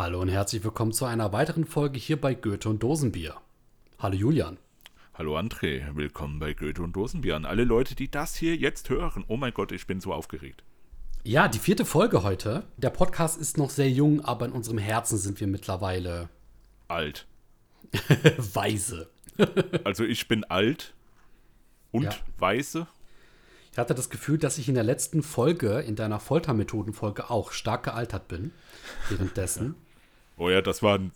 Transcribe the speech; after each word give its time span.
Hallo 0.00 0.22
und 0.22 0.28
herzlich 0.30 0.64
willkommen 0.64 0.92
zu 0.94 1.04
einer 1.04 1.30
weiteren 1.34 1.66
Folge 1.66 1.98
hier 1.98 2.18
bei 2.18 2.32
Goethe 2.32 2.70
und 2.70 2.82
Dosenbier. 2.82 3.34
Hallo 3.98 4.14
Julian. 4.16 4.56
Hallo 5.12 5.36
André, 5.38 5.94
willkommen 5.94 6.38
bei 6.38 6.54
Goethe 6.54 6.80
und 6.82 6.96
Dosenbier. 6.96 7.36
An 7.36 7.44
alle 7.44 7.64
Leute, 7.64 7.94
die 7.94 8.10
das 8.10 8.34
hier 8.34 8.56
jetzt 8.56 8.88
hören. 8.88 9.26
Oh 9.28 9.36
mein 9.36 9.52
Gott, 9.52 9.72
ich 9.72 9.86
bin 9.86 10.00
so 10.00 10.14
aufgeregt. 10.14 10.64
Ja, 11.22 11.48
die 11.48 11.58
vierte 11.58 11.84
Folge 11.84 12.22
heute. 12.22 12.64
Der 12.78 12.88
Podcast 12.88 13.38
ist 13.38 13.58
noch 13.58 13.68
sehr 13.68 13.90
jung, 13.90 14.24
aber 14.24 14.46
in 14.46 14.52
unserem 14.52 14.78
Herzen 14.78 15.18
sind 15.18 15.38
wir 15.38 15.46
mittlerweile 15.46 16.30
Alt. 16.88 17.26
weise. 18.38 19.10
Also 19.84 20.04
ich 20.04 20.28
bin 20.28 20.44
alt 20.44 20.94
und 21.92 22.04
Ja. 22.04 22.14
weise. 22.38 22.86
Ich 23.70 23.76
hatte 23.76 23.94
das 23.94 24.08
Gefühl, 24.08 24.38
dass 24.38 24.56
ich 24.56 24.66
in 24.66 24.74
der 24.76 24.82
letzten 24.82 25.22
Folge, 25.22 25.80
in 25.80 25.94
deiner 25.94 26.20
Foltermethodenfolge, 26.20 27.28
auch 27.28 27.52
stark 27.52 27.82
gealtert 27.82 28.28
bin. 28.28 28.52
Währenddessen. 29.10 29.74
Oh 30.40 30.48
ja, 30.48 30.62
das 30.62 30.82
war 30.82 30.96
ein 30.98 31.12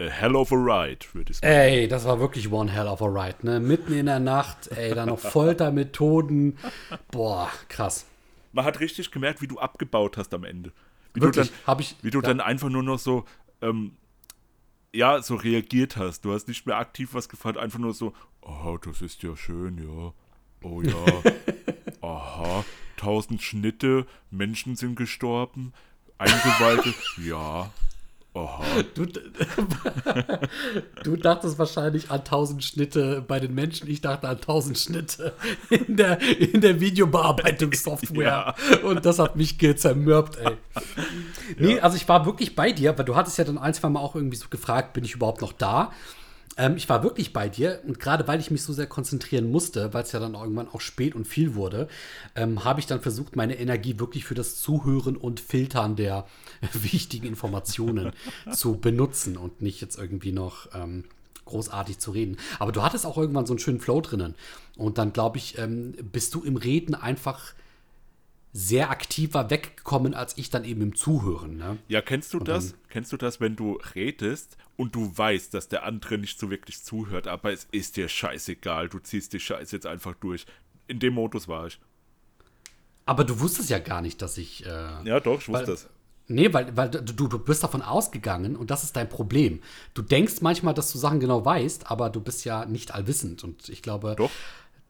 a 0.00 0.04
hell 0.04 0.34
of 0.34 0.50
a 0.50 0.56
ride, 0.56 1.06
würde 1.12 1.30
ich 1.30 1.38
sagen. 1.38 1.52
Ey, 1.52 1.86
das 1.86 2.04
war 2.06 2.18
wirklich 2.18 2.50
one 2.50 2.68
hell 2.72 2.88
of 2.88 3.00
a 3.00 3.06
ride, 3.06 3.36
ne? 3.42 3.60
Mitten 3.60 3.92
in 3.92 4.06
der 4.06 4.18
Nacht, 4.18 4.66
ey, 4.72 4.92
dann 4.92 5.08
noch 5.10 5.20
Foltermethoden. 5.20 6.58
Boah, 7.12 7.48
krass. 7.68 8.04
Man 8.52 8.64
hat 8.64 8.80
richtig 8.80 9.12
gemerkt, 9.12 9.40
wie 9.42 9.46
du 9.46 9.60
abgebaut 9.60 10.16
hast 10.16 10.34
am 10.34 10.42
Ende. 10.42 10.72
Wie 11.12 11.20
Wirklich, 11.20 11.46
du 11.46 11.52
dann, 11.54 11.66
hab 11.68 11.80
ich- 11.80 11.94
wie 12.02 12.10
du 12.10 12.18
ja. 12.18 12.22
dann 12.22 12.40
einfach 12.40 12.68
nur 12.68 12.82
noch 12.82 12.98
so, 12.98 13.24
ähm, 13.62 13.92
ja, 14.92 15.22
so 15.22 15.36
reagiert 15.36 15.96
hast. 15.96 16.24
Du 16.24 16.32
hast 16.32 16.48
nicht 16.48 16.66
mehr 16.66 16.76
aktiv 16.76 17.10
was 17.14 17.28
gefragt, 17.28 17.56
einfach 17.58 17.78
nur 17.78 17.94
so, 17.94 18.12
oh, 18.42 18.76
das 18.84 19.02
ist 19.02 19.22
ja 19.22 19.36
schön, 19.36 19.78
ja. 19.78 20.12
Oh 20.68 20.82
ja. 20.82 21.22
Aha. 22.00 22.64
Tausend 22.96 23.40
Schnitte, 23.40 24.04
Menschen 24.32 24.74
sind 24.74 24.96
gestorben, 24.96 25.72
Eingeweihte, 26.18 26.92
ja. 27.24 27.70
Du, 28.94 29.06
du 31.04 31.16
dachtest 31.16 31.56
wahrscheinlich 31.56 32.10
an 32.10 32.18
1000 32.18 32.64
Schnitte 32.64 33.24
bei 33.26 33.38
den 33.38 33.54
Menschen. 33.54 33.88
Ich 33.88 34.00
dachte 34.00 34.28
an 34.28 34.38
1000 34.38 34.76
Schnitte 34.76 35.34
in 35.70 35.96
der, 35.96 36.20
in 36.20 36.60
der 36.60 36.80
Videobearbeitungssoftware. 36.80 38.56
Und 38.82 39.06
das 39.06 39.20
hat 39.20 39.36
mich 39.36 39.56
zermürbt, 39.76 40.36
ey. 40.38 40.56
Nee, 41.58 41.78
also 41.78 41.96
ich 41.96 42.08
war 42.08 42.26
wirklich 42.26 42.56
bei 42.56 42.72
dir, 42.72 42.98
weil 42.98 43.04
du 43.04 43.14
hattest 43.14 43.38
ja 43.38 43.44
dann 43.44 43.58
ein, 43.58 43.72
zwei 43.72 43.88
Mal 43.88 44.00
auch 44.00 44.16
irgendwie 44.16 44.36
so 44.36 44.48
gefragt, 44.48 44.94
bin 44.94 45.04
ich 45.04 45.14
überhaupt 45.14 45.40
noch 45.40 45.52
da? 45.52 45.92
Ähm, 46.56 46.76
ich 46.76 46.88
war 46.88 47.02
wirklich 47.02 47.32
bei 47.32 47.48
dir 47.48 47.80
und 47.86 47.98
gerade 47.98 48.26
weil 48.28 48.40
ich 48.40 48.50
mich 48.50 48.62
so 48.62 48.72
sehr 48.72 48.86
konzentrieren 48.86 49.50
musste, 49.50 49.92
weil 49.92 50.04
es 50.04 50.12
ja 50.12 50.20
dann 50.20 50.34
irgendwann 50.34 50.68
auch 50.68 50.80
spät 50.80 51.14
und 51.14 51.26
viel 51.26 51.54
wurde, 51.54 51.88
ähm, 52.36 52.64
habe 52.64 52.80
ich 52.80 52.86
dann 52.86 53.00
versucht, 53.00 53.36
meine 53.36 53.58
Energie 53.58 53.98
wirklich 53.98 54.24
für 54.24 54.34
das 54.34 54.60
Zuhören 54.60 55.16
und 55.16 55.40
Filtern 55.40 55.96
der 55.96 56.26
wichtigen 56.72 57.26
Informationen 57.26 58.12
zu 58.52 58.76
benutzen 58.76 59.36
und 59.36 59.62
nicht 59.62 59.80
jetzt 59.80 59.98
irgendwie 59.98 60.32
noch 60.32 60.68
ähm, 60.74 61.04
großartig 61.46 61.98
zu 61.98 62.10
reden. 62.10 62.36
Aber 62.58 62.72
du 62.72 62.82
hattest 62.82 63.06
auch 63.06 63.18
irgendwann 63.18 63.46
so 63.46 63.52
einen 63.52 63.58
schönen 63.58 63.80
Flow 63.80 64.00
drinnen. 64.00 64.34
Und 64.76 64.98
dann, 64.98 65.12
glaube 65.12 65.38
ich, 65.38 65.58
ähm, 65.58 65.92
bist 66.12 66.34
du 66.34 66.42
im 66.42 66.56
Reden 66.56 66.94
einfach 66.94 67.52
sehr 68.56 68.88
aktiver 68.90 69.50
weggekommen 69.50 70.14
als 70.14 70.38
ich 70.38 70.48
dann 70.48 70.64
eben 70.64 70.80
im 70.80 70.94
Zuhören. 70.94 71.56
Ne? 71.56 71.76
Ja, 71.88 72.00
kennst 72.00 72.32
du 72.32 72.38
das? 72.38 72.74
Kennst 72.88 73.12
du 73.12 73.16
das, 73.16 73.40
wenn 73.40 73.56
du 73.56 73.80
redest 73.96 74.56
und 74.76 74.94
du 74.94 75.12
weißt, 75.12 75.52
dass 75.52 75.68
der 75.68 75.82
andere 75.82 76.18
nicht 76.18 76.38
so 76.38 76.50
wirklich 76.50 76.82
zuhört, 76.82 77.26
aber 77.26 77.52
es 77.52 77.66
ist 77.72 77.96
dir 77.96 78.08
scheißegal, 78.08 78.88
du 78.88 79.00
ziehst 79.00 79.32
die 79.32 79.40
Scheiße 79.40 79.74
jetzt 79.74 79.86
einfach 79.86 80.14
durch. 80.14 80.46
In 80.86 81.00
dem 81.00 81.14
Modus 81.14 81.48
war 81.48 81.66
ich. 81.66 81.80
Aber 83.06 83.24
du 83.24 83.40
wusstest 83.40 83.70
ja 83.70 83.80
gar 83.80 84.00
nicht, 84.00 84.22
dass 84.22 84.38
ich. 84.38 84.64
Äh, 84.64 84.68
Ja, 85.04 85.18
doch, 85.18 85.40
ich 85.40 85.48
wusste 85.48 85.66
das. 85.66 85.88
Nee, 86.26 86.52
weil, 86.54 86.74
weil 86.74 86.88
du, 86.88 87.28
du 87.28 87.38
bist 87.38 87.62
davon 87.62 87.82
ausgegangen 87.82 88.56
und 88.56 88.70
das 88.70 88.82
ist 88.82 88.96
dein 88.96 89.08
Problem. 89.08 89.60
Du 89.92 90.00
denkst 90.00 90.40
manchmal, 90.40 90.72
dass 90.72 90.90
du 90.90 90.96
Sachen 90.96 91.20
genau 91.20 91.44
weißt, 91.44 91.90
aber 91.90 92.08
du 92.08 92.20
bist 92.20 92.46
ja 92.46 92.64
nicht 92.64 92.94
allwissend. 92.94 93.44
Und 93.44 93.68
ich 93.68 93.82
glaube, 93.82 94.14
Doch. 94.16 94.30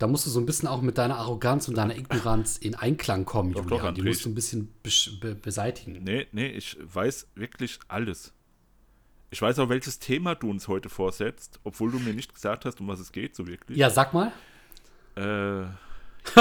Da 0.05 0.09
musst 0.09 0.27
du 0.27 0.31
so 0.31 0.39
ein 0.39 0.45
bisschen 0.45 0.69
auch 0.69 0.83
mit 0.83 0.99
deiner 0.99 1.17
Arroganz 1.17 1.67
und 1.67 1.79
deiner 1.79 1.97
Ignoranz 1.97 2.59
in 2.59 2.75
Einklang 2.75 3.25
kommen, 3.25 3.55
Doch, 3.55 3.63
Julian. 3.65 3.87
doch, 3.87 3.95
Die 3.95 4.03
musst 4.03 4.23
du 4.27 4.29
ein 4.29 4.35
bisschen 4.35 4.71
be 5.19 5.35
beseitigen. 5.35 6.05
Nee, 6.05 6.27
nee, 6.31 6.49
ich 6.49 6.77
weiß 6.83 7.29
wirklich 7.37 7.79
alles. 7.89 8.35
Ich 9.31 9.41
weiß 9.41 9.59
auch, 9.61 9.71
welches 9.71 10.01
Thema 10.01 10.35
du 10.35 10.51
uns 10.51 10.69
heute 10.69 10.91
vorsetzt, 10.91 11.59
obwohl 11.65 11.91
du 11.91 11.99
mir 12.01 12.13
nicht 12.13 12.35
gesagt 12.35 12.67
hast, 12.67 12.83
um 12.83 12.89
was 12.89 13.01
es 13.01 13.13
geht, 13.13 13.35
so 13.35 13.47
wirklich. 13.47 13.79
Ja, 13.79 13.89
sag 13.89 14.13
mal. 14.13 14.31
Äh. 15.17 15.65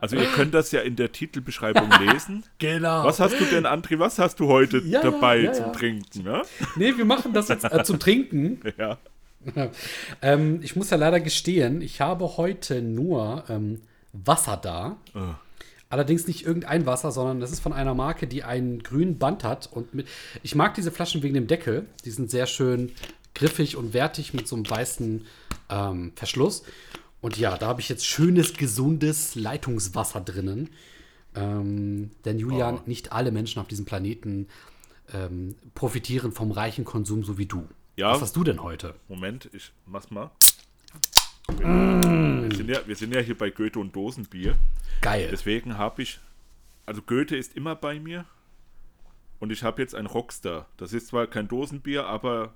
also 0.00 0.16
ihr 0.16 0.26
könnt 0.34 0.54
das 0.54 0.72
ja 0.72 0.80
in 0.80 0.96
der 0.96 1.12
Titelbeschreibung 1.12 1.90
lesen. 2.00 2.42
Genau. 2.58 3.04
Was 3.04 3.20
hast 3.20 3.38
du 3.38 3.44
denn, 3.44 3.66
André, 3.66 3.98
was 3.98 4.18
hast 4.18 4.40
du 4.40 4.48
heute 4.48 4.78
Ja, 4.78 5.02
dabei 5.02 5.40
ja, 5.40 5.52
zum 5.52 5.66
ja. 5.66 5.72
Trinken? 5.72 6.22
Ne? 6.22 6.42
Nee, 6.76 6.96
wir 6.96 7.04
machen 7.04 7.34
das 7.34 7.48
jetzt 7.48 7.64
äh, 7.64 7.84
zum 7.84 7.98
Trinken. 7.98 8.60
Ja. 8.78 8.96
Ähm, 10.22 10.60
ich 10.62 10.76
muss 10.76 10.90
ja 10.90 10.96
leider 10.96 11.20
gestehen, 11.20 11.82
ich 11.82 12.00
habe 12.00 12.36
heute 12.36 12.80
nur 12.82 13.44
ähm, 13.48 13.80
Wasser 14.12 14.56
da. 14.56 14.96
Äh. 15.14 15.34
Allerdings 15.88 16.26
nicht 16.26 16.46
irgendein 16.46 16.86
Wasser, 16.86 17.12
sondern 17.12 17.40
das 17.40 17.52
ist 17.52 17.60
von 17.60 17.72
einer 17.72 17.94
Marke, 17.94 18.26
die 18.26 18.44
einen 18.44 18.82
grünen 18.82 19.18
Band 19.18 19.44
hat. 19.44 19.68
Und 19.70 19.92
mit, 19.94 20.08
ich 20.42 20.54
mag 20.54 20.74
diese 20.74 20.90
Flaschen 20.90 21.22
wegen 21.22 21.34
dem 21.34 21.46
Deckel. 21.46 21.86
Die 22.04 22.10
sind 22.10 22.30
sehr 22.30 22.46
schön 22.46 22.92
griffig 23.34 23.76
und 23.76 23.92
wertig 23.92 24.32
mit 24.32 24.48
so 24.48 24.56
einem 24.56 24.68
weißen 24.68 25.26
ähm, 25.70 26.12
Verschluss. 26.16 26.62
Und 27.20 27.36
ja, 27.36 27.56
da 27.58 27.66
habe 27.66 27.80
ich 27.80 27.88
jetzt 27.88 28.06
schönes, 28.06 28.54
gesundes 28.54 29.34
Leitungswasser 29.34 30.20
drinnen. 30.20 30.70
Ähm, 31.34 32.10
denn 32.24 32.38
Julian, 32.38 32.76
Oh. 32.76 32.80
nicht 32.86 33.12
alle 33.12 33.30
Menschen 33.30 33.60
auf 33.60 33.68
diesem 33.68 33.84
Planeten 33.84 34.48
ähm, 35.12 35.56
profitieren 35.74 36.32
vom 36.32 36.52
reichen 36.52 36.84
Konsum, 36.84 37.22
so 37.24 37.38
wie 37.38 37.46
du. 37.46 37.66
Ja. 37.96 38.12
Was 38.12 38.22
hast 38.22 38.36
du 38.36 38.44
denn 38.44 38.62
heute? 38.62 38.94
Moment, 39.08 39.50
ich 39.52 39.72
mach's 39.86 40.10
mal. 40.10 40.30
Mm. 41.58 42.48
Wir, 42.48 42.56
sind 42.56 42.70
ja, 42.70 42.86
wir 42.86 42.96
sind 42.96 43.14
ja 43.14 43.20
hier 43.20 43.36
bei 43.36 43.50
Goethe 43.50 43.78
und 43.78 43.94
Dosenbier. 43.94 44.56
Geil. 45.02 45.28
Deswegen 45.30 45.76
habe 45.76 46.02
ich. 46.02 46.18
Also 46.86 47.02
Goethe 47.02 47.36
ist 47.36 47.54
immer 47.54 47.76
bei 47.76 48.00
mir. 48.00 48.24
Und 49.40 49.52
ich 49.52 49.62
habe 49.62 49.82
jetzt 49.82 49.94
ein 49.94 50.06
Rockstar. 50.06 50.66
Das 50.76 50.92
ist 50.92 51.08
zwar 51.08 51.26
kein 51.26 51.48
Dosenbier, 51.48 52.06
aber 52.06 52.54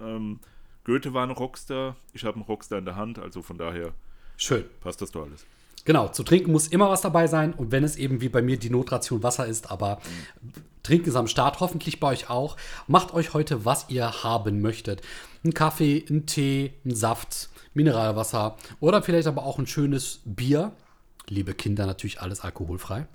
ähm, 0.00 0.40
Goethe 0.82 1.14
war 1.14 1.24
ein 1.24 1.30
Rockstar. 1.30 1.96
Ich 2.12 2.24
habe 2.24 2.36
einen 2.36 2.44
Rockstar 2.44 2.78
in 2.78 2.84
der 2.84 2.96
Hand, 2.96 3.18
also 3.18 3.42
von 3.42 3.58
daher 3.58 3.92
Schön. 4.36 4.64
passt 4.80 5.00
das 5.00 5.12
doch 5.12 5.24
alles. 5.24 5.46
Genau, 5.84 6.08
zu 6.08 6.22
trinken 6.22 6.50
muss 6.50 6.66
immer 6.66 6.88
was 6.88 7.02
dabei 7.02 7.26
sein. 7.26 7.52
Und 7.52 7.70
wenn 7.70 7.84
es 7.84 7.96
eben 7.96 8.20
wie 8.20 8.28
bei 8.28 8.42
mir 8.42 8.58
die 8.58 8.70
Notration 8.70 9.22
Wasser 9.22 9.46
ist, 9.46 9.70
aber 9.70 10.00
trinken 10.84 11.08
ist 11.08 11.16
am 11.16 11.26
Start, 11.26 11.58
hoffentlich 11.58 11.98
bei 11.98 12.08
euch 12.08 12.30
auch. 12.30 12.56
Macht 12.86 13.12
euch 13.12 13.34
heute, 13.34 13.64
was 13.64 13.86
ihr 13.88 14.22
haben 14.22 14.60
möchtet. 14.60 15.02
Ein 15.44 15.52
Kaffee, 15.52 16.04
ein 16.08 16.26
Tee, 16.26 16.74
ein 16.84 16.94
Saft, 16.94 17.48
Mineralwasser 17.72 18.56
oder 18.78 19.02
vielleicht 19.02 19.26
aber 19.26 19.44
auch 19.44 19.58
ein 19.58 19.66
schönes 19.66 20.20
Bier. 20.24 20.70
Liebe 21.26 21.54
Kinder, 21.54 21.86
natürlich 21.86 22.20
alles 22.20 22.40
alkoholfrei. 22.40 23.06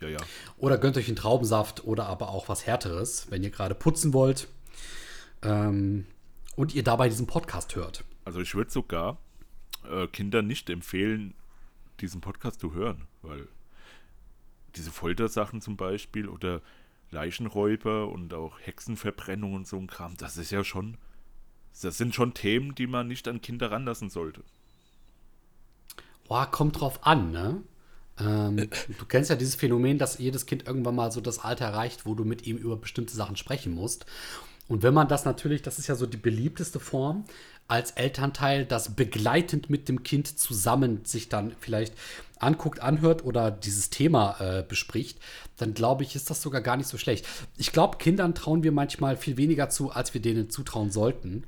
Ja, 0.00 0.08
ja. 0.08 0.18
Oder 0.56 0.78
gönnt 0.78 0.96
euch 0.96 1.08
einen 1.08 1.16
Traubensaft 1.16 1.84
oder 1.84 2.06
aber 2.06 2.30
auch 2.30 2.48
was 2.48 2.66
Härteres, 2.66 3.26
wenn 3.30 3.42
ihr 3.42 3.50
gerade 3.50 3.74
putzen 3.74 4.14
wollt. 4.14 4.48
Ähm, 5.42 6.06
und 6.56 6.74
ihr 6.74 6.82
dabei 6.82 7.08
diesen 7.08 7.26
Podcast 7.26 7.76
hört. 7.76 8.04
Also 8.24 8.40
ich 8.40 8.54
würde 8.54 8.70
sogar 8.70 9.18
äh, 9.88 10.06
Kindern 10.08 10.46
nicht 10.46 10.70
empfehlen, 10.70 11.34
diesen 12.00 12.20
Podcast 12.20 12.60
zu 12.60 12.74
hören, 12.74 13.06
weil 13.22 13.48
diese 14.76 14.90
Foltersachen 14.90 15.60
zum 15.60 15.76
Beispiel 15.76 16.28
oder 16.28 16.60
Leichenräuber 17.10 18.08
und 18.08 18.34
auch 18.34 18.58
Hexenverbrennung 18.60 19.54
und 19.54 19.66
so 19.66 19.76
ein 19.76 19.86
Kram, 19.86 20.16
das 20.16 20.36
ist 20.36 20.50
ja 20.50 20.64
schon, 20.64 20.96
das 21.80 21.96
sind 21.98 22.14
schon 22.14 22.34
Themen, 22.34 22.74
die 22.74 22.86
man 22.86 23.08
nicht 23.08 23.28
an 23.28 23.40
Kinder 23.40 23.70
ranlassen 23.70 24.10
sollte. 24.10 24.42
Boah, 26.26 26.50
kommt 26.50 26.80
drauf 26.80 27.06
an, 27.06 27.30
ne? 27.30 27.62
Ähm, 28.20 28.56
du 28.56 29.04
kennst 29.06 29.30
ja 29.30 29.36
dieses 29.36 29.54
Phänomen, 29.54 29.98
dass 29.98 30.18
jedes 30.18 30.46
Kind 30.46 30.66
irgendwann 30.66 30.96
mal 30.96 31.12
so 31.12 31.20
das 31.20 31.38
Alter 31.38 31.66
erreicht, 31.66 32.04
wo 32.04 32.14
du 32.14 32.24
mit 32.24 32.46
ihm 32.46 32.56
über 32.56 32.76
bestimmte 32.76 33.14
Sachen 33.14 33.36
sprechen 33.36 33.74
musst. 33.74 34.06
Und 34.68 34.82
wenn 34.82 34.92
man 34.92 35.08
das 35.08 35.24
natürlich, 35.24 35.62
das 35.62 35.78
ist 35.78 35.86
ja 35.86 35.94
so 35.94 36.04
die 36.04 36.18
beliebteste 36.18 36.78
Form, 36.78 37.24
als 37.68 37.92
Elternteil 37.92 38.64
das 38.64 38.96
begleitend 38.96 39.68
mit 39.70 39.88
dem 39.88 40.02
Kind 40.02 40.38
zusammen 40.38 41.04
sich 41.04 41.28
dann 41.28 41.52
vielleicht 41.60 41.94
anguckt, 42.38 42.80
anhört 42.80 43.24
oder 43.24 43.50
dieses 43.50 43.90
Thema 43.90 44.36
äh, 44.40 44.62
bespricht, 44.66 45.18
dann 45.58 45.74
glaube 45.74 46.02
ich, 46.02 46.14
ist 46.14 46.30
das 46.30 46.40
sogar 46.40 46.60
gar 46.60 46.76
nicht 46.76 46.88
so 46.88 46.96
schlecht. 46.96 47.26
Ich 47.56 47.72
glaube, 47.72 47.98
Kindern 47.98 48.34
trauen 48.34 48.62
wir 48.62 48.72
manchmal 48.72 49.16
viel 49.16 49.36
weniger 49.36 49.68
zu, 49.68 49.90
als 49.90 50.14
wir 50.14 50.22
denen 50.22 50.50
zutrauen 50.50 50.90
sollten. 50.90 51.44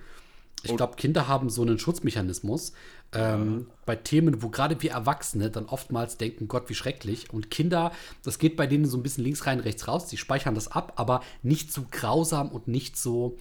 Ich 0.63 0.77
glaube, 0.77 0.97
Kinder 0.97 1.27
haben 1.27 1.49
so 1.49 1.63
einen 1.63 1.79
Schutzmechanismus 1.79 2.73
ähm, 3.13 3.69
bei 3.87 3.97
Themen, 3.97 4.43
wo 4.43 4.51
gerade 4.51 4.83
wir 4.83 4.91
Erwachsene 4.91 5.51
dann 5.51 5.65
oftmals 5.65 6.19
denken, 6.19 6.49
Gott, 6.49 6.69
wie 6.69 6.75
schrecklich. 6.75 7.33
Und 7.33 7.51
Kinder, 7.51 7.93
das 8.23 8.39
geht 8.39 8.57
bei 8.57 8.67
denen 8.67 8.85
so 8.85 8.99
ein 8.99 9.03
bisschen 9.03 9.25
links 9.25 9.47
rein, 9.47 9.61
rechts 9.61 9.89
raus. 9.89 10.07
Die 10.09 10.19
speichern 10.19 10.55
das 10.55 10.69
ab, 10.69 10.93
aber 10.97 11.23
nicht 11.43 11.73
so 11.73 11.87
grausam 11.91 12.51
und 12.51 12.69
nicht 12.69 12.99
so 12.99 13.39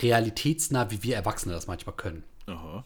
realitätsnah, 0.00 0.90
wie 0.90 1.02
wir 1.02 1.16
Erwachsene 1.16 1.54
das 1.54 1.66
manchmal 1.66 1.96
können. 1.96 2.24
Aha. 2.46 2.84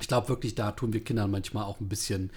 Ich 0.00 0.08
glaube 0.08 0.28
wirklich, 0.28 0.54
da 0.54 0.72
tun 0.72 0.92
wir 0.92 1.04
Kindern 1.04 1.30
manchmal 1.30 1.64
auch 1.64 1.80
ein 1.80 1.88
bisschen 1.88 2.30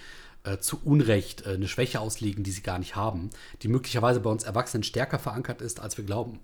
äh, 0.44 0.58
zu 0.58 0.80
Unrecht 0.84 1.46
äh, 1.46 1.54
eine 1.54 1.68
Schwäche 1.68 2.00
auslegen, 2.00 2.44
die 2.44 2.50
sie 2.50 2.62
gar 2.62 2.78
nicht 2.78 2.96
haben, 2.96 3.30
die 3.62 3.68
möglicherweise 3.68 4.20
bei 4.20 4.30
uns 4.30 4.44
Erwachsenen 4.44 4.82
stärker 4.82 5.18
verankert 5.18 5.60
ist, 5.60 5.80
als 5.80 5.96
wir 5.96 6.04
glauben. 6.04 6.40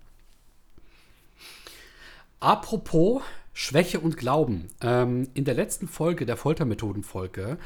Apropos 2.39 3.21
Schwäche 3.53 3.99
und 3.99 4.17
Glauben. 4.17 4.69
Ähm, 4.81 5.29
in 5.33 5.45
der 5.45 5.53
letzten 5.53 5.87
Folge, 5.87 6.25
der 6.25 6.37
Foltermethodenfolge, 6.37 7.57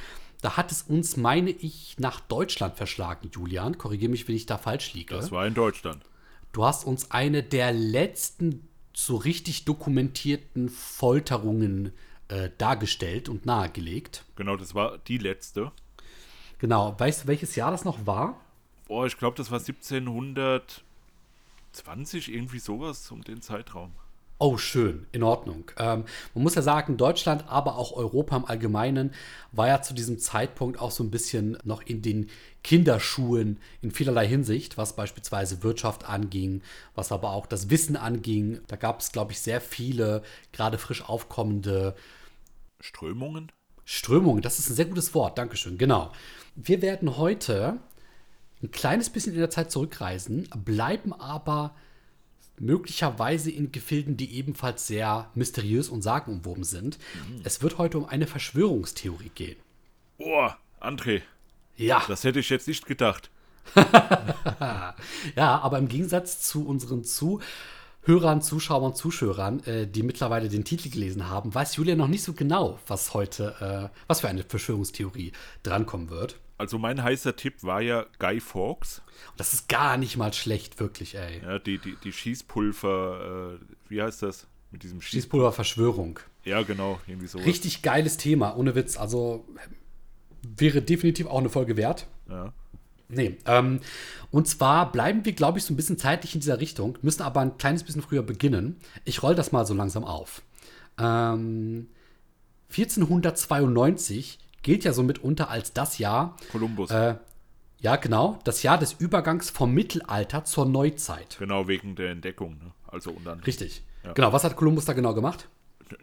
da 0.42 0.58
hat 0.58 0.72
es 0.72 0.84
uns, 0.84 1.16
meine 1.16 1.52
ich, 1.52 1.96
nach 2.00 2.20
Deutschland 2.20 2.76
verschlagen, 2.76 3.30
Julian. 3.34 3.78
Korrigiere 3.78 4.12
mich, 4.12 4.28
wenn 4.28 4.36
ich 4.36 4.46
da 4.46 4.58
falsch 4.58 4.94
liege. 4.94 5.16
Das 5.16 5.32
war 5.32 5.48
in 5.48 5.54
Deutschland. 5.54 6.04
Du 6.52 6.66
hast 6.66 6.86
uns 6.86 7.12
eine 7.12 7.44
der 7.44 7.72
letzten 7.72 8.68
so 8.96 9.18
richtig 9.18 9.66
dokumentierten 9.66 10.70
Folterungen 10.70 11.92
äh, 12.30 12.50
dargestellt 12.58 13.30
und 13.30 13.46
nahegelegt. 13.46 14.26
Genau, 14.36 14.56
das 14.56 14.74
war 14.74 14.98
die 15.00 15.18
letzte. 15.18 15.72
Genau. 16.60 16.96
Weißt 16.98 17.24
du, 17.24 17.28
welches 17.28 17.56
Jahr 17.56 17.72
das 17.72 17.86
noch 17.86 18.06
war? 18.06 18.40
Boah, 18.88 19.06
ich 19.06 19.18
glaube, 19.18 19.36
das 19.36 19.52
war 19.52 19.60
1720, 19.60 22.34
irgendwie 22.34 22.60
sowas 22.60 23.12
um 23.12 23.22
den 23.24 23.42
Zeitraum. 23.42 23.92
Oh, 24.38 24.58
schön, 24.58 25.08
in 25.14 25.24
Ordnung. 25.24 25.72
Ähm, 25.78 26.04
man 26.34 26.44
muss 26.44 26.56
ja 26.56 26.62
sagen, 26.62 26.98
Deutschland, 26.98 27.46
aber 27.48 27.78
auch 27.78 27.94
Europa 27.94 28.36
im 28.36 28.46
Allgemeinen 28.46 29.14
war 29.54 29.68
ja 29.68 29.82
zu 29.82 29.94
diesem 29.94 30.20
Zeitpunkt 30.20 30.78
auch 30.78 30.92
so 30.92 31.06
ein 31.06 31.12
bisschen 31.12 31.58
noch 31.64 31.82
in 31.82 32.02
den 32.02 32.30
Kinderschuhen 32.62 33.60
in 33.82 33.92
vielerlei 33.92 34.28
Hinsicht, 34.28 34.78
was 34.78 34.98
beispielsweise 34.98 35.64
Wirtschaft 35.64 36.10
anging, 36.10 36.62
was 36.96 37.14
aber 37.14 37.30
auch 37.30 37.46
das 37.46 37.70
Wissen 37.70 37.96
anging. 37.96 38.60
Da 38.68 38.76
gab 38.76 39.00
es, 39.00 39.14
glaube 39.14 39.32
ich, 39.32 39.40
sehr 39.40 39.62
viele 39.62 40.22
gerade 40.52 40.78
frisch 40.78 41.08
aufkommende 41.08 41.96
Strömungen? 42.82 43.54
Strömungen, 43.86 44.42
das 44.42 44.60
ist 44.60 44.70
ein 44.70 44.76
sehr 44.76 44.86
gutes 44.86 45.14
Wort, 45.14 45.38
Dankeschön, 45.38 45.78
genau. 45.78 46.12
Wir 46.56 46.82
werden 46.82 47.16
heute 47.16 47.78
ein 48.62 48.72
kleines 48.72 49.10
bisschen 49.10 49.34
in 49.34 49.40
der 49.40 49.50
Zeit 49.50 49.72
zurückreisen, 49.72 50.50
bleiben 50.66 51.14
aber 51.14 51.74
möglicherweise 52.60 53.52
in 53.52 53.72
Gefilden, 53.72 54.18
die 54.18 54.36
ebenfalls 54.36 54.88
sehr 54.88 55.30
mysteriös 55.36 55.90
und 55.90 56.02
sagenumwoben 56.02 56.64
sind. 56.64 56.98
Mhm. 57.30 57.42
Es 57.44 57.62
wird 57.62 57.78
heute 57.78 57.98
um 57.98 58.06
eine 58.06 58.28
Verschwörungstheorie 58.28 59.32
gehen. 59.34 59.58
Boah, 60.18 60.58
André. 60.80 61.22
Ja. 61.76 62.04
Das 62.08 62.24
hätte 62.24 62.40
ich 62.40 62.50
jetzt 62.50 62.68
nicht 62.68 62.86
gedacht. 62.86 63.30
ja, 65.36 65.60
aber 65.60 65.78
im 65.80 65.88
Gegensatz 65.88 66.40
zu 66.42 66.66
unseren 66.66 67.04
Zuhörern, 67.04 68.42
Zuschauern, 68.42 68.96
Zuschauern, 68.96 69.64
äh, 69.64 69.88
die 69.88 70.04
mittlerweile 70.04 70.50
den 70.50 70.64
Titel 70.64 70.90
gelesen 70.90 71.30
haben, 71.30 71.54
weiß 71.54 71.76
Julia 71.76 71.96
noch 71.96 72.08
nicht 72.08 72.24
so 72.24 72.34
genau, 72.34 72.80
was 72.88 73.14
heute, 73.14 73.92
äh, 73.92 73.98
was 74.08 74.22
für 74.22 74.30
eine 74.30 74.44
Verschwörungstheorie 74.44 75.34
drankommen 75.64 76.10
wird. 76.10 76.38
Also 76.58 76.78
mein 76.78 77.04
heißer 77.04 77.36
Tipp 77.36 77.64
war 77.64 77.82
ja 77.82 78.06
Guy 78.18 78.40
Fawkes. 78.40 79.02
Das 79.36 79.54
ist 79.54 79.68
gar 79.68 79.98
nicht 79.98 80.16
mal 80.16 80.32
schlecht, 80.32 80.80
wirklich, 80.80 81.16
ey. 81.16 81.42
Ja, 81.42 81.60
die, 81.60 81.80
die, 81.80 81.98
die 82.04 82.14
Schießpulver, 82.14 83.60
äh, 83.60 83.66
wie 83.90 84.02
heißt 84.02 84.24
das? 84.24 84.48
Mit 84.72 84.84
diesem 84.84 85.02
Schießpulververschwörung. 85.02 86.20
Ja, 86.46 86.62
genau, 86.64 87.00
irgendwie 87.08 87.28
so. 87.28 87.40
Richtig 87.40 87.82
geiles 87.82 88.18
Thema, 88.18 88.56
ohne 88.56 88.76
Witz. 88.76 88.98
Also 88.98 89.46
wäre 90.58 90.82
definitiv 90.82 91.28
auch 91.28 91.40
eine 91.40 91.50
Folge 91.50 91.76
wert. 91.76 92.08
Ja. 92.30 92.54
Nee, 93.08 93.38
ähm, 93.46 93.82
und 94.32 94.48
zwar 94.48 94.92
bleiben 94.92 95.26
wir, 95.26 95.34
glaube 95.34 95.60
ich, 95.60 95.66
so 95.66 95.74
ein 95.74 95.78
bisschen 95.78 95.98
zeitlich 95.98 96.34
in 96.34 96.42
dieser 96.42 96.60
Richtung, 96.60 96.98
müssen 97.02 97.22
aber 97.22 97.42
ein 97.42 97.58
kleines 97.58 97.84
bisschen 97.84 98.02
früher 98.02 98.24
beginnen. 98.24 98.78
Ich 99.04 99.22
roll 99.22 99.36
das 99.36 99.52
mal 99.52 99.66
so 99.66 99.74
langsam 99.74 100.04
auf. 100.04 100.42
Ähm, 100.98 101.88
1492 102.70 104.40
gilt 104.66 104.84
ja 104.84 104.94
so 104.94 105.04
mitunter 105.04 105.50
als 105.50 105.74
das 105.74 106.00
Jahr. 106.00 106.36
Kolumbus. 106.52 106.90
Äh, 106.90 107.16
ja, 107.80 107.96
genau. 107.98 108.40
Das 108.46 108.64
Jahr 108.64 108.80
des 108.80 108.94
Übergangs 108.94 109.52
vom 109.52 109.72
Mittelalter 109.74 110.44
zur 110.44 110.66
Neuzeit. 110.66 111.38
Genau, 111.38 111.68
wegen 111.68 111.96
der 111.96 112.10
Entdeckung. 112.10 112.58
Ne? 112.58 112.72
Also 112.88 113.12
und 113.12 113.26
dann. 113.26 113.42
Richtig. 113.42 113.84
Ja. 114.04 114.14
Genau, 114.14 114.34
was 114.34 114.44
hat 114.44 114.56
Kolumbus 114.56 114.86
da 114.86 114.94
genau 114.94 115.14
gemacht? 115.14 115.48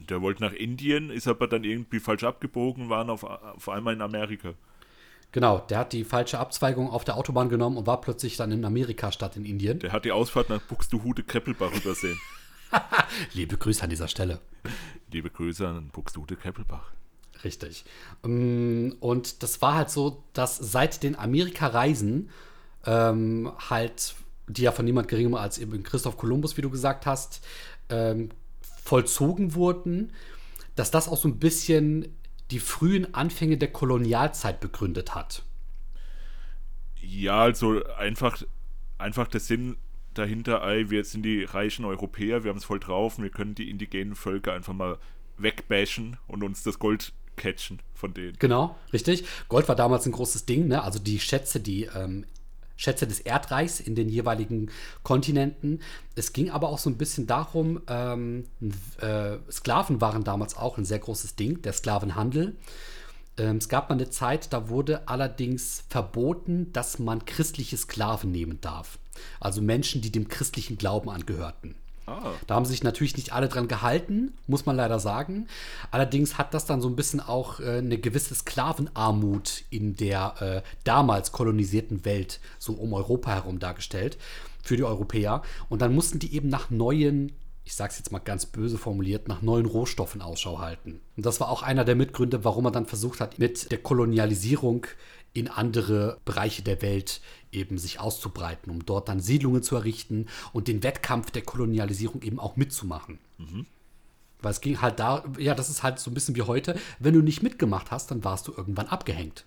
Der 0.08 0.22
wollte 0.22 0.44
nach 0.44 0.52
Indien, 0.52 1.10
ist 1.10 1.26
aber 1.26 1.48
dann 1.48 1.64
irgendwie 1.64 1.98
falsch 1.98 2.22
abgebogen, 2.22 2.88
waren 2.88 3.10
auf, 3.10 3.24
auf 3.24 3.68
einmal 3.68 3.94
in 3.94 4.00
Amerika. 4.00 4.54
Genau, 5.32 5.58
der 5.58 5.78
hat 5.78 5.92
die 5.92 6.04
falsche 6.04 6.38
Abzweigung 6.38 6.88
auf 6.88 7.02
der 7.02 7.16
Autobahn 7.16 7.48
genommen 7.48 7.76
und 7.76 7.88
war 7.88 8.00
plötzlich 8.00 8.36
dann 8.36 8.52
in 8.52 8.64
Amerika 8.64 9.10
statt 9.10 9.36
in 9.36 9.44
Indien. 9.44 9.80
Der 9.80 9.90
hat 9.90 10.04
die 10.04 10.12
Ausfahrt 10.12 10.50
nach 10.50 10.60
Buxtehude-Kreppelbach 10.60 11.74
übersehen. 11.74 12.20
Liebe 13.32 13.56
Grüße 13.56 13.82
an 13.82 13.90
dieser 13.90 14.06
Stelle. 14.06 14.38
Liebe 15.10 15.30
Grüße 15.30 15.66
an 15.66 15.88
Buxtehude-Kreppelbach. 15.88 16.92
Richtig. 17.44 17.84
Ähm, 18.24 18.96
und 19.00 19.42
das 19.42 19.62
war 19.62 19.74
halt 19.74 19.90
so, 19.90 20.22
dass 20.32 20.56
seit 20.56 21.02
den 21.02 21.16
Amerika-Reisen 21.18 22.30
ähm, 22.86 23.52
halt, 23.70 24.14
die 24.48 24.62
ja 24.62 24.72
von 24.72 24.84
niemand 24.84 25.08
geringerem 25.08 25.34
als 25.34 25.58
eben 25.58 25.82
Christoph 25.82 26.16
Kolumbus, 26.16 26.56
wie 26.56 26.62
du 26.62 26.70
gesagt 26.70 27.06
hast, 27.06 27.44
ähm, 27.88 28.30
vollzogen 28.60 29.54
wurden, 29.54 30.12
dass 30.74 30.90
das 30.90 31.08
auch 31.08 31.16
so 31.16 31.28
ein 31.28 31.38
bisschen 31.38 32.16
die 32.50 32.58
frühen 32.58 33.14
Anfänge 33.14 33.56
der 33.56 33.72
Kolonialzeit 33.72 34.60
begründet 34.60 35.14
hat. 35.14 35.42
Ja, 37.00 37.40
also 37.40 37.84
einfach, 37.96 38.42
einfach 38.98 39.26
der 39.26 39.40
Sinn 39.40 39.76
dahinter, 40.14 40.62
ey, 40.62 40.90
wir 40.90 41.04
sind 41.04 41.22
die 41.22 41.44
reichen 41.44 41.84
Europäer, 41.84 42.44
wir 42.44 42.50
haben 42.50 42.58
es 42.58 42.64
voll 42.64 42.80
drauf, 42.80 43.18
wir 43.18 43.30
können 43.30 43.54
die 43.54 43.70
indigenen 43.70 44.14
Völker 44.14 44.52
einfach 44.52 44.74
mal 44.74 44.98
wegbashen 45.38 46.18
und 46.26 46.42
uns 46.44 46.62
das 46.62 46.78
Gold 46.78 47.12
catchen 47.37 47.81
von 47.94 48.14
denen. 48.14 48.37
Genau, 48.38 48.76
richtig. 48.93 49.25
Gold 49.49 49.69
war 49.69 49.76
damals 49.76 50.06
ein 50.06 50.12
großes 50.12 50.44
Ding, 50.44 50.69
ne? 50.69 50.82
Also 50.82 50.99
die 50.99 51.20
Schätze, 51.20 51.61
die 51.61 51.84
ähm, 51.94 52.26
Schätze 52.76 53.06
des 53.06 53.20
Erdreichs 53.20 53.81
in 53.81 53.94
den 53.94 54.08
jeweiligen 54.08 54.70
Kontinenten. 55.02 55.81
Es 56.17 56.32
ging 56.32 56.50
aber 56.50 56.69
auch 56.69 56.79
so 56.79 56.90
ein 56.90 56.99
bisschen 56.99 57.26
darum, 57.26 57.81
ähm, 57.87 58.44
äh, 59.00 59.37
Sklaven 59.50 60.00
waren 60.00 60.25
damals 60.25 60.56
auch 60.56 60.79
ein 60.79 60.84
sehr 60.84 60.99
großes 60.99 61.37
Ding, 61.37 61.62
der 61.62 61.73
Sklavenhandel. 61.73 62.56
Ähm, 63.38 63.58
es 63.58 63.69
gab 63.69 63.88
mal 63.88 63.94
eine 63.94 64.11
Zeit, 64.11 64.52
da 64.52 64.69
wurde 64.69 65.08
allerdings 65.08 65.84
verboten, 65.88 66.73
dass 66.73 66.99
man 66.99 67.25
christliche 67.25 67.76
Sklaven 67.76 68.31
nehmen 68.31 68.61
darf. 68.61 68.99
Also 69.40 69.62
Menschen, 69.62 70.00
die 70.00 70.11
dem 70.11 70.29
christlichen 70.29 70.76
Glauben 70.79 71.08
angehörten. 71.08 71.76
Ah. 72.06 72.32
Da 72.46 72.54
haben 72.54 72.64
sich 72.64 72.82
natürlich 72.82 73.16
nicht 73.16 73.32
alle 73.32 73.49
dran 73.49 73.69
gehalten, 73.69 74.32
muss 74.46 74.66
man 74.66 74.76
leider 74.76 74.99
sagen. 74.99 75.46
Allerdings 75.90 76.38
hat 76.38 76.54
das 76.54 76.66
dann 76.66 76.81
so 76.81 76.88
ein 76.88 76.96
bisschen 76.96 77.20
auch 77.20 77.60
äh, 77.60 77.78
eine 77.78 77.99
gewisse 77.99 78.34
Sklavenarmut 78.34 79.64
in 79.70 79.96
der 79.96 80.34
äh, 80.40 80.69
damals 80.84 81.32
kolonisierten 81.32 82.04
Welt 82.04 82.40
so 82.58 82.72
um 82.72 82.93
Europa 82.93 83.31
herum 83.31 83.58
dargestellt 83.58 84.19
für 84.62 84.76
die 84.76 84.84
Europäer. 84.84 85.43
Und 85.69 85.82
dann 85.82 85.94
mussten 85.94 86.19
die 86.19 86.34
eben 86.34 86.49
nach 86.49 86.70
neuen 86.70 87.32
ich 87.64 87.75
sage 87.75 87.93
es 87.93 87.99
jetzt 87.99 88.10
mal 88.10 88.19
ganz 88.19 88.46
böse 88.46 88.76
formuliert, 88.76 89.29
nach 89.29 89.41
neuen 89.41 89.67
Rohstoffen 89.67 90.20
Ausschau 90.20 90.58
halten. 90.58 91.00
Und 91.17 91.24
das 91.24 91.38
war 91.41 91.48
auch 91.48 91.62
einer 91.62 91.84
der 91.84 91.94
Mitgründe, 91.94 92.44
warum 92.44 92.65
man 92.65 92.72
dann 92.72 92.86
versucht 92.86 93.20
hat, 93.20 93.38
mit 93.38 93.70
der 93.70 93.79
Kolonialisierung 93.79 94.86
in 95.34 95.48
andere 95.48 96.20
Bereiche 96.24 96.62
der 96.62 96.82
Welt 96.82 97.20
eben 97.53 97.79
sich 97.79 98.01
auszubreiten, 98.01 98.70
um 98.70 98.84
dort 98.84 99.08
dann 99.08 99.20
Siedlungen 99.20 99.62
zu 99.62 99.77
errichten 99.77 100.27
und 100.53 100.69
den 100.69 100.82
Wettkampf 100.82 101.31
der 101.31 101.43
Kolonialisierung 101.43 102.22
eben 102.22 102.39
auch 102.39 102.56
mitzumachen. 102.56 103.19
Mhm. 103.39 103.67
Weil 104.41 104.53
es 104.53 104.60
ging 104.60 104.81
halt 104.81 104.98
da, 104.98 105.24
ja, 105.39 105.55
das 105.55 105.70
ist 105.70 105.82
halt 105.82 105.98
so 105.98 106.10
ein 106.10 106.15
bisschen 106.15 106.36
wie 106.36 106.43
heute, 106.43 106.79
wenn 106.98 107.15
du 107.15 107.22
nicht 107.22 107.43
mitgemacht 107.43 107.91
hast, 107.91 108.10
dann 108.10 108.24
warst 108.24 108.48
du 108.48 108.53
irgendwann 108.53 108.89
abgehängt. 108.89 109.44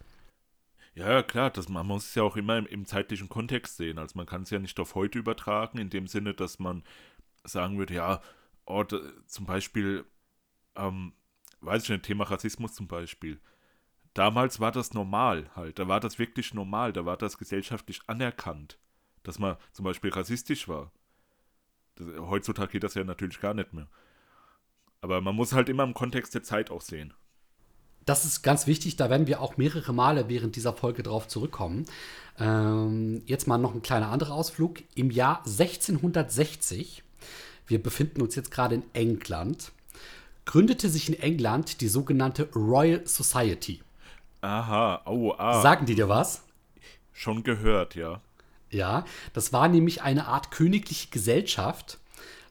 Ja, 0.96 1.22
klar, 1.24 1.50
das, 1.50 1.68
man 1.68 1.86
muss 1.86 2.08
es 2.08 2.16
ja 2.16 2.24
auch 2.24 2.38
immer 2.38 2.58
im, 2.58 2.66
im 2.68 2.86
zeitlichen 2.86 3.28
Kontext 3.28 3.76
sehen. 3.76 4.00
Also 4.00 4.18
man 4.18 4.26
kann 4.26 4.44
es 4.44 4.50
ja 4.50 4.60
nicht 4.60 4.80
auf 4.80 4.96
heute 4.96 5.20
übertragen, 5.20 5.78
in 5.78 5.90
dem 5.90 6.08
Sinne, 6.08 6.34
dass 6.34 6.58
man 6.58 6.84
sagen 7.44 7.78
würde, 7.78 7.94
ja, 7.94 8.22
oh, 8.66 8.84
zum 9.28 9.46
Beispiel, 9.46 10.06
ähm, 10.76 11.12
weiß 11.60 11.84
ich 11.84 11.90
nicht, 11.90 12.04
Thema 12.04 12.24
Rassismus 12.24 12.74
zum 12.74 12.88
Beispiel 12.88 13.40
damals 14.16 14.60
war 14.60 14.72
das 14.72 14.94
normal 14.94 15.52
halt. 15.56 15.78
Da 15.78 15.88
war 15.88 16.00
das 16.00 16.18
wirklich 16.18 16.56
normal. 16.56 16.92
Da 16.92 17.06
war 17.06 17.18
das 17.18 17.38
gesellschaftlich 17.38 18.02
anerkannt, 18.08 18.80
dass 19.22 19.38
man 19.38 19.58
zum 19.72 19.86
Beispiel 19.86 20.10
rassistisch 20.10 20.68
war. 20.68 20.92
Das, 21.96 22.08
heutzutage 22.18 22.72
geht 22.72 22.84
das 22.84 22.96
ja 22.96 23.04
natürlich 23.04 23.40
gar 23.40 23.54
nicht 23.54 23.74
mehr. 23.74 23.88
Aber 25.02 25.22
man 25.22 25.36
muss 25.36 25.54
halt 25.54 25.70
immer 25.70 25.84
im 25.84 25.94
Kontext 25.94 26.34
der 26.34 26.42
Zeit 26.42 26.72
auch 26.72 26.82
sehen. 26.82 27.14
Das 28.06 28.24
ist 28.24 28.44
ganz 28.44 28.68
wichtig, 28.68 28.98
da 28.98 29.10
werden 29.10 29.28
wir 29.28 29.42
auch 29.42 29.58
mehrere 29.58 29.92
Male 29.92 30.30
während 30.30 30.56
dieser 30.56 30.74
Folge 30.74 31.02
drauf 31.02 31.28
zurückkommen. 31.28 31.86
Ähm, 32.38 33.24
jetzt 33.26 33.48
mal 33.48 33.58
noch 33.58 33.74
ein 33.74 33.82
kleiner 33.82 34.10
anderer 34.10 34.34
Ausflug. 34.34 34.84
Im 34.94 35.10
Jahr 35.10 35.40
1660, 35.40 37.04
wir 37.66 37.82
befinden 37.82 38.22
uns 38.22 38.36
jetzt 38.36 38.52
gerade 38.52 38.76
in 38.76 38.84
England, 38.94 39.72
gründete 40.46 40.90
sich 40.90 41.10
in 41.10 41.20
England 41.20 41.82
die 41.82 41.88
sogenannte 41.88 42.48
Royal 42.54 43.08
Society. 43.08 43.82
Aha, 44.46 45.02
oh, 45.06 45.34
ah. 45.38 45.60
Sagen 45.62 45.88
die 45.88 45.96
dir 45.96 46.08
was? 46.08 46.44
Schon 47.14 47.42
gehört, 47.42 47.96
ja. 47.96 48.22
Ja, 48.70 49.06
das 49.34 49.54
war 49.54 49.68
nämlich 49.68 50.04
eine 50.04 50.28
Art 50.28 50.52
königliche 50.52 51.10
Gesellschaft, 51.10 51.98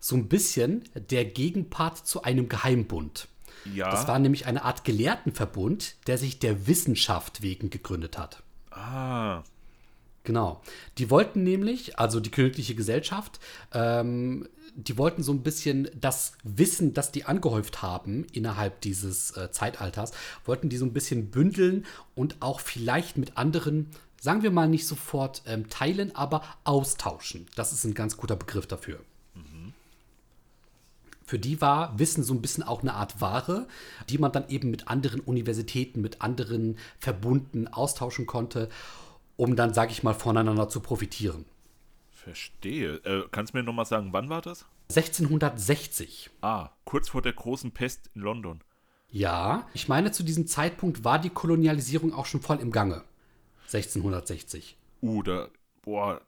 so 0.01 0.17
ein 0.17 0.29
bisschen 0.29 0.83
der 0.95 1.25
Gegenpart 1.25 1.99
zu 1.99 2.23
einem 2.23 2.49
Geheimbund. 2.49 3.29
Ja. 3.73 3.91
Das 3.93 4.09
war 4.09 4.19
nämlich 4.19 4.47
eine 4.47 4.65
Art 4.65 4.85
Gelehrtenverbund, 4.85 5.95
der 6.09 6.19
sich 6.19 6.41
der 6.41 6.67
Wissenschaft 6.67 7.43
wegen 7.43 7.71
gegründet 7.71 8.19
hat. 8.19 8.43
Ah. 8.73 9.45
Genau. 10.25 10.63
Die 10.99 11.11
wollten 11.11 11.45
nämlich, 11.45 11.99
also 11.99 12.19
die 12.19 12.31
königliche 12.31 12.75
Gesellschaft, 12.75 13.39
ähm, 13.73 14.49
die 14.77 14.99
wollten 14.99 15.23
so 15.23 15.33
ein 15.33 15.43
bisschen 15.43 15.89
das 15.99 16.33
Wissen, 16.43 16.95
das 16.95 17.13
die 17.13 17.25
angehäuft 17.25 17.83
haben 17.83 18.27
innerhalb 18.33 18.81
dieses 18.81 19.37
äh, 19.37 19.51
Zeitalters, 19.51 20.13
wollten 20.45 20.69
die 20.69 20.77
so 20.77 20.85
ein 20.85 20.93
bisschen 20.93 21.31
bündeln 21.31 21.87
und 22.15 22.37
auch 22.41 22.61
vielleicht 22.61 23.17
mit 23.17 23.37
anderen, 23.37 23.91
sagen 24.21 24.43
wir 24.43 24.51
mal 24.51 24.69
nicht 24.69 24.87
sofort 24.87 25.43
ähm, 25.47 25.69
teilen, 25.69 26.15
aber 26.17 26.43
austauschen. 26.65 27.47
Das 27.55 27.73
ist 27.73 27.85
ein 27.85 27.95
ganz 27.95 28.17
guter 28.17 28.37
Begriff 28.37 28.67
dafür. 28.67 29.01
Für 31.27 31.39
die 31.39 31.61
war 31.61 31.99
Wissen 31.99 32.23
so 32.23 32.35
ein 32.35 32.43
bisschen 32.43 32.63
auch 32.63 32.83
eine 32.83 32.95
Art 32.95 33.21
Ware, 33.21 33.67
die 34.11 34.19
man 34.19 34.33
dann 34.33 34.49
eben 34.49 34.71
mit 34.71 34.89
anderen 34.89 35.21
Universitäten, 35.21 36.03
mit 36.03 36.21
anderen 36.21 36.77
Verbunden 36.99 37.67
austauschen 37.67 38.27
konnte, 38.27 38.69
um 39.37 39.57
dann, 39.57 39.73
sage 39.73 39.93
ich 39.93 40.03
mal, 40.03 40.15
voneinander 40.15 40.69
zu 40.69 40.81
profitieren. 40.81 41.47
Verstehe. 42.25 42.95
Äh, 43.05 43.25
kannst 43.31 43.53
du 43.53 43.59
mir 43.59 43.63
nochmal 43.65 43.85
sagen, 43.85 44.09
wann 44.13 44.31
war 44.31 44.41
das? 44.41 44.65
1660. 44.89 46.31
Ah, 46.41 46.71
kurz 46.85 47.11
vor 47.11 47.21
der 47.23 47.35
großen 47.35 47.71
Pest 47.73 48.11
in 48.15 48.23
London. 48.23 48.63
Ja, 49.11 49.69
ich 49.75 49.89
meine, 49.89 50.11
zu 50.11 50.23
diesem 50.23 50.47
Zeitpunkt 50.47 51.05
war 51.05 51.19
die 51.19 51.31
Kolonialisierung 51.31 52.13
auch 52.15 52.27
schon 52.27 52.41
voll 52.41 52.61
im 52.61 52.73
Gange. 52.73 53.03
1660. 53.67 54.77
Uh, 55.03 55.23
da, 55.23 55.49
boah. 55.83 56.21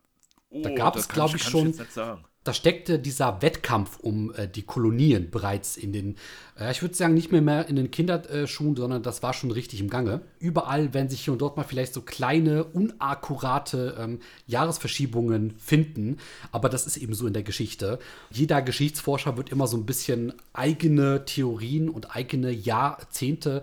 Oh, 0.51 0.63
Da 0.63 0.71
gab 0.75 0.97
es, 0.97 1.09
kann 1.09 1.15
glaub 1.17 1.35
ich, 1.35 1.43
schon- 1.43 1.67
jetzt 1.69 1.81
nicht 1.81 1.93
sagen. 1.93 2.25
Da 2.47 2.55
steckte 2.55 3.01
dieser 3.01 3.43
Wettkampf 3.43 3.99
um 3.99 4.33
äh, 4.35 4.47
die 4.47 4.63
Kolonien 4.63 5.33
bereits 5.33 5.77
in 5.77 5.93
den, 5.93 6.15
äh, 6.57 6.71
ich 6.71 6.81
würde 6.81 6.95
sagen, 6.95 7.13
nicht 7.13 7.33
mehr, 7.33 7.43
mehr 7.43 7.69
in 7.69 7.75
den 7.75 7.91
Kinderschuhen, 7.91 8.77
sondern 8.77 9.03
das 9.03 9.21
war 9.25 9.35
schon 9.35 9.51
richtig 9.51 9.81
im 9.81 9.91
Gange. 9.91 10.21
Überall 10.39 10.95
werden 10.95 11.09
sich 11.09 11.25
hier 11.25 11.33
und 11.33 11.41
dort 11.41 11.57
mal 11.57 11.65
vielleicht 11.65 11.93
so 11.93 12.03
kleine, 12.03 12.63
unakkurate 12.63 13.97
ähm, 13.99 14.21
Jahresverschiebungen 14.47 15.57
finden, 15.59 16.19
aber 16.53 16.69
das 16.69 16.87
ist 16.87 16.99
eben 16.99 17.15
so 17.15 17.27
in 17.27 17.33
der 17.33 17.43
Geschichte. 17.43 17.99
Jeder 18.31 18.63
Geschichtsforscher 18.63 19.37
wird 19.37 19.51
immer 19.51 19.67
so 19.67 19.77
ein 19.77 19.85
bisschen 19.85 20.33
eigene 20.53 21.25
Theorien 21.25 21.89
und 21.89 22.15
eigene 22.15 22.53
Jahrzehnte 22.53 23.63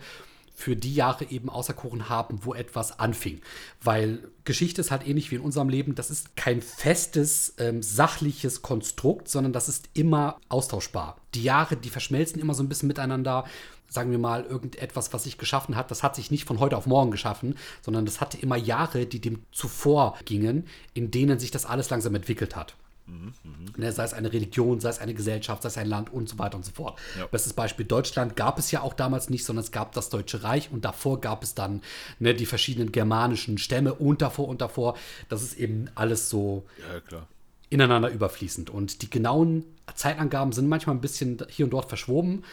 für 0.63 0.77
die 0.77 0.95
Jahre 0.95 1.25
eben 1.25 1.49
auserkoren 1.49 2.07
haben, 2.07 2.45
wo 2.45 2.53
etwas 2.53 2.97
anfing. 2.97 3.41
Weil 3.81 4.29
Geschichte 4.45 4.79
ist 4.79 4.91
halt 4.91 5.05
ähnlich 5.05 5.29
wie 5.29 5.35
in 5.35 5.41
unserem 5.41 5.67
Leben, 5.67 5.93
das 5.93 6.09
ist 6.09 6.37
kein 6.37 6.61
festes, 6.61 7.55
ähm, 7.57 7.83
sachliches 7.83 8.61
Konstrukt, 8.61 9.27
sondern 9.27 9.51
das 9.51 9.67
ist 9.67 9.89
immer 9.93 10.39
austauschbar. 10.47 11.17
Die 11.33 11.43
Jahre, 11.43 11.75
die 11.75 11.89
verschmelzen 11.89 12.39
immer 12.39 12.53
so 12.53 12.63
ein 12.63 12.69
bisschen 12.69 12.87
miteinander. 12.87 13.43
Sagen 13.89 14.11
wir 14.11 14.19
mal, 14.19 14.45
irgendetwas, 14.45 15.11
was 15.11 15.25
sich 15.25 15.37
geschaffen 15.37 15.75
hat, 15.75 15.91
das 15.91 16.01
hat 16.01 16.15
sich 16.15 16.31
nicht 16.31 16.45
von 16.45 16.61
heute 16.61 16.77
auf 16.77 16.85
morgen 16.85 17.11
geschaffen, 17.11 17.57
sondern 17.81 18.05
das 18.05 18.21
hatte 18.21 18.37
immer 18.37 18.55
Jahre, 18.55 19.05
die 19.05 19.19
dem 19.19 19.43
zuvor 19.51 20.17
gingen, 20.23 20.65
in 20.93 21.11
denen 21.11 21.39
sich 21.39 21.51
das 21.51 21.65
alles 21.65 21.89
langsam 21.89 22.15
entwickelt 22.15 22.55
hat. 22.55 22.73
Ne, 23.05 23.91
sei 23.91 24.03
es 24.03 24.13
eine 24.13 24.31
Religion, 24.31 24.79
sei 24.79 24.89
es 24.89 24.99
eine 24.99 25.13
Gesellschaft, 25.13 25.63
sei 25.63 25.67
es 25.67 25.77
ein 25.77 25.87
Land 25.87 26.13
und 26.13 26.29
so 26.29 26.39
weiter 26.39 26.55
und 26.55 26.63
so 26.63 26.71
fort. 26.71 26.99
Ja. 27.17 27.25
Bestes 27.27 27.53
Beispiel 27.53 27.85
Deutschland 27.85 28.35
gab 28.35 28.57
es 28.57 28.71
ja 28.71 28.81
auch 28.81 28.93
damals 28.93 29.29
nicht, 29.29 29.43
sondern 29.43 29.63
es 29.63 29.71
gab 29.71 29.91
das 29.91 30.09
Deutsche 30.09 30.43
Reich 30.43 30.71
und 30.71 30.85
davor 30.85 31.19
gab 31.19 31.43
es 31.43 31.53
dann 31.53 31.81
ne, 32.19 32.33
die 32.33 32.45
verschiedenen 32.45 32.91
germanischen 32.91 33.57
Stämme 33.57 33.93
und 33.93 34.21
davor 34.21 34.47
und 34.47 34.61
davor. 34.61 34.95
Das 35.27 35.43
ist 35.43 35.57
eben 35.57 35.89
alles 35.95 36.29
so 36.29 36.65
Ja, 37.11 37.27
ineinander 37.69 38.09
überfließend. 38.09 38.69
Und 38.69 39.01
die 39.01 39.09
genauen 39.09 39.65
Zeitangaben 39.95 40.53
sind 40.53 40.69
manchmal 40.69 40.95
ein 40.95 41.01
bisschen 41.01 41.39
hier 41.49 41.65
und 41.65 41.71
dort 41.71 41.89
verschwoben. 41.89 42.43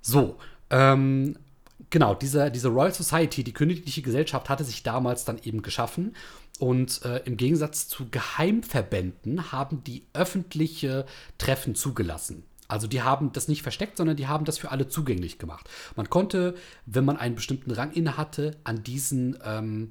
So, 0.00 0.38
ähm, 0.70 1.36
genau, 1.90 2.14
diese, 2.14 2.50
diese 2.50 2.68
Royal 2.68 2.92
Society, 2.92 3.44
die 3.44 3.52
königliche 3.52 4.02
Gesellschaft, 4.02 4.48
hatte 4.48 4.64
sich 4.64 4.82
damals 4.82 5.24
dann 5.24 5.38
eben 5.42 5.62
geschaffen. 5.62 6.14
Und 6.58 7.04
äh, 7.04 7.18
im 7.24 7.36
Gegensatz 7.36 7.88
zu 7.88 8.08
Geheimverbänden 8.10 9.52
haben 9.52 9.84
die 9.84 10.06
öffentliche 10.12 11.06
Treffen 11.38 11.74
zugelassen. 11.74 12.44
Also 12.68 12.86
die 12.86 13.02
haben 13.02 13.32
das 13.32 13.48
nicht 13.48 13.62
versteckt, 13.62 13.96
sondern 13.96 14.16
die 14.16 14.26
haben 14.26 14.44
das 14.44 14.58
für 14.58 14.70
alle 14.70 14.88
zugänglich 14.88 15.38
gemacht. 15.38 15.68
Man 15.94 16.10
konnte, 16.10 16.54
wenn 16.84 17.04
man 17.04 17.16
einen 17.16 17.36
bestimmten 17.36 17.70
Rang 17.70 17.92
inne 17.92 18.16
hatte, 18.16 18.56
an 18.64 18.82
diesen 18.82 19.38
ähm, 19.44 19.90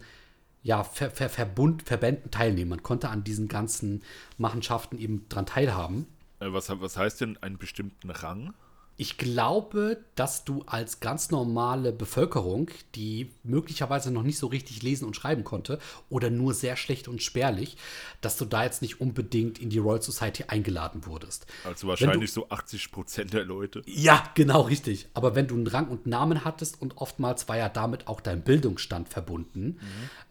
ja, 0.64 0.84
Ver 0.84 1.12
Ver 1.12 1.30
Verbund, 1.30 1.84
Verbänden 1.84 2.32
teilnehmen. 2.32 2.72
Man 2.72 2.84
konnte 2.84 3.10
an 3.10 3.24
diesen 3.24 3.48
ganzen 3.48 4.04
Machenschaften 4.38 4.98
eben 4.98 5.30
dran 5.30 5.46
teilhaben. 5.46 6.08
Äh, 6.40 6.52
was, 6.52 6.70
was 6.70 6.98
heißt 6.98 7.22
denn 7.22 7.38
einen 7.38 7.58
bestimmten 7.58 8.10
Rang? 8.10 8.54
Ich 8.98 9.18
glaube, 9.18 9.98
dass 10.16 10.46
du 10.46 10.64
als 10.68 11.02
ganz 11.02 11.30
normale 11.30 11.92
Bevölkerung, 11.92 12.70
die 12.96 13.32
möglicherweise 13.44 14.10
noch 14.10 14.24
nicht 14.24 14.38
so 14.38 14.48
richtig 14.48 14.84
lesen 14.84 15.06
und 15.06 15.16
schreiben 15.16 15.44
konnte 15.44 15.80
oder 16.10 16.30
nur 16.30 16.54
sehr 16.54 16.78
schlecht 16.78 17.10
und 17.10 17.22
spärlich, 17.22 17.76
dass 18.22 18.38
du 18.38 18.46
da 18.46 18.64
jetzt 18.64 18.82
nicht 18.82 19.02
unbedingt 19.02 19.60
in 19.60 19.70
die 19.70 19.80
Royal 19.80 20.02
Society 20.02 20.46
eingeladen 20.48 21.06
wurdest. 21.06 21.46
Also 21.66 21.88
wahrscheinlich 21.88 22.32
so 22.32 22.48
80 22.50 22.92
Prozent 22.92 23.34
der 23.34 23.44
Leute. 23.44 23.84
Ja, 23.86 24.24
genau 24.34 24.62
richtig. 24.62 25.08
Aber 25.14 25.36
wenn 25.36 25.48
du 25.48 25.56
einen 25.56 25.68
Rang 25.68 25.90
und 25.90 26.08
Namen 26.08 26.46
hattest 26.46 26.82
und 26.82 26.98
oftmals 26.98 27.50
war 27.50 27.58
ja 27.58 27.68
damit 27.68 28.08
auch 28.08 28.22
dein 28.22 28.44
Bildungsstand 28.44 29.10
verbunden, 29.10 29.78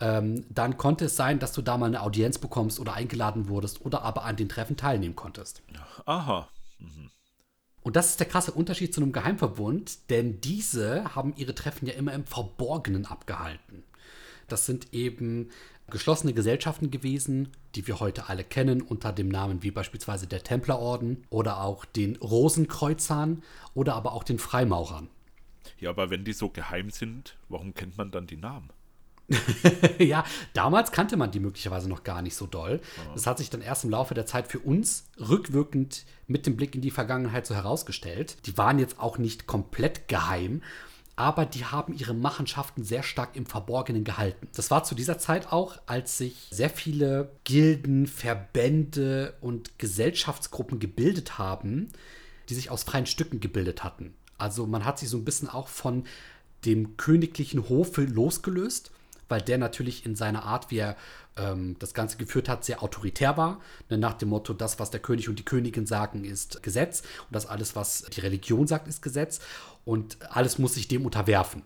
ähm, 0.01 0.47
dann 0.49 0.79
konnte 0.79 1.05
es 1.07 1.17
sein, 1.17 1.39
dass 1.39 1.53
du 1.53 1.61
da 1.61 1.77
mal 1.77 1.87
eine 1.87 2.03
Audienz 2.03 2.39
bekommst 2.39 2.81
oder 2.81 2.95
eingeladen 2.95 3.49
wurdest 3.49 3.85
oder 3.85 4.03
aber 4.03 4.25
an 4.25 4.37
den 4.37 4.49
Treffen 4.49 4.79
teilnehmen 4.79 5.17
konntest. 5.17 5.63
Aha. 6.07 6.49
Und 7.85 7.97
das 7.97 8.11
ist 8.11 8.19
der 8.19 8.27
krasse 8.27 8.51
Unterschied 8.51 8.95
zu 8.95 9.03
einem 9.03 9.13
Geheimverbund, 9.13 10.11
denn 10.11 10.41
diese 10.41 11.15
haben 11.15 11.35
ihre 11.37 11.55
Treffen 11.55 11.87
ja 11.87 11.93
immer 11.93 12.15
im 12.15 12.25
Verborgenen 12.25 13.05
abgehalten. 13.05 13.85
Das 14.49 14.65
sind 14.65 14.93
eben 14.95 15.51
geschlossene 15.91 16.33
Gesellschaften 16.33 16.91
gewesen, 16.91 17.51
die 17.75 17.87
wir 17.87 18.01
heute 18.01 18.31
alle 18.31 18.43
kennen, 18.43 18.81
unter 18.81 19.13
dem 19.13 19.29
Namen 19.29 19.63
wie 19.63 19.71
beispielsweise 19.71 20.27
der 20.27 20.43
Templerorden 20.43 21.25
oder 21.29 21.61
auch 21.61 21.85
den 21.85 22.17
Rosenkreuzern 22.17 23.43
oder 23.75 23.95
aber 23.95 24.15
auch 24.15 24.25
den 24.25 24.39
Freimaurern. 24.39 25.09
Ja, 25.79 25.91
aber 25.91 26.09
wenn 26.09 26.25
die 26.25 26.33
so 26.33 26.49
geheim 26.49 26.89
sind, 26.89 27.37
warum 27.51 27.75
kennt 27.75 27.99
man 27.99 28.11
dann 28.11 28.27
die 28.27 28.39
Namen? 28.39 28.71
ja, 29.99 30.25
damals 30.53 30.93
kannte 30.93 31.17
man 31.17 31.31
die 31.31 31.41
möglicherweise 31.41 31.89
noch 31.89 32.05
gar 32.05 32.23
nicht 32.23 32.37
so 32.37 32.47
doll. 32.47 32.81
Das 33.15 33.27
hat 33.27 33.39
sich 33.39 33.51
dann 33.51 33.63
erst 33.63 33.85
im 33.85 33.91
Laufe 33.91 34.15
der 34.15 34.27
Zeit 34.27 34.49
für 34.49 34.59
uns 34.59 35.07
rückwirkend 35.19 36.05
mit 36.27 36.47
dem 36.47 36.57
Blick 36.57 36.75
in 36.75 36.83
die 36.83 36.91
Vergangenheit 36.91 37.47
so 37.47 37.55
herausgestellt. 37.55 38.37
Die 38.47 38.59
waren 38.59 38.79
jetzt 38.79 39.01
auch 39.01 39.19
nicht 39.19 39.47
komplett 39.47 40.09
geheim, 40.09 40.63
aber 41.17 41.47
die 41.47 41.65
haben 41.65 41.95
ihre 41.95 42.15
Machenschaften 42.15 42.83
sehr 42.83 43.03
stark 43.03 43.37
im 43.37 43.47
Verborgenen 43.47 44.05
gehalten. 44.05 44.49
Das 44.55 44.71
war 44.71 44.85
zu 44.85 44.95
dieser 44.95 45.19
Zeit 45.19 45.53
auch, 45.53 45.79
als 45.87 46.19
sich 46.19 46.49
sehr 46.51 46.71
viele 46.71 47.31
Gilden, 47.45 48.07
Verbände 48.07 49.35
und 49.41 49.79
Gesellschaftsgruppen 49.79 50.81
gebildet 50.81 51.39
haben, 51.39 51.91
die 52.49 52.55
sich 52.55 52.71
aus 52.71 52.83
freien 52.83 53.07
Stücken 53.07 53.41
gebildet 53.41 53.85
hatten. 53.85 54.15
Also 54.39 54.67
man 54.67 54.85
hat 54.85 54.99
sich 54.99 55.09
so 55.09 55.17
ein 55.17 55.25
bisschen 55.25 55.49
auch 55.49 55.69
von 55.69 56.05
dem 56.65 56.97
königlichen 56.97 57.69
Hofe 57.69 58.03
losgelöst, 58.03 58.91
weil 59.29 59.41
der 59.41 59.59
natürlich 59.59 60.05
in 60.07 60.17
seiner 60.17 60.45
Art, 60.45 60.71
wie 60.71 60.79
er 60.79 60.97
ähm, 61.37 61.77
das 61.79 61.95
Ganze 61.95 62.17
geführt 62.17 62.49
hat, 62.49 62.65
sehr 62.65 62.83
autoritär 62.83 63.37
war. 63.37 63.61
Ne, 63.89 63.99
nach 63.99 64.15
dem 64.15 64.29
Motto, 64.31 64.53
das, 64.53 64.79
was 64.79 64.91
der 64.91 65.01
König 65.01 65.29
und 65.29 65.39
die 65.39 65.45
Königin 65.45 65.87
sagen, 65.87 66.25
ist 66.25 66.63
Gesetz 66.63 67.01
und 67.01 67.33
das 67.33 67.47
alles, 67.47 67.77
was 67.77 68.03
die 68.03 68.21
Religion 68.21 68.67
sagt, 68.67 68.89
ist 68.89 69.03
Gesetz 69.03 69.41
und 69.85 70.19
alles 70.31 70.59
muss 70.59 70.75
sich 70.75 70.89
dem 70.89 71.05
unterwerfen. 71.05 71.63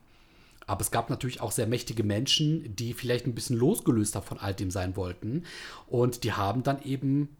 Aber 0.66 0.82
es 0.82 0.90
gab 0.90 1.08
natürlich 1.08 1.40
auch 1.40 1.52
sehr 1.52 1.66
mächtige 1.66 2.04
Menschen, 2.04 2.76
die 2.76 2.92
vielleicht 2.92 3.26
ein 3.26 3.34
bisschen 3.34 3.56
losgelöster 3.56 4.20
von 4.20 4.38
all 4.38 4.54
dem 4.54 4.70
sein 4.70 4.96
wollten 4.96 5.44
und 5.86 6.24
die 6.24 6.32
haben 6.32 6.62
dann 6.62 6.82
eben 6.82 7.36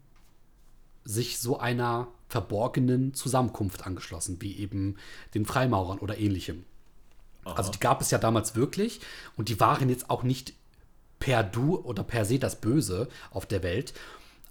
sich 1.05 1.39
so 1.39 1.59
einer 1.59 2.07
verborgenen 2.27 3.13
Zusammenkunft 3.13 3.85
angeschlossen, 3.85 4.37
wie 4.41 4.57
eben 4.57 4.97
den 5.33 5.45
Freimaurern 5.45 5.99
oder 5.99 6.17
ähnlichem. 6.17 6.65
Also 7.57 7.71
die 7.71 7.79
gab 7.79 8.01
es 8.01 8.11
ja 8.11 8.17
damals 8.17 8.55
wirklich 8.55 9.01
und 9.37 9.49
die 9.49 9.59
waren 9.59 9.89
jetzt 9.89 10.09
auch 10.09 10.23
nicht 10.23 10.53
per 11.19 11.43
Du 11.43 11.77
oder 11.77 12.03
per 12.03 12.25
se 12.25 12.39
das 12.39 12.61
Böse 12.61 13.09
auf 13.31 13.45
der 13.45 13.63
Welt, 13.63 13.93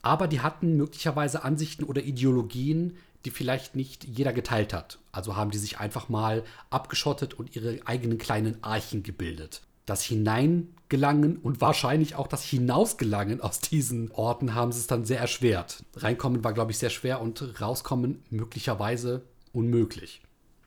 aber 0.02 0.28
die 0.28 0.40
hatten 0.40 0.76
möglicherweise 0.76 1.44
Ansichten 1.44 1.84
oder 1.84 2.02
Ideologien, 2.02 2.96
die 3.24 3.30
vielleicht 3.30 3.74
nicht 3.74 4.04
jeder 4.04 4.32
geteilt 4.32 4.72
hat. 4.72 4.98
Also 5.12 5.36
haben 5.36 5.50
die 5.50 5.58
sich 5.58 5.78
einfach 5.80 6.08
mal 6.08 6.44
abgeschottet 6.70 7.34
und 7.34 7.56
ihre 7.56 7.80
eigenen 7.84 8.18
kleinen 8.18 8.62
Archen 8.62 9.02
gebildet. 9.02 9.62
Das 9.86 10.02
Hineingelangen 10.02 11.38
und 11.38 11.60
wahrscheinlich 11.60 12.14
auch 12.14 12.26
das 12.26 12.44
Hinausgelangen 12.44 13.40
aus 13.40 13.60
diesen 13.60 14.10
Orten 14.12 14.54
haben 14.54 14.70
sie 14.70 14.80
es 14.80 14.86
dann 14.86 15.04
sehr 15.04 15.18
erschwert. 15.18 15.82
Reinkommen 15.96 16.44
war, 16.44 16.52
glaube 16.52 16.70
ich, 16.70 16.78
sehr 16.78 16.90
schwer 16.90 17.20
und 17.20 17.60
rauskommen 17.60 18.22
möglicherweise 18.30 19.22
unmöglich. 19.52 20.22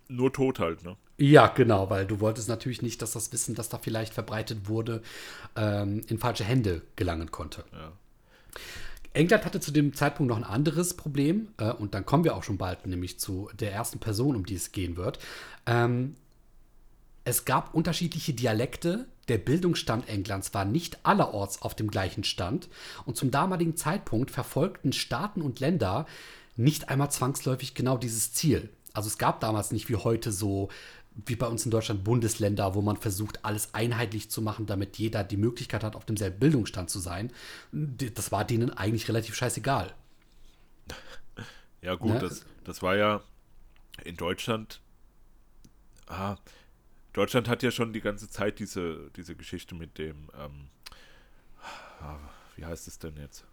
Nur 0.07 0.33
tot 0.33 0.59
halt, 0.59 0.83
ne? 0.83 0.97
Ja, 1.21 1.45
genau, 1.45 1.91
weil 1.91 2.07
du 2.07 2.19
wolltest 2.19 2.49
natürlich 2.49 2.81
nicht, 2.81 2.99
dass 3.03 3.11
das 3.11 3.31
Wissen, 3.31 3.53
das 3.53 3.69
da 3.69 3.77
vielleicht 3.77 4.11
verbreitet 4.11 4.67
wurde, 4.67 5.03
ähm, 5.55 6.01
in 6.07 6.17
falsche 6.17 6.43
Hände 6.43 6.81
gelangen 6.95 7.29
konnte. 7.29 7.63
Ja. 7.73 7.91
England 9.13 9.45
hatte 9.45 9.59
zu 9.59 9.69
dem 9.69 9.93
Zeitpunkt 9.93 10.31
noch 10.31 10.37
ein 10.37 10.43
anderes 10.43 10.95
Problem, 10.95 11.49
äh, 11.59 11.73
und 11.73 11.93
dann 11.93 12.07
kommen 12.07 12.23
wir 12.23 12.35
auch 12.35 12.41
schon 12.41 12.57
bald 12.57 12.87
nämlich 12.87 13.19
zu 13.19 13.51
der 13.53 13.71
ersten 13.71 13.99
Person, 13.99 14.35
um 14.35 14.47
die 14.47 14.55
es 14.55 14.71
gehen 14.71 14.97
wird. 14.97 15.19
Ähm, 15.67 16.15
es 17.23 17.45
gab 17.45 17.75
unterschiedliche 17.75 18.33
Dialekte. 18.33 19.05
Der 19.27 19.37
Bildungsstand 19.37 20.09
Englands 20.09 20.55
war 20.55 20.65
nicht 20.65 21.05
allerorts 21.05 21.61
auf 21.61 21.75
dem 21.75 21.91
gleichen 21.91 22.23
Stand. 22.23 22.67
Und 23.05 23.15
zum 23.15 23.29
damaligen 23.29 23.77
Zeitpunkt 23.77 24.31
verfolgten 24.31 24.91
Staaten 24.91 25.43
und 25.43 25.59
Länder 25.59 26.07
nicht 26.57 26.89
einmal 26.89 27.11
zwangsläufig 27.11 27.75
genau 27.75 27.97
dieses 27.99 28.33
Ziel. 28.33 28.69
Also 28.93 29.07
es 29.07 29.17
gab 29.17 29.39
damals 29.39 29.71
nicht 29.71 29.87
wie 29.87 29.95
heute 29.95 30.31
so, 30.31 30.69
wie 31.13 31.35
bei 31.35 31.47
uns 31.47 31.65
in 31.65 31.71
Deutschland, 31.71 32.03
Bundesländer, 32.03 32.73
wo 32.73 32.81
man 32.81 32.97
versucht, 32.97 33.43
alles 33.43 33.73
einheitlich 33.73 34.29
zu 34.29 34.41
machen, 34.41 34.65
damit 34.65 34.97
jeder 34.97 35.23
die 35.23 35.37
Möglichkeit 35.37 35.83
hat, 35.83 35.95
auf 35.95 36.05
demselben 36.05 36.39
Bildungsstand 36.39 36.89
zu 36.89 36.99
sein. 36.99 37.31
Das 37.71 38.31
war 38.31 38.45
denen 38.45 38.71
eigentlich 38.71 39.07
relativ 39.09 39.35
scheißegal. 39.35 39.93
Ja, 41.81 41.95
gut, 41.95 42.13
ne? 42.13 42.19
das, 42.19 42.45
das 42.63 42.81
war 42.81 42.95
ja 42.95 43.21
in 44.03 44.15
Deutschland. 44.15 44.81
Ah, 46.07 46.37
Deutschland 47.13 47.49
hat 47.49 47.63
ja 47.63 47.71
schon 47.71 47.91
die 47.91 48.01
ganze 48.01 48.29
Zeit 48.29 48.59
diese, 48.59 49.09
diese 49.15 49.35
Geschichte 49.35 49.75
mit 49.75 49.97
dem, 49.97 50.29
ähm, 50.37 50.69
ah, 51.99 52.19
wie 52.55 52.65
heißt 52.65 52.87
es 52.87 52.99
denn 52.99 53.17
jetzt? 53.17 53.45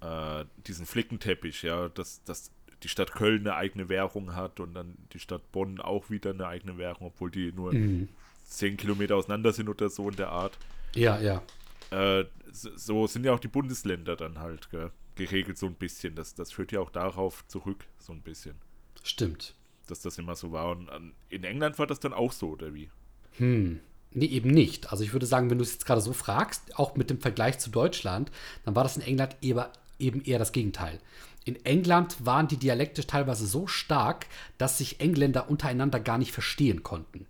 Äh, 0.00 0.44
diesen 0.66 0.84
Flickenteppich, 0.84 1.62
ja, 1.62 1.88
dass, 1.88 2.22
dass 2.24 2.50
die 2.82 2.88
Stadt 2.88 3.12
Köln 3.12 3.40
eine 3.40 3.56
eigene 3.56 3.88
Währung 3.88 4.34
hat 4.34 4.60
und 4.60 4.74
dann 4.74 4.96
die 5.12 5.18
Stadt 5.18 5.50
Bonn 5.52 5.80
auch 5.80 6.10
wieder 6.10 6.30
eine 6.30 6.46
eigene 6.46 6.78
Währung, 6.78 7.08
obwohl 7.08 7.30
die 7.30 7.52
nur 7.52 7.74
mhm. 7.74 8.08
zehn 8.44 8.76
Kilometer 8.76 9.16
auseinander 9.16 9.52
sind 9.52 9.68
oder 9.68 9.88
so 9.88 10.08
in 10.08 10.16
der 10.16 10.30
Art. 10.30 10.56
Ja, 10.94 11.18
ja. 11.20 11.42
Äh, 11.90 12.26
so 12.52 13.06
sind 13.06 13.24
ja 13.24 13.32
auch 13.32 13.40
die 13.40 13.48
Bundesländer 13.48 14.16
dann 14.16 14.38
halt 14.38 14.70
gell, 14.70 14.90
geregelt, 15.14 15.58
so 15.58 15.66
ein 15.66 15.74
bisschen. 15.74 16.14
Das, 16.14 16.34
das 16.34 16.52
führt 16.52 16.72
ja 16.72 16.80
auch 16.80 16.90
darauf 16.90 17.46
zurück, 17.48 17.84
so 17.98 18.12
ein 18.12 18.22
bisschen. 18.22 18.54
Stimmt. 19.02 19.54
Dass 19.86 20.00
das 20.00 20.18
immer 20.18 20.36
so 20.36 20.52
war. 20.52 20.70
Und 20.70 20.90
in 21.28 21.44
England 21.44 21.78
war 21.78 21.86
das 21.86 22.00
dann 22.00 22.12
auch 22.12 22.32
so, 22.32 22.50
oder 22.50 22.74
wie? 22.74 22.90
Hm. 23.38 23.80
Nee, 24.12 24.26
eben 24.26 24.50
nicht. 24.50 24.90
Also 24.90 25.04
ich 25.04 25.12
würde 25.12 25.26
sagen, 25.26 25.50
wenn 25.50 25.58
du 25.58 25.64
es 25.64 25.72
jetzt 25.72 25.86
gerade 25.86 26.00
so 26.00 26.12
fragst, 26.12 26.78
auch 26.78 26.96
mit 26.96 27.10
dem 27.10 27.20
Vergleich 27.20 27.58
zu 27.58 27.70
Deutschland, 27.70 28.30
dann 28.64 28.74
war 28.74 28.82
das 28.82 28.96
in 28.96 29.02
England 29.02 29.36
eher, 29.42 29.70
eben 29.98 30.22
eher 30.22 30.38
das 30.38 30.52
Gegenteil. 30.52 30.98
In 31.48 31.64
England 31.64 32.26
waren 32.26 32.46
die 32.46 32.58
Dialekte 32.58 33.06
teilweise 33.06 33.46
so 33.46 33.66
stark, 33.66 34.26
dass 34.58 34.76
sich 34.76 35.00
Engländer 35.00 35.48
untereinander 35.48 35.98
gar 35.98 36.18
nicht 36.18 36.32
verstehen 36.32 36.82
konnten. 36.82 37.24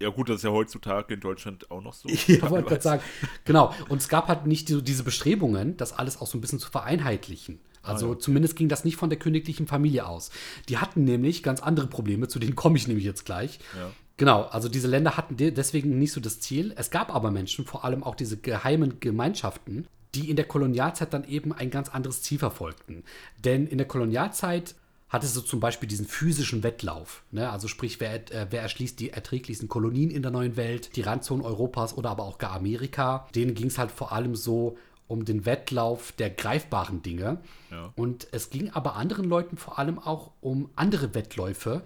Ja, 0.00 0.08
gut, 0.08 0.30
das 0.30 0.36
ist 0.36 0.44
ja 0.44 0.52
heutzutage 0.52 1.12
in 1.12 1.20
Deutschland 1.20 1.70
auch 1.70 1.82
noch 1.82 1.92
so. 1.92 2.08
ja, 2.26 2.48
wollte 2.48 2.66
gerade 2.66 2.82
sagen. 2.82 3.02
Genau. 3.44 3.74
Und 3.90 3.98
es 4.00 4.08
gab 4.08 4.28
halt 4.28 4.46
nicht 4.46 4.68
so 4.68 4.80
diese 4.80 5.02
Bestrebungen, 5.02 5.76
das 5.76 5.92
alles 5.92 6.18
auch 6.18 6.26
so 6.26 6.38
ein 6.38 6.40
bisschen 6.40 6.60
zu 6.60 6.70
vereinheitlichen. 6.70 7.60
Also 7.82 8.06
ah, 8.06 8.12
ja. 8.12 8.18
zumindest 8.18 8.56
ging 8.56 8.70
das 8.70 8.86
nicht 8.86 8.96
von 8.96 9.10
der 9.10 9.18
königlichen 9.18 9.66
Familie 9.66 10.06
aus. 10.06 10.30
Die 10.70 10.78
hatten 10.78 11.04
nämlich 11.04 11.42
ganz 11.42 11.60
andere 11.60 11.88
Probleme, 11.88 12.26
zu 12.28 12.38
denen 12.38 12.56
komme 12.56 12.78
ich 12.78 12.88
nämlich 12.88 13.04
jetzt 13.04 13.26
gleich. 13.26 13.58
Ja. 13.76 13.90
Genau, 14.16 14.44
also 14.44 14.70
diese 14.70 14.88
Länder 14.88 15.18
hatten 15.18 15.36
deswegen 15.36 15.98
nicht 15.98 16.12
so 16.12 16.22
das 16.22 16.40
Ziel. 16.40 16.72
Es 16.74 16.90
gab 16.90 17.14
aber 17.14 17.30
Menschen, 17.30 17.66
vor 17.66 17.84
allem 17.84 18.02
auch 18.02 18.14
diese 18.14 18.38
geheimen 18.38 18.98
Gemeinschaften, 18.98 19.86
die 20.18 20.28
in 20.30 20.36
der 20.36 20.46
Kolonialzeit 20.46 21.14
dann 21.14 21.24
eben 21.24 21.52
ein 21.52 21.70
ganz 21.70 21.88
anderes 21.88 22.22
Ziel 22.22 22.38
verfolgten. 22.38 23.04
Denn 23.44 23.68
in 23.68 23.78
der 23.78 23.86
Kolonialzeit 23.86 24.74
hattest 25.08 25.36
du 25.36 25.40
zum 25.40 25.60
Beispiel 25.60 25.88
diesen 25.88 26.06
physischen 26.06 26.64
Wettlauf. 26.64 27.22
Ne? 27.30 27.48
Also 27.48 27.68
sprich, 27.68 28.00
wer, 28.00 28.14
äh, 28.32 28.48
wer 28.50 28.62
erschließt 28.62 28.98
die 28.98 29.10
erträglichsten 29.10 29.68
Kolonien 29.68 30.10
in 30.10 30.22
der 30.22 30.32
neuen 30.32 30.56
Welt, 30.56 30.96
die 30.96 31.02
Randzonen 31.02 31.46
Europas 31.46 31.96
oder 31.96 32.10
aber 32.10 32.24
auch 32.24 32.38
gar 32.38 32.52
Amerika. 32.52 33.28
Denen 33.34 33.54
ging 33.54 33.68
es 33.68 33.78
halt 33.78 33.92
vor 33.92 34.12
allem 34.12 34.34
so 34.34 34.76
um 35.06 35.24
den 35.24 35.46
Wettlauf 35.46 36.12
der 36.12 36.30
greifbaren 36.30 37.00
Dinge. 37.02 37.38
Ja. 37.70 37.92
Und 37.94 38.26
es 38.32 38.50
ging 38.50 38.70
aber 38.70 38.96
anderen 38.96 39.24
Leuten 39.24 39.56
vor 39.56 39.78
allem 39.78 40.00
auch 40.00 40.32
um 40.40 40.68
andere 40.74 41.14
Wettläufe, 41.14 41.82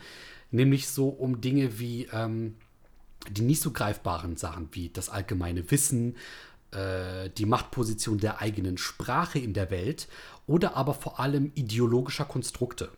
nämlich 0.51 0.89
so 0.89 1.09
um 1.09 1.41
Dinge 1.43 1.79
wie 1.79 2.09
ähm, 2.13 2.57
die 3.31 3.43
nicht 3.43 3.63
so 3.63 3.71
greifbaren 3.71 4.37
Sachen, 4.37 4.69
wie 4.73 4.89
das 4.89 5.09
allgemeine 5.09 5.71
Wissen, 5.71 6.17
äh, 6.73 7.31
die 7.31 7.47
Machtposition 7.47 8.19
der 8.19 8.41
eigenen 8.41 8.79
Sprache 8.79 9.39
in 9.39 9.55
der 9.55 9.71
Welt 9.71 10.09
oder 10.47 10.77
aber 10.77 10.95
vor 10.95 11.21
allem 11.21 11.53
ideologischer 11.55 12.25
Konstrukte. 12.25 12.91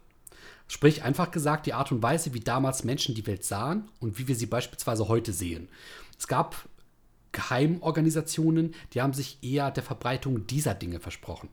Sprich, 0.66 1.02
einfach 1.02 1.30
gesagt, 1.30 1.66
die 1.66 1.74
Art 1.74 1.92
und 1.92 2.02
Weise, 2.02 2.32
wie 2.32 2.40
damals 2.40 2.84
Menschen 2.84 3.14
die 3.14 3.26
Welt 3.26 3.44
sahen 3.44 3.90
und 4.00 4.18
wie 4.18 4.28
wir 4.28 4.34
sie 4.34 4.46
beispielsweise 4.46 5.08
heute 5.08 5.32
sehen. 5.32 5.68
Es 6.18 6.26
gab 6.26 6.68
Geheimorganisationen, 7.32 8.74
die 8.92 9.02
haben 9.02 9.12
sich 9.12 9.38
eher 9.42 9.70
der 9.70 9.82
Verbreitung 9.82 10.46
dieser 10.46 10.74
Dinge 10.74 11.00
versprochen. 11.00 11.48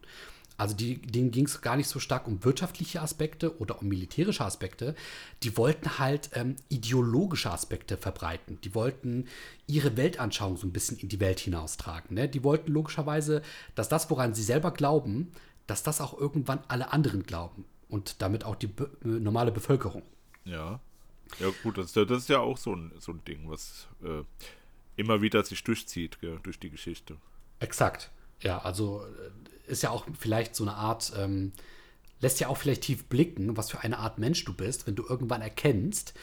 Also 0.62 0.76
die, 0.76 1.02
denen 1.02 1.32
ging 1.32 1.46
es 1.46 1.60
gar 1.62 1.76
nicht 1.76 1.88
so 1.88 1.98
stark 1.98 2.28
um 2.28 2.44
wirtschaftliche 2.46 3.02
Aspekte 3.02 3.60
oder 3.60 3.82
um 3.82 3.88
militärische 3.88 4.46
Aspekte. 4.46 4.94
Die 5.42 5.58
wollten 5.58 5.98
halt 5.98 6.30
ähm, 6.34 6.56
ideologische 6.70 7.50
Aspekte 7.50 7.98
verbreiten. 7.98 8.62
Die 8.62 8.76
wollten 8.76 9.26
ihre 9.66 9.98
Weltanschauung 9.98 10.58
so 10.58 10.68
ein 10.68 10.72
bisschen 10.72 11.00
in 11.00 11.10
die 11.10 11.20
Welt 11.20 11.40
hinaustragen. 11.40 12.14
Ne? 12.14 12.30
Die 12.30 12.44
wollten 12.44 12.72
logischerweise, 12.72 13.42
dass 13.74 13.90
das, 13.90 14.12
woran 14.12 14.36
sie 14.36 14.44
selber 14.44 14.70
glauben, 14.70 15.32
dass 15.66 15.82
das 15.82 16.00
auch 16.00 16.16
irgendwann 16.16 16.60
alle 16.68 16.94
anderen 16.94 17.24
glauben 17.24 17.66
und 17.90 18.22
damit 18.22 18.44
auch 18.44 18.56
die 18.56 18.68
be 18.68 18.88
äh, 19.04 19.08
normale 19.08 19.52
Bevölkerung. 19.52 20.04
Ja. 20.46 20.80
Ja, 21.40 21.48
gut, 21.64 21.80
das, 21.80 21.94
das, 21.94 22.08
ist 22.12 22.30
ja 22.30 22.40
auch 22.40 22.60
so 22.60 22.76
ein, 22.76 22.92
so 23.00 23.14
ein 23.14 23.26
Ding, 23.26 23.50
was 23.50 23.88
äh, 24.04 24.24
immer 24.96 25.24
wieder 25.24 25.44
sich 25.44 25.64
durchzieht, 25.64 26.22
gell, 26.22 26.40
durch 26.44 26.60
die 26.60 26.70
Geschichte. 26.70 27.18
Exakt. 27.58 28.12
Ja, 28.42 28.60
also 28.60 29.04
äh, 29.06 29.32
ist 29.72 29.84
ja 29.84 29.90
auch 29.90 30.06
vielleicht 30.20 30.56
so 30.56 30.64
eine 30.64 30.76
Art, 30.76 31.14
ähm, 31.18 31.54
lässt 32.20 32.40
ja 32.40 32.48
auch 32.48 32.58
vielleicht 32.58 32.84
tief 32.84 33.06
blicken, 33.06 33.58
was 33.58 33.72
für 33.72 33.80
eine 33.80 34.00
Art 34.00 34.20
Mensch 34.20 34.46
du 34.46 34.54
bist, 34.54 34.88
wenn 34.88 34.96
du 34.96 35.04
irgendwann 35.08 35.42
erkennst, 35.42 36.14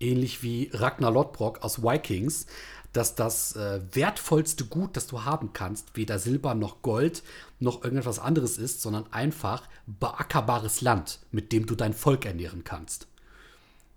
ähnlich 0.00 0.42
wie 0.42 0.70
Ragnar 0.72 1.10
Lodbrok 1.10 1.62
aus 1.62 1.82
Vikings, 1.82 2.46
dass 2.92 3.14
das 3.14 3.56
äh, 3.56 3.80
wertvollste 3.92 4.64
Gut, 4.64 4.96
das 4.96 5.06
du 5.06 5.24
haben 5.24 5.52
kannst, 5.52 5.96
weder 5.96 6.18
Silber 6.18 6.54
noch 6.54 6.82
Gold 6.82 7.22
noch 7.60 7.82
irgendetwas 7.82 8.18
anderes 8.18 8.58
ist, 8.58 8.82
sondern 8.82 9.12
einfach 9.12 9.68
beackerbares 9.86 10.80
Land, 10.80 11.20
mit 11.30 11.52
dem 11.52 11.66
du 11.66 11.74
dein 11.74 11.92
Volk 11.92 12.24
ernähren 12.24 12.64
kannst. 12.64 13.06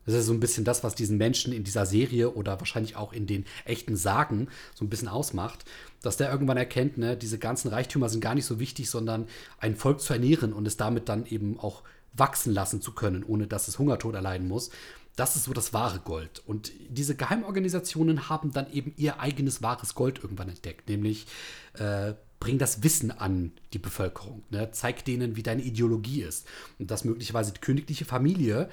Das 0.10 0.22
ist 0.22 0.28
so 0.28 0.34
ein 0.34 0.40
bisschen 0.40 0.64
das, 0.64 0.84
was 0.84 0.96
diesen 0.96 1.18
Menschen 1.18 1.54
in 1.54 1.64
dieser 1.64 1.86
Serie 1.86 2.32
oder 2.32 2.60
wahrscheinlich 2.60 2.96
auch 2.96 3.14
in 3.14 3.28
den 3.28 3.46
echten 3.66 3.96
Sagen 3.96 4.48
so 4.74 4.84
ein 4.84 4.90
bisschen 4.90 5.08
ausmacht, 5.08 5.66
dass 6.02 6.18
der 6.18 6.32
irgendwann 6.32 6.58
erkennt, 6.58 6.98
ne, 6.98 7.16
diese 7.16 7.38
ganzen 7.38 7.70
Reichtümer 7.70 8.10
sind 8.10 8.22
gar 8.22 8.36
nicht 8.36 8.46
so 8.46 8.60
wichtig, 8.60 8.90
sondern 8.90 9.28
ein 9.60 9.76
Volk 9.76 10.02
zu 10.02 10.14
ernähren 10.14 10.54
und 10.54 10.66
es 10.66 10.78
damit 10.78 11.10
dann 11.10 11.26
eben 11.26 11.60
auch 11.60 11.84
wachsen 12.14 12.54
lassen 12.54 12.82
zu 12.82 12.94
können, 12.94 13.24
ohne 13.24 13.48
dass 13.48 13.68
es 13.68 13.78
Hungertod 13.78 14.16
erleiden 14.16 14.48
muss. 14.48 14.72
Das 15.16 15.36
ist 15.36 15.44
so 15.44 15.54
das 15.54 15.74
wahre 15.74 16.00
Gold. 16.00 16.42
Und 16.46 16.72
diese 16.90 17.16
Geheimorganisationen 17.16 18.30
haben 18.30 18.52
dann 18.52 18.72
eben 18.72 18.94
ihr 18.98 19.20
eigenes 19.20 19.62
wahres 19.62 19.94
Gold 19.94 20.20
irgendwann 20.24 20.50
entdeckt, 20.50 20.88
nämlich 20.90 21.28
äh, 21.74 22.14
bring 22.40 22.58
das 22.58 22.84
Wissen 22.84 23.12
an 23.12 23.52
die 23.74 23.80
Bevölkerung, 23.80 24.44
ne? 24.50 24.70
zeig 24.72 25.04
denen, 25.04 25.36
wie 25.36 25.44
deine 25.44 25.62
Ideologie 25.62 26.22
ist. 26.22 26.48
Und 26.80 26.90
dass 26.90 27.04
möglicherweise 27.04 27.52
die 27.52 27.60
königliche 27.60 28.06
Familie 28.06 28.70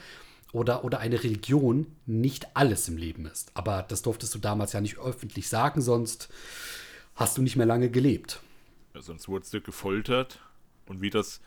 oder, 0.56 0.84
oder 0.84 1.00
eine 1.00 1.22
Religion 1.22 1.86
nicht 2.06 2.56
alles 2.56 2.88
im 2.88 2.96
Leben 2.96 3.26
ist. 3.26 3.50
Aber 3.52 3.84
das 3.86 4.00
durftest 4.00 4.34
du 4.34 4.38
damals 4.38 4.72
ja 4.72 4.80
nicht 4.80 4.96
öffentlich 4.98 5.50
sagen, 5.50 5.82
sonst 5.82 6.30
hast 7.14 7.36
du 7.36 7.42
nicht 7.42 7.56
mehr 7.56 7.66
lange 7.66 7.90
gelebt. 7.90 8.40
Ja, 8.94 9.02
sonst 9.02 9.28
wurdest 9.28 9.52
du 9.52 9.60
gefoltert. 9.60 10.40
Und 10.86 11.02
wie 11.02 11.10
das 11.10 11.40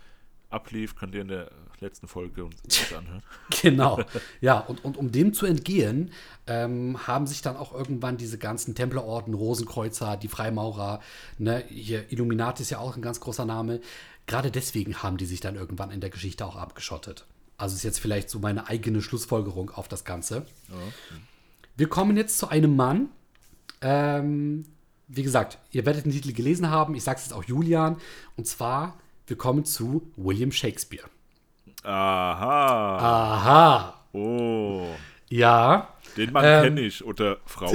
ablief, 0.51 0.95
könnt 0.95 1.15
ihr 1.15 1.21
in 1.21 1.27
der 1.27 1.49
letzten 1.79 2.07
Folge 2.07 2.45
uns 2.45 2.61
anhören. 2.95 3.23
genau. 3.61 3.99
Ja, 4.41 4.59
und, 4.59 4.85
und 4.85 4.95
um 4.95 5.11
dem 5.11 5.33
zu 5.33 5.47
entgehen, 5.47 6.11
ähm, 6.45 7.07
haben 7.07 7.25
sich 7.25 7.41
dann 7.41 7.57
auch 7.57 7.73
irgendwann 7.73 8.17
diese 8.17 8.37
ganzen 8.37 8.75
Templerorden, 8.75 9.33
Rosenkreuzer, 9.33 10.17
die 10.17 10.27
Freimaurer, 10.27 11.01
ne, 11.39 11.63
hier 11.67 12.11
Illuminati 12.11 12.61
ist 12.61 12.69
ja 12.69 12.77
auch 12.77 12.95
ein 12.95 13.01
ganz 13.01 13.19
großer 13.19 13.45
Name. 13.45 13.81
Gerade 14.27 14.51
deswegen 14.51 15.01
haben 15.01 15.17
die 15.17 15.25
sich 15.25 15.39
dann 15.39 15.55
irgendwann 15.55 15.89
in 15.89 15.99
der 15.99 16.11
Geschichte 16.11 16.45
auch 16.45 16.57
abgeschottet. 16.57 17.25
Also 17.59 17.75
ist 17.75 17.83
jetzt 17.83 17.99
vielleicht 17.99 18.29
so 18.29 18.39
meine 18.39 18.67
eigene 18.67 19.01
Schlussfolgerung 19.01 19.69
auf 19.69 19.87
das 19.87 20.05
Ganze. 20.05 20.45
Okay. 20.69 21.21
Wir 21.75 21.89
kommen 21.89 22.17
jetzt 22.17 22.37
zu 22.37 22.49
einem 22.49 22.75
Mann. 22.75 23.09
Ähm, 23.81 24.65
wie 25.07 25.23
gesagt, 25.23 25.59
ihr 25.71 25.85
werdet 25.85 26.05
den 26.05 26.11
Titel 26.11 26.33
gelesen 26.33 26.69
haben. 26.69 26.95
Ich 26.95 27.03
sage 27.03 27.19
es 27.19 27.25
jetzt 27.25 27.33
auch 27.33 27.43
Julian. 27.43 27.97
Und 28.35 28.47
zwar 28.47 28.97
wir 29.29 29.37
kommen 29.37 29.63
zu 29.63 30.11
William 30.17 30.51
Shakespeare. 30.51 31.05
Aha. 31.83 32.97
Aha. 32.97 34.03
Oh. 34.11 34.87
Ja. 35.29 35.93
Den 36.17 36.33
Mann 36.33 36.43
ähm, 36.45 36.63
kenne 36.63 36.81
ich. 36.81 37.05
Oder 37.05 37.37
Frau. 37.45 37.71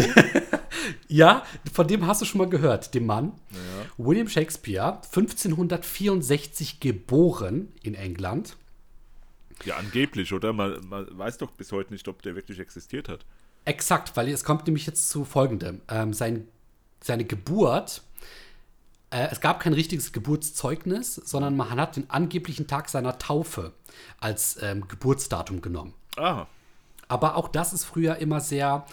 ja, 1.09 1.45
von 1.73 1.87
dem 1.87 2.09
hast 2.09 2.23
du 2.23 2.25
schon 2.25 2.39
mal 2.41 2.49
gehört, 2.49 2.93
dem 2.93 3.07
Mann. 3.07 3.35
Ja. 3.53 3.59
William 4.05 4.29
Shakespeare, 4.29 4.95
1564 4.95 6.81
geboren 6.81 7.69
in 7.83 7.95
England. 7.95 8.57
Ja, 9.65 9.77
angeblich, 9.77 10.33
oder? 10.33 10.53
Man, 10.53 10.81
man, 10.89 11.07
weiß 11.11 11.39
doch 11.39 11.51
bis 11.53 11.73
heute 11.73 11.93
nicht, 11.93 12.09
ob 12.09 12.23
der 12.23 12.35
wirklich 12.35 12.59
existiert 12.59 13.09
hat. 13.09 13.25
Exakt, 13.65 14.17
weil 14.17 14.29
es 14.29 14.45
kommt 14.45 14.67
nämlich 14.67 14.87
jetzt 14.87 15.09
zu 15.09 15.25
folgendem. 15.25 15.81
Ähm, 15.89 16.13
sein, 16.13 16.49
seine 17.01 17.25
Geburt 17.25 18.03
äh, 19.15 19.29
es 19.31 19.41
gab 19.41 19.61
kein 19.61 19.73
richtiges 19.75 20.13
Geburtszeugnis, 20.13 21.15
sondern 21.15 21.57
man 21.57 21.71
hat 21.71 21.97
den 21.97 22.11
angeblichen 22.11 22.67
Tag 22.67 22.89
seiner 22.89 23.19
Taufe 23.19 23.73
als 24.19 24.59
ähm, 24.61 24.89
Geburtsdatum 24.89 25.63
genommen. 25.63 25.95
Ah. 26.17 26.47
Aber 27.07 27.37
auch 27.37 27.47
das 27.47 27.73
ist 27.73 27.85
früher 27.85 28.17
immer 28.17 28.41
sehr, 28.41 28.87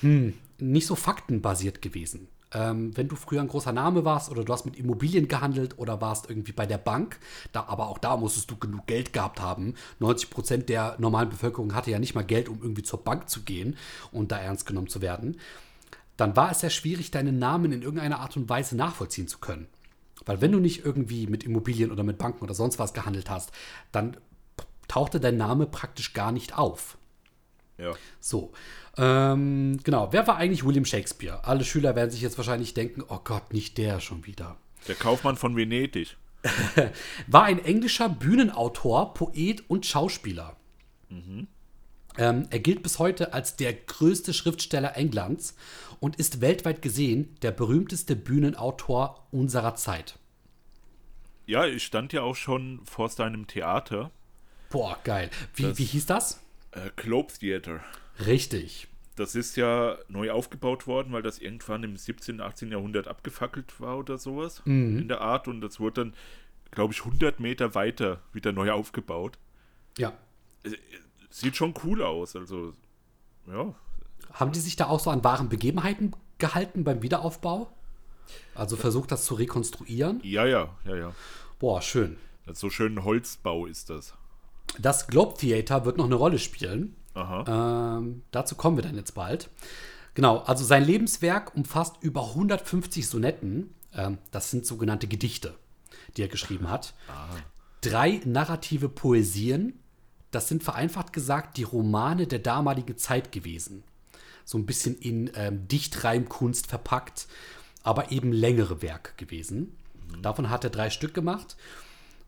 hm, 0.00 0.32
nicht 0.58 0.86
so 0.86 0.94
faktenbasiert 0.94 1.82
gewesen. 1.82 2.28
Ähm, 2.52 2.96
wenn 2.96 3.08
du 3.08 3.16
früher 3.16 3.40
ein 3.40 3.48
großer 3.48 3.72
Name 3.72 4.04
warst 4.04 4.30
oder 4.30 4.44
du 4.44 4.52
hast 4.52 4.64
mit 4.64 4.76
Immobilien 4.76 5.28
gehandelt 5.28 5.78
oder 5.78 6.00
warst 6.00 6.30
irgendwie 6.30 6.52
bei 6.52 6.66
der 6.66 6.78
Bank, 6.78 7.18
da, 7.52 7.64
aber 7.68 7.88
auch 7.88 7.98
da 7.98 8.16
musstest 8.16 8.50
du 8.50 8.56
genug 8.56 8.86
Geld 8.86 9.12
gehabt 9.12 9.40
haben. 9.40 9.74
90 9.98 10.30
Prozent 10.30 10.68
der 10.68 10.96
normalen 10.98 11.28
Bevölkerung 11.28 11.74
hatte 11.74 11.90
ja 11.90 11.98
nicht 11.98 12.14
mal 12.14 12.24
Geld, 12.24 12.48
um 12.48 12.62
irgendwie 12.62 12.82
zur 12.82 13.04
Bank 13.04 13.28
zu 13.28 13.42
gehen 13.42 13.76
und 14.12 14.32
da 14.32 14.38
ernst 14.38 14.66
genommen 14.66 14.88
zu 14.88 15.02
werden. 15.02 15.38
Dann 16.16 16.36
war 16.36 16.50
es 16.50 16.60
sehr 16.60 16.70
schwierig, 16.70 17.10
deinen 17.10 17.38
Namen 17.38 17.72
in 17.72 17.82
irgendeiner 17.82 18.20
Art 18.20 18.36
und 18.36 18.48
Weise 18.48 18.76
nachvollziehen 18.76 19.28
zu 19.28 19.38
können. 19.38 19.68
Weil 20.24 20.40
wenn 20.40 20.52
du 20.52 20.58
nicht 20.58 20.84
irgendwie 20.84 21.26
mit 21.26 21.44
Immobilien 21.44 21.92
oder 21.92 22.02
mit 22.02 22.18
Banken 22.18 22.42
oder 22.42 22.54
sonst 22.54 22.78
was 22.78 22.92
gehandelt 22.92 23.30
hast, 23.30 23.52
dann 23.92 24.16
tauchte 24.88 25.20
dein 25.20 25.36
Name 25.36 25.66
praktisch 25.66 26.14
gar 26.14 26.32
nicht 26.32 26.56
auf. 26.58 26.98
Ja. 27.78 27.92
So, 28.18 28.52
ähm, 28.98 29.78
genau. 29.84 30.12
Wer 30.12 30.26
war 30.26 30.36
eigentlich 30.36 30.64
William 30.64 30.84
Shakespeare? 30.84 31.44
Alle 31.44 31.64
Schüler 31.64 31.94
werden 31.96 32.10
sich 32.10 32.20
jetzt 32.20 32.36
wahrscheinlich 32.38 32.74
denken, 32.74 33.02
oh 33.08 33.20
Gott, 33.22 33.52
nicht 33.52 33.78
der 33.78 34.00
schon 34.00 34.26
wieder. 34.26 34.56
Der 34.88 34.94
Kaufmann 34.94 35.36
von 35.36 35.56
Venedig. 35.56 36.16
War 37.26 37.44
ein 37.44 37.64
englischer 37.64 38.08
Bühnenautor, 38.08 39.12
Poet 39.14 39.68
und 39.68 39.84
Schauspieler. 39.86 40.56
Ähm, 42.16 42.46
er 42.50 42.58
gilt 42.60 42.82
bis 42.82 42.98
heute 42.98 43.32
als 43.32 43.56
der 43.56 43.72
größte 43.72 44.32
Schriftsteller 44.32 44.96
Englands 44.96 45.56
und 46.00 46.16
ist 46.16 46.40
weltweit 46.40 46.80
gesehen 46.82 47.36
der 47.42 47.50
berühmteste 47.50 48.14
Bühnenautor 48.16 49.26
unserer 49.30 49.74
Zeit. 49.74 50.18
Ja, 51.46 51.64
ich 51.66 51.84
stand 51.84 52.12
ja 52.12 52.22
auch 52.22 52.36
schon 52.36 52.80
vor 52.84 53.08
seinem 53.08 53.46
Theater, 53.46 54.10
Boah, 54.70 54.98
geil. 55.02 55.30
Wie, 55.54 55.62
Das- 55.62 55.78
wie 55.78 55.84
hieß 55.84 56.06
das? 56.06 56.40
äh, 56.72 56.90
Globe 56.96 57.32
Theater. 57.32 57.80
Richtig. 58.26 58.88
Das 59.16 59.34
ist 59.34 59.56
ja 59.56 59.98
neu 60.08 60.30
aufgebaut 60.30 60.86
worden, 60.86 61.12
weil 61.12 61.22
das 61.22 61.38
irgendwann 61.38 61.82
im 61.82 61.96
17., 61.96 62.40
18. 62.40 62.70
Jahrhundert 62.70 63.08
abgefackelt 63.08 63.80
war 63.80 63.98
oder 63.98 64.16
sowas 64.16 64.62
in 64.64 65.08
der 65.08 65.20
Art. 65.20 65.48
Und 65.48 65.60
das 65.60 65.80
wurde 65.80 66.04
dann, 66.04 66.14
glaube 66.70 66.94
ich, 66.94 67.04
100 67.04 67.40
Meter 67.40 67.74
weiter 67.74 68.20
wieder 68.32 68.52
neu 68.52 68.70
aufgebaut. 68.70 69.38
Ja. 69.96 70.12
Sieht 71.30 71.56
schon 71.56 71.74
cool 71.82 72.02
aus. 72.02 72.36
Also, 72.36 72.74
ja. 73.48 73.74
Haben 74.32 74.52
die 74.52 74.60
sich 74.60 74.76
da 74.76 74.86
auch 74.86 75.00
so 75.00 75.10
an 75.10 75.24
wahren 75.24 75.48
Begebenheiten 75.48 76.12
gehalten 76.38 76.84
beim 76.84 77.02
Wiederaufbau? 77.02 77.72
Also 78.54 78.76
versucht 78.76 79.10
das 79.10 79.24
zu 79.24 79.34
rekonstruieren? 79.34 80.20
Ja, 80.22 80.46
ja, 80.46 80.76
ja, 80.84 80.96
ja. 80.96 81.14
Boah, 81.58 81.82
schön. 81.82 82.18
Das 82.46 82.60
so 82.60 82.70
schön 82.70 83.04
Holzbau 83.04 83.66
ist 83.66 83.90
das. 83.90 84.14
Das 84.78 85.06
Globe 85.08 85.36
Theater 85.36 85.84
wird 85.84 85.96
noch 85.96 86.04
eine 86.04 86.14
Rolle 86.14 86.38
spielen. 86.38 86.94
Aha. 87.14 87.98
Ähm, 87.98 88.22
dazu 88.30 88.54
kommen 88.54 88.76
wir 88.76 88.82
dann 88.82 88.96
jetzt 88.96 89.14
bald. 89.14 89.50
Genau, 90.14 90.38
also 90.38 90.64
sein 90.64 90.84
Lebenswerk 90.84 91.54
umfasst 91.54 91.96
über 92.00 92.28
150 92.28 93.06
Sonetten. 93.06 93.74
Ähm, 93.94 94.18
das 94.30 94.50
sind 94.50 94.66
sogenannte 94.66 95.06
Gedichte, 95.06 95.54
die 96.16 96.22
er 96.22 96.28
geschrieben 96.28 96.70
hat. 96.70 96.94
Drei 97.80 98.20
narrative 98.24 98.88
Poesien. 98.88 99.78
Das 100.30 100.48
sind 100.48 100.62
vereinfacht 100.62 101.12
gesagt 101.12 101.56
die 101.56 101.62
Romane 101.62 102.26
der 102.26 102.40
damaligen 102.40 102.98
Zeit 102.98 103.32
gewesen. 103.32 103.84
So 104.44 104.58
ein 104.58 104.66
bisschen 104.66 104.96
in 104.96 105.30
ähm, 105.34 105.68
Dichtreimkunst 105.68 106.66
verpackt, 106.66 107.28
aber 107.82 108.10
eben 108.10 108.32
längere 108.32 108.82
Werke 108.82 109.12
gewesen. 109.16 109.76
Davon 110.22 110.50
hat 110.50 110.64
er 110.64 110.70
drei 110.70 110.90
Stück 110.90 111.14
gemacht. 111.14 111.56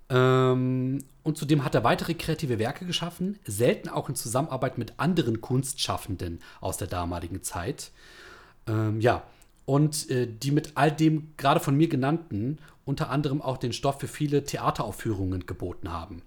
Ähm, 0.09 1.05
und 1.23 1.37
zudem 1.37 1.65
hat 1.65 1.75
er 1.75 1.85
weitere 1.85 2.15
kreative 2.15 2.59
Werke 2.59 2.87
geschaffen, 2.87 3.39
selten 3.45 3.89
auch 3.89 4.09
in 4.09 4.15
Zusammenarbeit 4.15 4.79
mit 4.79 4.95
anderen 4.99 5.41
Kunstschaffenden 5.41 6.41
aus 6.61 6.77
der 6.77 6.89
damaligen 6.89 7.43
Zeit. 7.43 7.91
Ähm, 8.67 9.01
ja, 9.01 9.23
und 9.67 10.11
äh, 10.11 10.27
die 10.27 10.51
mit 10.51 10.73
all 10.77 10.91
dem 10.91 11.35
gerade 11.37 11.61
von 11.61 11.77
mir 11.77 11.89
genannten 11.89 12.59
unter 12.85 13.11
anderem 13.11 13.41
auch 13.41 13.59
den 13.59 13.73
Stoff 13.73 14.01
für 14.01 14.09
viele 14.09 14.45
Theateraufführungen 14.45 15.47
geboten 15.47 15.93
haben. 15.93 16.23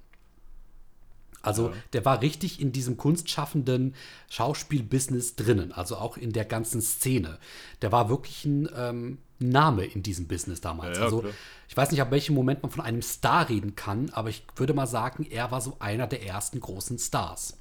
Also 1.41 1.73
der 1.91 2.05
war 2.05 2.21
richtig 2.21 2.61
in 2.61 2.71
diesem 2.71 2.95
kunstschaffenden 2.95 3.95
Schauspielbusiness 4.29 5.35
drinnen, 5.35 5.73
also 5.73 5.97
auch 5.97 6.15
in 6.15 6.31
der 6.31 6.45
ganzen 6.45 6.81
Szene. 6.81 7.37
Der 7.81 7.91
war 7.91 8.07
wirklich 8.07 8.45
ein 8.45 8.69
ähm, 8.73 9.17
Name 9.49 9.85
in 9.85 10.03
diesem 10.03 10.27
Business 10.27 10.61
damals. 10.61 10.97
Ja, 10.97 11.05
also 11.05 11.21
klar. 11.21 11.33
ich 11.67 11.75
weiß 11.77 11.91
nicht, 11.91 12.01
ab 12.01 12.11
welchem 12.11 12.35
Moment 12.35 12.61
man 12.63 12.71
von 12.71 12.81
einem 12.81 13.01
Star 13.01 13.49
reden 13.49 13.75
kann, 13.75 14.09
aber 14.11 14.29
ich 14.29 14.43
würde 14.55 14.73
mal 14.73 14.87
sagen, 14.87 15.25
er 15.29 15.51
war 15.51 15.61
so 15.61 15.77
einer 15.79 16.07
der 16.07 16.23
ersten 16.25 16.59
großen 16.59 16.97
Stars. 16.99 17.57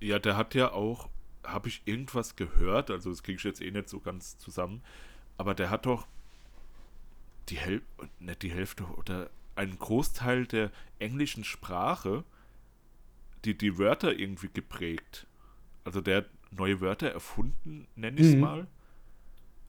Ja, 0.00 0.18
der 0.18 0.36
hat 0.36 0.54
ja 0.54 0.72
auch, 0.72 1.08
habe 1.44 1.68
ich 1.68 1.82
irgendwas 1.84 2.36
gehört, 2.36 2.90
also 2.90 3.10
das 3.10 3.22
kriege 3.22 3.36
ich 3.38 3.44
jetzt 3.44 3.60
eh 3.60 3.70
nicht 3.70 3.88
so 3.88 4.00
ganz 4.00 4.38
zusammen, 4.38 4.82
aber 5.38 5.54
der 5.54 5.70
hat 5.70 5.86
doch 5.86 6.06
die 7.48 7.58
Hälfte, 7.58 7.86
nicht 8.20 8.42
die 8.42 8.50
Hälfte, 8.52 8.84
oder 8.84 9.30
einen 9.56 9.78
Großteil 9.78 10.46
der 10.46 10.70
englischen 10.98 11.44
Sprache, 11.44 12.24
die, 13.44 13.56
die 13.56 13.78
Wörter 13.78 14.18
irgendwie 14.18 14.48
geprägt. 14.52 15.26
Also 15.84 16.00
der 16.00 16.18
hat 16.18 16.26
neue 16.50 16.80
Wörter 16.80 17.08
erfunden, 17.10 17.86
nenne 17.94 18.20
ich 18.20 18.28
es 18.28 18.34
Mhm. 18.34 18.40
mal. 18.40 18.66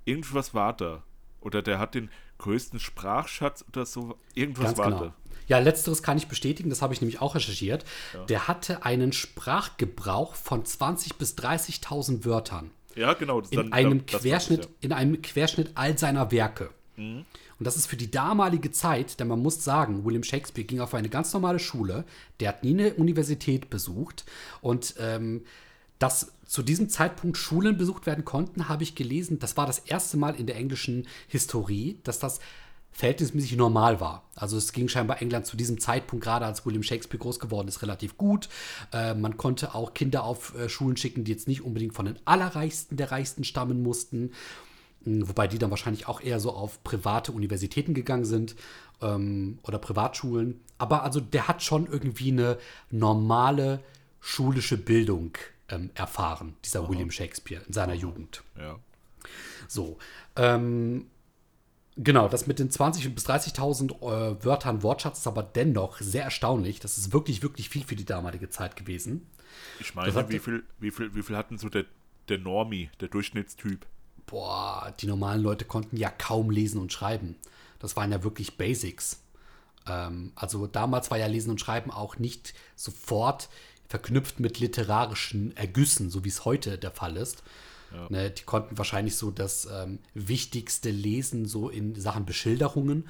Irgendwas 0.06 0.54
war 0.54 0.74
da. 0.76 1.04
Oder 1.46 1.62
der 1.62 1.80
hat 1.80 1.96
den 1.96 2.10
größten 2.40 2.80
Sprachschatz 2.80 3.64
oder 3.70 3.86
so. 3.86 4.18
Irgendwas 4.34 4.66
Ganz 4.66 4.78
war 4.80 4.86
genau. 4.90 5.00
da. 5.06 5.14
Ja, 5.48 5.60
letzteres 5.60 6.02
kann 6.02 6.18
ich 6.18 6.28
bestätigen, 6.28 6.72
das 6.72 6.82
habe 6.82 6.94
ich 6.94 7.02
nämlich 7.02 7.22
auch 7.22 7.36
recherchiert. 7.36 7.86
Der 8.30 8.48
hatte 8.48 8.84
einen 8.84 9.14
Sprachgebrauch 9.14 10.34
von 10.36 10.64
20.000 10.64 11.18
bis 11.20 11.36
30.000 11.38 12.26
Wörtern. 12.26 12.72
Ja, 12.96 13.14
genau. 13.14 13.42
Das 13.42 13.52
in 13.52 13.58
dann- 13.58 13.74
einem 13.74 14.06
das 14.06 14.16
weiß 14.16 14.24
ich, 14.26 14.30
Querschnitt, 14.32 14.64
ja. 14.64 14.70
Mhm. 14.70 14.76
in 14.82 14.94
einem 14.94 15.22
Querschnitt 15.22 15.72
all 15.76 15.98
seiner 15.98 16.32
Werke. 16.32 16.72
Und 16.98 17.26
das 17.60 17.76
ist 17.76 17.88
für 17.88 17.98
die 17.98 18.10
damalige 18.10 18.72
Zeit, 18.72 19.20
denn 19.20 19.28
man 19.28 19.42
muss 19.42 19.62
sagen, 19.62 20.06
William 20.06 20.24
Shakespeare 20.24 20.66
ging 20.66 20.80
auf 20.80 20.94
eine 20.94 21.10
ganz 21.10 21.34
normale 21.34 21.60
Schule, 21.60 22.06
der 22.40 22.48
hat 22.50 22.64
nie 22.64 22.70
eine 22.74 22.94
Universität 22.94 23.70
besucht 23.70 24.24
und 24.62 24.96
ähm, 24.98 25.44
dass 26.00 26.34
zu 26.46 26.62
diesem 26.62 26.90
Zeitpunkt 26.90 27.38
Schulen 27.38 27.78
besucht 27.78 28.06
werden 28.06 28.26
konnten, 28.26 28.70
habe 28.70 28.84
ich 28.84 28.96
gelesen, 28.96 29.40
das 29.40 29.58
war 29.58 29.66
das 29.66 29.80
erste 29.80 30.18
Mal 30.18 30.36
in 30.36 30.46
der 30.46 30.56
englischen 30.58 31.08
Historie, 31.28 32.00
dass 32.04 32.20
das 32.20 32.40
verhältnismäßig 32.96 33.58
normal 33.58 34.00
war. 34.00 34.24
Also 34.36 34.56
es 34.56 34.72
ging 34.72 34.88
scheinbar 34.88 35.22
England 35.22 35.46
zu 35.46 35.58
diesem 35.58 35.82
Zeitpunkt, 35.82 36.24
gerade 36.24 36.46
als 36.46 36.66
William 36.66 36.82
Shakespeare 36.82 37.22
groß 37.22 37.42
geworden 37.42 37.68
ist, 37.68 37.82
relativ 37.82 38.18
gut. 38.18 38.48
Äh, 38.94 39.16
man 39.16 39.36
konnte 39.36 39.76
auch 39.76 39.94
Kinder 39.94 40.24
auf 40.24 40.56
äh, 40.56 40.70
Schulen 40.70 40.96
schicken, 40.96 41.26
die 41.26 41.32
jetzt 41.34 41.50
nicht 41.50 41.62
unbedingt 41.62 41.94
von 41.94 42.06
den 42.06 42.18
Allerreichsten 42.24 42.96
der 42.96 43.12
Reichsten 43.12 43.44
stammen 43.44 43.84
mussten. 43.84 44.32
Mm, 45.04 45.24
Wobei 45.28 45.48
die 45.48 45.58
dann 45.58 45.72
wahrscheinlich 45.72 46.08
auch 46.08 46.22
eher 46.22 46.40
so 46.40 46.54
auf 46.54 46.82
private 46.86 47.34
Universitäten 47.34 47.94
gegangen 47.94 48.24
sind 48.24 48.56
ähm, 49.02 49.60
oder 49.64 49.78
Privatschulen. 49.78 50.62
Aber 50.78 51.04
also 51.04 51.20
der 51.20 51.50
hat 51.50 51.64
schon 51.64 51.88
irgendwie 51.88 52.32
eine 52.32 52.58
normale 52.92 53.82
schulische 54.22 54.78
Bildung 54.78 55.38
ähm, 55.70 55.90
erfahren, 55.96 56.56
dieser 56.64 56.88
William 56.90 57.12
Shakespeare 57.12 57.64
in 57.66 57.74
seiner 57.74 57.94
Jugend. 57.94 58.44
Ja. 58.58 58.80
So. 59.68 59.98
Ähm, 60.36 61.08
genau, 61.96 62.28
das 62.28 62.48
mit 62.48 62.60
den 62.60 62.70
20.000 62.70 63.10
bis 63.14 63.28
30.000 63.28 63.92
äh, 64.02 64.44
Wörtern 64.46 64.84
Wortschatz 64.84 65.20
ist 65.20 65.28
aber 65.28 65.44
dennoch 65.44 66.00
sehr 66.00 66.24
erstaunlich. 66.24 66.80
Das 66.80 66.98
ist 66.98 67.14
wirklich, 67.14 67.42
wirklich 67.42 67.70
viel 67.70 67.84
für 67.84 67.96
die 67.96 68.06
damalige 68.06 68.50
Zeit 68.50 68.76
gewesen. 68.76 69.28
Ich 69.80 69.96
meine, 69.96 70.14
hat- 70.14 70.30
wie 70.30 70.40
viel, 70.40 70.64
wie 70.80 70.92
viel, 70.92 71.16
wie 71.16 71.24
viel 71.24 71.38
hatten 71.38 71.58
so 71.58 71.70
der, 71.70 71.86
der 72.30 72.38
Normie, 72.38 72.90
der 73.00 73.08
Durchschnittstyp? 73.08 73.86
Boah, 74.28 74.94
die 75.00 75.08
normalen 75.08 75.42
Leute 75.42 75.66
konnten 75.66 75.98
ja 75.98 76.10
kaum 76.10 76.50
lesen 76.50 76.80
und 76.82 76.92
schreiben. 76.92 77.36
Das 77.80 77.96
waren 77.96 78.12
ja 78.12 78.24
wirklich 78.24 78.58
Basics. 78.58 79.22
Ähm, 79.88 80.32
also 80.36 80.66
damals 80.68 81.12
war 81.12 81.18
ja 81.20 81.28
Lesen 81.28 81.52
und 81.52 81.62
Schreiben 81.62 81.92
auch 81.92 82.18
nicht 82.18 82.54
sofort 82.76 83.50
verknüpft 83.88 84.40
mit 84.40 84.60
literarischen 84.60 85.56
Ergüssen, 85.58 86.10
so 86.10 86.24
wie 86.24 86.30
es 86.30 86.46
heute 86.46 86.78
der 86.78 86.92
Fall 86.92 87.18
ist. 87.18 87.44
Ne, 88.10 88.30
die 88.32 88.44
konnten 88.44 88.78
wahrscheinlich 88.78 89.16
so 89.16 89.32
das 89.32 89.68
ähm, 89.72 90.00
Wichtigste 90.14 90.90
lesen, 90.90 91.46
so 91.46 91.70
in 91.70 91.96
Sachen 91.96 92.26
Beschilderungen 92.26 93.08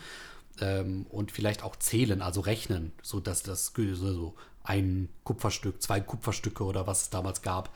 ähm, 0.59 1.07
und 1.09 1.31
vielleicht 1.31 1.63
auch 1.63 1.75
zählen, 1.77 2.21
also 2.21 2.41
rechnen, 2.41 2.91
so 3.01 3.19
dass 3.19 3.41
das 3.41 3.73
so- 3.75 4.35
ein 4.63 5.09
Kupferstück, 5.23 5.81
zwei 5.81 6.01
Kupferstücke 6.01 6.63
oder 6.63 6.87
was 6.87 7.03
es 7.03 7.09
damals 7.11 7.41
gab, 7.41 7.69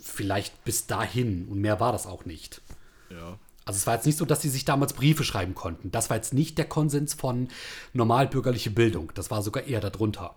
vielleicht 0.00 0.64
bis 0.64 0.86
dahin 0.86 1.48
und 1.48 1.60
mehr 1.60 1.80
war 1.80 1.92
das 1.92 2.06
auch 2.06 2.24
nicht. 2.24 2.60
Ja. 3.10 3.38
Also 3.64 3.78
es 3.78 3.86
war 3.86 3.94
jetzt 3.94 4.06
nicht 4.06 4.16
so, 4.16 4.24
dass 4.24 4.40
sie 4.40 4.48
sich 4.48 4.64
damals 4.64 4.92
Briefe 4.92 5.24
schreiben 5.24 5.54
konnten. 5.54 5.90
Das 5.90 6.08
war 6.08 6.16
jetzt 6.16 6.32
nicht 6.32 6.56
der 6.56 6.66
Konsens 6.66 7.14
von 7.14 7.48
normalbürgerliche 7.92 8.70
Bildung. 8.70 9.12
Das 9.14 9.30
war 9.30 9.42
sogar 9.42 9.64
eher 9.64 9.80
darunter. 9.80 10.34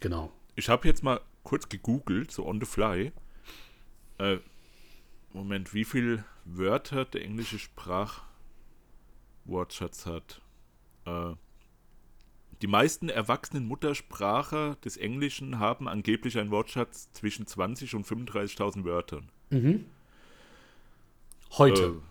Genau. 0.00 0.32
Ich 0.56 0.68
habe 0.68 0.86
jetzt 0.88 1.02
mal 1.02 1.20
kurz 1.42 1.68
gegoogelt, 1.68 2.30
so 2.30 2.46
on 2.46 2.60
the 2.60 2.66
fly. 2.66 3.12
Äh, 4.18 4.38
Moment, 5.32 5.74
wie 5.74 5.84
viel 5.84 6.24
Wörter 6.44 7.04
der 7.04 7.24
englische 7.24 7.58
Sprachwortschatz 7.58 10.06
hat? 10.06 10.40
Äh, 11.06 11.34
die 12.62 12.66
meisten 12.66 13.08
erwachsenen 13.08 13.66
Muttersprache 13.66 14.76
des 14.84 14.98
Englischen 14.98 15.58
haben 15.58 15.88
angeblich 15.88 16.38
einen 16.38 16.50
Wortschatz 16.50 17.10
zwischen 17.12 17.46
20 17.46 17.94
und 17.94 18.06
35.000 18.06 18.84
Wörtern. 18.84 19.30
Heute. 21.52 22.02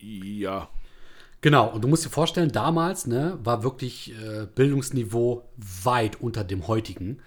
Äh, 0.00 0.04
ja. 0.04 0.68
Genau, 1.44 1.66
und 1.66 1.84
du 1.84 1.88
musst 1.88 2.06
dir 2.06 2.08
vorstellen, 2.08 2.52
damals 2.52 3.06
ne, 3.06 3.38
war 3.44 3.62
wirklich 3.62 4.14
äh, 4.18 4.46
Bildungsniveau 4.54 5.46
weit 5.58 6.18
unter 6.22 6.42
dem 6.42 6.68
heutigen. 6.68 7.18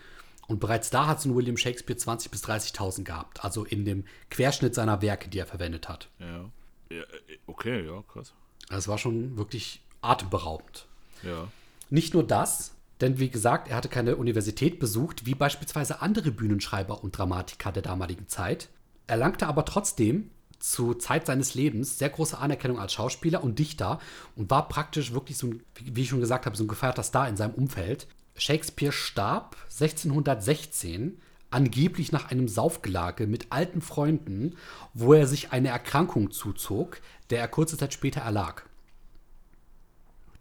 Und 0.47 0.59
bereits 0.59 0.89
da 0.89 1.05
hat 1.05 1.21
so 1.21 1.29
ein 1.29 1.35
William 1.35 1.55
Shakespeare 1.55 1.99
20.000 1.99 2.31
bis 2.31 2.43
30.000 2.43 3.03
gehabt. 3.03 3.45
Also 3.45 3.63
in 3.63 3.85
dem 3.85 4.05
Querschnitt 4.31 4.73
seiner 4.73 5.03
Werke, 5.03 5.29
die 5.29 5.37
er 5.37 5.45
verwendet 5.45 5.87
hat. 5.87 6.09
Ja. 6.17 6.49
ja 6.89 7.03
okay, 7.45 7.85
ja, 7.85 8.03
krass. 8.11 8.33
Das 8.69 8.87
war 8.87 8.97
schon 8.97 9.37
wirklich 9.37 9.83
atemberaubend. 10.01 10.87
Ja. 11.21 11.49
Nicht 11.91 12.15
nur 12.15 12.23
das, 12.23 12.73
denn 13.01 13.19
wie 13.19 13.29
gesagt, 13.29 13.67
er 13.67 13.75
hatte 13.75 13.87
keine 13.87 14.15
Universität 14.15 14.79
besucht, 14.79 15.27
wie 15.27 15.35
beispielsweise 15.35 16.01
andere 16.01 16.31
Bühnenschreiber 16.31 17.03
und 17.03 17.15
Dramatiker 17.15 17.71
der 17.71 17.83
damaligen 17.83 18.27
Zeit, 18.27 18.69
erlangte 19.05 19.45
aber 19.45 19.63
trotzdem 19.63 20.31
zur 20.59 20.99
Zeit 20.99 21.25
seines 21.27 21.53
Lebens 21.53 21.97
sehr 21.97 22.09
große 22.09 22.37
Anerkennung 22.37 22.79
als 22.79 22.93
Schauspieler 22.93 23.43
und 23.43 23.59
Dichter 23.59 23.99
und 24.35 24.49
war 24.49 24.67
praktisch 24.67 25.13
wirklich 25.13 25.37
so 25.37 25.47
ein, 25.47 25.63
wie 25.83 26.01
ich 26.01 26.09
schon 26.09 26.19
gesagt 26.19 26.45
habe, 26.45 26.57
so 26.57 26.63
ein 26.63 26.67
gefeierter 26.67 27.03
Star 27.03 27.27
in 27.27 27.37
seinem 27.37 27.53
Umfeld. 27.53 28.07
Shakespeare 28.35 28.91
starb 28.91 29.55
1616 29.65 31.19
angeblich 31.49 32.11
nach 32.11 32.29
einem 32.29 32.47
Saufgelage 32.47 33.27
mit 33.27 33.47
alten 33.51 33.81
Freunden, 33.81 34.55
wo 34.93 35.13
er 35.13 35.27
sich 35.27 35.51
eine 35.51 35.69
Erkrankung 35.69 36.31
zuzog, 36.31 37.01
der 37.29 37.39
er 37.39 37.47
kurze 37.47 37.77
Zeit 37.77 37.93
später 37.93 38.21
erlag. 38.21 38.63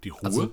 Die 0.04 0.10
Ruhe? 0.10 0.24
Also, 0.24 0.52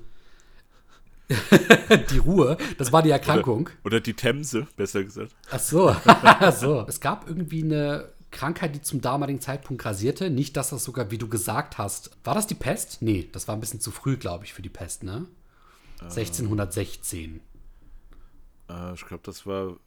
die 2.12 2.18
Ruhe, 2.18 2.58
das 2.78 2.92
war 2.92 3.02
die 3.02 3.10
Erkrankung. 3.10 3.68
Oder, 3.68 3.86
oder 3.86 4.00
die 4.02 4.14
Themse, 4.14 4.68
besser 4.76 5.04
gesagt. 5.04 5.34
Ach 5.52 5.60
so. 5.60 5.96
so. 6.60 6.86
Es 6.88 7.00
gab 7.00 7.28
irgendwie 7.28 7.64
eine 7.64 8.13
Krankheit, 8.34 8.76
die 8.76 8.82
zum 8.82 9.00
damaligen 9.00 9.40
Zeitpunkt 9.40 9.82
grasierte. 9.82 10.30
Nicht, 10.30 10.58
dass 10.58 10.72
das 10.72 10.84
sogar, 10.84 11.12
wie 11.12 11.18
du 11.18 11.30
gesagt 11.30 11.78
hast, 11.78 12.12
war 12.24 12.36
das 12.36 12.48
die 12.48 12.56
Pest? 12.56 13.02
Nee, 13.02 13.30
das 13.32 13.48
war 13.48 13.56
ein 13.56 13.62
bisschen 13.62 13.80
zu 13.80 13.92
früh, 13.92 14.18
glaube 14.18 14.44
ich, 14.44 14.54
für 14.54 14.62
die 14.62 14.70
Pest, 14.70 15.04
ne? 15.04 15.28
Äh, 16.02 16.06
1616. 16.06 17.40
Äh, 18.70 18.94
ich 18.94 19.06
glaube, 19.06 19.24
das 19.24 19.46
war 19.46 19.78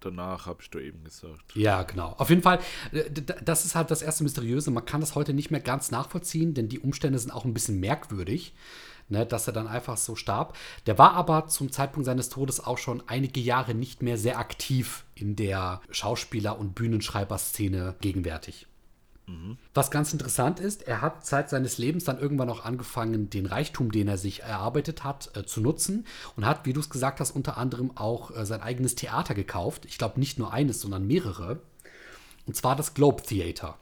danach, 0.00 0.46
habe 0.46 0.62
ich 0.62 0.70
da 0.70 0.78
eben 0.78 1.04
gesagt. 1.04 1.54
Ja, 1.54 1.82
genau. 1.82 2.14
Auf 2.18 2.30
jeden 2.30 2.42
Fall, 2.42 2.60
äh, 2.92 3.10
das 3.44 3.64
ist 3.64 3.74
halt 3.74 3.90
das 3.90 4.02
erste 4.02 4.24
Mysteriöse. 4.24 4.70
Man 4.70 4.84
kann 4.84 5.00
das 5.00 5.14
heute 5.14 5.34
nicht 5.34 5.50
mehr 5.50 5.60
ganz 5.60 5.90
nachvollziehen, 5.90 6.54
denn 6.54 6.68
die 6.68 6.78
Umstände 6.78 7.18
sind 7.18 7.30
auch 7.30 7.44
ein 7.44 7.54
bisschen 7.54 7.80
merkwürdig 7.80 8.54
ne, 9.08 9.26
dass 9.26 9.46
er 9.46 9.52
dann 9.52 9.66
einfach 9.66 9.96
so 9.96 10.16
starb. 10.16 10.56
Der 10.86 10.98
war 10.98 11.12
aber 11.12 11.48
zum 11.48 11.70
Zeitpunkt 11.72 12.06
seines 12.06 12.28
Todes 12.28 12.64
auch 12.64 12.78
schon 12.78 13.02
einige 13.06 13.40
Jahre 13.40 13.74
nicht 13.74 14.02
mehr 14.02 14.18
sehr 14.18 14.38
aktiv 14.38 15.04
in 15.14 15.36
der 15.36 15.80
Schauspieler- 15.90 16.58
und 16.58 16.74
Bühnenschreiberszene 16.74 17.96
gegenwärtig. 18.00 18.66
Was 19.74 19.90
ganz 19.90 20.12
interessant 20.12 20.58
ist, 20.58 20.88
er 20.88 21.02
hat 21.02 21.26
Zeit 21.26 21.50
seines 21.50 21.76
Lebens 21.76 22.04
dann 22.04 22.18
irgendwann 22.18 22.48
auch 22.48 22.64
angefangen, 22.64 23.28
den 23.28 23.44
Reichtum, 23.44 23.92
den 23.92 24.08
er 24.08 24.16
sich 24.16 24.42
erarbeitet 24.42 25.04
hat, 25.04 25.36
äh, 25.36 25.44
zu 25.44 25.60
nutzen 25.60 26.06
und 26.36 26.46
hat, 26.46 26.64
wie 26.64 26.72
du 26.72 26.80
es 26.80 26.88
gesagt 26.88 27.20
hast, 27.20 27.32
unter 27.32 27.58
anderem 27.58 27.96
auch 27.96 28.34
äh, 28.34 28.46
sein 28.46 28.62
eigenes 28.62 28.94
Theater 28.94 29.34
gekauft. 29.34 29.84
Ich 29.84 29.98
glaube 29.98 30.18
nicht 30.18 30.38
nur 30.38 30.52
eines, 30.52 30.80
sondern 30.80 31.06
mehrere. 31.06 31.60
Und 32.46 32.56
zwar 32.56 32.74
das 32.74 32.94
Globe 32.94 33.22
Theater. 33.22 33.76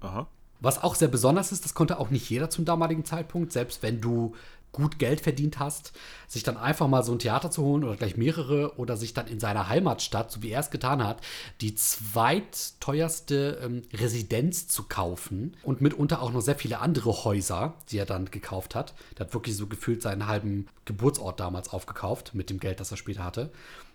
Aha. 0.00 0.26
Was 0.60 0.82
auch 0.82 0.94
sehr 0.94 1.08
besonders 1.08 1.52
ist, 1.52 1.64
das 1.64 1.74
konnte 1.74 1.98
auch 1.98 2.10
nicht 2.10 2.28
jeder 2.28 2.50
zum 2.50 2.64
damaligen 2.64 3.04
Zeitpunkt, 3.04 3.52
selbst 3.52 3.82
wenn 3.82 4.00
du 4.00 4.34
gut 4.72 4.98
Geld 4.98 5.20
verdient 5.20 5.58
hast, 5.58 5.92
sich 6.28 6.42
dann 6.42 6.56
einfach 6.56 6.86
mal 6.86 7.02
so 7.02 7.12
ein 7.12 7.18
Theater 7.18 7.50
zu 7.50 7.62
holen 7.62 7.84
oder 7.84 7.96
gleich 7.96 8.16
mehrere 8.16 8.78
oder 8.78 8.96
sich 8.96 9.14
dann 9.14 9.26
in 9.26 9.40
seiner 9.40 9.68
Heimatstadt, 9.68 10.30
so 10.30 10.42
wie 10.42 10.50
er 10.50 10.60
es 10.60 10.70
getan 10.70 11.04
hat, 11.04 11.20
die 11.60 11.74
zweitteuerste 11.74 13.58
ähm, 13.62 13.82
Residenz 13.92 14.68
zu 14.68 14.84
kaufen 14.84 15.56
und 15.62 15.80
mitunter 15.80 16.22
auch 16.22 16.32
noch 16.32 16.40
sehr 16.40 16.56
viele 16.56 16.80
andere 16.80 17.24
Häuser, 17.24 17.74
die 17.90 17.98
er 17.98 18.06
dann 18.06 18.30
gekauft 18.30 18.74
hat. 18.74 18.94
Der 19.18 19.26
hat 19.26 19.34
wirklich 19.34 19.56
so 19.56 19.66
gefühlt 19.66 20.02
seinen 20.02 20.26
halben 20.26 20.68
Geburtsort 20.84 21.40
damals 21.40 21.70
aufgekauft 21.70 22.34
mit 22.34 22.50
dem 22.50 22.60
Geld, 22.60 22.80
das 22.80 22.90
er 22.90 22.96
später 22.96 23.24
hatte. 23.24 23.50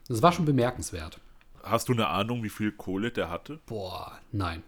Das 0.08 0.22
war 0.22 0.32
schon 0.32 0.46
bemerkenswert. 0.46 1.20
Hast 1.64 1.90
du 1.90 1.94
eine 1.94 2.08
Ahnung, 2.08 2.44
wie 2.44 2.50
viel 2.50 2.72
Kohle 2.72 3.12
der 3.12 3.30
hatte? 3.30 3.60
Boah, 3.66 4.20
nein. 4.32 4.62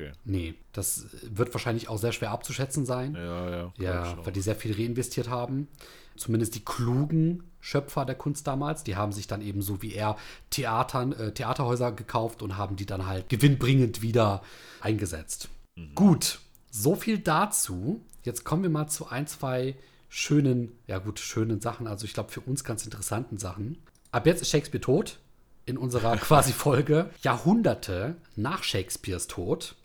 Okay. 0.00 0.12
Nee, 0.24 0.54
das 0.72 1.06
wird 1.22 1.52
wahrscheinlich 1.52 1.88
auch 1.88 1.98
sehr 1.98 2.12
schwer 2.12 2.30
abzuschätzen 2.30 2.86
sein. 2.86 3.14
Ja, 3.14 3.50
ja. 3.50 3.72
Ja, 3.78 4.16
weil 4.24 4.32
die 4.32 4.40
sehr 4.40 4.56
viel 4.56 4.74
reinvestiert 4.74 5.28
haben. 5.28 5.68
Zumindest 6.16 6.54
die 6.54 6.64
klugen 6.64 7.44
Schöpfer 7.60 8.04
der 8.04 8.14
Kunst 8.14 8.46
damals, 8.46 8.84
die 8.84 8.96
haben 8.96 9.12
sich 9.12 9.26
dann 9.26 9.42
eben 9.42 9.62
so 9.62 9.82
wie 9.82 9.94
er 9.94 10.16
Theatern, 10.50 11.12
äh, 11.12 11.32
Theaterhäuser 11.32 11.92
gekauft 11.92 12.42
und 12.42 12.56
haben 12.56 12.76
die 12.76 12.86
dann 12.86 13.06
halt 13.06 13.28
gewinnbringend 13.28 14.02
wieder 14.02 14.42
eingesetzt. 14.80 15.48
Mhm. 15.76 15.94
Gut, 15.94 16.40
so 16.70 16.94
viel 16.94 17.18
dazu. 17.18 18.00
Jetzt 18.22 18.44
kommen 18.44 18.62
wir 18.62 18.70
mal 18.70 18.88
zu 18.88 19.08
ein, 19.08 19.26
zwei 19.26 19.76
schönen, 20.08 20.72
ja 20.86 20.98
gut, 20.98 21.20
schönen 21.20 21.60
Sachen, 21.60 21.86
also 21.86 22.04
ich 22.04 22.12
glaube 22.12 22.30
für 22.30 22.40
uns 22.40 22.64
ganz 22.64 22.84
interessanten 22.84 23.38
Sachen. 23.38 23.78
Ab 24.10 24.26
jetzt 24.26 24.42
ist 24.42 24.50
Shakespeare 24.50 24.80
tot 24.80 25.20
in 25.66 25.78
unserer 25.78 26.16
quasi 26.18 26.52
Folge. 26.52 27.10
Jahrhunderte 27.22 28.16
nach 28.36 28.62
Shakespeares 28.62 29.26
Tod 29.26 29.76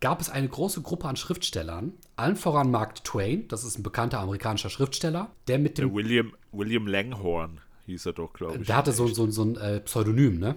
gab 0.00 0.20
es 0.20 0.30
eine 0.30 0.48
große 0.48 0.82
Gruppe 0.82 1.08
an 1.08 1.16
Schriftstellern, 1.16 1.92
allen 2.16 2.36
voran 2.36 2.70
Mark 2.70 3.04
Twain, 3.04 3.46
das 3.48 3.64
ist 3.64 3.78
ein 3.78 3.82
bekannter 3.82 4.18
amerikanischer 4.20 4.70
Schriftsteller, 4.70 5.30
der 5.46 5.58
mit 5.58 5.78
dem. 5.78 5.88
Der 5.88 5.94
William, 5.94 6.34
William 6.52 6.86
Langhorne 6.86 7.58
hieß 7.86 8.06
er 8.06 8.12
doch, 8.14 8.32
glaube 8.32 8.58
ich. 8.58 8.66
Der 8.66 8.76
hatte 8.76 8.92
so, 8.92 9.06
so, 9.06 9.30
so 9.30 9.42
ein 9.44 9.56
äh, 9.56 9.80
Pseudonym, 9.80 10.38
ne? 10.38 10.56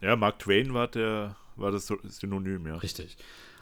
Ja, 0.00 0.16
Mark 0.16 0.40
Twain 0.40 0.74
war, 0.74 0.88
der, 0.88 1.36
war 1.56 1.70
das 1.70 1.86
Synonym, 1.86 2.66
ja. 2.66 2.76
Richtig. 2.76 3.16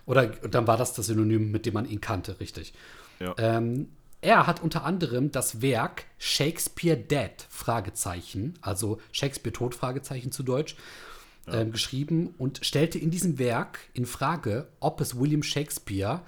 Oder 0.07 0.27
dann 0.27 0.67
war 0.67 0.77
das 0.77 0.95
das 0.95 1.07
Synonym, 1.07 1.53
mit 1.53 1.67
dem 1.67 1.75
man 1.75 1.89
ihn 1.89 2.01
kannte, 2.01 2.41
richtig. 2.41 2.73
Ja. 3.21 3.35
Ähm, 3.39 3.89
er 4.21 4.47
hat 4.47 4.63
unter 4.63 4.85
anderem 4.85 5.31
das 5.31 5.63
Werk 5.63 6.05
Shakespeare 6.19 6.97
Dead, 6.97 7.33
Fragezeichen, 7.49 8.59
also 8.61 9.01
Shakespeare 9.11 9.53
Tod, 9.53 9.75
Fragezeichen 9.75 10.33
zu 10.33 10.43
Deutsch, 10.43 10.77
ja. 11.47 11.61
ähm, 11.61 11.73
geschrieben 11.73 12.35
und 12.39 12.61
stellte 12.63 12.99
in 12.99 13.11
diesem 13.11 13.39
Werk 13.39 13.81
in 13.95 14.07
Frage, 14.07 14.69
ob 14.81 15.01
es 15.01 15.19
William 15.19 15.43
Shakespeare 15.43 16.21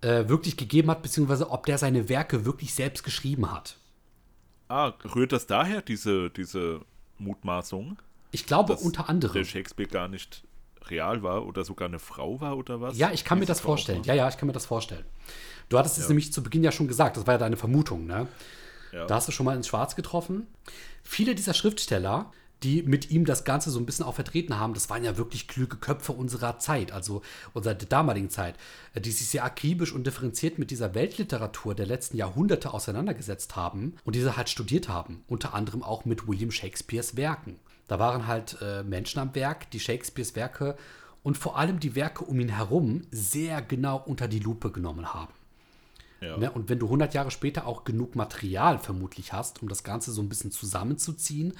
äh, 0.00 0.28
wirklich 0.28 0.56
gegeben 0.56 0.90
hat, 0.90 1.02
beziehungsweise 1.02 1.50
ob 1.50 1.66
der 1.66 1.78
seine 1.78 2.08
Werke 2.08 2.44
wirklich 2.44 2.74
selbst 2.74 3.02
geschrieben 3.02 3.50
hat. 3.50 3.76
Ah, 4.68 4.92
rührt 5.14 5.32
das 5.32 5.46
daher, 5.46 5.82
diese, 5.82 6.30
diese 6.30 6.82
Mutmaßung? 7.18 7.98
Ich 8.30 8.46
glaube 8.46 8.76
unter 8.76 9.08
anderem. 9.08 9.34
Der 9.34 9.44
Shakespeare 9.44 9.88
gar 9.88 10.08
nicht 10.08 10.44
real 10.90 11.22
war 11.22 11.46
oder 11.46 11.64
sogar 11.64 11.88
eine 11.88 11.98
Frau 11.98 12.40
war 12.40 12.56
oder 12.56 12.80
was? 12.80 12.96
Ja, 12.96 13.10
ich 13.12 13.24
kann 13.24 13.38
mir 13.38 13.46
das 13.46 13.60
vorstellen. 13.60 14.02
Ja, 14.04 14.14
ja, 14.14 14.28
ich 14.28 14.36
kann 14.36 14.46
mir 14.46 14.52
das 14.52 14.66
vorstellen. 14.66 15.04
Du 15.68 15.78
hattest 15.78 15.96
ja. 15.96 16.02
es 16.02 16.08
nämlich 16.08 16.32
zu 16.32 16.42
Beginn 16.42 16.64
ja 16.64 16.72
schon 16.72 16.88
gesagt, 16.88 17.16
das 17.16 17.26
war 17.26 17.34
ja 17.34 17.38
deine 17.38 17.56
Vermutung, 17.56 18.06
ne? 18.06 18.28
Ja. 18.92 19.06
Da 19.06 19.16
hast 19.16 19.28
du 19.28 19.32
schon 19.32 19.44
mal 19.44 19.56
ins 19.56 19.66
Schwarz 19.66 19.96
getroffen. 19.96 20.46
Viele 21.02 21.34
dieser 21.34 21.52
Schriftsteller 21.52 22.32
die 22.62 22.82
mit 22.82 23.10
ihm 23.10 23.24
das 23.24 23.44
Ganze 23.44 23.70
so 23.70 23.78
ein 23.78 23.86
bisschen 23.86 24.04
auch 24.04 24.14
vertreten 24.14 24.58
haben, 24.58 24.74
das 24.74 24.90
waren 24.90 25.04
ja 25.04 25.16
wirklich 25.16 25.48
kluge 25.48 25.76
Köpfe 25.76 26.12
unserer 26.12 26.58
Zeit, 26.58 26.92
also 26.92 27.22
unserer 27.54 27.74
damaligen 27.74 28.30
Zeit, 28.30 28.56
äh, 28.94 29.00
die 29.00 29.12
sich 29.12 29.28
sehr 29.28 29.44
akribisch 29.44 29.92
und 29.92 30.06
differenziert 30.06 30.58
mit 30.58 30.70
dieser 30.70 30.94
Weltliteratur 30.94 31.74
der 31.74 31.86
letzten 31.86 32.16
Jahrhunderte 32.16 32.72
auseinandergesetzt 32.74 33.56
haben 33.56 33.94
und 34.04 34.16
diese 34.16 34.36
halt 34.36 34.48
studiert 34.48 34.88
haben, 34.88 35.22
unter 35.28 35.54
anderem 35.54 35.82
auch 35.82 36.04
mit 36.04 36.26
William 36.26 36.50
Shakespeares 36.50 37.16
Werken. 37.16 37.56
Da 37.86 37.98
waren 37.98 38.26
halt 38.26 38.58
äh, 38.60 38.82
Menschen 38.82 39.20
am 39.20 39.34
Werk, 39.34 39.70
die 39.70 39.80
Shakespeares 39.80 40.36
Werke 40.36 40.76
und 41.22 41.38
vor 41.38 41.58
allem 41.58 41.80
die 41.80 41.94
Werke 41.94 42.24
um 42.24 42.38
ihn 42.38 42.50
herum 42.50 43.02
sehr 43.10 43.62
genau 43.62 44.02
unter 44.04 44.28
die 44.28 44.40
Lupe 44.40 44.70
genommen 44.70 45.14
haben. 45.14 45.32
Ja. 46.20 46.36
Ne? 46.36 46.50
Und 46.50 46.68
wenn 46.68 46.78
du 46.78 46.86
100 46.86 47.14
Jahre 47.14 47.30
später 47.30 47.66
auch 47.66 47.84
genug 47.84 48.16
Material 48.16 48.78
vermutlich 48.78 49.32
hast, 49.32 49.62
um 49.62 49.68
das 49.68 49.84
Ganze 49.84 50.12
so 50.12 50.20
ein 50.20 50.28
bisschen 50.28 50.50
zusammenzuziehen, 50.50 51.54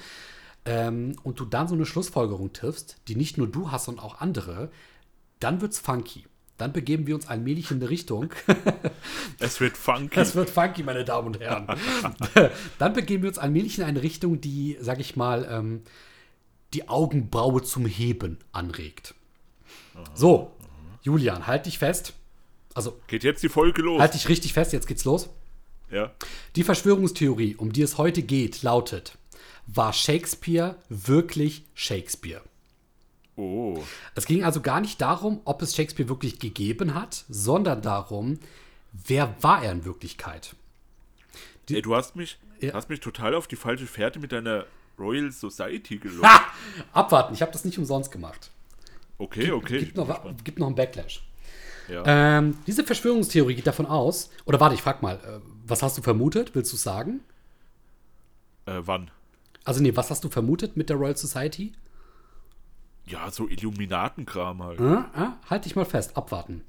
ähm, 0.69 1.15
und 1.23 1.39
du 1.39 1.45
dann 1.45 1.67
so 1.67 1.75
eine 1.75 1.85
Schlussfolgerung 1.85 2.53
triffst, 2.53 2.97
die 3.07 3.15
nicht 3.15 3.37
nur 3.37 3.47
du 3.47 3.71
hast, 3.71 3.85
sondern 3.85 4.05
auch 4.05 4.21
andere, 4.21 4.69
dann 5.39 5.61
wird's 5.61 5.79
funky. 5.79 6.25
Dann 6.57 6.73
begeben 6.73 7.07
wir 7.07 7.15
uns 7.15 7.27
allmählich 7.27 7.71
in 7.71 7.77
eine 7.77 7.89
Richtung. 7.89 8.33
es 9.39 9.61
wird 9.61 9.77
funky. 9.77 10.19
Es 10.19 10.35
wird 10.35 10.49
funky, 10.49 10.83
meine 10.83 11.05
Damen 11.05 11.27
und 11.27 11.39
Herren. 11.39 11.67
dann 12.77 12.93
begeben 12.93 13.23
wir 13.23 13.29
uns 13.29 13.37
allmählich 13.37 13.77
in 13.77 13.85
eine 13.85 14.01
Richtung, 14.01 14.41
die, 14.41 14.77
sag 14.81 14.99
ich 14.99 15.15
mal, 15.15 15.47
ähm, 15.49 15.83
die 16.73 16.89
Augenbraue 16.89 17.63
zum 17.63 17.85
Heben 17.85 18.37
anregt. 18.51 19.15
So, 20.13 20.51
Julian, 21.01 21.47
halt 21.47 21.65
dich 21.65 21.79
fest. 21.79 22.13
Also, 22.73 22.99
geht 23.07 23.23
jetzt 23.23 23.41
die 23.41 23.49
Folge 23.49 23.81
los. 23.81 23.99
Halt 23.99 24.13
dich 24.13 24.29
richtig 24.29 24.53
fest, 24.53 24.73
jetzt 24.73 24.87
geht's 24.87 25.05
los. 25.05 25.29
Ja. 25.89 26.11
Die 26.55 26.63
Verschwörungstheorie, 26.63 27.55
um 27.55 27.73
die 27.73 27.81
es 27.81 27.97
heute 27.97 28.21
geht, 28.21 28.61
lautet: 28.61 29.17
war 29.73 29.93
Shakespeare 29.93 30.75
wirklich 30.89 31.65
Shakespeare. 31.73 32.41
Oh. 33.35 33.81
Es 34.15 34.25
ging 34.25 34.43
also 34.43 34.61
gar 34.61 34.81
nicht 34.81 34.99
darum, 34.99 35.41
ob 35.45 35.61
es 35.61 35.75
Shakespeare 35.75 36.09
wirklich 36.09 36.39
gegeben 36.39 36.93
hat, 36.93 37.23
sondern 37.29 37.81
darum, 37.81 38.39
wer 38.91 39.35
war 39.41 39.63
er 39.63 39.71
in 39.71 39.85
Wirklichkeit. 39.85 40.55
Die, 41.69 41.75
Ey, 41.75 41.81
du 41.81 41.95
hast 41.95 42.15
mich, 42.15 42.37
ja. 42.59 42.73
hast 42.73 42.89
mich 42.89 42.99
total 42.99 43.35
auf 43.35 43.47
die 43.47 43.55
falsche 43.55 43.85
Fährte 43.85 44.19
mit 44.19 44.31
deiner 44.31 44.65
Royal 44.97 45.31
Society 45.31 45.97
gelockt. 45.97 46.25
Ha! 46.25 46.41
Abwarten, 46.91 47.33
ich 47.33 47.41
habe 47.41 47.51
das 47.51 47.63
nicht 47.63 47.77
umsonst 47.77 48.11
gemacht. 48.11 48.51
Okay, 49.17 49.51
okay. 49.51 49.79
Gibt 49.79 49.97
noch, 49.97 50.23
gibt 50.43 50.59
noch 50.59 50.67
einen 50.67 50.75
Backlash. 50.75 51.23
Ja. 51.87 52.03
Ähm, 52.05 52.57
diese 52.67 52.83
Verschwörungstheorie 52.83 53.55
geht 53.55 53.67
davon 53.67 53.85
aus, 53.85 54.29
oder 54.45 54.59
warte, 54.59 54.75
ich 54.75 54.81
frag 54.81 55.01
mal, 55.01 55.15
äh, 55.15 55.39
was 55.65 55.81
hast 55.81 55.97
du 55.97 56.01
vermutet? 56.01 56.55
Willst 56.55 56.73
du 56.73 56.77
sagen? 56.77 57.21
Äh, 58.65 58.81
wann? 58.81 59.11
Also, 59.69 59.83
nee, 59.83 59.95
was 59.95 60.09
hast 60.09 60.23
du 60.23 60.29
vermutet 60.29 60.77
mit 60.77 60.89
der 60.89 60.95
Royal 60.95 61.15
Society? 61.15 61.73
Ja, 63.05 63.29
so 63.29 63.47
Illuminatenkram 63.47 64.63
halt. 64.63 64.79
Äh, 64.79 64.83
äh, 64.83 65.27
halt 65.47 65.65
dich 65.65 65.75
mal 65.75 65.85
fest, 65.85 66.17
abwarten. 66.17 66.63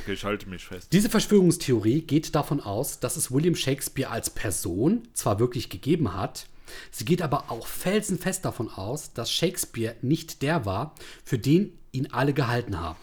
Okay, 0.00 0.14
ich 0.14 0.24
halte 0.24 0.48
mich 0.48 0.64
fest. 0.64 0.92
Diese 0.92 1.08
Verschwörungstheorie 1.08 2.02
geht 2.02 2.34
davon 2.34 2.60
aus, 2.60 2.98
dass 2.98 3.16
es 3.16 3.30
William 3.30 3.54
Shakespeare 3.54 4.10
als 4.10 4.30
Person 4.30 5.06
zwar 5.14 5.38
wirklich 5.38 5.68
gegeben 5.68 6.12
hat, 6.12 6.48
sie 6.90 7.04
geht 7.04 7.22
aber 7.22 7.52
auch 7.52 7.68
felsenfest 7.68 8.44
davon 8.44 8.68
aus, 8.68 9.12
dass 9.12 9.30
Shakespeare 9.30 9.94
nicht 10.02 10.42
der 10.42 10.64
war, 10.64 10.96
für 11.24 11.38
den 11.38 11.78
ihn 11.92 12.08
alle 12.10 12.34
gehalten 12.34 12.80
haben. 12.80 12.98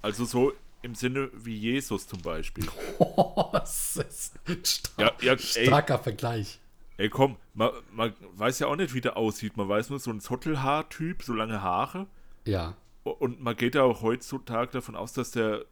Also 0.00 0.24
so 0.24 0.54
im 0.80 0.94
Sinne 0.94 1.28
wie 1.34 1.54
Jesus 1.54 2.06
zum 2.06 2.22
Beispiel. 2.22 2.64
Oh, 2.98 3.50
das 3.52 3.96
ist 3.96 4.32
ein 4.48 4.64
star 4.64 5.12
Ja, 5.20 5.32
ja, 5.32 5.36
starker 5.36 5.98
Vergleich. 5.98 6.60
Ey, 6.98 7.08
komm, 7.08 7.36
man, 7.54 7.70
man 7.92 8.12
weiß 8.34 8.58
ja 8.60 8.66
auch 8.68 8.76
nicht, 8.76 8.94
wie 8.94 9.00
der 9.00 9.16
aussieht. 9.16 9.56
Man 9.56 9.68
weiß 9.68 9.90
nur, 9.90 9.98
so 9.98 10.10
ein 10.10 10.20
Zottelhaar-Typ, 10.20 11.22
so 11.22 11.32
lange 11.32 11.62
Haare. 11.62 12.06
Ja. 12.44 12.76
Und 13.04 13.40
man 13.42 13.56
geht 13.56 13.74
ja 13.74 13.82
auch 13.82 14.02
heutzutage 14.02 14.70
davon 14.72 14.94
aus, 14.94 15.12
dass 15.12 15.30
der 15.32 15.64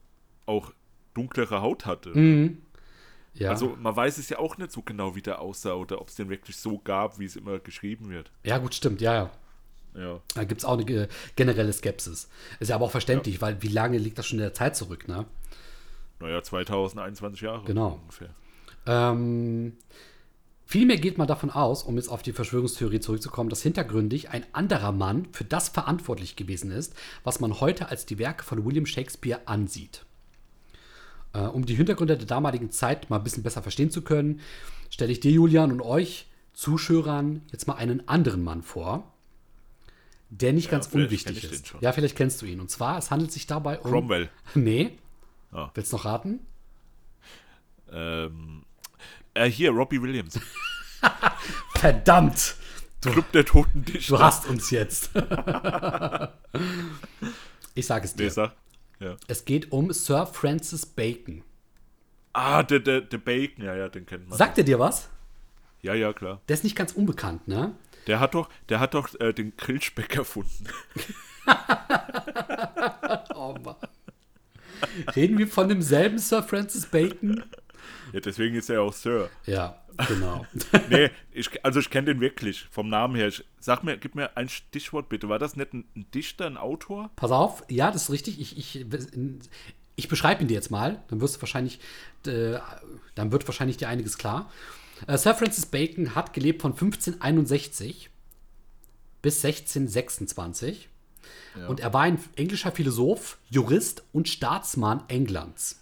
auch 0.46 0.72
dunklere 1.14 1.60
Haut 1.62 1.86
hatte. 1.86 2.10
Mhm. 2.10 2.62
Ja. 3.34 3.50
Also 3.50 3.76
man 3.80 3.94
weiß 3.94 4.18
es 4.18 4.28
ja 4.28 4.38
auch 4.40 4.58
nicht 4.58 4.72
so 4.72 4.82
genau, 4.82 5.14
wie 5.14 5.22
der 5.22 5.40
aussah 5.40 5.74
oder 5.74 6.00
ob 6.00 6.08
es 6.08 6.16
den 6.16 6.28
wirklich 6.30 6.56
so 6.56 6.78
gab, 6.78 7.18
wie 7.20 7.24
es 7.26 7.36
immer 7.36 7.60
geschrieben 7.60 8.10
wird. 8.10 8.32
ja, 8.42 8.58
gut, 8.58 8.74
stimmt, 8.74 9.00
ja, 9.00 9.14
ja. 9.14 9.30
Ja. 9.94 10.20
Da 10.34 10.44
gibt 10.44 10.60
es 10.60 10.64
auch 10.64 10.74
eine 10.74 10.84
ge- 10.84 11.08
generelle 11.36 11.72
Skepsis. 11.72 12.28
Ist 12.60 12.68
ja 12.68 12.76
aber 12.76 12.84
auch 12.86 12.90
verständlich, 12.92 13.40
weil 13.42 13.60
wie 13.62 13.68
lange 13.68 13.98
liegt 13.98 14.18
das 14.18 14.26
schon 14.26 14.38
in 14.38 14.44
der 14.44 14.54
Zeit 14.54 14.76
zurück, 14.76 15.06
ne? 15.08 15.26
Naja, 16.20 16.42
2021 16.42 17.40
Jahre 17.40 17.64
Genau. 17.64 17.98
ungefähr. 18.02 18.30
Ähm, 18.86 19.76
vielmehr 20.70 20.98
geht 20.98 21.18
man 21.18 21.26
davon 21.26 21.50
aus, 21.50 21.82
um 21.82 21.96
jetzt 21.96 22.08
auf 22.08 22.22
die 22.22 22.32
Verschwörungstheorie 22.32 23.00
zurückzukommen, 23.00 23.50
dass 23.50 23.60
hintergründig 23.60 24.30
ein 24.30 24.46
anderer 24.52 24.92
Mann 24.92 25.26
für 25.32 25.42
das 25.42 25.68
verantwortlich 25.68 26.36
gewesen 26.36 26.70
ist, 26.70 26.94
was 27.24 27.40
man 27.40 27.58
heute 27.58 27.88
als 27.88 28.06
die 28.06 28.20
Werke 28.20 28.44
von 28.44 28.64
William 28.64 28.86
Shakespeare 28.86 29.40
ansieht. 29.46 30.06
Äh, 31.32 31.40
um 31.40 31.66
die 31.66 31.74
Hintergründe 31.74 32.16
der 32.16 32.28
damaligen 32.28 32.70
Zeit 32.70 33.10
mal 33.10 33.16
ein 33.16 33.24
bisschen 33.24 33.42
besser 33.42 33.62
verstehen 33.62 33.90
zu 33.90 34.02
können, 34.02 34.40
stelle 34.90 35.10
ich 35.10 35.18
dir, 35.18 35.32
Julian, 35.32 35.72
und 35.72 35.80
euch 35.80 36.28
Zuschauern 36.52 37.42
jetzt 37.50 37.66
mal 37.66 37.74
einen 37.74 38.06
anderen 38.08 38.44
Mann 38.44 38.62
vor, 38.62 39.12
der 40.28 40.52
nicht 40.52 40.70
ganz 40.70 40.86
vielleicht 40.86 41.06
unwichtig 41.06 41.50
ist. 41.50 41.74
Ja, 41.80 41.90
vielleicht 41.90 42.14
kennst 42.14 42.42
du 42.42 42.46
ihn. 42.46 42.60
Und 42.60 42.70
zwar, 42.70 42.96
es 42.96 43.10
handelt 43.10 43.32
sich 43.32 43.48
dabei 43.48 43.80
um. 43.80 43.90
Cromwell. 43.90 44.30
Nee. 44.54 44.92
Ah. 45.50 45.70
Willst 45.74 45.92
du 45.92 45.96
noch 45.96 46.04
raten? 46.04 46.38
Ähm, 47.90 48.62
äh, 49.34 49.48
hier, 49.48 49.70
Robbie 49.70 50.00
Williams. 50.00 50.38
Verdammt! 51.76 52.56
Du, 53.00 53.10
Club 53.10 53.32
der 53.32 53.44
Toten 53.46 53.84
Dichter. 53.84 54.16
du 54.16 54.22
hast 54.22 54.46
uns 54.46 54.70
jetzt. 54.70 55.10
ich 57.74 57.86
sage 57.86 58.04
es 58.04 58.14
dir. 58.14 58.24
Nee, 58.24 58.28
sag. 58.28 58.52
Ja. 58.98 59.16
Es 59.26 59.46
geht 59.46 59.72
um 59.72 59.90
Sir 59.92 60.26
Francis 60.26 60.84
Bacon. 60.84 61.42
Ah, 62.34 62.62
der, 62.62 62.80
der, 62.80 63.00
der 63.00 63.18
Bacon, 63.18 63.64
ja, 63.64 63.74
ja, 63.74 63.88
den 63.88 64.04
kennt 64.04 64.28
man. 64.28 64.36
Sagt 64.36 64.58
er 64.58 64.64
dir 64.64 64.78
was? 64.78 65.08
Ja, 65.80 65.94
ja, 65.94 66.12
klar. 66.12 66.42
Der 66.48 66.54
ist 66.54 66.64
nicht 66.64 66.76
ganz 66.76 66.92
unbekannt, 66.92 67.48
ne? 67.48 67.74
Der 68.06 68.20
hat 68.20 68.34
doch, 68.34 68.50
der 68.68 68.80
hat 68.80 68.92
doch 68.94 69.18
äh, 69.18 69.32
den 69.32 69.56
Grillspeck 69.56 70.16
erfunden. 70.16 70.66
Oh 73.34 73.54
Mann. 73.64 73.74
Reden 75.16 75.38
wir 75.38 75.48
von 75.48 75.68
demselben 75.68 76.18
Sir 76.18 76.42
Francis 76.42 76.86
Bacon? 76.86 77.42
Ja, 78.12 78.20
deswegen 78.20 78.56
ist 78.56 78.70
er 78.70 78.82
auch 78.82 78.92
Sir. 78.92 79.30
Ja, 79.46 79.80
genau. 80.08 80.46
Nee, 80.88 81.10
ich, 81.32 81.64
also 81.64 81.80
ich 81.80 81.90
kenne 81.90 82.06
den 82.06 82.20
wirklich 82.20 82.66
vom 82.70 82.88
Namen 82.88 83.14
her. 83.14 83.28
Ich, 83.28 83.44
sag 83.60 83.84
mir, 83.84 83.96
gib 83.96 84.14
mir 84.14 84.36
ein 84.36 84.48
Stichwort 84.48 85.08
bitte. 85.08 85.28
War 85.28 85.38
das 85.38 85.56
nicht 85.56 85.72
ein, 85.72 85.84
ein 85.94 86.06
Dichter, 86.12 86.46
ein 86.46 86.56
Autor? 86.56 87.10
Pass 87.16 87.30
auf, 87.30 87.64
ja, 87.68 87.90
das 87.90 88.04
ist 88.04 88.10
richtig. 88.10 88.40
Ich, 88.40 88.58
ich, 88.58 88.86
ich 89.96 90.08
beschreibe 90.08 90.42
ihn 90.42 90.48
dir 90.48 90.54
jetzt 90.54 90.70
mal, 90.70 91.02
dann 91.08 91.20
wirst 91.20 91.36
du 91.36 91.42
wahrscheinlich, 91.42 91.80
äh, 92.26 92.58
dann 93.14 93.32
wird 93.32 93.46
wahrscheinlich 93.46 93.76
dir 93.76 93.88
einiges 93.88 94.18
klar. 94.18 94.50
Äh, 95.06 95.18
Sir 95.18 95.34
Francis 95.34 95.66
Bacon 95.66 96.14
hat 96.14 96.32
gelebt 96.32 96.62
von 96.62 96.72
1561 96.72 98.10
bis 99.22 99.44
1626 99.44 100.88
und 101.68 101.80
er 101.80 101.92
war 101.92 102.02
ein 102.02 102.18
englischer 102.36 102.72
Philosoph, 102.72 103.38
Jurist 103.50 104.04
und 104.12 104.28
Staatsmann 104.28 105.02
Englands. 105.08 105.80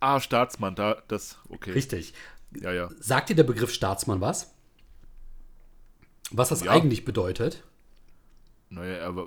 Ah, 0.00 0.20
Staatsmann, 0.20 0.74
da, 0.74 1.02
das, 1.08 1.38
okay. 1.48 1.72
Richtig. 1.72 2.12
Ja, 2.60 2.72
ja. 2.72 2.90
Sagt 3.00 3.28
dir 3.30 3.34
der 3.36 3.44
Begriff 3.44 3.72
Staatsmann 3.72 4.20
was? 4.20 4.52
Was 6.30 6.48
das 6.50 6.64
Ja. 6.64 6.72
eigentlich 6.72 7.04
bedeutet? 7.04 7.62
Naja, 8.68 8.94
er 8.94 9.16
war, 9.16 9.26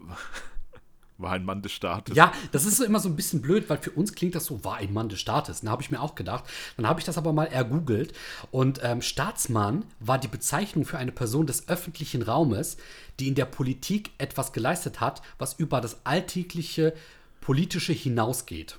war 1.17 1.31
ein 1.31 1.43
Mann 1.45 1.61
des 1.61 1.71
Staates. 1.71 2.15
Ja, 2.15 2.31
das 2.51 2.65
ist 2.65 2.77
so 2.77 2.83
immer 2.83 2.99
so 2.99 3.09
ein 3.09 3.15
bisschen 3.15 3.41
blöd, 3.41 3.69
weil 3.69 3.77
für 3.77 3.91
uns 3.91 4.13
klingt 4.13 4.35
das 4.35 4.45
so, 4.45 4.63
war 4.63 4.77
ein 4.77 4.93
Mann 4.93 5.09
des 5.09 5.19
Staates. 5.19 5.61
Da 5.61 5.71
habe 5.71 5.81
ich 5.81 5.91
mir 5.91 6.01
auch 6.01 6.15
gedacht. 6.15 6.43
Dann 6.77 6.87
habe 6.87 6.99
ich 6.99 7.05
das 7.05 7.17
aber 7.17 7.33
mal 7.33 7.45
ergoogelt. 7.47 8.13
Und 8.51 8.79
ähm, 8.83 9.01
Staatsmann 9.01 9.85
war 9.99 10.17
die 10.17 10.27
Bezeichnung 10.27 10.85
für 10.85 10.97
eine 10.97 11.11
Person 11.11 11.47
des 11.47 11.67
öffentlichen 11.67 12.21
Raumes, 12.21 12.77
die 13.19 13.27
in 13.27 13.35
der 13.35 13.45
Politik 13.45 14.11
etwas 14.17 14.53
geleistet 14.53 14.99
hat, 14.99 15.21
was 15.37 15.53
über 15.53 15.81
das 15.81 16.05
alltägliche 16.05 16.93
politische 17.41 17.93
hinausgeht. 17.93 18.77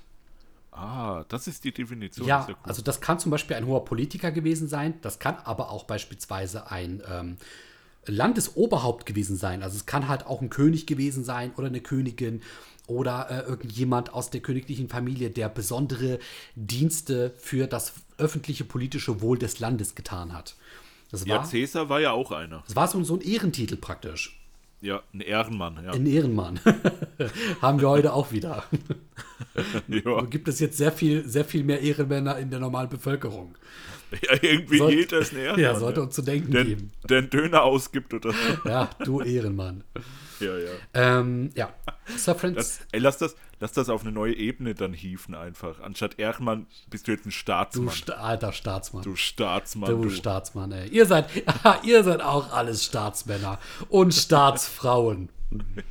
Ah, 0.71 1.25
das 1.27 1.47
ist 1.47 1.63
die 1.63 1.73
Definition. 1.73 2.25
Ja, 2.25 2.45
gut. 2.45 2.55
also 2.63 2.81
das 2.81 3.01
kann 3.01 3.19
zum 3.19 3.29
Beispiel 3.29 3.57
ein 3.57 3.65
hoher 3.65 3.83
Politiker 3.83 4.31
gewesen 4.31 4.67
sein, 4.67 4.93
das 5.01 5.19
kann 5.19 5.35
aber 5.43 5.69
auch 5.69 5.83
beispielsweise 5.83 6.71
ein 6.71 7.03
ähm, 7.09 7.37
Landesoberhaupt 8.05 9.05
gewesen 9.05 9.35
sein. 9.35 9.63
Also 9.63 9.75
es 9.75 9.85
kann 9.85 10.07
halt 10.07 10.25
auch 10.25 10.41
ein 10.41 10.49
König 10.49 10.87
gewesen 10.87 11.23
sein 11.23 11.51
oder 11.57 11.67
eine 11.67 11.81
Königin 11.81 12.41
oder 12.87 13.29
äh, 13.29 13.49
irgendjemand 13.49 14.13
aus 14.13 14.29
der 14.29 14.41
königlichen 14.41 14.89
Familie, 14.89 15.29
der 15.29 15.49
besondere 15.49 16.19
Dienste 16.55 17.33
für 17.37 17.67
das 17.67 17.93
öffentliche 18.17 18.63
politische 18.63 19.21
Wohl 19.21 19.37
des 19.37 19.59
Landes 19.59 19.95
getan 19.95 20.33
hat. 20.33 20.55
Das 21.11 21.25
ja, 21.25 21.37
war, 21.37 21.45
Cäsar 21.45 21.89
war 21.89 21.99
ja 21.99 22.11
auch 22.11 22.31
einer. 22.31 22.63
das 22.65 22.75
war 22.75 22.87
so, 22.87 23.03
so 23.03 23.15
ein 23.15 23.21
Ehrentitel 23.21 23.75
praktisch. 23.75 24.40
Ja, 24.81 25.03
ein 25.13 25.21
Ehrenmann, 25.21 25.79
ja. 25.83 25.91
Ein 25.91 26.07
Ehrenmann. 26.07 26.59
Haben 27.61 27.81
wir 27.81 27.89
heute 27.89 28.13
auch 28.13 28.31
wieder. 28.31 28.63
ja. 29.87 30.21
Gibt 30.23 30.47
es 30.47 30.59
jetzt 30.59 30.77
sehr 30.77 30.91
viel, 30.91 31.27
sehr 31.27 31.45
viel 31.45 31.63
mehr 31.63 31.81
Ehrenmänner 31.81 32.39
in 32.39 32.49
der 32.49 32.59
normalen 32.59 32.89
Bevölkerung. 32.89 33.55
ja 34.21 34.37
irgendwie 34.41 34.83
jeder 34.89 35.19
ist 35.19 35.33
ein 35.33 35.39
Ehrenmann. 35.39 35.59
Ja, 35.59 35.75
sollte 35.75 36.01
uns 36.01 36.15
zu 36.15 36.21
denken 36.21 36.51
der, 36.51 36.65
geben. 36.65 36.91
der 37.09 37.19
einen 37.19 37.29
Döner 37.29 37.63
ausgibt 37.63 38.13
oder 38.13 38.31
so. 38.31 38.69
Ja, 38.69 38.89
du 39.03 39.21
Ehrenmann. 39.21 39.83
Ja, 40.41 40.57
ja. 40.57 40.71
Ähm, 40.95 41.51
ja, 41.53 41.71
Sir 42.17 42.33
Francis. 42.33 42.79
Das, 42.79 42.87
ey, 42.93 42.99
lass 42.99 43.19
das, 43.19 43.35
lass 43.59 43.73
das 43.73 43.89
auf 43.89 44.01
eine 44.01 44.11
neue 44.11 44.33
Ebene 44.33 44.73
dann 44.73 44.91
hieven 44.91 45.35
einfach. 45.35 45.79
Anstatt 45.81 46.17
Ehrenmann 46.17 46.65
bist 46.89 47.07
du 47.07 47.11
jetzt 47.11 47.27
ein 47.27 47.29
Du 47.29 47.35
Staatsmann. 47.35 47.91
Sta 47.91 48.13
alter 48.13 48.51
Staatsmann. 48.51 49.03
Du 49.03 49.15
Staatsmann, 49.15 49.91
Du, 49.91 50.01
du. 50.05 50.09
Staatsmann, 50.09 50.71
ey. 50.71 50.89
Ihr 50.89 51.05
seid, 51.05 51.27
ihr 51.83 52.03
seid 52.03 52.23
auch 52.23 52.51
alles 52.51 52.83
Staatsmänner 52.83 53.59
und 53.89 54.15
Staatsfrauen. 54.15 55.29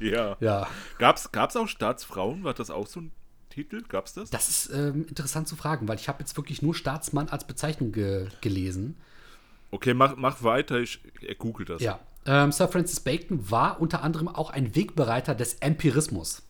Ja. 0.00 0.36
Ja, 0.40 0.66
Gab's, 0.98 1.30
gab's 1.30 1.54
auch 1.54 1.68
Staatsfrauen? 1.68 2.42
War 2.42 2.54
das 2.54 2.70
auch 2.70 2.88
so 2.88 3.02
ein 3.02 3.12
Titel? 3.50 3.82
Gab's 3.88 4.14
das? 4.14 4.30
das 4.30 4.48
ist 4.48 4.70
ähm, 4.72 5.06
interessant 5.08 5.48
zu 5.48 5.56
fragen, 5.56 5.88
weil 5.88 5.98
ich 5.98 6.08
habe 6.08 6.20
jetzt 6.20 6.36
wirklich 6.36 6.62
nur 6.62 6.74
Staatsmann 6.74 7.28
als 7.28 7.46
Bezeichnung 7.46 7.92
ge 7.92 8.28
gelesen. 8.40 8.96
Okay, 9.70 9.94
mach, 9.94 10.16
mach 10.16 10.42
weiter, 10.42 10.80
ich 10.80 11.00
äh, 11.20 11.34
google 11.34 11.66
das. 11.66 11.82
Ja, 11.82 12.00
ähm, 12.26 12.52
Sir 12.52 12.68
Francis 12.68 13.00
Bacon 13.00 13.50
war 13.50 13.80
unter 13.80 14.02
anderem 14.02 14.28
auch 14.28 14.50
ein 14.50 14.74
Wegbereiter 14.74 15.34
des 15.34 15.54
Empirismus. 15.54 16.42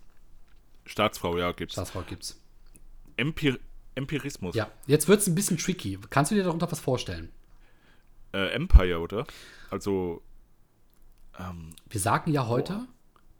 Staatsfrau, 0.86 1.36
ja, 1.38 1.52
gibt's. 1.52 1.74
Staatsfrau 1.74 2.02
gibt's. 2.02 2.40
Empir 3.16 3.58
Empirismus. 3.94 4.54
Ja, 4.54 4.70
jetzt 4.86 5.08
wird 5.08 5.20
es 5.20 5.26
ein 5.26 5.34
bisschen 5.34 5.58
tricky. 5.58 5.98
Kannst 6.10 6.30
du 6.30 6.34
dir 6.34 6.44
darunter 6.44 6.70
was 6.70 6.80
vorstellen? 6.80 7.30
Äh, 8.32 8.52
Empire, 8.52 9.00
oder? 9.00 9.26
Also, 9.70 10.22
ähm, 11.38 11.74
Wir 11.88 12.00
sagen 12.00 12.32
ja 12.32 12.46
heute, 12.46 12.86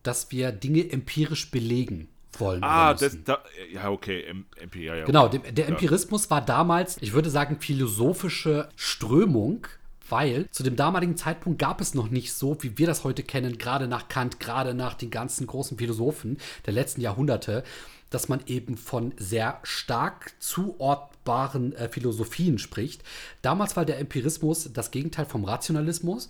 dass 0.03 0.31
wir 0.31 0.53
Dinge 0.53 0.91
empirisch 0.91 1.51
belegen 1.51 2.09
wollen. 2.39 2.63
ah, 2.63 2.95
das, 2.95 3.17
da, 3.25 3.43
ja, 3.73 3.91
okay, 3.91 4.23
em, 4.23 4.45
Empire, 4.57 4.85
ja, 4.85 4.97
ja. 4.97 5.05
Genau, 5.05 5.29
der, 5.29 5.41
der 5.53 5.69
Empirismus 5.69 6.31
war 6.31 6.45
damals, 6.45 6.97
ich 7.01 7.13
würde 7.13 7.31
sagen, 7.31 7.59
philosophische 7.61 8.69
Strömung, 8.77 9.67
weil 10.09 10.49
zu 10.51 10.63
dem 10.63 10.77
damaligen 10.77 11.17
Zeitpunkt 11.17 11.59
gab 11.59 11.81
es 11.81 11.95
noch 11.95 12.11
nicht 12.11 12.33
so, 12.33 12.63
wie 12.63 12.77
wir 12.79 12.87
das 12.87 13.05
heute 13.05 13.23
kennen, 13.23 13.59
gerade 13.59 13.89
nach 13.89 14.09
Kant, 14.09 14.41
gerade 14.41 14.75
nach 14.75 14.95
den 14.95 15.11
ganzen 15.11 15.47
großen 15.47 15.79
Philosophen 15.79 16.39
der 16.67 16.73
letzten 16.73 17.01
Jahrhunderte, 17.01 17.65
dass 18.11 18.29
man 18.29 18.41
eben 18.47 18.77
von 18.77 19.15
sehr 19.17 19.61
stark 19.63 20.33
zuortbaren 20.41 21.73
äh, 21.75 21.89
Philosophien 21.89 22.59
spricht. 22.59 23.03
Damals 23.41 23.77
war 23.77 23.85
der 23.85 23.99
Empirismus 23.99 24.73
das 24.73 24.91
Gegenteil 24.91 25.27
vom 25.27 25.45
Rationalismus, 25.45 26.29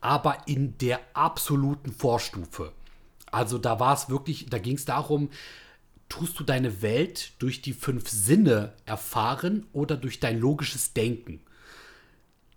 aber 0.00 0.36
in 0.46 0.76
der 0.78 1.00
absoluten 1.14 1.92
Vorstufe. 1.92 2.72
Also 3.34 3.58
da 3.58 3.80
war 3.80 3.94
es 3.94 4.08
wirklich, 4.08 4.46
da 4.48 4.58
ging 4.58 4.76
es 4.76 4.84
darum, 4.84 5.28
tust 6.08 6.38
du 6.38 6.44
deine 6.44 6.82
Welt 6.82 7.32
durch 7.38 7.62
die 7.62 7.72
fünf 7.72 8.08
Sinne 8.08 8.72
erfahren 8.86 9.66
oder 9.72 9.96
durch 9.96 10.20
dein 10.20 10.38
logisches 10.38 10.92
Denken? 10.92 11.40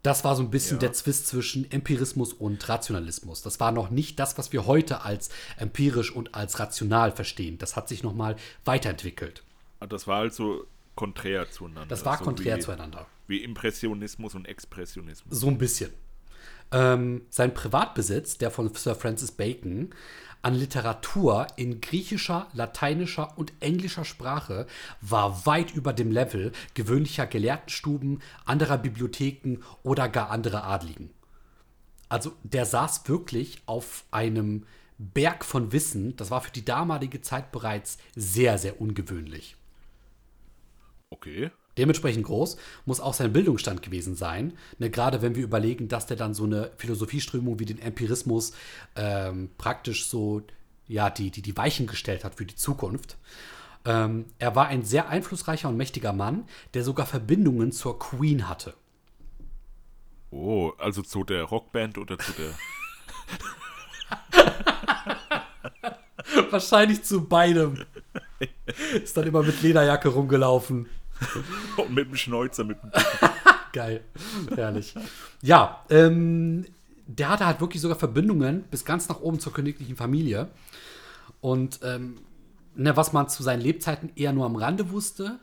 Das 0.04 0.24
war 0.24 0.36
so 0.36 0.44
ein 0.44 0.52
bisschen 0.52 0.78
Ja. 0.78 0.82
der 0.82 0.94
Zwist 0.94 1.28
zwischen 1.28 1.70
Empirismus 1.72 2.32
und 2.32 2.70
Rationalismus. 2.70 3.42
Das 3.42 3.60
war 3.60 3.72
noch 3.72 3.90
nicht 3.90 4.20
das, 4.20 4.38
was 4.38 4.54
wir 4.54 4.66
heute 4.66 5.02
als 5.02 5.30
empirisch 5.58 6.12
und 6.16 6.34
als 6.36 6.60
rational 6.60 7.12
verstehen. 7.12 7.58
Das 7.58 7.76
hat 7.76 7.90
sich 7.90 8.04
noch 8.04 8.14
mal 8.14 8.36
weiterentwickelt. 8.64 9.44
Ah, 9.80 9.88
Das 9.88 10.08
war 10.08 10.20
also 10.20 10.66
konträr 10.96 11.50
zueinander. 11.52 11.88
Das 11.88 12.06
war 12.06 12.18
so 12.20 12.24
konträr 12.24 12.58
wie, 12.58 12.62
zueinander. 12.62 13.08
Wie 13.28 13.44
Impressionismus 13.44 14.36
und 14.36 14.46
Expressionismus. 14.46 15.40
So 15.40 15.48
ein 15.48 15.58
bisschen. 15.58 15.92
Ähm, 16.72 17.22
sein 17.30 17.54
Privatbesitz, 17.54 18.38
der 18.38 18.52
von 18.52 18.74
Sir 18.74 18.96
Francis 18.96 19.32
Bacon, 19.32 19.94
an 20.42 20.54
Literatur 20.54 21.48
in 21.56 21.82
griechischer, 21.82 22.48
lateinischer 22.54 23.38
und 23.38 23.54
englischer 23.60 24.06
Sprache 24.06 24.68
war 25.02 25.46
weit 25.46 25.74
über 25.74 25.94
dem 25.94 26.12
Level 26.12 26.52
gewöhnlicher 26.74 27.26
Gelehrtenstuben, 27.26 28.22
anderer 28.46 28.78
Bibliotheken 28.78 29.58
oder 29.84 30.08
gar 30.10 30.30
anderer 30.30 30.64
Adligen. 30.66 31.10
Also 32.10 32.34
der 32.44 32.66
saß 32.66 33.08
wirklich 33.10 33.62
auf 33.66 34.06
einem 34.12 34.66
Berg 34.98 35.44
von 35.44 35.72
Wissen, 35.72 36.16
das 36.16 36.32
war 36.32 36.42
für 36.42 36.52
die 36.52 36.66
damalige 36.66 37.22
Zeit 37.22 37.52
bereits 37.52 37.98
sehr, 38.16 38.58
sehr 38.58 38.80
ungewöhnlich. 38.82 39.56
Okay. 41.10 41.52
Dementsprechend 41.78 42.26
groß 42.26 42.58
muss 42.86 43.00
auch 43.00 43.14
sein 43.14 43.34
Bildungsstand 43.34 43.82
gewesen 43.82 44.16
sein. 44.16 44.54
Ne, 44.80 44.90
gerade 44.90 45.22
wenn 45.22 45.36
wir 45.36 45.44
überlegen, 45.44 45.88
dass 45.88 46.08
der 46.08 46.18
dann 46.18 46.34
so 46.34 46.44
eine 46.44 46.72
Philosophieströmung 46.78 47.60
wie 47.60 47.66
den 47.66 47.80
Empirismus 47.80 48.54
ähm, 48.96 49.50
praktisch 49.58 50.06
so 50.08 50.42
ja, 50.88 51.10
die, 51.10 51.32
die, 51.32 51.42
die 51.42 51.58
Weichen 51.58 51.88
gestellt 51.88 52.24
hat 52.24 52.36
für 52.36 52.46
die 52.46 52.56
Zukunft. 52.56 53.18
Ähm, 53.86 54.26
er 54.40 54.56
war 54.56 54.68
ein 54.68 54.84
sehr 54.84 55.10
einflussreicher 55.10 55.70
und 55.70 55.78
mächtiger 55.78 56.14
Mann, 56.14 56.46
der 56.74 56.84
sogar 56.84 57.06
Verbindungen 57.06 57.72
zur 57.72 58.00
Queen 58.00 58.50
hatte. 58.50 58.74
Oh, 60.32 60.74
also 60.78 61.02
zu 61.02 61.24
der 61.24 61.44
Rockband 61.44 61.98
oder 61.98 62.18
zu 62.18 62.34
der. 62.34 62.54
Wahrscheinlich 66.52 67.04
zu 67.04 67.26
beidem. 67.26 67.86
Ist 68.94 69.16
dann 69.16 69.26
immer 69.28 69.44
mit 69.44 69.62
Lederjacke 69.62 70.10
rumgelaufen. 70.10 70.90
Mit 71.90 72.08
dem 72.08 72.16
Schnäuzer, 72.16 72.64
mit 72.64 72.78
dem. 72.82 72.92
Geil. 73.74 74.04
Herrlich. 74.56 74.96
Ja, 75.42 75.84
ähm, 75.90 76.66
der 77.06 77.30
hatte 77.30 77.46
halt 77.46 77.62
wirklich 77.62 77.82
sogar 77.82 77.98
Verbindungen 77.98 78.64
bis 78.72 78.86
ganz 78.86 79.08
nach 79.10 79.20
oben 79.20 79.40
zur 79.40 79.54
königlichen 79.54 79.96
Familie. 79.96 80.50
Und 81.42 81.80
ähm, 81.84 82.20
ne, 82.76 82.96
was 82.98 83.14
man 83.14 83.30
zu 83.30 83.44
seinen 83.44 83.62
Lebzeiten 83.62 84.12
eher 84.16 84.34
nur 84.34 84.46
am 84.46 84.56
Rande 84.56 84.92
wusste, 84.92 85.40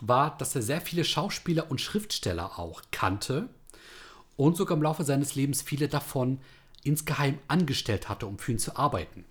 war, 0.00 0.36
dass 0.38 0.54
er 0.54 0.62
sehr 0.62 0.80
viele 0.80 1.04
Schauspieler 1.04 1.70
und 1.70 1.80
Schriftsteller 1.80 2.58
auch 2.58 2.82
kannte 2.90 3.48
und 4.36 4.56
sogar 4.56 4.76
im 4.76 4.82
Laufe 4.82 5.04
seines 5.04 5.34
Lebens 5.34 5.62
viele 5.62 5.88
davon 5.88 6.40
insgeheim 6.82 7.38
angestellt 7.48 8.08
hatte, 8.08 8.26
um 8.26 8.38
für 8.38 8.52
ihn 8.52 8.58
zu 8.58 8.76
arbeiten. 8.76 9.24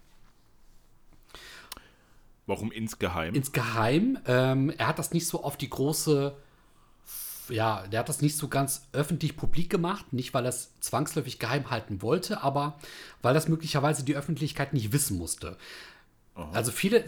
Warum 2.46 2.72
insgeheim? 2.72 3.34
insgeheim. 3.34 4.20
Ähm, 4.26 4.70
er 4.78 4.88
hat 4.88 5.00
das 5.00 5.14
nicht 5.14 5.28
so 5.28 5.44
auf 5.44 5.58
die 5.58 5.70
große, 5.70 6.36
ja, 7.50 7.88
der 7.88 8.00
hat 8.02 8.10
das 8.10 8.22
nicht 8.22 8.38
so 8.38 8.48
ganz 8.50 8.88
öffentlich 8.92 9.38
publik 9.38 9.70
gemacht, 9.70 10.12
nicht 10.12 10.34
weil 10.34 10.46
er 10.46 10.50
es 10.50 10.72
zwangsläufig 10.82 11.40
geheim 11.40 11.70
halten 11.70 12.02
wollte, 12.02 12.42
aber 12.42 12.78
weil 13.22 13.34
das 13.34 13.48
möglicherweise 13.48 14.04
die 14.04 14.16
Öffentlichkeit 14.16 14.74
nicht 14.74 14.92
wissen 14.92 15.18
musste. 15.18 15.58
Also 16.52 16.72
viele, 16.72 17.06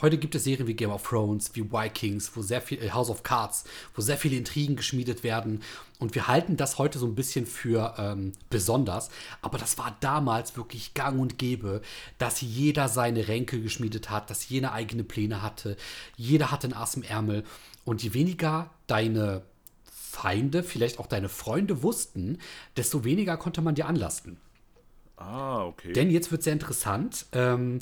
heute 0.00 0.16
gibt 0.16 0.34
es 0.36 0.44
Serien 0.44 0.68
wie 0.68 0.74
Game 0.74 0.90
of 0.90 1.02
Thrones, 1.02 1.50
wie 1.54 1.72
Vikings, 1.72 2.30
wo 2.36 2.42
sehr 2.42 2.60
viel, 2.60 2.80
äh, 2.80 2.90
House 2.90 3.10
of 3.10 3.24
Cards, 3.24 3.64
wo 3.94 4.02
sehr 4.02 4.16
viele 4.16 4.36
Intrigen 4.36 4.76
geschmiedet 4.76 5.24
werden. 5.24 5.62
Und 5.98 6.14
wir 6.14 6.28
halten 6.28 6.56
das 6.56 6.78
heute 6.78 7.00
so 7.00 7.06
ein 7.06 7.16
bisschen 7.16 7.46
für 7.46 7.94
ähm, 7.98 8.32
besonders. 8.48 9.10
Aber 9.42 9.58
das 9.58 9.76
war 9.76 9.96
damals 10.00 10.56
wirklich 10.56 10.94
gang 10.94 11.18
und 11.20 11.36
gäbe, 11.36 11.82
dass 12.18 12.40
jeder 12.40 12.88
seine 12.88 13.26
Ränke 13.26 13.60
geschmiedet 13.60 14.08
hat, 14.08 14.30
dass 14.30 14.48
jeder 14.48 14.72
eigene 14.72 15.02
Pläne 15.02 15.42
hatte. 15.42 15.76
Jeder 16.16 16.52
hatte 16.52 16.68
ein 16.68 16.74
Ass 16.74 16.94
im 16.94 17.02
Ärmel. 17.02 17.44
Und 17.84 18.04
je 18.04 18.14
weniger 18.14 18.70
deine 18.86 19.42
Feinde, 19.84 20.62
vielleicht 20.62 21.00
auch 21.00 21.06
deine 21.06 21.28
Freunde 21.28 21.82
wussten, 21.82 22.38
desto 22.76 23.02
weniger 23.02 23.36
konnte 23.36 23.62
man 23.62 23.74
dir 23.74 23.86
anlasten. 23.86 24.38
ah, 25.16 25.64
okay. 25.64 25.92
Denn 25.92 26.10
jetzt 26.10 26.30
wird 26.30 26.42
sehr 26.44 26.52
interessant. 26.52 27.26
Ähm, 27.32 27.80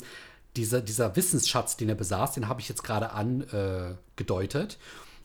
dieser, 0.55 0.81
dieser 0.81 1.15
Wissensschatz, 1.15 1.77
den 1.77 1.89
er 1.89 1.95
besaß, 1.95 2.33
den 2.33 2.47
habe 2.47 2.61
ich 2.61 2.69
jetzt 2.69 2.83
gerade 2.83 3.11
angedeutet. 3.11 4.77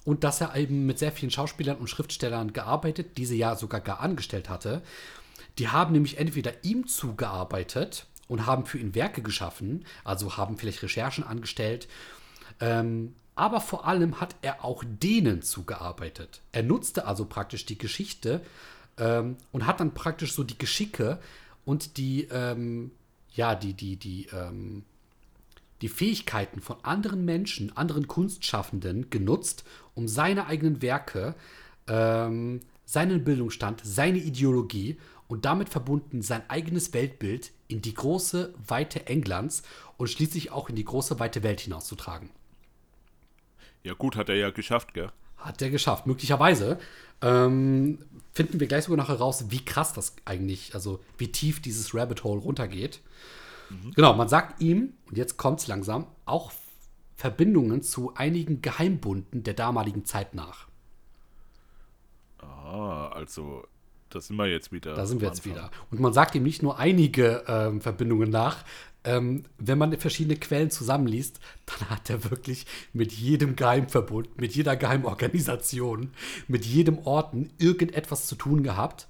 Und 0.04 0.22
dass 0.22 0.40
er 0.40 0.54
eben 0.54 0.84
mit 0.84 0.98
sehr 0.98 1.12
vielen 1.12 1.30
Schauspielern 1.30 1.78
und 1.78 1.88
Schriftstellern 1.88 2.52
gearbeitet, 2.52 3.16
diese 3.16 3.34
ja 3.34 3.56
sogar 3.56 3.80
gar 3.80 4.00
angestellt 4.00 4.50
hatte. 4.50 4.82
Die 5.58 5.68
haben 5.68 5.92
nämlich 5.92 6.18
entweder 6.18 6.52
ihm 6.62 6.86
zugearbeitet 6.86 8.06
und 8.28 8.46
haben 8.46 8.66
für 8.66 8.78
ihn 8.78 8.94
Werke 8.94 9.22
geschaffen, 9.22 9.84
also 10.02 10.36
haben 10.36 10.58
vielleicht 10.58 10.82
Recherchen 10.82 11.24
angestellt, 11.24 11.88
ähm, 12.60 13.14
aber 13.36 13.60
vor 13.60 13.86
allem 13.86 14.20
hat 14.20 14.36
er 14.42 14.64
auch 14.64 14.84
denen 14.86 15.42
zugearbeitet. 15.42 16.40
Er 16.52 16.62
nutzte 16.62 17.06
also 17.06 17.24
praktisch 17.24 17.66
die 17.66 17.78
Geschichte 17.78 18.42
ähm, 18.96 19.36
und 19.52 19.66
hat 19.66 19.80
dann 19.80 19.94
praktisch 19.94 20.34
so 20.34 20.44
die 20.44 20.58
Geschicke 20.58 21.18
und 21.64 21.96
die, 21.96 22.28
ähm, 22.30 22.92
ja, 23.34 23.54
die, 23.54 23.74
die, 23.74 23.96
die, 23.96 24.26
ähm, 24.32 24.84
die 25.84 25.88
Fähigkeiten 25.90 26.62
von 26.62 26.76
anderen 26.82 27.26
Menschen, 27.26 27.76
anderen 27.76 28.08
Kunstschaffenden 28.08 29.10
genutzt, 29.10 29.64
um 29.92 30.08
seine 30.08 30.46
eigenen 30.46 30.80
Werke, 30.80 31.34
ähm, 31.88 32.60
seinen 32.86 33.22
Bildungsstand, 33.22 33.82
seine 33.84 34.16
Ideologie 34.16 34.96
und 35.28 35.44
damit 35.44 35.68
verbunden 35.68 36.22
sein 36.22 36.42
eigenes 36.48 36.94
Weltbild 36.94 37.52
in 37.68 37.82
die 37.82 37.92
große, 37.92 38.54
weite 38.66 39.08
Englands 39.08 39.62
und 39.98 40.08
schließlich 40.08 40.52
auch 40.52 40.70
in 40.70 40.74
die 40.74 40.86
große, 40.86 41.20
weite 41.20 41.42
Welt 41.42 41.60
hinauszutragen. 41.60 42.30
ja, 43.82 43.92
gut, 43.92 44.16
hat 44.16 44.30
er 44.30 44.36
ja 44.36 44.48
geschafft, 44.48 44.94
gell? 44.94 45.10
Hat 45.36 45.60
er 45.60 45.68
geschafft. 45.68 46.06
Möglicherweise 46.06 46.78
ähm, 47.20 47.98
finden 48.32 48.58
wir 48.58 48.68
gleich 48.68 48.84
sogar 48.84 48.96
noch 48.96 49.10
heraus, 49.10 49.50
wie 49.50 49.62
krass 49.62 49.92
das 49.92 50.16
eigentlich, 50.24 50.74
also 50.74 51.00
wie 51.18 51.30
tief 51.30 51.60
dieses 51.60 51.94
Rabbit 51.94 52.24
Hole 52.24 52.40
runtergeht. 52.40 53.00
Genau, 53.94 54.14
man 54.14 54.28
sagt 54.28 54.60
ihm, 54.60 54.94
und 55.08 55.16
jetzt 55.16 55.36
kommt 55.36 55.60
es 55.60 55.66
langsam, 55.66 56.06
auch 56.24 56.52
Verbindungen 57.16 57.82
zu 57.82 58.14
einigen 58.14 58.62
Geheimbunden 58.62 59.42
der 59.42 59.54
damaligen 59.54 60.04
Zeit 60.04 60.34
nach. 60.34 60.68
Ah, 62.38 63.08
also, 63.08 63.64
da 64.10 64.20
sind 64.20 64.36
wir 64.36 64.46
jetzt 64.46 64.72
wieder. 64.72 64.94
Da 64.94 65.06
sind 65.06 65.20
wir 65.20 65.28
jetzt 65.28 65.44
wieder. 65.44 65.70
Und 65.90 66.00
man 66.00 66.12
sagt 66.12 66.34
ihm 66.34 66.42
nicht 66.42 66.62
nur 66.62 66.78
einige 66.78 67.44
ähm, 67.46 67.80
Verbindungen 67.80 68.30
nach. 68.30 68.64
Ähm, 69.06 69.44
wenn 69.58 69.76
man 69.76 69.98
verschiedene 69.98 70.36
Quellen 70.36 70.70
zusammenliest, 70.70 71.38
dann 71.66 71.90
hat 71.90 72.08
er 72.08 72.30
wirklich 72.30 72.66
mit 72.92 73.12
jedem 73.12 73.54
Geheimverbund, 73.54 74.40
mit 74.40 74.54
jeder 74.54 74.76
Geheimorganisation, 74.76 76.12
mit 76.48 76.64
jedem 76.64 76.98
Orten 76.98 77.50
irgendetwas 77.58 78.26
zu 78.26 78.34
tun 78.34 78.62
gehabt. 78.62 79.08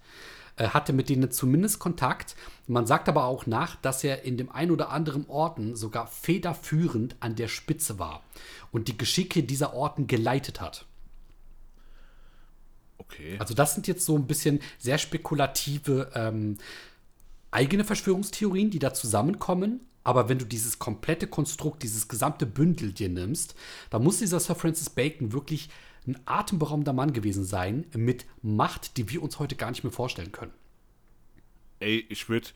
Er 0.57 0.73
hatte 0.73 0.93
mit 0.93 1.09
denen 1.09 1.31
zumindest 1.31 1.79
Kontakt. 1.79 2.37
Man 2.67 2.87
sagt 2.87 3.09
aber 3.09 3.25
auch 3.25 3.47
nach, 3.47 3.77
dass 3.77 4.05
er 4.05 4.23
in 4.23 4.37
dem 4.37 4.51
ein 4.51 4.71
oder 4.71 4.91
anderen 4.91 5.27
Orten 5.29 5.75
sogar 5.75 6.07
federführend 6.07 7.17
an 7.21 7.35
der 7.35 7.49
Spitze 7.49 7.99
war 7.99 8.23
und 8.71 8.89
die 8.89 8.97
Geschicke 8.97 9.43
dieser 9.43 9.75
Orten 9.75 10.07
geleitet 10.07 10.61
hat. 10.61 10.87
Okay. 12.99 13.37
Also 13.39 13.55
das 13.55 13.75
sind 13.75 13.87
jetzt 13.89 14.05
so 14.07 14.17
ein 14.17 14.27
bisschen 14.27 14.61
sehr 14.79 14.99
spekulative 14.99 16.11
ähm, 16.15 16.59
eigene 17.51 17.85
Verschwörungstheorien, 17.85 18.71
die 18.71 18.79
da 18.79 18.95
zusammenkommen. 18.95 19.81
Aber 20.05 20.29
wenn 20.29 20.39
du 20.39 20.45
dieses 20.45 20.79
komplette 20.79 21.27
Konstrukt, 21.27 21.83
dieses 21.83 22.09
gesamte 22.09 22.47
Bündel 22.47 22.93
dir 22.93 23.09
nimmst, 23.09 23.55
dann 23.91 24.05
muss 24.05 24.19
dieser 24.19 24.39
Sir 24.39 24.55
Francis 24.55 24.91
Bacon 24.91 25.33
wirklich 25.33 25.71
ein 26.07 26.19
atemberaubender 26.27 26.93
Mann 26.93 27.13
gewesen 27.13 27.45
sein 27.45 27.87
mit 27.95 28.27
Macht, 28.43 28.97
die 28.97 29.09
wir 29.11 29.23
uns 29.23 29.39
heute 29.39 29.57
gar 29.57 29.71
nicht 29.71 29.85
mehr 29.85 29.93
vorstellen 29.93 30.33
können. 30.33 30.53
Ey, 31.81 32.05
ich 32.09 32.29
würde, 32.29 32.49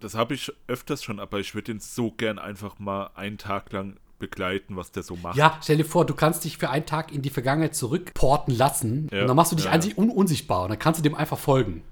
das 0.00 0.14
habe 0.14 0.34
ich 0.34 0.52
öfters 0.66 1.02
schon, 1.02 1.20
aber 1.20 1.40
ich 1.40 1.54
würde 1.54 1.72
ihn 1.72 1.80
so 1.80 2.10
gern 2.10 2.38
einfach 2.38 2.78
mal 2.78 3.10
einen 3.14 3.38
Tag 3.38 3.72
lang 3.72 3.96
begleiten, 4.18 4.76
was 4.76 4.92
der 4.92 5.02
so 5.02 5.16
macht. 5.16 5.36
Ja, 5.36 5.58
stell 5.62 5.78
dir 5.78 5.84
vor, 5.84 6.04
du 6.04 6.14
kannst 6.14 6.44
dich 6.44 6.58
für 6.58 6.70
einen 6.70 6.86
Tag 6.86 7.12
in 7.12 7.22
die 7.22 7.30
Vergangenheit 7.30 7.74
zurückporten 7.74 8.54
lassen 8.54 9.08
Ja, 9.12 9.22
und 9.22 9.28
dann 9.28 9.36
machst 9.36 9.50
du 9.52 9.56
dich 9.56 9.64
ja, 9.64 9.72
an 9.72 9.82
sich 9.82 9.96
un 9.98 10.10
unsichtbar 10.10 10.64
und 10.64 10.68
dann 10.70 10.78
kannst 10.78 11.00
du 11.00 11.02
dem 11.02 11.14
einfach 11.14 11.38
folgen. 11.38 11.82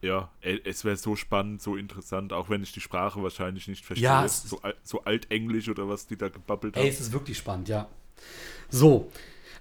Ja, 0.00 0.30
ey, 0.42 0.60
es 0.64 0.84
wäre 0.84 0.96
so 0.96 1.16
spannend, 1.16 1.60
so 1.60 1.74
interessant, 1.74 2.32
auch 2.32 2.48
wenn 2.50 2.62
ich 2.62 2.70
die 2.70 2.80
Sprache 2.80 3.20
wahrscheinlich 3.20 3.66
nicht 3.66 3.84
verstehe. 3.84 4.04
Ja, 4.04 4.28
so, 4.28 4.60
so 4.84 5.02
altenglisch 5.02 5.68
oder 5.68 5.88
was 5.88 6.06
die 6.06 6.16
da 6.16 6.28
gebabbelt 6.28 6.76
Ey, 6.76 6.82
haben. 6.82 6.88
es 6.90 7.00
ist 7.00 7.12
wirklich 7.12 7.38
spannend, 7.38 7.68
ja. 7.68 7.88
So, 8.68 9.10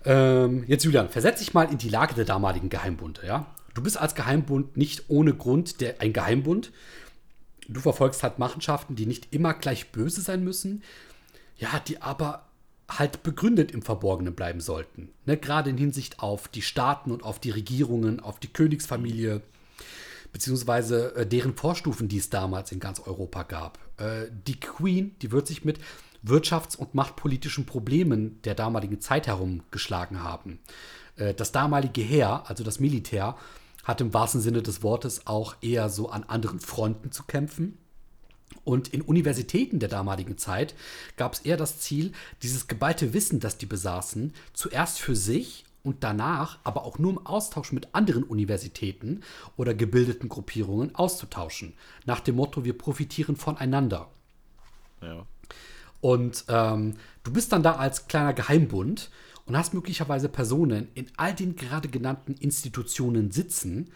ähm, 0.08 0.64
jetzt 0.68 0.86
Julian, 0.86 1.10
versetz 1.10 1.39
dich 1.39 1.53
mal 1.53 1.70
in 1.70 1.78
die 1.78 1.89
Lage 1.89 2.16
der 2.16 2.24
damaligen 2.24 2.70
Geheimbunde, 2.70 3.28
ja. 3.28 3.45
Du 3.74 3.84
bist 3.84 3.97
als 3.97 4.16
Geheimbund 4.16 4.78
nicht 4.78 5.03
ohne 5.10 5.34
Grund 5.34 5.82
der, 5.82 6.01
ein 6.01 6.14
Geheimbund. 6.14 6.72
Du 7.68 7.80
verfolgst 7.80 8.24
halt 8.24 8.39
Machenschaften, 8.39 8.95
die 8.95 9.05
nicht 9.05 9.34
immer 9.36 9.53
gleich 9.53 9.91
böse 9.91 10.22
sein 10.22 10.43
müssen, 10.43 10.82
ja, 11.58 11.80
die 11.86 12.01
aber 12.01 12.45
halt 12.89 13.22
begründet 13.22 13.72
im 13.72 13.82
Verborgenen 13.82 14.34
bleiben 14.34 14.62
sollten. 14.62 15.10
Ne? 15.26 15.38
Gerade 15.38 15.70
in 15.70 15.78
Hinsicht 15.78 16.22
auf 16.22 16.47
die 16.47 16.62
Staaten 16.62 17.12
und 17.12 17.24
auf 17.24 17.39
die 17.39 17.51
Regierungen, 17.51 18.22
auf 18.22 18.39
die 18.39 18.47
Königsfamilie, 18.47 19.41
beziehungsweise 20.32 21.16
äh, 21.16 21.28
deren 21.28 21.55
Vorstufen, 21.55 22.08
die 22.08 22.18
es 22.18 22.30
damals 22.30 22.72
in 22.72 22.80
ganz 22.80 23.01
Europa 23.01 23.43
gab. 23.43 23.78
Äh, 23.97 24.28
die 24.47 24.60
Queen, 24.60 25.16
die 25.22 25.32
wird 25.32 25.47
sich 25.47 25.66
mit 25.66 25.80
wirtschafts- 26.28 26.78
und 26.78 26.95
machtpolitischen 26.95 27.65
Problemen 27.65 28.41
der 28.43 28.55
damaligen 28.55 28.99
Zeit 28.99 29.28
herumgeschlagen 29.28 30.23
haben. 30.23 30.59
Äh, 31.15 31.34
das 31.34 31.51
damalige 31.51 32.01
Heer, 32.01 32.43
also 32.47 32.63
das 32.63 32.80
Militär, 32.80 33.36
hat 33.84 34.01
im 34.01 34.13
wahrsten 34.13 34.41
Sinne 34.41 34.61
des 34.61 34.84
Wortes 34.84 35.28
auch 35.28 35.55
eher 35.61 35.89
so 35.89 36.09
an 36.09 36.23
anderen 36.23 36.59
Fronten 36.59 37.11
zu 37.11 37.23
kämpfen. 37.23 37.78
Und 38.63 38.89
in 38.89 39.01
Universitäten 39.01 39.80
der 39.80 39.89
damaligen 39.89 40.38
Zeit 40.38 40.75
gab 41.15 41.34
es 41.34 41.39
eher 41.39 41.57
das 41.57 41.80
Ziel, 41.80 42.11
dieses 42.43 42.67
geballte 42.67 43.13
Wissen, 43.13 43.39
das 43.39 43.57
die 43.57 43.65
besaßen, 43.65 44.34
zuerst 44.53 44.99
für 44.99 45.15
sich 45.15 45.65
und 45.84 46.03
danach 46.03 46.59
aber 46.65 46.84
auch 46.84 46.99
nur 46.99 47.11
im 47.11 47.25
Austausch 47.25 47.71
mit 47.71 47.95
anderen 47.95 48.23
Universitäten 48.23 49.21
oder 49.55 49.73
gebildeten 49.73 50.28
Gruppierungen 50.28 50.93
auszutauschen. 50.95 51.73
Nach 52.05 52.19
dem 52.19 52.36
Motto, 52.36 52.65
wir 52.65 52.78
profitieren 52.78 53.38
voneinander. 53.38 54.09
Ja. 55.01 55.25
Und 56.01 56.45
ähm, 56.47 56.95
du 57.23 57.33
bist 57.33 57.51
dann 57.51 57.63
da 57.63 57.73
als 57.73 58.07
kleiner 58.07 58.33
Geheimbund 58.33 59.09
und 59.45 59.57
hast 59.57 59.73
möglicherweise 59.73 60.29
Personen 60.29 60.89
in 60.93 61.07
all 61.17 61.33
den 61.33 61.55
gerade 61.55 61.87
genannten 61.87 62.35
Institutionen 62.35 63.31
sitzen, 63.31 63.91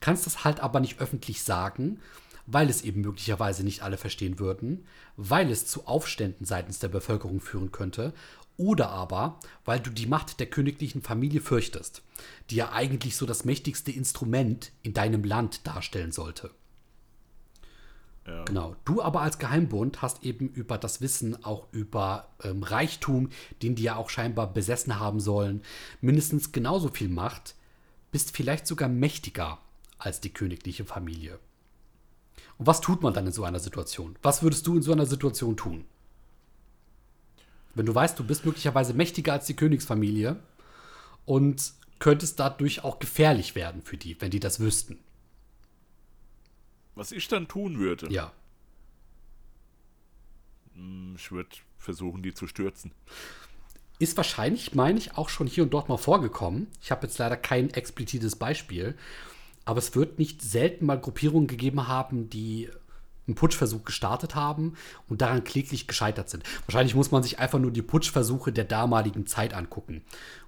kannst 0.00 0.26
das 0.26 0.44
halt 0.44 0.60
aber 0.60 0.80
nicht 0.80 1.00
öffentlich 1.00 1.42
sagen, 1.42 2.00
weil 2.46 2.68
es 2.68 2.82
eben 2.82 3.00
möglicherweise 3.00 3.64
nicht 3.64 3.82
alle 3.82 3.96
verstehen 3.96 4.38
würden, 4.38 4.84
weil 5.16 5.50
es 5.50 5.66
zu 5.66 5.86
Aufständen 5.86 6.46
seitens 6.46 6.78
der 6.78 6.88
Bevölkerung 6.88 7.40
führen 7.40 7.72
könnte 7.72 8.12
oder 8.56 8.90
aber, 8.90 9.38
weil 9.64 9.80
du 9.80 9.90
die 9.90 10.06
Macht 10.06 10.40
der 10.40 10.46
königlichen 10.46 11.02
Familie 11.02 11.40
fürchtest, 11.40 12.02
die 12.50 12.56
ja 12.56 12.72
eigentlich 12.72 13.16
so 13.16 13.26
das 13.26 13.44
mächtigste 13.44 13.90
Instrument 13.90 14.72
in 14.82 14.94
deinem 14.94 15.24
Land 15.24 15.66
darstellen 15.66 16.12
sollte. 16.12 16.50
Ja. 18.46 18.52
Genau. 18.52 18.76
Du 18.84 19.02
aber 19.02 19.22
als 19.22 19.38
Geheimbund 19.38 20.02
hast 20.02 20.24
eben 20.24 20.48
über 20.48 20.78
das 20.78 21.00
Wissen, 21.00 21.44
auch 21.44 21.66
über 21.72 22.28
ähm, 22.42 22.62
Reichtum, 22.62 23.30
den 23.62 23.74
die 23.74 23.82
ja 23.82 23.96
auch 23.96 24.10
scheinbar 24.10 24.52
besessen 24.52 24.98
haben 24.98 25.20
sollen, 25.20 25.62
mindestens 26.00 26.52
genauso 26.52 26.88
viel 26.88 27.08
Macht, 27.08 27.54
bist 28.12 28.34
vielleicht 28.34 28.66
sogar 28.66 28.88
mächtiger 28.88 29.58
als 29.98 30.20
die 30.20 30.32
königliche 30.32 30.84
Familie. 30.84 31.38
Und 32.58 32.66
was 32.66 32.80
tut 32.80 33.02
man 33.02 33.12
dann 33.12 33.26
in 33.26 33.32
so 33.32 33.44
einer 33.44 33.60
Situation? 33.60 34.16
Was 34.22 34.42
würdest 34.42 34.66
du 34.66 34.76
in 34.76 34.82
so 34.82 34.92
einer 34.92 35.06
Situation 35.06 35.56
tun? 35.56 35.84
Wenn 37.74 37.86
du 37.86 37.94
weißt, 37.94 38.18
du 38.18 38.24
bist 38.24 38.46
möglicherweise 38.46 38.94
mächtiger 38.94 39.34
als 39.34 39.46
die 39.46 39.56
Königsfamilie 39.56 40.36
und 41.26 41.72
könntest 41.98 42.40
dadurch 42.40 42.84
auch 42.84 42.98
gefährlich 42.98 43.54
werden 43.54 43.82
für 43.82 43.96
die, 43.96 44.18
wenn 44.20 44.30
die 44.30 44.40
das 44.40 44.60
wüssten. 44.60 44.98
Was 46.96 47.12
ich 47.12 47.28
dann 47.28 47.46
tun 47.46 47.78
würde, 47.78 48.08
Ja. 48.10 48.32
hm, 50.74 51.14
ich 51.16 51.30
würde 51.30 51.50
versuchen, 51.78 52.22
die 52.22 52.34
zu 52.34 52.46
stürzen. 52.46 52.90
Ist 53.98 54.16
wahrscheinlich, 54.16 54.74
meine 54.74 54.98
ich, 54.98 55.16
auch 55.16 55.28
schon 55.28 55.46
hier 55.46 55.64
und 55.64 55.70
dort 55.72 55.88
mal 55.88 55.96
vorgekommen. 55.96 56.66
Ich 56.82 56.90
habe 56.90 57.06
jetzt 57.06 57.18
leider 57.18 57.36
kein 57.36 57.70
explizites 57.70 58.36
Beispiel. 58.36 58.96
Aber 59.64 59.78
es 59.78 59.94
wird 59.94 60.18
nicht 60.18 60.42
selten 60.42 60.86
mal 60.86 61.00
Gruppierungen 61.00 61.46
gegeben 61.48 61.88
haben, 61.88 62.28
die 62.30 62.68
einen 63.26 63.34
Putschversuch 63.34 63.84
gestartet 63.84 64.34
haben 64.34 64.74
und 65.08 65.20
daran 65.20 65.42
kläglich 65.44 65.88
gescheitert 65.88 66.30
sind. 66.30 66.44
Wahrscheinlich 66.66 66.94
muss 66.94 67.10
man 67.10 67.22
sich 67.22 67.38
einfach 67.40 67.58
nur 67.58 67.72
die 67.72 67.82
Putschversuche 67.82 68.52
der 68.52 68.64
damaligen 68.64 69.26
Zeit 69.26 69.54
angucken. 69.54 70.02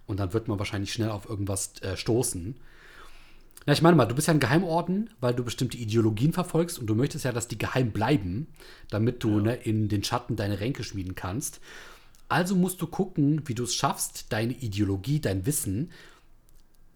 Und 0.06 0.20
dann 0.20 0.32
wird 0.32 0.46
man 0.46 0.58
wahrscheinlich 0.58 0.92
schnell 0.92 1.10
auf 1.10 1.28
irgendwas 1.28 1.80
äh, 1.82 1.96
stoßen. 1.96 2.56
Na, 3.66 3.72
ich 3.72 3.82
meine 3.82 3.96
mal, 3.96 4.06
du 4.06 4.14
bist 4.14 4.28
ja 4.28 4.34
ein 4.34 4.40
Geheimorden, 4.40 5.10
weil 5.20 5.34
du 5.34 5.44
bestimmte 5.44 5.76
Ideologien 5.76 6.32
verfolgst 6.32 6.78
und 6.78 6.86
du 6.86 6.94
möchtest 6.94 7.24
ja, 7.24 7.32
dass 7.32 7.48
die 7.48 7.58
geheim 7.58 7.92
bleiben, 7.92 8.46
damit 8.88 9.22
du 9.22 9.40
ne, 9.40 9.56
in 9.56 9.88
den 9.88 10.02
Schatten 10.04 10.36
deine 10.36 10.60
Ränke 10.60 10.84
schmieden 10.84 11.14
kannst. 11.14 11.60
Also 12.28 12.56
musst 12.56 12.80
du 12.80 12.86
gucken, 12.86 13.42
wie 13.46 13.54
du 13.54 13.64
es 13.64 13.74
schaffst, 13.74 14.32
deine 14.32 14.52
Ideologie, 14.52 15.20
dein 15.20 15.46
Wissen 15.46 15.90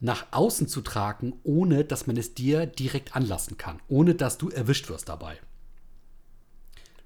nach 0.00 0.26
außen 0.32 0.66
zu 0.66 0.80
tragen, 0.80 1.34
ohne 1.44 1.84
dass 1.84 2.06
man 2.06 2.16
es 2.16 2.34
dir 2.34 2.66
direkt 2.66 3.14
anlassen 3.14 3.56
kann, 3.56 3.80
ohne 3.88 4.14
dass 4.14 4.36
du 4.36 4.48
erwischt 4.48 4.88
wirst 4.88 5.08
dabei. 5.08 5.38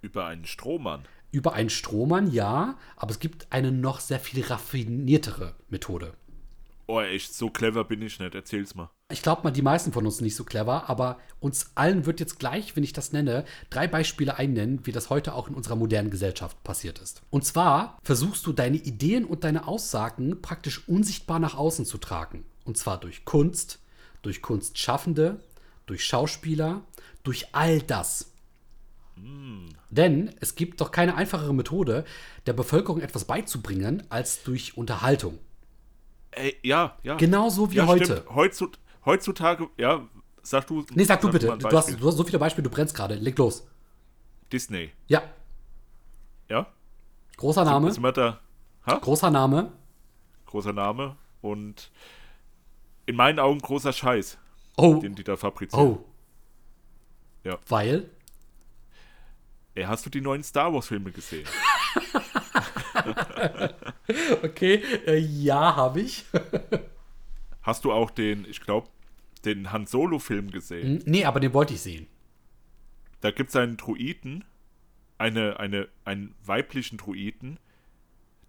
Über 0.01 0.27
einen 0.27 0.47
Strohmann. 0.47 1.05
Über 1.31 1.53
einen 1.53 1.71
Strohmann, 1.71 2.31
ja, 2.31 2.79
aber 2.97 3.11
es 3.11 3.19
gibt 3.19 3.49
eine 3.51 3.71
noch 3.71 4.01
sehr 4.01 4.21
viel 4.21 4.45
raffiniertere 4.45 5.55
Methode. 5.69 6.15
Oh, 6.87 7.01
echt, 7.01 7.35
so 7.35 7.51
clever 7.51 7.85
bin 7.85 8.01
ich 8.01 8.19
nicht. 8.19 8.35
Erzähl's 8.35 8.75
mal. 8.75 8.91
Ich 9.13 9.23
glaube 9.23 9.43
mal, 9.45 9.53
die 9.53 9.63
meisten 9.63 9.93
von 9.93 10.05
uns 10.05 10.17
sind 10.17 10.25
nicht 10.25 10.35
so 10.35 10.43
clever, 10.43 10.91
aber 10.91 11.19
uns 11.39 11.71
allen 11.77 12.07
wird 12.07 12.19
jetzt 12.19 12.41
gleich, 12.41 12.75
wenn 12.75 12.83
ich 12.83 12.93
das 12.93 13.13
nenne, 13.13 13.45
drei 13.71 13.87
Beispiele 13.87 14.37
einnennen, 14.37 14.85
wie 14.85 14.91
das 14.91 15.11
heute 15.11 15.35
auch 15.35 15.47
in 15.47 15.55
unserer 15.55 15.77
modernen 15.77 16.11
Gesellschaft 16.11 16.61
passiert 16.65 16.99
ist. 16.99 17.23
Und 17.31 17.45
zwar 17.45 17.99
versuchst 18.03 18.45
du 18.47 18.53
deine 18.53 18.79
Ideen 18.79 19.25
und 19.25 19.45
deine 19.45 19.69
Aussagen 19.69 20.43
praktisch 20.43 20.89
unsichtbar 20.89 21.39
nach 21.39 21.55
außen 21.57 21.85
zu 21.85 21.99
tragen. 21.99 22.45
Und 22.65 22.79
zwar 22.79 22.99
durch 22.99 23.25
Kunst, 23.25 23.79
durch 24.23 24.43
Kunstschaffende, 24.43 25.39
durch 25.87 26.05
Schauspieler, 26.05 26.83
durch 27.23 27.55
all 27.55 27.81
das. 27.83 28.33
Denn 29.89 30.35
es 30.41 30.57
gibt 30.57 30.81
doch 30.81 30.91
keine 30.91 31.15
einfachere 31.15 31.55
Methode, 31.55 32.05
der 32.47 32.55
Bevölkerung 32.55 33.01
etwas 33.01 33.25
beizubringen, 33.25 34.03
als 34.09 34.43
durch 34.43 34.77
Unterhaltung. 34.77 35.39
Ey, 36.33 36.57
ja, 36.63 36.99
ja. 37.05 37.15
Genauso 37.15 37.71
wie 37.71 37.77
ja, 37.77 37.87
heute. 37.87 38.05
Stimmt. 38.05 38.31
Heutzu- 38.31 38.73
heutzutage, 39.07 39.69
ja, 39.79 40.07
sag 40.43 40.67
du. 40.67 40.85
Nee, 40.93 41.05
sag 41.05 41.21
du 41.21 41.31
bitte. 41.31 41.57
Du 41.57 41.71
hast, 41.77 41.99
du 41.99 42.07
hast 42.07 42.17
so 42.17 42.25
viele 42.25 42.39
Beispiele, 42.39 42.69
du 42.69 42.75
brennst 42.75 42.95
gerade. 42.95 43.15
Leg 43.15 43.39
los. 43.39 43.67
Disney, 44.53 44.93
Ja, 45.09 45.23
ja? 46.49 46.67
großer 47.37 47.65
Name. 47.65 47.91
Sind 47.93 48.03
wir 48.03 48.13
da? 48.13 48.39
Ha? 48.87 48.99
Großer 48.99 49.31
Name. 49.31 49.73
Großer 50.47 50.73
Name 50.73 51.17
und 51.41 51.91
in 53.07 53.17
meinen 53.17 53.39
Augen 53.41 53.59
großer 53.59 53.93
Scheiß, 53.93 54.39
Oh, 54.77 54.97
den 55.01 55.15
die 55.17 55.25
da 55.25 55.37
fabrizieren. 55.37 55.85
oh. 55.99 56.05
Ja. 57.43 57.59
Weil? 57.69 58.09
Ey, 59.75 59.85
hast 59.85 60.07
du 60.07 60.11
die 60.11 60.21
neuen 60.21 60.43
Star 60.45 60.73
Wars-Filme 60.73 61.11
gesehen? 61.13 61.47
Okay, 64.43 64.77
äh, 65.07 65.19
ja, 65.19 65.77
habe 65.77 66.01
ich. 66.01 66.25
Hast 67.63 67.85
du 67.85 67.93
auch 67.93 68.11
den, 68.11 68.45
ich 68.49 68.61
glaube, 68.61 68.89
den 69.47 69.73
Han 69.73 69.87
Solo-Film 69.87 70.51
gesehen? 70.51 71.03
nee, 71.07 71.25
aber 71.25 71.41
den 71.41 71.55
wollte 71.55 71.75
ich 71.75 71.81
sehen. 71.81 72.07
Da 73.21 73.31
gibt 73.31 73.49
es 73.51 73.57
einen 73.57 73.77
Druiden, 73.79 74.45
eine, 75.19 75.59
eine, 75.59 75.89
einen 76.05 76.35
weiblichen 76.45 76.99
Druiden, 76.99 77.59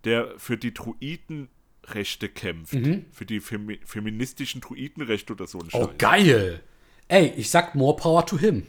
der 0.03 0.37
für 0.37 0.57
die 0.57 0.73
Druidenrechte 0.73 2.27
kämpft. 2.29 2.75
Für 3.11 3.25
die 3.25 3.39
femi 3.39 3.79
feministischen 3.85 4.59
Druidenrechte 4.61 5.33
oder 5.33 5.47
so 5.47 5.59
ein 5.59 5.69
Oh, 5.71 5.87
Scheiß. 5.87 5.97
geil. 5.97 6.63
Ey, 7.07 7.27
ich 7.37 7.49
sag 7.49 7.73
more 7.75 7.95
power 7.95 8.25
to 8.25 8.37
him. 8.37 8.67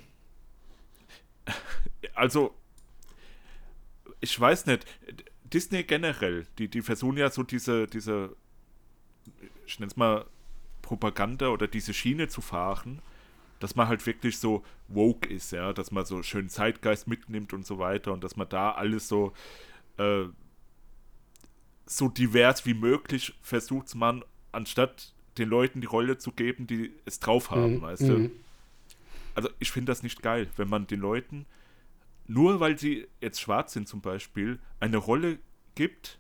Also, 2.15 2.55
ich 4.21 4.39
weiß 4.39 4.67
nicht, 4.67 4.85
Disney 5.45 5.85
generell, 5.85 6.47
die, 6.59 6.69
die 6.69 6.83
versuchen 6.83 7.17
ja 7.17 7.31
so 7.31 7.43
diese, 7.45 7.87
diese, 7.87 8.35
ich 9.67 9.79
nenne 9.79 9.91
es 9.91 9.97
mal 9.97 10.27
Propaganda 10.89 11.49
oder 11.49 11.69
diese 11.69 11.93
Schiene 11.93 12.29
zu 12.29 12.41
fahren, 12.41 13.03
dass 13.61 13.77
man 13.77 13.89
halt 13.89 14.07
wirklich 14.07 14.39
so 14.39 14.65
woke 14.89 15.29
ist, 15.29 15.53
ja, 15.53 15.75
dass 15.75 15.91
man 15.91 16.07
so 16.07 16.23
schön 16.23 16.49
Zeitgeist 16.49 17.07
mitnimmt 17.07 17.53
und 17.53 17.67
so 17.67 17.79
weiter 17.79 18.15
und 18.15 18.25
dass 18.25 18.37
man 18.37 18.49
da 18.49 18.71
alles 18.73 19.07
so, 19.07 19.35
äh, 19.99 20.25
so 21.85 22.09
divers 22.09 22.65
wie 22.65 22.73
möglich 22.73 23.35
versucht 23.43 23.95
man, 23.95 24.25
anstatt 24.51 25.13
den 25.37 25.51
Leuten 25.51 25.83
die 25.83 25.87
Rolle 25.87 26.17
zu 26.17 26.33
geben, 26.33 26.67
die 26.67 26.91
es 27.05 27.21
drauf 27.21 27.51
haben, 27.51 27.83
weißt 27.83 28.03
du? 28.09 28.31
Also 29.35 29.51
ich 29.59 29.71
finde 29.71 29.93
das 29.93 30.03
nicht 30.03 30.23
geil, 30.23 30.49
wenn 30.57 30.69
man 30.69 30.87
den 30.87 31.01
Leuten, 31.01 31.45
nur 32.27 32.61
weil 32.61 32.79
sie 32.79 33.07
jetzt 33.21 33.41
schwarz 33.43 33.75
sind 33.75 33.89
zum 33.89 34.01
Beispiel, 34.01 34.59
eine 34.81 34.97
Rolle 34.97 35.39
gibt, 35.75 36.19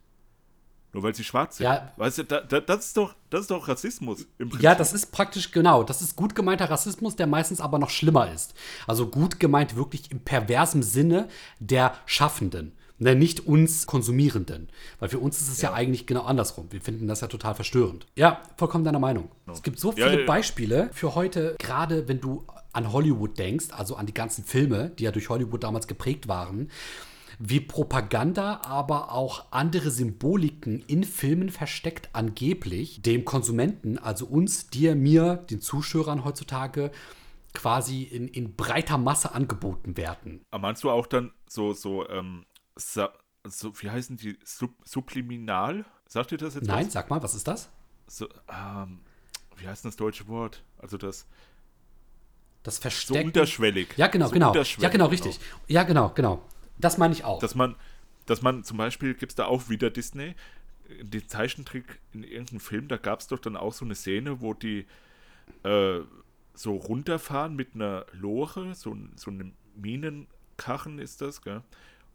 nur 0.99 1.05
weil 1.05 1.15
sie 1.15 1.23
schwarz 1.23 1.59
sind. 1.59 1.65
Ja. 1.65 1.93
Weißt 1.97 2.19
du, 2.19 2.25
da, 2.25 2.41
da, 2.41 2.61
das, 2.61 2.87
ist 2.87 2.97
doch, 2.97 3.15
das 3.31 3.43
ist 3.43 3.51
doch 3.53 3.69
Rassismus 3.69 4.27
im 4.39 4.49
Prinzip. 4.49 4.65
Ja, 4.65 4.75
das 4.75 4.93
ist 4.93 5.13
praktisch 5.13 5.53
genau. 5.53 5.85
Das 5.85 6.03
ist 6.03 6.17
gut 6.17 6.35
gemeinter 6.35 6.69
Rassismus, 6.69 7.15
der 7.15 7.29
meistens 7.29 7.61
aber 7.61 7.79
noch 7.79 7.91
schlimmer 7.91 8.33
ist. 8.33 8.55
Also 8.89 9.07
gut 9.07 9.39
gemeint 9.39 9.77
wirklich 9.77 10.11
im 10.11 10.21
perversen 10.21 10.83
Sinne 10.83 11.29
der 11.61 11.95
Schaffenden. 12.05 12.73
Ne, 13.01 13.15
nicht 13.15 13.47
uns 13.47 13.87
Konsumierenden. 13.87 14.69
Weil 14.99 15.09
für 15.09 15.21
uns 15.21 15.41
ist 15.41 15.49
es 15.49 15.63
ja. 15.63 15.73
eigentlich 15.73 16.09
genau 16.09 16.23
andersrum. 16.23 16.67
Wir 16.71 16.81
finden 16.81 17.07
das 17.07 17.21
ja 17.21 17.29
total 17.29 17.55
verstörend. 17.55 18.07
Ja, 18.17 18.43
vollkommen 18.57 18.83
deiner 18.83 18.99
Meinung. 18.99 19.31
Es 19.53 19.63
gibt 19.63 19.79
so 19.79 19.91
Ja, 19.91 20.07
viele 20.07 20.15
ja, 20.15 20.21
ja. 20.21 20.27
Beispiele 20.27 20.91
für 20.93 21.15
heute, 21.15 21.55
gerade 21.61 22.09
wenn 22.09 22.21
du 22.21 22.45
an 22.73 22.93
Hollywood 22.93 23.39
denkst, 23.39 23.67
also 23.71 23.95
an 23.95 24.07
die 24.07 24.15
ganzen 24.15 24.43
Filme, 24.45 24.91
die 24.99 25.05
ja 25.05 25.13
durch 25.13 25.29
Hollywood 25.29 25.63
damals 25.63 25.87
geprägt 25.87 26.27
waren. 26.27 26.73
Wie 27.39 27.61
Propaganda, 27.61 28.61
aber 28.65 29.13
auch 29.13 29.47
andere 29.53 29.91
Symboliken 29.91 30.83
in 30.87 31.05
Filmen 31.05 31.51
versteckt 31.51 32.11
angeblich 32.13 33.01
dem 33.03 33.25
Konsumenten, 33.25 33.99
also 33.99 34.27
uns, 34.27 34.71
dir, 34.71 34.97
mir, 34.97 35.37
den 35.37 35.61
Zuschauern 35.61 36.25
heutzutage, 36.25 36.91
quasi 37.55 38.03
in, 38.03 38.29
in 38.29 38.57
breiter 38.57 38.99
Masse 38.99 39.35
angeboten 39.35 39.97
werden. 39.97 40.45
Aber 40.51 40.63
meinst 40.63 40.83
du 40.83 40.91
auch 40.91 41.07
dann 41.07 41.33
so, 41.49 41.73
so, 41.73 42.09
ähm, 42.09 42.45
so, 42.77 43.73
wie 43.81 43.91
heißen 43.91 44.17
die, 44.17 44.39
Sub, 44.45 44.73
subliminal? 44.85 45.85
Sagt 46.07 46.33
ihr 46.33 46.39
das 46.39 46.55
jetzt? 46.55 46.67
Nein, 46.67 46.87
was? 46.87 46.93
sag 46.93 47.11
mal, 47.11 47.23
was 47.23 47.35
ist 47.35 47.47
das? 47.47 47.69
So, 48.07 48.29
ähm, 48.49 49.01
wie 49.57 49.69
heißt 49.69 49.85
das 49.85 49.97
deutsche 49.97 50.27
Wort? 50.29 50.63
Also 50.79 50.97
das. 50.97 51.27
Das 52.63 52.79
Verstecken. 52.79 53.21
So 53.21 53.27
unterschwellig. 53.27 53.89
Ja, 53.97 54.09
genau, 54.09 54.27
so 54.27 54.33
genau. 54.33 54.55
Ja, 54.55 54.89
genau, 54.89 55.07
richtig. 55.07 55.39
Genau. 55.39 55.61
Ja, 55.69 55.83
genau, 55.85 56.09
genau. 56.11 56.43
Das 56.79 56.99
meine 56.99 57.13
ich 57.13 57.25
auch. 57.25 57.41
Dass 57.41 57.55
man, 57.55 57.77
dass 58.27 58.43
man 58.43 58.65
zum 58.65 58.77
Beispiel, 58.77 59.15
gibt 59.15 59.33
es 59.33 59.37
da 59.37 59.47
auch 59.47 59.69
wieder 59.69 59.91
Disney, 59.91 60.35
den 61.01 61.29
Zeichentrick 61.29 62.01
in 62.13 62.25
irgendeinem 62.25 62.61
Film, 62.61 62.89
da 62.89 62.97
gab 62.97 63.21
es 63.21 63.27
doch 63.27 63.39
dann 63.39 63.57
auch 63.57 63.73
so 63.73 63.85
eine 63.85 63.95
Szene, 63.95 64.41
wo 64.41 64.55
die 64.55 64.87
äh, 65.65 66.01
so 66.55 66.77
runterfahren 66.77 67.55
mit 67.55 67.75
einer 67.75 68.07
Lore, 68.13 68.75
so, 68.75 68.97
so 69.17 69.31
einem 69.31 69.53
Minenkachen 69.77 70.99
ist 70.99 71.21
das, 71.21 71.43
gell? 71.43 71.63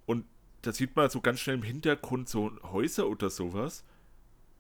Und 0.06 0.26
da 0.64 0.74
sieht 0.74 0.96
man 0.96 1.10
so 1.10 1.22
ganz 1.22 1.40
schnell 1.40 1.58
im 1.58 1.64
Hintergrund 1.64 2.30
so 2.30 2.52
Häuser 2.64 3.08
oder 3.08 3.30
sowas. 3.30 3.84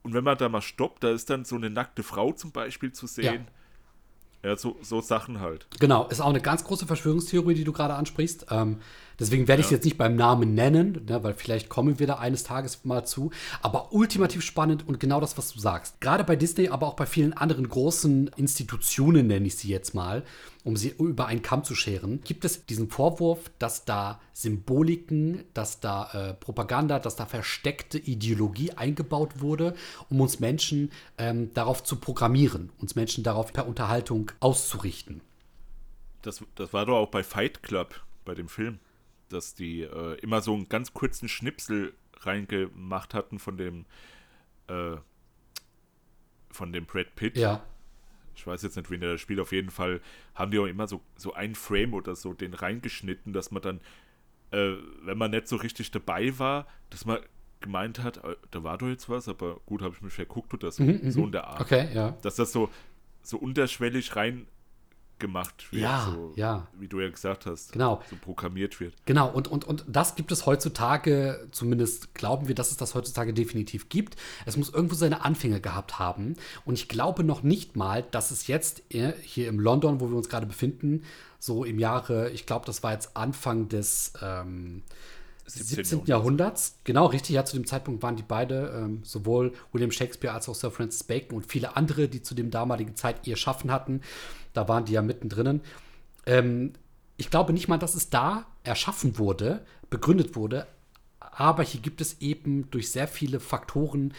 Und 0.03 0.13
wenn 0.13 0.23
man 0.23 0.37
da 0.37 0.49
mal 0.49 0.61
stoppt, 0.61 1.03
da 1.03 1.11
ist 1.11 1.29
dann 1.29 1.45
so 1.45 1.55
eine 1.55 1.69
nackte 1.69 2.03
Frau 2.03 2.33
zum 2.33 2.51
Beispiel 2.51 2.91
zu 2.91 3.07
sehen. 3.07 3.45
Ja. 3.45 4.49
Ja, 4.49 4.57
so, 4.57 4.77
so 4.81 4.99
Sachen 4.99 5.39
halt. 5.39 5.67
Genau, 5.79 6.05
ist 6.09 6.19
auch 6.19 6.27
eine 6.27 6.41
ganz 6.41 6.65
große 6.65 6.85
Verschwörungstheorie, 6.85 7.53
die 7.53 7.63
du 7.63 7.71
gerade 7.71 7.93
ansprichst. 7.93 8.47
Ähm, 8.49 8.81
deswegen 9.19 9.47
werde 9.47 9.61
ich 9.61 9.67
es 9.67 9.71
ja. 9.71 9.77
jetzt 9.77 9.85
nicht 9.85 9.97
beim 9.97 10.15
Namen 10.15 10.53
nennen, 10.53 11.05
ne, 11.07 11.23
weil 11.23 11.33
vielleicht 11.33 11.69
kommen 11.69 11.99
wir 11.99 12.07
da 12.07 12.15
eines 12.15 12.43
Tages 12.43 12.83
mal 12.85 13.05
zu. 13.05 13.31
Aber 13.61 13.93
ultimativ 13.93 14.41
spannend 14.41 14.87
und 14.87 14.99
genau 14.99 15.19
das, 15.19 15.37
was 15.37 15.51
du 15.53 15.59
sagst. 15.59 16.01
Gerade 16.01 16.23
bei 16.23 16.35
Disney, 16.35 16.69
aber 16.69 16.87
auch 16.87 16.95
bei 16.95 17.05
vielen 17.05 17.33
anderen 17.33 17.67
großen 17.67 18.29
Institutionen, 18.35 19.27
nenne 19.27 19.47
ich 19.47 19.55
sie 19.55 19.69
jetzt 19.69 19.93
mal, 19.93 20.23
um 20.63 20.77
sie 20.77 20.89
über 20.97 21.27
einen 21.27 21.41
Kamm 21.41 21.63
zu 21.63 21.75
scheren, 21.75 22.21
gibt 22.23 22.45
es 22.45 22.65
diesen 22.65 22.89
Vorwurf, 22.89 23.51
dass 23.59 23.85
da 23.85 24.21
Symboliken, 24.33 25.43
dass 25.53 25.79
da 25.79 26.09
äh, 26.13 26.33
Propaganda, 26.33 26.99
dass 26.99 27.15
da 27.15 27.25
versteckte 27.25 27.97
Ideologie 27.99 28.71
eingebaut 28.71 29.41
wurde, 29.41 29.75
um 30.09 30.21
uns 30.21 30.39
Menschen 30.39 30.91
ähm, 31.17 31.53
darauf 31.53 31.83
zu 31.83 31.97
programmieren, 31.97 32.71
uns 32.79 32.95
Menschen 32.95 33.23
darauf 33.23 33.51
per 33.51 33.67
Unterhaltung 33.67 34.31
auszurichten. 34.39 35.21
Das, 36.21 36.41
das 36.55 36.71
war 36.71 36.85
doch 36.85 36.95
auch 36.95 37.09
bei 37.09 37.23
Fight 37.23 37.61
Club, 37.63 38.01
bei 38.23 38.33
dem 38.33 38.47
Film, 38.47 38.79
dass 39.33 39.55
die 39.55 39.81
äh, 39.81 40.15
immer 40.21 40.41
so 40.41 40.53
einen 40.53 40.69
ganz 40.69 40.93
kurzen 40.93 41.27
Schnipsel 41.27 41.93
reingemacht 42.21 43.13
hatten 43.13 43.39
von 43.39 43.57
dem 43.57 43.85
äh, 44.67 44.95
von 46.51 46.71
dem 46.71 46.85
Brad 46.85 47.15
Pitt. 47.15 47.37
Ja 47.37 47.63
ich 48.35 48.47
weiß 48.47 48.61
jetzt 48.63 48.75
nicht, 48.75 48.89
wen 48.89 49.01
der 49.01 49.17
spielt, 49.17 49.39
auf 49.39 49.51
jeden 49.51 49.69
Fall 49.69 50.01
haben 50.35 50.51
die 50.51 50.59
auch 50.59 50.65
immer 50.65 50.87
so, 50.87 51.01
so 51.15 51.33
ein 51.33 51.55
Frame 51.55 51.93
oder 51.93 52.15
so 52.15 52.33
den 52.33 52.53
reingeschnitten, 52.53 53.33
dass 53.33 53.51
man 53.51 53.61
dann, 53.61 53.79
äh, 54.51 54.75
wenn 55.03 55.17
man 55.17 55.31
nicht 55.31 55.47
so 55.47 55.55
richtig 55.57 55.91
dabei 55.91 56.37
war, 56.39 56.67
dass 56.89 57.05
man 57.05 57.19
gemeint 57.59 57.99
hat, 57.99 58.17
äh, 58.23 58.35
da 58.51 58.63
war 58.63 58.77
doch 58.77 58.87
jetzt 58.87 59.09
was, 59.09 59.27
aber 59.27 59.59
gut, 59.65 59.81
habe 59.81 59.93
ich 59.95 60.01
mich 60.01 60.13
verguckt 60.13 60.53
oder 60.53 60.71
so, 60.71 60.83
mhm, 60.83 61.11
so 61.11 61.19
mhm. 61.19 61.25
in 61.27 61.31
der 61.31 61.47
Art. 61.47 61.61
Okay, 61.61 61.89
ja. 61.93 62.17
Dass 62.21 62.35
das 62.35 62.51
so, 62.51 62.69
so 63.21 63.37
unterschwellig 63.37 64.15
rein 64.15 64.47
gemacht 65.19 65.71
wird. 65.71 65.83
Ja, 65.83 66.11
so, 66.13 66.33
ja. 66.35 66.67
Wie 66.79 66.87
du 66.87 66.99
ja 66.99 67.09
gesagt 67.09 67.45
hast. 67.45 67.71
Genau. 67.71 68.01
So 68.09 68.15
programmiert 68.15 68.79
wird. 68.79 68.93
Genau, 69.05 69.29
und, 69.29 69.47
und, 69.47 69.65
und 69.65 69.85
das 69.87 70.15
gibt 70.15 70.31
es 70.31 70.45
heutzutage, 70.45 71.47
zumindest 71.51 72.13
glauben 72.13 72.47
wir, 72.47 72.55
dass 72.55 72.71
es 72.71 72.77
das 72.77 72.95
heutzutage 72.95 73.33
definitiv 73.33 73.89
gibt. 73.89 74.15
Es 74.45 74.57
muss 74.57 74.69
irgendwo 74.69 74.95
seine 74.95 75.23
Anfänge 75.23 75.61
gehabt 75.61 75.99
haben. 75.99 76.35
Und 76.65 76.75
ich 76.75 76.87
glaube 76.87 77.23
noch 77.23 77.43
nicht 77.43 77.75
mal, 77.75 78.03
dass 78.11 78.31
es 78.31 78.47
jetzt 78.47 78.83
hier 78.89 79.47
im 79.47 79.59
London, 79.59 79.99
wo 79.99 80.09
wir 80.09 80.17
uns 80.17 80.29
gerade 80.29 80.45
befinden, 80.45 81.03
so 81.39 81.63
im 81.65 81.79
Jahre, 81.79 82.29
ich 82.29 82.45
glaube, 82.45 82.65
das 82.65 82.83
war 82.83 82.93
jetzt 82.93 83.17
Anfang 83.17 83.67
des 83.67 84.13
ähm, 84.21 84.83
17. 85.45 85.83
17. 85.83 86.05
Jahrhunderts. 86.05 86.79
Genau, 86.83 87.07
richtig. 87.07 87.35
Ja, 87.35 87.45
zu 87.45 87.57
dem 87.57 87.65
Zeitpunkt 87.65 88.01
waren 88.01 88.15
die 88.15 88.23
beide, 88.23 88.73
ähm, 88.75 89.01
sowohl 89.03 89.53
William 89.71 89.91
Shakespeare 89.91 90.33
als 90.33 90.47
auch 90.47 90.55
Sir 90.55 90.71
Francis 90.71 91.03
Bacon 91.03 91.37
und 91.37 91.45
viele 91.45 91.75
andere, 91.75 92.07
die 92.07 92.21
zu 92.21 92.33
dem 92.33 92.49
damaligen 92.49 92.95
Zeit 92.95 93.27
ihr 93.27 93.35
Schaffen 93.35 93.71
hatten. 93.71 94.01
Da 94.53 94.67
waren 94.67 94.85
die 94.85 94.93
ja 94.93 95.01
mittendrin. 95.01 95.61
Ähm, 96.25 96.73
ich 97.17 97.29
glaube 97.29 97.53
nicht 97.53 97.67
mal, 97.67 97.77
dass 97.77 97.95
es 97.95 98.09
da 98.09 98.45
erschaffen 98.63 99.17
wurde, 99.17 99.65
begründet 99.89 100.35
wurde, 100.35 100.67
aber 101.19 101.63
hier 101.63 101.81
gibt 101.81 102.01
es 102.01 102.21
eben 102.21 102.69
durch 102.71 102.91
sehr 102.91 103.07
viele 103.07 103.39
Faktoren 103.39 104.13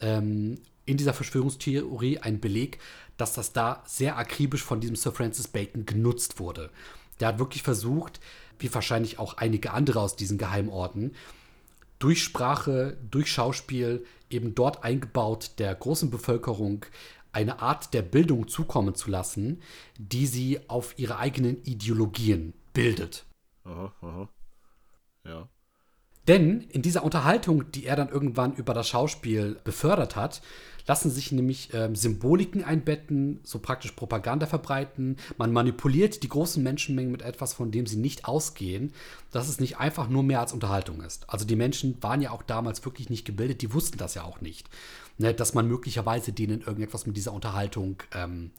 ähm, 0.00 0.58
in 0.86 0.96
dieser 0.96 1.14
Verschwörungstheorie 1.14 2.18
einen 2.18 2.40
Beleg, 2.40 2.78
dass 3.16 3.34
das 3.34 3.52
da 3.52 3.82
sehr 3.86 4.18
akribisch 4.18 4.62
von 4.62 4.80
diesem 4.80 4.96
Sir 4.96 5.12
Francis 5.12 5.48
Bacon 5.48 5.86
genutzt 5.86 6.40
wurde. 6.40 6.70
Der 7.20 7.28
hat 7.28 7.38
wirklich 7.38 7.62
versucht, 7.62 8.20
wie 8.58 8.72
wahrscheinlich 8.72 9.18
auch 9.18 9.34
einige 9.36 9.72
andere 9.72 10.00
aus 10.00 10.16
diesen 10.16 10.38
Geheimorten, 10.38 11.14
durch 11.98 12.22
Sprache, 12.22 12.96
durch 13.10 13.30
Schauspiel 13.30 14.04
eben 14.30 14.54
dort 14.54 14.84
eingebaut 14.84 15.52
der 15.58 15.74
großen 15.74 16.10
Bevölkerung 16.10 16.84
eine 17.32 17.60
Art 17.60 17.94
der 17.94 18.02
Bildung 18.02 18.48
zukommen 18.48 18.94
zu 18.94 19.10
lassen, 19.10 19.60
die 19.98 20.26
sie 20.26 20.60
auf 20.68 20.98
ihre 20.98 21.18
eigenen 21.18 21.62
Ideologien 21.64 22.52
bildet. 22.72 23.24
Aha, 23.64 23.92
aha. 24.00 24.28
Ja. 25.24 25.48
Denn 26.28 26.62
in 26.62 26.82
dieser 26.82 27.04
Unterhaltung, 27.04 27.70
die 27.72 27.86
er 27.86 27.96
dann 27.96 28.08
irgendwann 28.08 28.54
über 28.54 28.72
das 28.72 28.88
Schauspiel 28.88 29.60
befördert 29.64 30.16
hat, 30.16 30.42
lassen 30.86 31.10
sich 31.10 31.32
nämlich 31.32 31.70
ähm, 31.72 31.96
Symboliken 31.96 32.64
einbetten, 32.64 33.40
so 33.42 33.58
praktisch 33.58 33.92
Propaganda 33.92 34.46
verbreiten. 34.46 35.16
Man 35.38 35.52
manipuliert 35.52 36.22
die 36.22 36.28
großen 36.28 36.62
Menschenmengen 36.62 37.12
mit 37.12 37.22
etwas, 37.22 37.54
von 37.54 37.70
dem 37.70 37.86
sie 37.86 37.96
nicht 37.96 38.26
ausgehen, 38.26 38.92
dass 39.30 39.48
es 39.48 39.60
nicht 39.60 39.78
einfach 39.78 40.08
nur 40.08 40.22
mehr 40.22 40.40
als 40.40 40.52
Unterhaltung 40.52 41.00
ist. 41.00 41.28
Also 41.30 41.44
die 41.44 41.56
Menschen 41.56 42.02
waren 42.02 42.20
ja 42.20 42.30
auch 42.30 42.42
damals 42.42 42.84
wirklich 42.84 43.10
nicht 43.10 43.24
gebildet, 43.24 43.62
die 43.62 43.72
wussten 43.72 43.98
das 43.98 44.14
ja 44.14 44.24
auch 44.24 44.40
nicht. 44.40 44.68
Ne, 45.16 45.32
dass 45.32 45.54
man 45.54 45.68
möglicherweise 45.68 46.32
denen 46.32 46.60
irgendetwas 46.60 47.06
mit 47.06 47.16
dieser 47.16 47.32
Unterhaltung 47.32 48.02
ähm, 48.12 48.50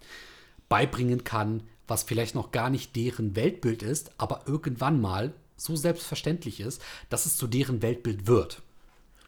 beibringen 0.69 1.25
kann, 1.25 1.63
was 1.85 2.03
vielleicht 2.03 2.33
noch 2.33 2.51
gar 2.51 2.69
nicht 2.69 2.95
deren 2.95 3.35
Weltbild 3.35 3.83
ist, 3.83 4.11
aber 4.17 4.43
irgendwann 4.47 5.01
mal 5.01 5.33
so 5.57 5.75
selbstverständlich 5.75 6.59
ist, 6.59 6.81
dass 7.09 7.25
es 7.25 7.37
zu 7.37 7.47
deren 7.47 7.81
Weltbild 7.81 8.27
wird. 8.27 8.61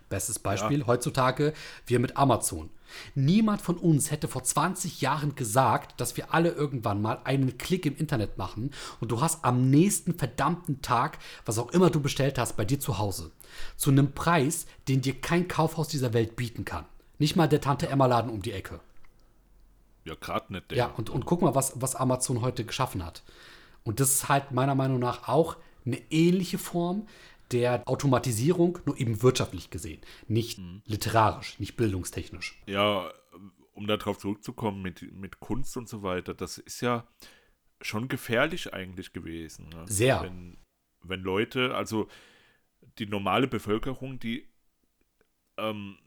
Bestes 0.09 0.39
Beispiel 0.39 0.79
ja. 0.79 0.87
heutzutage 0.87 1.53
wir 1.85 1.99
mit 1.99 2.17
Amazon. 2.17 2.69
Niemand 3.15 3.61
von 3.61 3.75
uns 3.77 4.11
hätte 4.11 4.27
vor 4.27 4.43
20 4.43 5.01
Jahren 5.01 5.35
gesagt, 5.35 5.99
dass 5.99 6.15
wir 6.15 6.33
alle 6.33 6.51
irgendwann 6.51 7.01
mal 7.01 7.19
einen 7.25 7.57
Klick 7.57 7.85
im 7.85 7.97
Internet 7.97 8.37
machen 8.37 8.71
und 9.01 9.11
du 9.11 9.19
hast 9.21 9.43
am 9.43 9.69
nächsten 9.69 10.17
verdammten 10.17 10.81
Tag, 10.81 11.19
was 11.45 11.59
auch 11.59 11.71
immer 11.71 11.89
du 11.89 11.99
bestellt 11.99 12.37
hast, 12.37 12.55
bei 12.55 12.63
dir 12.63 12.79
zu 12.79 12.97
Hause. 12.97 13.31
Zu 13.75 13.91
einem 13.91 14.13
Preis, 14.13 14.67
den 14.87 15.01
dir 15.01 15.19
kein 15.19 15.47
Kaufhaus 15.47 15.89
dieser 15.89 16.13
Welt 16.13 16.35
bieten 16.35 16.63
kann. 16.63 16.85
Nicht 17.19 17.35
mal 17.35 17.49
der 17.49 17.61
Tante 17.61 17.89
Emma 17.89 18.05
Laden 18.05 18.31
um 18.31 18.41
die 18.41 18.53
Ecke. 18.53 18.79
Ja, 20.05 20.15
gerade 20.15 20.53
nicht 20.53 20.71
der. 20.71 20.77
Ja, 20.77 20.85
und, 20.95 21.09
und 21.09 21.25
guck 21.25 21.41
mal, 21.41 21.55
was, 21.55 21.73
was 21.75 21.95
Amazon 21.95 22.41
heute 22.41 22.63
geschaffen 22.63 23.05
hat. 23.05 23.23
Und 23.83 23.99
das 23.99 24.13
ist 24.13 24.29
halt 24.29 24.51
meiner 24.51 24.75
Meinung 24.75 24.99
nach 24.99 25.27
auch 25.27 25.57
eine 25.85 25.99
ähnliche 26.09 26.57
Form 26.57 27.07
der 27.51 27.87
Automatisierung, 27.87 28.79
nur 28.85 28.99
eben 28.99 29.21
wirtschaftlich 29.21 29.69
gesehen, 29.69 30.01
nicht 30.27 30.59
mhm. 30.59 30.81
literarisch, 30.85 31.59
nicht 31.59 31.75
bildungstechnisch. 31.77 32.61
Ja, 32.65 33.11
um 33.73 33.87
darauf 33.87 34.17
zurückzukommen 34.17 34.81
mit, 34.81 35.13
mit 35.13 35.39
Kunst 35.39 35.77
und 35.77 35.87
so 35.87 36.01
weiter, 36.01 36.33
das 36.33 36.57
ist 36.57 36.81
ja 36.81 37.07
schon 37.81 38.07
gefährlich 38.07 38.73
eigentlich 38.73 39.13
gewesen. 39.13 39.69
Ne? 39.69 39.85
Sehr. 39.87 40.23
Wenn, 40.23 40.57
wenn 41.03 41.21
Leute, 41.21 41.75
also 41.75 42.07
die 42.97 43.05
normale 43.05 43.47
Bevölkerung, 43.47 44.19
die, 44.19 44.47
ähm, 45.57 45.97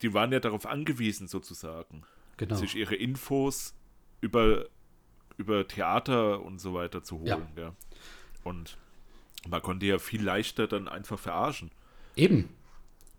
die 0.00 0.14
waren 0.14 0.32
ja 0.32 0.40
darauf 0.40 0.66
angewiesen 0.66 1.28
sozusagen, 1.28 2.04
genau. 2.36 2.54
sich 2.54 2.76
ihre 2.76 2.94
Infos 2.94 3.74
über, 4.20 4.66
über 5.36 5.66
Theater 5.66 6.42
und 6.42 6.60
so 6.60 6.74
weiter 6.74 7.02
zu 7.02 7.18
holen. 7.18 7.48
Ja. 7.56 7.62
ja. 7.62 7.76
Und 8.44 8.78
man 9.48 9.62
konnte 9.62 9.86
ja 9.86 9.98
viel 9.98 10.22
leichter 10.22 10.66
dann 10.66 10.88
einfach 10.88 11.18
verarschen. 11.18 11.70
Eben. 12.16 12.48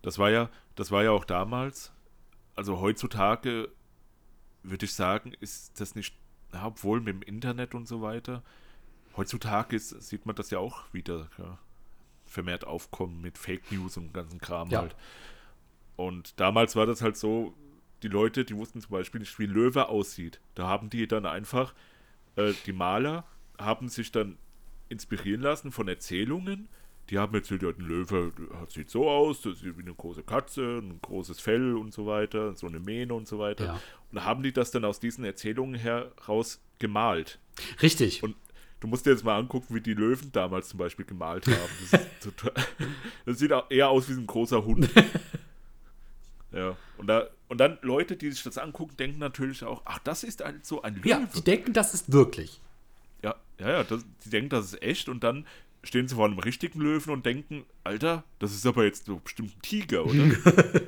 Das 0.02 0.18
war 0.18 0.30
ja, 0.30 0.50
das 0.74 0.90
war 0.90 1.02
ja 1.02 1.10
auch 1.10 1.24
damals. 1.24 1.92
Also 2.54 2.80
heutzutage 2.80 3.70
würde 4.62 4.84
ich 4.86 4.94
sagen, 4.94 5.32
ist 5.40 5.80
das 5.80 5.94
nicht, 5.94 6.16
obwohl 6.62 7.00
mit 7.00 7.14
dem 7.14 7.22
Internet 7.22 7.74
und 7.74 7.86
so 7.86 8.00
weiter. 8.00 8.42
Heutzutage 9.16 9.76
ist, 9.76 9.90
sieht 10.02 10.26
man 10.26 10.34
das 10.34 10.50
ja 10.50 10.58
auch 10.58 10.92
wieder 10.92 11.28
ja, 11.38 11.58
vermehrt 12.26 12.66
aufkommen 12.66 13.20
mit 13.20 13.38
Fake 13.38 13.70
News 13.70 13.96
und 13.96 14.12
ganzen 14.12 14.40
Kram 14.40 14.70
ja. 14.70 14.80
halt. 14.80 14.96
Und 15.96 16.40
damals 16.40 16.74
war 16.74 16.86
das 16.86 17.02
halt 17.02 17.16
so, 17.16 17.54
die 18.02 18.08
Leute, 18.08 18.44
die 18.44 18.56
wussten 18.56 18.80
zum 18.80 18.90
Beispiel 18.90 19.20
nicht, 19.20 19.38
wie 19.38 19.46
Löwe 19.46 19.88
aussieht. 19.88 20.40
Da 20.54 20.66
haben 20.66 20.90
die 20.90 21.06
dann 21.06 21.26
einfach, 21.26 21.74
äh, 22.36 22.52
die 22.66 22.72
Maler 22.72 23.24
haben 23.58 23.88
sich 23.88 24.10
dann 24.10 24.36
inspirieren 24.94 25.42
lassen 25.42 25.72
von 25.72 25.88
Erzählungen, 25.88 26.68
die 27.10 27.18
haben 27.18 27.34
jetzt 27.34 27.50
wieder 27.50 27.72
den 27.72 27.84
Löwe, 27.84 28.32
sieht 28.68 28.88
so 28.88 29.10
aus, 29.10 29.42
das 29.42 29.54
ist 29.54 29.64
wie 29.64 29.82
eine 29.82 29.92
große 29.92 30.22
Katze, 30.22 30.78
ein 30.78 31.00
großes 31.02 31.38
Fell 31.40 31.76
und 31.76 31.92
so 31.92 32.06
weiter, 32.06 32.54
so 32.54 32.66
eine 32.66 32.80
Mähne 32.80 33.12
und 33.12 33.28
so 33.28 33.38
weiter. 33.38 33.64
Ja. 33.66 33.80
Und 34.10 34.16
da 34.16 34.24
haben 34.24 34.42
die 34.42 34.52
das 34.52 34.70
dann 34.70 34.84
aus 34.86 35.00
diesen 35.00 35.24
Erzählungen 35.24 35.74
heraus 35.74 36.60
gemalt. 36.78 37.38
Richtig. 37.82 38.22
Und 38.22 38.36
du 38.80 38.86
musst 38.86 39.04
dir 39.04 39.10
jetzt 39.10 39.24
mal 39.24 39.38
angucken, 39.38 39.74
wie 39.74 39.82
die 39.82 39.92
Löwen 39.92 40.32
damals 40.32 40.68
zum 40.68 40.78
Beispiel 40.78 41.04
gemalt 41.04 41.46
haben. 41.46 41.90
Das, 41.90 42.00
total, 42.20 42.64
das 43.26 43.38
sieht 43.38 43.52
auch 43.52 43.70
eher 43.70 43.90
aus 43.90 44.08
wie 44.08 44.14
ein 44.14 44.26
großer 44.26 44.64
Hund. 44.64 44.88
Ja, 46.54 46.76
und, 46.98 47.08
da, 47.08 47.26
und 47.48 47.58
dann 47.58 47.78
Leute, 47.82 48.16
die 48.16 48.30
sich 48.30 48.44
das 48.44 48.58
angucken, 48.58 48.96
denken 48.96 49.18
natürlich 49.18 49.64
auch, 49.64 49.82
ach, 49.86 49.98
das 50.04 50.22
ist 50.22 50.44
halt 50.44 50.64
so 50.64 50.82
ein 50.82 50.94
Löwe. 50.94 51.08
ja, 51.08 51.28
die 51.34 51.42
denken, 51.42 51.72
das 51.72 51.94
ist 51.94 52.12
wirklich. 52.12 52.60
Ja, 53.58 53.70
ja, 53.70 53.84
das, 53.84 54.04
die 54.24 54.30
denken, 54.30 54.50
das 54.50 54.66
ist 54.66 54.82
echt 54.82 55.08
und 55.08 55.22
dann 55.22 55.46
stehen 55.82 56.08
sie 56.08 56.14
vor 56.14 56.24
einem 56.24 56.38
richtigen 56.38 56.80
Löwen 56.80 57.12
und 57.12 57.26
denken, 57.26 57.64
Alter, 57.84 58.24
das 58.38 58.52
ist 58.52 58.66
aber 58.66 58.84
jetzt 58.84 59.06
so 59.06 59.16
bestimmt 59.16 59.56
ein 59.56 59.62
Tiger, 59.62 60.04
oder? 60.06 60.24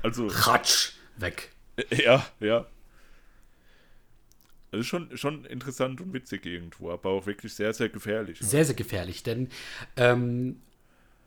Also, 0.00 0.28
Ratsch, 0.28 0.92
weg. 1.16 1.50
ja, 1.90 2.24
ja. 2.38 2.66
Das 4.70 4.80
ist 4.82 4.86
schon, 4.86 5.16
schon 5.16 5.44
interessant 5.44 6.00
und 6.00 6.12
witzig 6.12 6.46
irgendwo, 6.46 6.92
aber 6.92 7.10
auch 7.10 7.26
wirklich 7.26 7.52
sehr, 7.52 7.74
sehr 7.74 7.88
gefährlich. 7.88 8.38
Sehr, 8.40 8.64
sehr 8.64 8.76
gefährlich, 8.76 9.24
denn 9.24 9.48
ähm, 9.96 10.60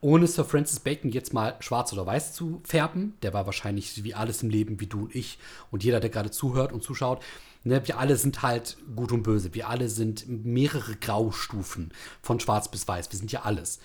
ohne 0.02 0.28
Sir 0.28 0.46
Francis 0.46 0.80
Bacon 0.80 1.12
jetzt 1.12 1.34
mal 1.34 1.58
schwarz 1.60 1.92
oder 1.92 2.06
weiß 2.06 2.34
zu 2.34 2.62
färben, 2.64 3.16
der 3.22 3.34
war 3.34 3.46
wahrscheinlich 3.46 4.04
wie 4.04 4.14
alles 4.14 4.44
im 4.44 4.50
Leben 4.50 4.80
wie 4.80 4.88
du 4.88 5.02
und 5.02 5.16
ich 5.16 5.38
und 5.72 5.84
jeder, 5.84 6.00
der 6.00 6.10
gerade 6.10 6.32
zuhört 6.32 6.72
und 6.72 6.84
zuschaut, 6.84 7.24
ne, 7.64 7.86
wir 7.88 8.00
alle 8.00 8.16
sind 8.16 8.42
halt 8.42 8.78
gut 8.96 9.12
und 9.12 9.24
böse. 9.24 9.54
Wir 9.54 9.70
alle 9.70 9.90
sind 9.90 10.26
mehrere 10.28 10.96
Graustufen 10.96 11.92
von 12.22 12.40
schwarz 12.40 12.70
bis 12.70 12.88
weiß. 12.88 13.12
Wir 13.12 13.20
sind 13.20 13.32
ja 13.32 13.42
alles. 13.44 13.80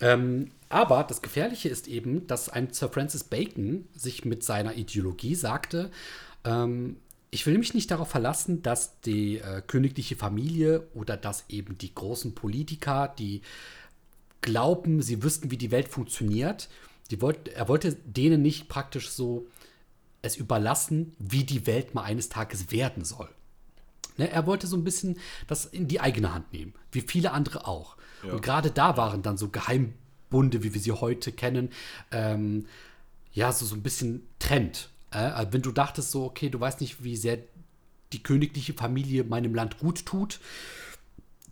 Ähm, 0.00 0.50
aber 0.68 1.04
das 1.04 1.22
Gefährliche 1.22 1.68
ist 1.68 1.88
eben, 1.88 2.26
dass 2.26 2.48
ein 2.48 2.72
Sir 2.72 2.88
Francis 2.88 3.24
Bacon 3.24 3.86
sich 3.94 4.24
mit 4.24 4.44
seiner 4.44 4.74
Ideologie 4.74 5.34
sagte, 5.34 5.90
ähm, 6.44 6.96
ich 7.30 7.46
will 7.46 7.58
mich 7.58 7.74
nicht 7.74 7.90
darauf 7.90 8.08
verlassen, 8.08 8.62
dass 8.62 9.00
die 9.00 9.38
äh, 9.38 9.62
königliche 9.66 10.16
Familie 10.16 10.86
oder 10.94 11.16
dass 11.16 11.44
eben 11.48 11.76
die 11.76 11.94
großen 11.94 12.34
Politiker, 12.34 13.12
die 13.18 13.42
glauben, 14.40 15.02
sie 15.02 15.22
wüssten, 15.22 15.50
wie 15.50 15.56
die 15.56 15.70
Welt 15.70 15.88
funktioniert, 15.88 16.68
die 17.10 17.20
wollt, 17.20 17.48
er 17.48 17.68
wollte 17.68 17.94
denen 17.94 18.42
nicht 18.42 18.68
praktisch 18.68 19.10
so 19.10 19.46
es 20.26 20.36
überlassen, 20.36 21.14
wie 21.18 21.44
die 21.44 21.66
Welt 21.66 21.94
mal 21.94 22.02
eines 22.02 22.28
Tages 22.28 22.70
werden 22.70 23.04
soll. 23.04 23.28
Ne, 24.16 24.30
er 24.30 24.46
wollte 24.46 24.66
so 24.66 24.76
ein 24.76 24.84
bisschen 24.84 25.18
das 25.46 25.66
in 25.66 25.88
die 25.88 26.00
eigene 26.00 26.32
Hand 26.32 26.52
nehmen, 26.52 26.74
wie 26.92 27.02
viele 27.02 27.32
andere 27.32 27.66
auch. 27.66 27.96
Ja. 28.24 28.32
Und 28.32 28.42
gerade 28.42 28.70
da 28.70 28.96
waren 28.96 29.22
dann 29.22 29.36
so 29.36 29.48
Geheimbunde, 29.48 30.62
wie 30.62 30.72
wir 30.74 30.80
sie 30.80 30.92
heute 30.92 31.32
kennen, 31.32 31.70
ähm, 32.12 32.66
ja, 33.32 33.52
so, 33.52 33.66
so 33.66 33.74
ein 33.74 33.82
bisschen 33.82 34.26
Trend. 34.38 34.88
Äh, 35.10 35.18
also 35.18 35.52
wenn 35.52 35.62
du 35.62 35.72
dachtest 35.72 36.10
so, 36.10 36.24
okay, 36.24 36.48
du 36.48 36.58
weißt 36.58 36.80
nicht, 36.80 37.04
wie 37.04 37.16
sehr 37.16 37.38
die 38.12 38.22
königliche 38.22 38.72
Familie 38.72 39.24
meinem 39.24 39.54
Land 39.54 39.78
gut 39.78 40.06
tut, 40.06 40.40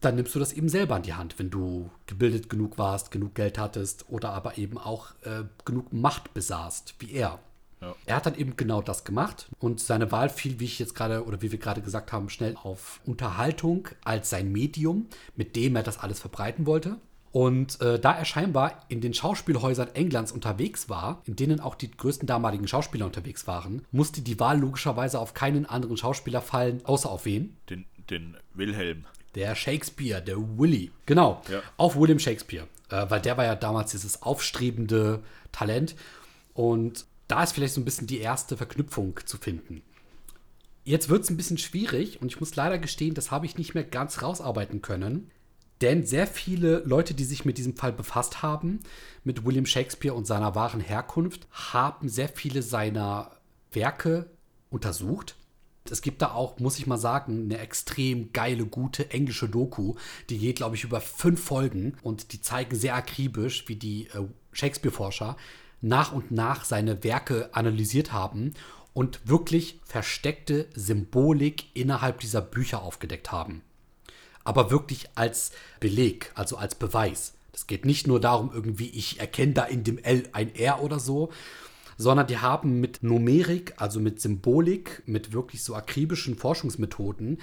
dann 0.00 0.16
nimmst 0.16 0.34
du 0.34 0.38
das 0.38 0.52
eben 0.52 0.68
selber 0.68 0.96
in 0.96 1.02
die 1.02 1.14
Hand, 1.14 1.38
wenn 1.38 1.50
du 1.50 1.90
gebildet 2.06 2.50
genug 2.50 2.78
warst, 2.78 3.10
genug 3.10 3.34
Geld 3.34 3.58
hattest 3.58 4.08
oder 4.08 4.30
aber 4.30 4.58
eben 4.58 4.78
auch 4.78 5.12
äh, 5.22 5.44
genug 5.64 5.92
Macht 5.92 6.34
besaßt, 6.34 6.94
wie 6.98 7.12
er. 7.12 7.38
Ja. 7.84 7.94
Er 8.06 8.16
hat 8.16 8.26
dann 8.26 8.34
eben 8.36 8.56
genau 8.56 8.82
das 8.82 9.04
gemacht 9.04 9.48
und 9.58 9.80
seine 9.80 10.10
Wahl 10.12 10.28
fiel, 10.28 10.58
wie 10.60 10.64
ich 10.64 10.78
jetzt 10.78 10.94
gerade 10.94 11.24
oder 11.24 11.42
wie 11.42 11.52
wir 11.52 11.58
gerade 11.58 11.80
gesagt 11.82 12.12
haben, 12.12 12.28
schnell 12.30 12.56
auf 12.62 13.00
Unterhaltung 13.06 13.88
als 14.04 14.30
sein 14.30 14.50
Medium, 14.52 15.06
mit 15.36 15.54
dem 15.56 15.76
er 15.76 15.82
das 15.82 15.98
alles 15.98 16.20
verbreiten 16.20 16.66
wollte. 16.66 16.96
Und 17.32 17.80
äh, 17.80 17.98
da 17.98 18.12
er 18.16 18.24
scheinbar 18.24 18.84
in 18.88 19.00
den 19.00 19.12
Schauspielhäusern 19.12 19.88
Englands 19.94 20.30
unterwegs 20.30 20.88
war, 20.88 21.20
in 21.24 21.34
denen 21.34 21.58
auch 21.58 21.74
die 21.74 21.90
größten 21.90 22.28
damaligen 22.28 22.68
Schauspieler 22.68 23.06
unterwegs 23.06 23.48
waren, 23.48 23.84
musste 23.90 24.20
die 24.22 24.38
Wahl 24.38 24.60
logischerweise 24.60 25.18
auf 25.18 25.34
keinen 25.34 25.66
anderen 25.66 25.96
Schauspieler 25.96 26.40
fallen, 26.40 26.80
außer 26.84 27.10
auf 27.10 27.24
wen? 27.24 27.56
Den, 27.70 27.86
den 28.08 28.36
Wilhelm. 28.54 29.04
Der 29.34 29.56
Shakespeare, 29.56 30.22
der 30.22 30.36
Willy. 30.38 30.92
Genau, 31.06 31.42
Ja. 31.50 31.60
auf 31.76 31.96
William 31.96 32.20
Shakespeare. 32.20 32.68
Äh, 32.88 33.06
weil 33.08 33.20
der 33.20 33.36
war 33.36 33.44
ja 33.44 33.56
damals 33.56 33.90
dieses 33.90 34.22
aufstrebende 34.22 35.20
Talent. 35.50 35.96
Und 36.54 37.04
da 37.28 37.42
ist 37.42 37.52
vielleicht 37.52 37.74
so 37.74 37.80
ein 37.80 37.84
bisschen 37.84 38.06
die 38.06 38.18
erste 38.18 38.56
Verknüpfung 38.56 39.20
zu 39.24 39.38
finden. 39.38 39.82
Jetzt 40.84 41.08
wird 41.08 41.24
es 41.24 41.30
ein 41.30 41.38
bisschen 41.38 41.58
schwierig 41.58 42.20
und 42.20 42.28
ich 42.28 42.40
muss 42.40 42.56
leider 42.56 42.78
gestehen, 42.78 43.14
das 43.14 43.30
habe 43.30 43.46
ich 43.46 43.56
nicht 43.56 43.74
mehr 43.74 43.84
ganz 43.84 44.22
rausarbeiten 44.22 44.82
können. 44.82 45.30
Denn 45.80 46.06
sehr 46.06 46.26
viele 46.26 46.78
Leute, 46.84 47.14
die 47.14 47.24
sich 47.24 47.44
mit 47.44 47.58
diesem 47.58 47.74
Fall 47.76 47.92
befasst 47.92 48.42
haben, 48.42 48.80
mit 49.24 49.44
William 49.44 49.66
Shakespeare 49.66 50.14
und 50.14 50.26
seiner 50.26 50.54
wahren 50.54 50.80
Herkunft, 50.80 51.48
haben 51.50 52.08
sehr 52.08 52.28
viele 52.28 52.62
seiner 52.62 53.32
Werke 53.72 54.30
untersucht. 54.70 55.36
Es 55.90 56.00
gibt 56.00 56.22
da 56.22 56.32
auch, 56.32 56.58
muss 56.58 56.78
ich 56.78 56.86
mal 56.86 56.96
sagen, 56.96 57.44
eine 57.44 57.58
extrem 57.58 58.32
geile, 58.32 58.66
gute 58.66 59.10
englische 59.10 59.48
Doku. 59.48 59.94
Die 60.30 60.38
geht, 60.38 60.56
glaube 60.56 60.76
ich, 60.76 60.84
über 60.84 61.00
fünf 61.00 61.42
Folgen 61.42 61.96
und 62.02 62.32
die 62.32 62.40
zeigen 62.40 62.76
sehr 62.76 62.94
akribisch, 62.94 63.68
wie 63.68 63.76
die 63.76 64.06
äh, 64.08 64.24
Shakespeare-Forscher 64.52 65.36
nach 65.84 66.12
und 66.12 66.30
nach 66.30 66.64
seine 66.64 67.04
Werke 67.04 67.50
analysiert 67.52 68.12
haben 68.12 68.54
und 68.92 69.28
wirklich 69.28 69.80
versteckte 69.84 70.68
Symbolik 70.74 71.66
innerhalb 71.74 72.20
dieser 72.20 72.40
Bücher 72.40 72.82
aufgedeckt 72.82 73.32
haben 73.32 73.62
aber 74.44 74.70
wirklich 74.70 75.08
als 75.14 75.50
Beleg, 75.80 76.30
also 76.34 76.56
als 76.56 76.74
Beweis. 76.74 77.34
Das 77.52 77.66
geht 77.66 77.84
nicht 77.84 78.06
nur 78.06 78.20
darum, 78.20 78.50
irgendwie, 78.52 78.88
ich 78.88 79.18
erkenne 79.18 79.54
da 79.54 79.64
in 79.64 79.84
dem 79.84 79.98
L 79.98 80.28
ein 80.32 80.54
R 80.54 80.82
oder 80.82 81.00
so, 81.00 81.30
sondern 81.96 82.26
die 82.26 82.38
haben 82.38 82.80
mit 82.80 83.02
Numerik, 83.02 83.74
also 83.76 84.00
mit 84.00 84.20
Symbolik, 84.20 85.02
mit 85.06 85.32
wirklich 85.32 85.62
so 85.62 85.74
akribischen 85.74 86.36
Forschungsmethoden 86.36 87.40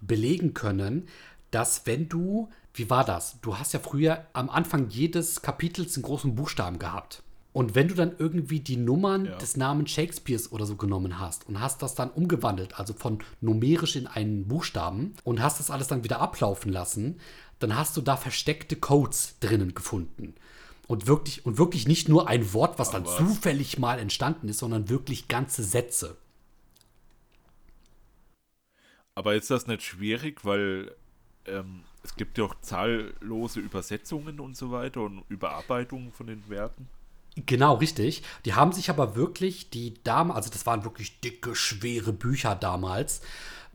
belegen 0.00 0.54
können, 0.54 1.08
dass 1.50 1.86
wenn 1.86 2.08
du, 2.08 2.50
wie 2.74 2.90
war 2.90 3.04
das? 3.04 3.40
Du 3.40 3.58
hast 3.58 3.72
ja 3.72 3.78
früher 3.78 4.26
am 4.32 4.50
Anfang 4.50 4.88
jedes 4.90 5.40
Kapitels 5.40 5.96
einen 5.96 6.02
großen 6.02 6.34
Buchstaben 6.34 6.80
gehabt. 6.80 7.22
Und 7.54 7.76
wenn 7.76 7.86
du 7.86 7.94
dann 7.94 8.16
irgendwie 8.18 8.58
die 8.58 8.76
Nummern 8.76 9.26
Ja. 9.26 9.36
des 9.38 9.56
Namens 9.56 9.92
Shakespeares 9.92 10.50
oder 10.50 10.66
so 10.66 10.74
genommen 10.74 11.20
hast 11.20 11.46
und 11.48 11.60
hast 11.60 11.80
das 11.82 11.94
dann 11.94 12.10
umgewandelt, 12.10 12.78
also 12.80 12.92
von 12.94 13.20
numerisch 13.40 13.94
in 13.94 14.08
einen 14.08 14.48
Buchstaben 14.48 15.14
und 15.22 15.40
hast 15.40 15.60
das 15.60 15.70
alles 15.70 15.86
dann 15.86 16.02
wieder 16.02 16.20
ablaufen 16.20 16.72
lassen, 16.72 17.20
dann 17.60 17.76
hast 17.76 17.96
du 17.96 18.00
da 18.02 18.16
versteckte 18.16 18.74
Codes 18.74 19.36
drinnen 19.38 19.72
gefunden. 19.72 20.34
Und 20.88 21.06
wirklich, 21.06 21.46
und 21.46 21.56
wirklich 21.56 21.86
nicht 21.86 22.08
nur 22.08 22.28
ein 22.28 22.52
Wort, 22.52 22.78
was 22.80 22.90
dann 22.90 23.04
Aber- 23.06 23.16
zufällig 23.16 23.78
mal 23.78 24.00
entstanden 24.00 24.48
ist, 24.48 24.58
sondern 24.58 24.88
wirklich 24.88 25.28
ganze 25.28 25.62
Sätze. 25.62 26.16
Aber 29.14 29.36
ist 29.36 29.50
das 29.50 29.68
nicht 29.68 29.82
schwierig, 29.82 30.44
weil 30.44 30.92
ähm, 31.46 31.84
es 32.02 32.16
gibt 32.16 32.36
ja 32.36 32.44
auch 32.44 32.54
zahllose 32.62 33.60
Übersetzungen 33.60 34.40
und 34.40 34.56
so 34.56 34.72
weiter 34.72 35.02
und 35.02 35.22
Überarbeitungen 35.28 36.10
von 36.10 36.26
den 36.26 36.48
Werken? 36.48 36.88
Genau, 37.36 37.74
richtig. 37.74 38.22
Die 38.44 38.54
haben 38.54 38.72
sich 38.72 38.90
aber 38.90 39.16
wirklich, 39.16 39.70
die 39.70 39.94
Damen, 40.04 40.30
also 40.30 40.50
das 40.50 40.66
waren 40.66 40.84
wirklich 40.84 41.20
dicke, 41.20 41.56
schwere 41.56 42.12
Bücher 42.12 42.54
damals, 42.54 43.22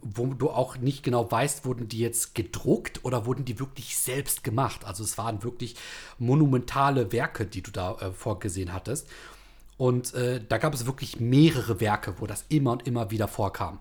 wo 0.02 0.28
du 0.28 0.50
auch 0.50 0.78
nicht 0.78 1.04
genau 1.04 1.30
weißt, 1.30 1.66
wurden 1.66 1.90
die 1.90 2.00
jetzt 2.00 2.36
gedruckt 2.36 3.04
oder 3.04 3.26
wurden 3.26 3.44
die 3.44 3.60
wirklich 3.60 3.98
selbst 3.98 4.46
gemacht. 4.46 4.86
Also 4.86 5.04
es 5.04 5.18
waren 5.18 5.44
wirklich 5.44 5.76
monumentale 6.18 7.12
Werke, 7.12 7.46
die 7.46 7.62
du 7.62 7.72
da 7.72 7.96
äh, 7.96 8.12
vorgesehen 8.12 8.72
hattest. 8.72 9.08
Und 9.78 10.14
äh, 10.14 10.42
da 10.48 10.58
gab 10.58 10.74
es 10.74 10.86
wirklich 10.86 11.20
mehrere 11.20 11.82
Werke, 11.82 12.16
wo 12.20 12.28
das 12.28 12.46
immer 12.50 12.72
und 12.74 12.88
immer 12.88 13.12
wieder 13.12 13.28
vorkam. 13.28 13.80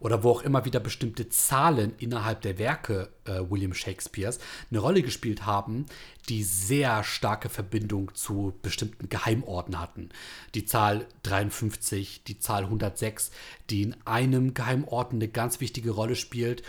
Oder 0.00 0.22
wo 0.22 0.30
auch 0.30 0.42
immer 0.42 0.64
wieder 0.64 0.80
bestimmte 0.80 1.28
Zahlen 1.28 1.92
innerhalb 1.98 2.40
der 2.40 2.58
Werke 2.58 3.10
äh, 3.26 3.40
William 3.48 3.74
Shakespeares 3.74 4.40
eine 4.70 4.80
Rolle 4.80 5.02
gespielt 5.02 5.46
haben, 5.46 5.86
die 6.28 6.42
sehr 6.42 7.04
starke 7.04 7.48
Verbindung 7.48 8.14
zu 8.14 8.54
bestimmten 8.62 9.08
Geheimorten 9.08 9.78
hatten. 9.78 10.08
Die 10.54 10.64
Zahl 10.64 11.06
53, 11.22 12.24
die 12.24 12.38
Zahl 12.38 12.64
106, 12.64 13.30
die 13.68 13.82
in 13.82 13.96
einem 14.06 14.54
Geheimorden 14.54 15.18
eine 15.18 15.28
ganz 15.28 15.60
wichtige 15.60 15.90
Rolle 15.90 16.16
spielt. 16.16 16.62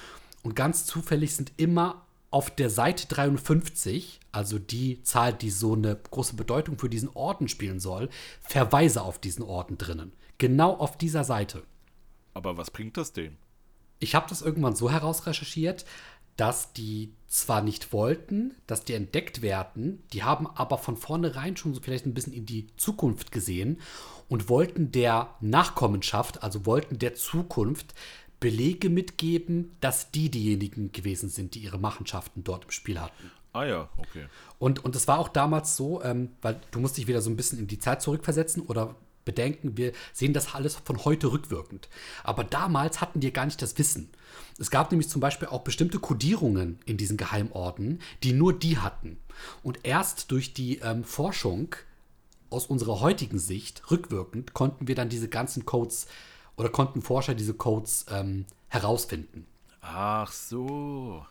Und 0.43 0.55
ganz 0.55 0.85
zufällig 0.85 1.35
sind 1.35 1.53
immer 1.57 2.05
auf 2.31 2.49
der 2.49 2.69
Seite 2.69 3.07
53, 3.07 4.19
also 4.31 4.57
die 4.57 5.03
Zahl, 5.03 5.33
die 5.33 5.49
so 5.49 5.73
eine 5.73 5.95
große 5.95 6.35
Bedeutung 6.35 6.79
für 6.79 6.89
diesen 6.89 7.09
Orden 7.09 7.49
spielen 7.49 7.79
soll, 7.79 8.09
Verweise 8.41 9.03
auf 9.03 9.19
diesen 9.19 9.43
Orden 9.43 9.77
drinnen. 9.77 10.13
Genau 10.37 10.73
auf 10.73 10.97
dieser 10.97 11.23
Seite. 11.23 11.63
Aber 12.33 12.57
was 12.57 12.71
bringt 12.71 12.97
das 12.97 13.13
dem? 13.13 13.37
Ich 13.99 14.15
habe 14.15 14.27
das 14.29 14.41
irgendwann 14.41 14.75
so 14.75 14.89
herausrecherchiert, 14.89 15.85
dass 16.37 16.73
die 16.73 17.13
zwar 17.27 17.61
nicht 17.61 17.93
wollten, 17.93 18.55
dass 18.65 18.83
die 18.83 18.93
entdeckt 18.93 19.41
werden, 19.41 20.01
die 20.11 20.23
haben 20.23 20.47
aber 20.47 20.77
von 20.77 20.97
vornherein 20.97 21.55
schon 21.55 21.73
so 21.73 21.81
vielleicht 21.81 22.05
ein 22.05 22.13
bisschen 22.13 22.33
in 22.33 22.45
die 22.45 22.67
Zukunft 22.77 23.31
gesehen 23.31 23.79
und 24.27 24.49
wollten 24.49 24.91
der 24.91 25.35
Nachkommenschaft, 25.41 26.41
also 26.41 26.65
wollten 26.65 26.99
der 26.99 27.15
Zukunft 27.15 27.93
Belege 28.39 28.89
mitgeben, 28.89 29.71
dass 29.81 30.09
die 30.09 30.31
diejenigen 30.31 30.91
gewesen 30.91 31.29
sind, 31.29 31.53
die 31.53 31.59
ihre 31.59 31.77
Machenschaften 31.77 32.43
dort 32.43 32.65
im 32.65 32.71
Spiel 32.71 32.99
hatten. 32.99 33.31
Ah 33.53 33.65
ja, 33.65 33.89
okay. 33.97 34.25
Und, 34.57 34.83
und 34.83 34.95
es 34.95 35.07
war 35.07 35.19
auch 35.19 35.27
damals 35.27 35.77
so, 35.77 36.01
ähm, 36.01 36.31
weil 36.41 36.59
du 36.71 36.79
musst 36.79 36.97
dich 36.97 37.07
wieder 37.07 37.21
so 37.21 37.29
ein 37.29 37.35
bisschen 37.35 37.59
in 37.59 37.67
die 37.67 37.77
Zeit 37.77 38.01
zurückversetzen 38.01 38.63
oder 38.63 38.95
bedenken, 39.31 39.77
wir 39.77 39.93
sehen 40.13 40.33
das 40.33 40.53
alles 40.53 40.75
von 40.75 41.03
heute 41.05 41.31
rückwirkend. 41.31 41.89
Aber 42.23 42.43
damals 42.43 43.01
hatten 43.01 43.19
die 43.19 43.33
gar 43.33 43.45
nicht 43.45 43.61
das 43.61 43.77
Wissen. 43.77 44.09
Es 44.59 44.69
gab 44.69 44.91
nämlich 44.91 45.09
zum 45.09 45.21
Beispiel 45.21 45.47
auch 45.47 45.61
bestimmte 45.61 45.99
Kodierungen 45.99 46.79
in 46.85 46.97
diesen 46.97 47.17
Geheimorden, 47.17 47.99
die 48.23 48.33
nur 48.33 48.53
die 48.53 48.77
hatten. 48.77 49.17
Und 49.63 49.79
erst 49.83 50.31
durch 50.31 50.53
die 50.53 50.79
ähm, 50.79 51.03
Forschung 51.03 51.75
aus 52.49 52.65
unserer 52.67 52.99
heutigen 52.99 53.39
Sicht, 53.39 53.89
rückwirkend, 53.89 54.53
konnten 54.53 54.87
wir 54.87 54.95
dann 54.95 55.09
diese 55.09 55.29
ganzen 55.29 55.65
Codes 55.65 56.07
oder 56.57 56.69
konnten 56.69 57.01
Forscher 57.01 57.33
diese 57.33 57.53
Codes 57.53 58.05
ähm, 58.11 58.45
herausfinden. 58.67 59.47
Ach 59.81 60.31
so. 60.31 61.25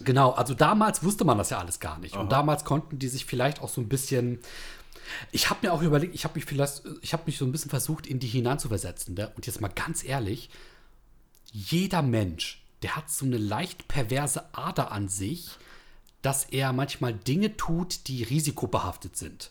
Genau, 0.00 0.32
also 0.32 0.54
damals 0.54 1.04
wusste 1.04 1.24
man 1.24 1.38
das 1.38 1.50
ja 1.50 1.58
alles 1.58 1.78
gar 1.78 1.98
nicht. 1.98 2.16
Und 2.16 2.32
damals 2.32 2.64
konnten 2.64 2.98
die 2.98 3.08
sich 3.08 3.24
vielleicht 3.26 3.62
auch 3.62 3.68
so 3.68 3.80
ein 3.80 3.88
bisschen. 3.88 4.40
Ich 5.32 5.50
habe 5.50 5.66
mir 5.66 5.72
auch 5.72 5.82
überlegt, 5.82 6.14
ich 6.14 6.24
habe 6.24 6.34
mich 6.34 6.44
vielleicht, 6.44 6.82
ich 7.02 7.12
habe 7.12 7.24
mich 7.26 7.38
so 7.38 7.44
ein 7.44 7.52
bisschen 7.52 7.70
versucht, 7.70 8.06
in 8.06 8.18
die 8.18 8.26
hineinzuversetzen. 8.26 9.14
Ne? 9.14 9.30
Und 9.36 9.46
jetzt 9.46 9.60
mal 9.60 9.68
ganz 9.68 10.04
ehrlich, 10.04 10.50
jeder 11.52 12.02
Mensch, 12.02 12.64
der 12.82 12.96
hat 12.96 13.10
so 13.10 13.24
eine 13.24 13.38
leicht 13.38 13.88
perverse 13.88 14.54
Ader 14.54 14.92
an 14.92 15.08
sich, 15.08 15.58
dass 16.22 16.44
er 16.46 16.72
manchmal 16.72 17.14
Dinge 17.14 17.56
tut, 17.56 18.08
die 18.08 18.22
risikobehaftet 18.22 19.16
sind. 19.16 19.50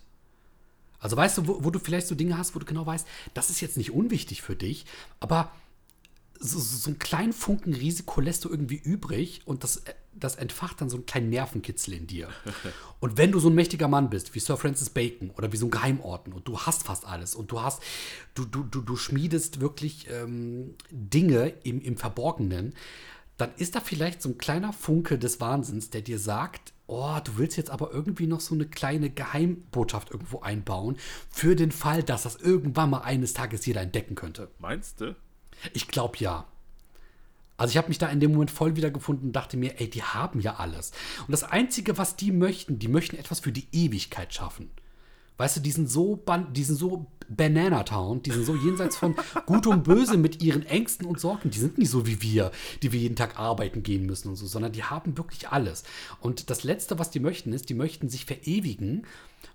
Also 0.99 1.17
weißt 1.17 1.37
du, 1.37 1.47
wo, 1.47 1.63
wo 1.63 1.69
du 1.69 1.79
vielleicht 1.79 2.07
so 2.07 2.15
Dinge 2.15 2.37
hast, 2.37 2.55
wo 2.55 2.59
du 2.59 2.65
genau 2.65 2.85
weißt, 2.85 3.05
das 3.33 3.49
ist 3.49 3.61
jetzt 3.61 3.77
nicht 3.77 3.91
unwichtig 3.91 4.41
für 4.41 4.55
dich, 4.55 4.85
aber 5.19 5.51
so, 6.39 6.59
so 6.59 6.89
einen 6.89 6.99
kleinen 6.99 7.33
Funken 7.33 7.73
Risiko 7.73 8.21
lässt 8.21 8.45
du 8.45 8.49
irgendwie 8.49 8.77
übrig 8.77 9.41
und 9.45 9.63
das, 9.63 9.83
das 10.15 10.35
entfacht 10.35 10.81
dann 10.81 10.89
so 10.89 10.97
einen 10.97 11.05
kleinen 11.05 11.29
Nervenkitzel 11.29 11.93
in 11.93 12.07
dir. 12.07 12.29
Und 12.99 13.17
wenn 13.17 13.31
du 13.31 13.39
so 13.39 13.49
ein 13.49 13.55
mächtiger 13.55 13.87
Mann 13.87 14.09
bist, 14.09 14.33
wie 14.35 14.39
Sir 14.39 14.57
Francis 14.57 14.89
Bacon 14.89 15.31
oder 15.31 15.51
wie 15.51 15.57
so 15.57 15.67
ein 15.67 15.71
Geheimorden 15.71 16.33
und 16.33 16.47
du 16.47 16.59
hast 16.59 16.83
fast 16.83 17.05
alles 17.05 17.35
und 17.35 17.51
du 17.51 17.61
hast, 17.61 17.81
du, 18.33 18.45
du, 18.45 18.63
du, 18.63 18.81
du 18.81 18.95
schmiedest 18.95 19.59
wirklich 19.59 20.07
ähm, 20.09 20.75
Dinge 20.89 21.49
im, 21.63 21.81
im 21.81 21.97
Verborgenen, 21.97 22.73
dann 23.37 23.51
ist 23.57 23.75
da 23.75 23.81
vielleicht 23.81 24.21
so 24.21 24.29
ein 24.29 24.37
kleiner 24.37 24.73
Funke 24.73 25.17
des 25.17 25.41
Wahnsinns, 25.41 25.89
der 25.89 26.01
dir 26.01 26.19
sagt, 26.19 26.73
oh, 26.87 27.17
du 27.23 27.37
willst 27.37 27.57
jetzt 27.57 27.71
aber 27.71 27.91
irgendwie 27.91 28.27
noch 28.27 28.39
so 28.39 28.53
eine 28.53 28.65
kleine 28.65 29.09
Geheimbotschaft 29.09 30.11
irgendwo 30.11 30.41
einbauen, 30.41 30.97
für 31.29 31.55
den 31.55 31.71
Fall, 31.71 32.03
dass 32.03 32.23
das 32.23 32.35
irgendwann 32.35 32.91
mal 32.91 33.01
eines 33.01 33.33
Tages 33.33 33.65
jeder 33.65 33.81
entdecken 33.81 34.15
könnte. 34.15 34.49
Meinst 34.59 35.01
du? 35.01 35.15
Ich 35.73 35.87
glaube 35.87 36.17
ja. 36.19 36.45
Also 37.63 37.71
ich 37.71 37.77
habe 37.77 37.87
mich 37.87 37.97
da 37.97 38.09
in 38.09 38.19
dem 38.19 38.33
Moment 38.33 38.51
voll 38.51 38.75
wiedergefunden 38.75 39.27
und 39.27 39.31
dachte 39.37 39.55
mir, 39.55 39.79
ey, 39.79 39.89
die 39.89 40.03
haben 40.03 40.41
ja 40.41 40.55
alles. 40.55 40.91
Und 41.21 41.31
das 41.31 41.45
Einzige, 41.45 41.97
was 41.97 42.17
die 42.17 42.33
möchten, 42.33 42.77
die 42.77 42.89
möchten 42.89 43.15
etwas 43.15 43.39
für 43.39 43.53
die 43.53 43.69
Ewigkeit 43.71 44.33
schaffen. 44.33 44.69
Weißt 45.37 45.55
du, 45.55 45.61
die 45.61 45.71
sind 45.71 45.89
so, 45.89 46.17
ban 46.17 46.51
die 46.51 46.65
sind 46.65 46.75
so 46.75 47.05
Banana 47.29 47.83
Town, 47.83 48.21
die 48.21 48.31
sind 48.31 48.45
so 48.45 48.53
jenseits 48.53 48.97
von 48.97 49.15
Gut 49.45 49.65
und 49.65 49.85
Böse 49.85 50.17
mit 50.17 50.43
ihren 50.43 50.65
Ängsten 50.65 51.07
und 51.07 51.21
Sorgen. 51.21 51.51
Die 51.51 51.57
sind 51.57 51.77
nicht 51.77 51.89
so 51.89 52.05
wie 52.05 52.21
wir, 52.21 52.51
die 52.81 52.91
wir 52.91 52.99
jeden 52.99 53.15
Tag 53.15 53.39
arbeiten 53.39 53.81
gehen 53.81 54.05
müssen 54.05 54.27
und 54.27 54.35
so, 54.35 54.45
sondern 54.45 54.73
die 54.73 54.83
haben 54.83 55.17
wirklich 55.17 55.47
alles. 55.47 55.85
Und 56.19 56.49
das 56.49 56.65
Letzte, 56.65 56.99
was 56.99 57.11
die 57.11 57.21
möchten, 57.21 57.53
ist, 57.53 57.69
die 57.69 57.75
möchten 57.75 58.09
sich 58.09 58.25
verewigen, 58.25 59.07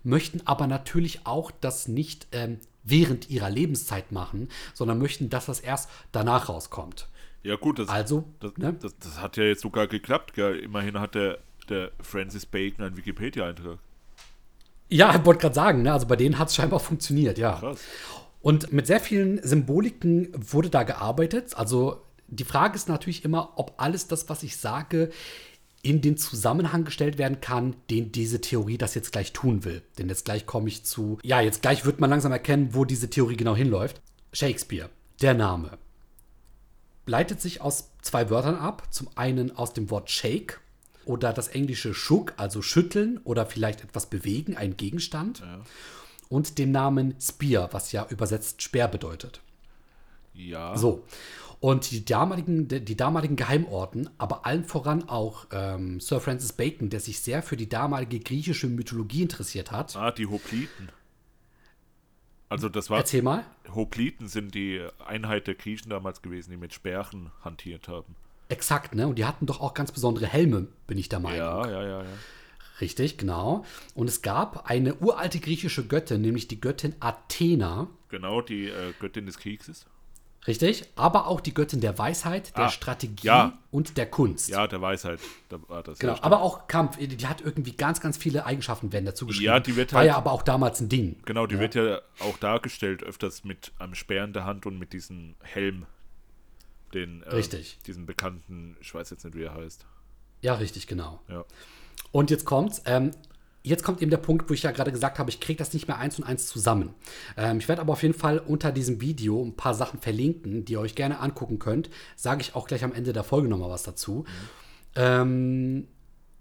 möchten 0.03 0.41
aber 0.45 0.65
natürlich 0.65 1.27
auch 1.27 1.51
das 1.51 1.87
nicht 1.87 2.25
ähm, 2.31 2.57
während 2.83 3.29
ihrer 3.29 3.51
Lebenszeit 3.51 4.11
machen, 4.11 4.49
sondern 4.73 4.97
möchten, 4.97 5.29
dass 5.29 5.45
das 5.45 5.59
erst 5.59 5.91
danach 6.11 6.49
rauskommt. 6.49 7.07
Ja, 7.43 7.55
gut, 7.55 7.79
das, 7.79 7.89
Also, 7.89 8.25
das, 8.39 8.57
ne? 8.57 8.75
das, 8.79 8.97
das 8.99 9.21
hat 9.21 9.37
ja 9.37 9.43
jetzt 9.43 9.61
sogar 9.61 9.87
geklappt, 9.87 10.33
gell? 10.33 10.57
Immerhin 10.59 10.99
hat 10.99 11.15
der, 11.15 11.39
der 11.69 11.91
Francis 12.01 12.45
Bacon 12.45 12.85
einen 12.85 12.97
Wikipedia-Eintrag. 12.97 13.79
Ja, 14.89 15.15
ich 15.15 15.25
wollte 15.25 15.41
gerade 15.41 15.55
sagen, 15.55 15.83
ne? 15.83 15.93
also 15.93 16.07
bei 16.07 16.15
denen 16.15 16.39
hat 16.39 16.49
es 16.49 16.55
scheinbar 16.55 16.79
funktioniert, 16.79 17.37
ja. 17.37 17.57
Krass. 17.59 17.79
Und 18.41 18.73
mit 18.73 18.87
sehr 18.87 18.99
vielen 18.99 19.41
Symboliken 19.43 20.29
wurde 20.33 20.69
da 20.69 20.83
gearbeitet. 20.83 21.55
Also 21.55 22.01
die 22.27 22.43
Frage 22.43 22.75
ist 22.75 22.89
natürlich 22.89 23.25
immer, 23.25 23.53
ob 23.57 23.73
alles 23.77 24.07
das, 24.07 24.29
was 24.29 24.43
ich 24.43 24.57
sage, 24.57 25.11
in 25.81 26.01
den 26.01 26.17
Zusammenhang 26.17 26.83
gestellt 26.83 27.17
werden 27.17 27.39
kann, 27.41 27.75
den 27.89 28.11
diese 28.11 28.41
Theorie 28.41 28.77
das 28.77 28.95
jetzt 28.95 29.11
gleich 29.11 29.31
tun 29.31 29.63
will. 29.63 29.81
Denn 29.97 30.09
jetzt 30.09 30.25
gleich 30.25 30.45
komme 30.45 30.67
ich 30.67 30.83
zu, 30.83 31.19
ja, 31.23 31.41
jetzt 31.41 31.61
gleich 31.61 31.85
wird 31.85 31.99
man 31.99 32.09
langsam 32.09 32.31
erkennen, 32.31 32.69
wo 32.73 32.85
diese 32.85 33.09
Theorie 33.09 33.37
genau 33.37 33.55
hinläuft. 33.55 34.01
Shakespeare, 34.33 34.89
der 35.21 35.33
Name, 35.33 35.77
leitet 37.09 37.41
sich 37.41 37.61
aus 37.61 37.91
zwei 38.01 38.29
Wörtern 38.29 38.55
ab. 38.55 38.87
Zum 38.91 39.09
einen 39.15 39.55
aus 39.55 39.73
dem 39.73 39.89
Wort 39.89 40.09
shake 40.09 40.61
oder 41.05 41.33
das 41.33 41.47
englische 41.49 41.93
shook, 41.93 42.33
also 42.37 42.61
schütteln 42.61 43.19
oder 43.23 43.45
vielleicht 43.45 43.83
etwas 43.83 44.05
bewegen, 44.05 44.55
ein 44.55 44.77
Gegenstand. 44.77 45.43
Und 46.29 46.59
dem 46.59 46.71
Namen 46.71 47.15
Spear, 47.19 47.69
was 47.71 47.91
ja 47.91 48.05
übersetzt 48.09 48.61
Speer 48.61 48.87
bedeutet. 48.87 49.41
Ja. 50.33 50.77
So. 50.77 51.03
Und 51.59 51.91
die 51.91 52.05
damaligen, 52.05 52.67
die 52.67 52.95
damaligen 52.95 53.35
Geheimorden, 53.35 54.09
aber 54.17 54.45
allen 54.45 54.63
voran 54.63 55.09
auch 55.09 55.47
ähm, 55.51 55.99
Sir 55.99 56.21
Francis 56.21 56.53
Bacon, 56.53 56.89
der 56.89 57.01
sich 57.01 57.19
sehr 57.19 57.43
für 57.43 57.57
die 57.57 57.67
damalige 57.67 58.19
griechische 58.19 58.67
Mythologie 58.67 59.23
interessiert 59.23 59.71
hat. 59.71 59.95
Ah, 59.97 60.11
die 60.11 60.27
Hopliten. 60.27 60.89
Also 62.49 62.67
das 62.67 62.89
war. 62.89 62.97
Erzähl 62.97 63.21
mal. 63.21 63.45
Hopliten 63.73 64.27
sind 64.27 64.55
die 64.55 64.85
Einheit 65.05 65.47
der 65.47 65.55
Griechen 65.55 65.89
damals 65.89 66.21
gewesen, 66.21 66.51
die 66.51 66.57
mit 66.57 66.73
Sperren 66.73 67.31
hantiert 67.43 67.87
haben. 67.87 68.15
Exakt, 68.49 68.95
ne? 68.95 69.07
Und 69.07 69.19
die 69.19 69.25
hatten 69.25 69.45
doch 69.45 69.61
auch 69.61 69.75
ganz 69.75 69.91
besondere 69.91 70.25
Helme, 70.25 70.67
bin 70.87 70.97
ich 70.97 71.07
der 71.07 71.19
Meinung. 71.19 71.37
Ja, 71.37 71.69
ja, 71.69 71.83
ja, 71.83 72.03
ja. 72.03 72.09
Richtig, 72.81 73.17
genau. 73.17 73.65
Und 73.93 74.09
es 74.09 74.21
gab 74.21 74.69
eine 74.69 74.95
uralte 74.95 75.39
griechische 75.39 75.85
Göttin, 75.85 76.21
nämlich 76.21 76.47
die 76.47 76.59
Göttin 76.59 76.95
Athena. 76.99 77.87
Genau, 78.09 78.41
die 78.41 78.67
äh, 78.67 78.93
Göttin 78.99 79.27
des 79.27 79.37
Krieges. 79.37 79.85
Richtig, 80.49 80.83
aber 80.95 81.27
auch 81.27 81.41
die 81.41 81.53
Göttin 81.53 81.79
der 81.79 81.99
Weisheit, 81.99 82.57
der 82.57 82.65
Ah, 82.65 82.69
Strategie 82.69 83.27
ja. 83.27 83.59
und 83.69 83.97
der 83.97 84.09
Kunst. 84.09 84.49
Ja, 84.49 84.65
der 84.65 84.81
Weisheit. 84.81 85.19
Da 85.47 85.59
war 85.67 85.83
das. 85.83 85.99
Genau, 85.99 86.17
aber 86.21 86.41
auch 86.41 86.67
Kampf. 86.67 86.97
Die 86.97 87.27
hat 87.27 87.39
irgendwie 87.41 87.73
ganz, 87.73 88.01
ganz 88.01 88.17
viele 88.17 88.47
Eigenschaften 88.47 88.91
werden 88.91 89.05
dazu 89.05 89.27
geschrieben. 89.27 89.45
Ja, 89.45 89.59
die 89.59 89.75
wird 89.75 89.93
War 89.93 89.99
halt- 89.99 90.07
ja 90.07 90.17
aber 90.17 90.31
auch 90.31 90.41
damals 90.41 90.81
ein 90.81 90.89
Ding. 90.89 91.17
Genau, 91.25 91.45
die 91.45 91.53
ja. 91.53 91.61
wird 91.61 91.75
ja 91.75 92.01
auch 92.21 92.37
dargestellt, 92.39 93.03
öfters 93.03 93.43
mit 93.43 93.71
einem 93.77 93.93
Speer 93.93 94.23
in 94.23 94.33
der 94.33 94.45
Hand 94.45 94.65
und 94.65 94.79
mit 94.79 94.91
diesem 94.91 95.35
Helm. 95.43 95.85
Den, 96.95 97.21
äh, 97.21 97.29
Richtig. 97.35 97.77
Diesen 97.85 98.07
bekannten, 98.07 98.75
ich 98.81 98.91
weiß 98.91 99.11
jetzt 99.11 99.23
nicht, 99.23 99.35
wie 99.35 99.43
er 99.43 99.53
heißt. 99.53 99.85
Ja, 100.41 100.55
richtig, 100.55 100.87
genau. 100.87 101.19
Ja. 101.27 101.45
Und 102.11 102.31
jetzt 102.31 102.45
kommt's. 102.45 102.81
Ähm, 102.85 103.11
jetzt 103.63 103.83
kommt 103.83 104.01
eben 104.01 104.11
der 104.11 104.17
Punkt, 104.17 104.49
wo 104.49 104.53
ich 104.53 104.63
ja 104.63 104.71
gerade 104.71 104.91
gesagt 104.91 105.19
habe, 105.19 105.29
ich 105.29 105.39
kriege 105.39 105.57
das 105.57 105.73
nicht 105.73 105.87
mehr 105.87 105.97
eins 105.97 106.17
und 106.17 106.23
eins 106.23 106.47
zusammen. 106.47 106.93
Ähm, 107.37 107.59
ich 107.59 107.67
werde 107.67 107.81
aber 107.81 107.93
auf 107.93 108.03
jeden 108.03 108.13
Fall 108.13 108.39
unter 108.39 108.71
diesem 108.71 109.01
Video 109.01 109.43
ein 109.43 109.55
paar 109.55 109.73
Sachen 109.73 109.99
verlinken, 109.99 110.65
die 110.65 110.73
ihr 110.73 110.79
euch 110.79 110.95
gerne 110.95 111.19
angucken 111.19 111.59
könnt. 111.59 111.89
Sage 112.15 112.41
ich 112.41 112.55
auch 112.55 112.67
gleich 112.67 112.83
am 112.83 112.93
Ende 112.93 113.13
der 113.13 113.23
Folge 113.23 113.47
nochmal 113.47 113.69
was 113.69 113.83
dazu. 113.83 114.25
Ähm, 114.95 115.87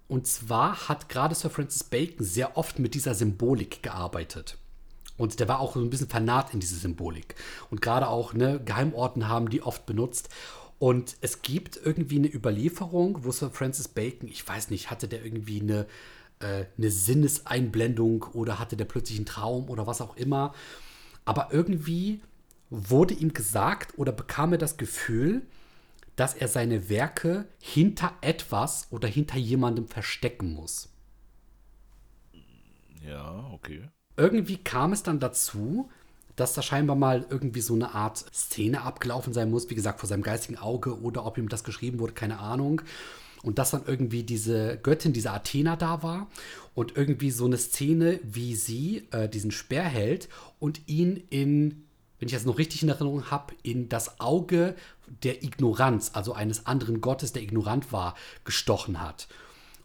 und 0.08 0.26
zwar 0.26 0.88
hat 0.88 1.08
gerade 1.08 1.34
Sir 1.34 1.50
Francis 1.50 1.84
Bacon 1.84 2.24
sehr 2.24 2.56
oft 2.56 2.78
mit 2.78 2.94
dieser 2.94 3.14
Symbolik 3.14 3.82
gearbeitet. 3.82 4.56
Und 5.18 5.40
der 5.40 5.48
war 5.48 5.60
auch 5.60 5.74
so 5.74 5.80
ein 5.80 5.90
bisschen 5.90 6.08
vernarrt 6.08 6.54
in 6.54 6.60
diese 6.60 6.76
Symbolik. 6.76 7.34
Und 7.70 7.82
gerade 7.82 8.08
auch 8.08 8.32
ne, 8.32 8.60
Geheimorten 8.64 9.28
haben 9.28 9.50
die 9.50 9.62
oft 9.62 9.84
benutzt. 9.84 10.30
Und 10.78 11.16
es 11.20 11.42
gibt 11.42 11.78
irgendwie 11.82 12.18
eine 12.18 12.32
Überlieferung, 12.32 13.24
wo 13.24 13.32
Sir 13.32 13.50
Francis 13.50 13.88
Bacon, 13.88 14.28
ich 14.28 14.46
weiß 14.46 14.70
nicht, 14.70 14.90
hatte 14.90 15.08
der 15.08 15.24
irgendwie 15.24 15.60
eine, 15.60 15.86
äh, 16.40 16.64
eine 16.76 16.90
Sinneseinblendung 16.90 18.24
oder 18.34 18.58
hatte 18.58 18.76
der 18.76 18.84
plötzlich 18.84 19.18
einen 19.18 19.26
Traum 19.26 19.68
oder 19.68 19.86
was 19.86 20.00
auch 20.00 20.16
immer. 20.16 20.54
Aber 21.24 21.48
irgendwie 21.52 22.20
wurde 22.70 23.14
ihm 23.14 23.32
gesagt 23.32 23.98
oder 23.98 24.12
bekam 24.12 24.52
er 24.52 24.58
das 24.58 24.76
Gefühl, 24.76 25.42
dass 26.16 26.34
er 26.34 26.48
seine 26.48 26.88
Werke 26.88 27.46
hinter 27.60 28.12
etwas 28.20 28.88
oder 28.90 29.08
hinter 29.08 29.38
jemandem 29.38 29.86
verstecken 29.86 30.52
muss. 30.54 30.88
Ja, 33.04 33.48
okay. 33.52 33.88
irgendwie 34.16 34.58
kam 34.58 34.92
es 34.92 35.02
dann 35.02 35.20
dazu, 35.20 35.88
dass 36.36 36.54
da 36.54 36.62
scheinbar 36.62 36.96
mal 36.96 37.26
irgendwie 37.30 37.60
so 37.60 37.74
eine 37.74 37.94
Art 37.94 38.18
Szene 38.34 38.82
abgelaufen 38.82 39.32
sein 39.32 39.50
muss, 39.50 39.70
wie 39.70 39.74
gesagt, 39.74 40.00
vor 40.00 40.08
seinem 40.08 40.22
geistigen 40.22 40.58
Auge 40.58 41.00
oder 41.00 41.24
ob 41.24 41.38
ihm 41.38 41.48
das 41.48 41.64
geschrieben 41.64 41.98
wurde, 42.00 42.12
keine 42.12 42.38
Ahnung. 42.38 42.82
Und 43.42 43.58
dass 43.58 43.70
dann 43.70 43.84
irgendwie 43.86 44.24
diese 44.24 44.78
Göttin, 44.78 45.12
diese 45.12 45.30
Athena 45.30 45.76
da 45.76 46.02
war 46.02 46.28
und 46.74 46.96
irgendwie 46.96 47.30
so 47.30 47.44
eine 47.44 47.58
Szene, 47.58 48.20
wie 48.22 48.54
sie 48.54 49.08
äh, 49.10 49.28
diesen 49.28 49.50
Speer 49.50 49.84
hält 49.84 50.28
und 50.58 50.80
ihn 50.88 51.22
in, 51.30 51.84
wenn 52.18 52.28
ich 52.28 52.34
das 52.34 52.44
noch 52.44 52.58
richtig 52.58 52.82
in 52.82 52.88
Erinnerung 52.88 53.30
habe, 53.30 53.54
in 53.62 53.88
das 53.88 54.20
Auge 54.20 54.74
der 55.22 55.42
Ignoranz, 55.42 56.10
also 56.14 56.32
eines 56.32 56.66
anderen 56.66 57.00
Gottes, 57.00 57.32
der 57.32 57.42
ignorant 57.42 57.92
war, 57.92 58.14
gestochen 58.44 59.00
hat. 59.00 59.28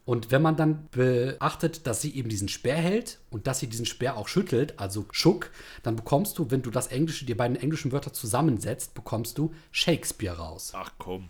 Und 0.06 0.32
wenn 0.32 0.42
man 0.42 0.58
dann 0.58 0.90
beachtet, 0.92 1.88
dass 1.88 2.02
sie 2.02 2.14
eben 2.14 2.28
diesen 2.28 2.50
Speer 2.50 2.76
hält 2.76 3.20
und 3.30 3.48
dass 3.48 3.60
sie 3.60 3.68
diesen 3.68 3.86
Speer 3.86 4.18
auch 4.18 4.28
schüttelt, 4.28 4.78
also 4.78 5.06
Schuck, 5.12 5.50
dann 5.82 5.96
bekommst 5.96 6.38
du, 6.38 6.52
wenn 6.52 6.62
du 6.62 6.72
das 6.72 6.88
Englische, 6.88 7.26
die 7.26 7.36
beiden 7.36 7.56
englischen 7.56 7.94
Wörter 7.94 8.12
zusammensetzt, 8.12 8.96
bekommst 8.96 9.38
du 9.38 9.54
Shakespeare 9.72 10.38
raus. 10.38 10.74
Ach 10.76 10.92
komm. 10.98 11.30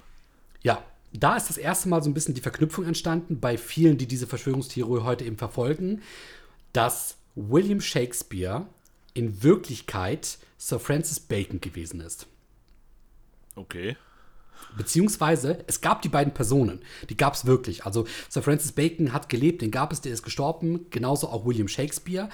Ja, 0.63 0.83
da 1.13 1.35
ist 1.35 1.49
das 1.49 1.57
erste 1.57 1.89
Mal 1.89 2.01
so 2.01 2.09
ein 2.09 2.13
bisschen 2.13 2.33
die 2.33 2.41
Verknüpfung 2.41 2.85
entstanden 2.85 3.39
bei 3.39 3.57
vielen, 3.57 3.97
die 3.97 4.07
diese 4.07 4.27
Verschwörungstheorie 4.27 5.03
heute 5.03 5.25
eben 5.25 5.37
verfolgen, 5.37 6.01
dass 6.73 7.17
William 7.35 7.81
Shakespeare 7.81 8.65
in 9.13 9.43
Wirklichkeit 9.43 10.39
Sir 10.57 10.79
Francis 10.79 11.19
Bacon 11.19 11.61
gewesen 11.61 12.01
ist. 12.01 12.27
Okay. 13.55 13.95
Beziehungsweise, 14.75 15.63
es 15.67 15.81
gab 15.81 16.01
die 16.01 16.09
beiden 16.09 16.33
Personen. 16.33 16.81
Die 17.09 17.17
gab 17.17 17.35
es 17.35 17.45
wirklich. 17.45 17.85
Also 17.85 18.07
Sir 18.29 18.41
Francis 18.41 18.71
Bacon 18.71 19.13
hat 19.13 19.29
gelebt, 19.29 19.61
den 19.61 19.71
gab 19.71 19.91
es, 19.91 20.01
der 20.01 20.13
ist 20.13 20.23
gestorben. 20.23 20.87
Genauso 20.89 21.27
auch 21.29 21.45
William 21.45 21.67
Shakespeare. 21.67 22.29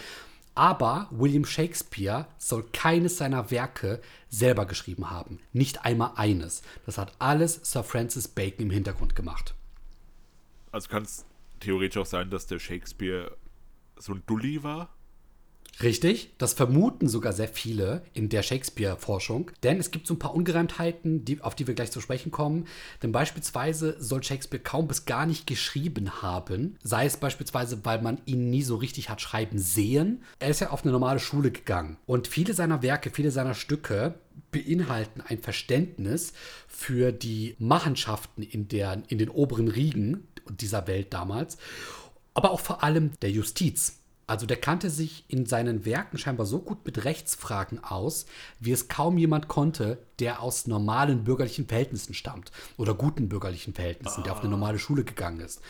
Aber 0.60 1.07
William 1.10 1.45
Shakespeare 1.45 2.28
soll 2.38 2.66
keines 2.74 3.16
seiner 3.16 3.49
Werke 3.49 4.01
selber 4.28 4.66
geschrieben 4.66 5.10
haben. 5.10 5.39
Nicht 5.53 5.86
einmal 5.86 6.12
eines. 6.18 6.64
Das 6.86 6.97
hat 6.97 7.14
alles 7.18 7.62
Sir 7.64 7.82
Francis 7.82 8.28
Bacon 8.28 8.66
im 8.66 8.70
Hintergrund 8.70 9.16
gemacht. 9.16 9.55
Also 10.74 10.89
kann 10.89 11.03
es 11.03 11.24
theoretisch 11.62 11.95
auch 12.01 12.05
sein, 12.05 12.30
dass 12.30 12.45
der 12.45 12.60
Shakespeare 12.60 13.38
so 13.95 14.12
ein 14.12 14.22
Dulli 14.28 14.62
war? 14.62 14.89
Richtig, 15.82 16.34
das 16.38 16.52
vermuten 16.52 17.08
sogar 17.08 17.32
sehr 17.32 17.48
viele 17.48 18.04
in 18.14 18.28
der 18.28 18.44
Shakespeare-Forschung, 18.44 19.52
denn 19.64 19.80
es 19.80 19.92
gibt 19.92 20.08
so 20.08 20.16
ein 20.16 20.20
paar 20.20 20.36
Ungereimtheiten, 20.36 21.24
die, 21.24 21.40
auf 21.40 21.56
die 21.56 21.68
wir 21.68 21.74
gleich 21.74 21.92
zu 21.92 22.02
sprechen 22.02 22.32
kommen. 22.32 22.68
Denn 23.02 23.14
beispielsweise 23.14 23.96
soll 23.98 24.22
Shakespeare 24.22 24.62
kaum 24.62 24.90
bis 24.90 25.06
gar 25.06 25.26
nicht 25.26 25.48
geschrieben 25.48 26.22
haben, 26.22 26.78
sei 26.84 27.06
es 27.06 27.16
beispielsweise, 27.16 27.86
weil 27.86 28.02
man 28.02 28.20
ihn 28.26 28.50
nie 28.50 28.62
so 28.62 28.76
richtig 28.76 29.10
hat 29.10 29.22
schreiben 29.22 29.58
sehen. 29.58 30.22
Er 30.40 30.50
ist 30.50 30.60
ja 30.60 30.72
auf 30.72 30.84
eine 30.84 30.92
normale 30.92 31.20
Schule 31.20 31.50
gegangen 31.50 31.98
und 32.06 32.28
viele 32.28 32.54
seiner 32.54 32.82
Werke, 32.82 33.10
viele 33.10 33.32
seiner 33.32 33.54
Stücke 33.54 34.16
beinhalten 34.52 35.22
ein 35.22 35.40
Verständnis 35.40 36.34
für 36.68 37.14
die 37.14 37.56
Machenschaften 37.58 38.44
in, 38.44 38.68
der, 38.68 39.04
in 39.08 39.18
den 39.18 39.30
oberen 39.30 39.70
Riegen 39.70 40.28
dieser 40.50 40.88
Welt 40.88 41.14
damals, 41.14 41.58
aber 42.34 42.52
auch 42.52 42.60
vor 42.60 42.84
allem 42.84 43.12
der 43.22 43.32
Justiz. 43.32 43.99
Also 44.30 44.46
der 44.46 44.58
kannte 44.58 44.92
sich 44.92 45.26
in 45.28 45.48
seinen 45.48 45.86
Werken 45.86 46.20
scheinbar 46.20 46.46
so 46.46 46.60
gut 46.60 46.86
mit 46.86 47.04
Rechtsfragen 47.04 47.84
aus, 47.84 48.28
wie 48.60 48.72
es 48.72 48.88
kaum 48.88 49.18
jemand 49.18 49.48
konnte, 49.48 49.98
der 50.20 50.44
aus 50.44 50.68
normalen 50.68 51.24
bürgerlichen 51.24 51.68
Verhältnissen 51.68 52.14
stammt 52.14 52.52
oder 52.78 52.94
guten 52.94 53.28
bürgerlichen 53.28 53.74
Verhältnissen, 53.74 54.20
ah. 54.20 54.24
der 54.24 54.34
auf 54.34 54.42
eine 54.42 54.50
normale 54.50 54.78
Schule 54.78 55.04
gegangen 55.04 55.40
ist. 55.40 55.62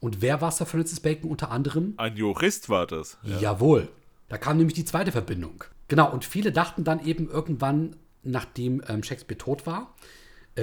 Und 0.00 0.20
wer 0.20 0.40
war 0.40 0.50
Sir 0.50 0.66
Francis 0.66 0.98
Bacon 0.98 1.30
unter 1.30 1.52
anderem? 1.52 1.94
Ein 1.96 2.16
Jurist 2.16 2.68
war 2.68 2.88
das. 2.88 3.18
Ja. 3.22 3.38
Jawohl. 3.38 3.88
Da 4.28 4.36
kam 4.36 4.56
nämlich 4.56 4.74
die 4.74 4.84
zweite 4.84 5.12
Verbindung. 5.12 5.62
Genau, 5.86 6.10
und 6.10 6.24
viele 6.24 6.50
dachten 6.50 6.82
dann 6.82 7.04
eben 7.04 7.30
irgendwann, 7.30 7.94
nachdem 8.24 8.82
ähm, 8.88 9.04
Shakespeare 9.04 9.38
tot 9.38 9.64
war, 9.64 9.94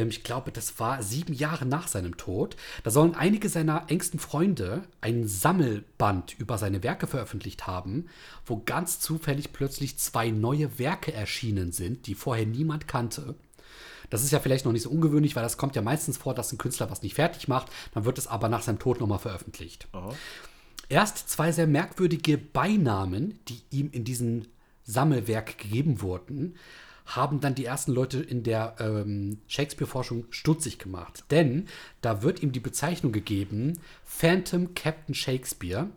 ich 0.04 0.24
glaube, 0.24 0.52
das 0.52 0.80
war 0.80 1.02
sieben 1.02 1.34
Jahre 1.34 1.66
nach 1.66 1.88
seinem 1.88 2.18
Tod. 2.18 2.56
Da 2.84 2.92
sollen 2.92 3.16
einige 3.16 3.50
seiner 3.50 3.86
engsten 3.88 4.20
Freunde 4.20 4.84
ein 5.02 5.28
Sammelband 5.28 6.38
über 6.40 6.58
seine 6.58 6.84
Werke 6.84 7.08
veröffentlicht 7.08 7.68
haben, 7.68 8.08
wo 8.46 8.62
ganz 8.66 9.00
zufällig 9.00 9.54
plötzlich 9.54 9.98
zwei 9.98 10.30
neue 10.30 10.78
Werke 10.80 11.14
erschienen 11.14 11.72
sind, 11.72 12.08
die 12.08 12.16
vorher 12.16 12.46
niemand 12.46 12.88
kannte. 12.88 13.36
Das 14.10 14.24
ist 14.24 14.32
ja 14.32 14.40
vielleicht 14.40 14.66
noch 14.66 14.72
nicht 14.72 14.84
so 14.84 14.90
ungewöhnlich, 14.90 15.36
weil 15.36 15.44
das 15.44 15.58
kommt 15.58 15.76
ja 15.76 15.82
meistens 15.82 16.18
vor, 16.18 16.34
dass 16.34 16.52
ein 16.52 16.58
Künstler 16.58 16.92
was 16.92 17.02
nicht 17.02 17.16
fertig 17.16 17.48
macht, 17.48 17.72
dann 17.94 18.06
wird 18.06 18.18
es 18.18 18.28
aber 18.28 18.50
nach 18.50 18.62
seinem 18.62 18.80
Tod 18.80 19.00
nochmal 19.00 19.20
veröffentlicht. 19.20 19.88
Aha. 19.94 20.14
Erst 20.90 21.30
zwei 21.30 21.52
sehr 21.52 21.68
merkwürdige 21.68 22.38
Beinamen, 22.38 23.40
die 23.48 23.62
ihm 23.72 23.90
in 23.92 24.04
diesem 24.04 24.44
Sammelwerk 24.84 25.58
gegeben 25.58 26.02
wurden, 26.02 26.56
haben 27.06 27.40
dann 27.40 27.56
die 27.56 27.66
ersten 27.66 27.92
Leute 27.92 28.20
in 28.20 28.44
der 28.44 28.76
ähm, 28.80 29.40
Shakespeare-Forschung 29.48 30.26
stutzig 30.32 30.80
gemacht. 30.80 31.24
Denn 31.32 31.68
da 32.02 32.24
wird 32.24 32.42
ihm 32.42 32.52
die 32.52 32.60
Bezeichnung 32.60 33.12
gegeben, 33.12 33.80
Phantom 34.04 34.74
Captain 34.74 35.14
Shakespeare. 35.14 35.90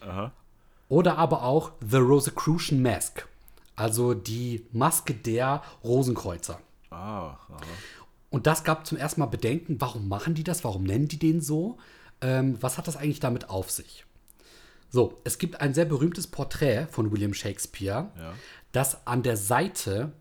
Aha. 0.00 0.32
Oder 0.88 1.18
aber 1.18 1.42
auch 1.42 1.72
The 1.86 1.98
Rosicrucian 1.98 2.80
Mask. 2.80 3.26
Also 3.76 4.14
die 4.14 4.64
Maske 4.72 5.14
der 5.14 5.62
Rosenkreuzer. 5.84 6.60
Ah, 6.90 7.30
aha. 7.30 7.60
Und 8.30 8.46
das 8.46 8.64
gab 8.64 8.86
zum 8.86 8.98
ersten 8.98 9.20
Mal 9.20 9.26
Bedenken, 9.26 9.80
warum 9.80 10.08
machen 10.08 10.34
die 10.34 10.44
das? 10.44 10.64
Warum 10.64 10.84
nennen 10.84 11.08
die 11.08 11.18
den 11.18 11.40
so? 11.40 11.78
Ähm, 12.20 12.56
was 12.60 12.78
hat 12.78 12.88
das 12.88 12.96
eigentlich 12.96 13.20
damit 13.20 13.48
auf 13.50 13.70
sich? 13.70 14.04
So, 14.90 15.18
es 15.24 15.38
gibt 15.38 15.60
ein 15.60 15.74
sehr 15.74 15.84
berühmtes 15.84 16.26
Porträt 16.26 16.86
von 16.90 17.12
William 17.12 17.34
Shakespeare. 17.34 18.10
Ja 18.16 18.34
das 18.78 19.08
an 19.08 19.24
der 19.24 19.36
Seite 19.36 20.12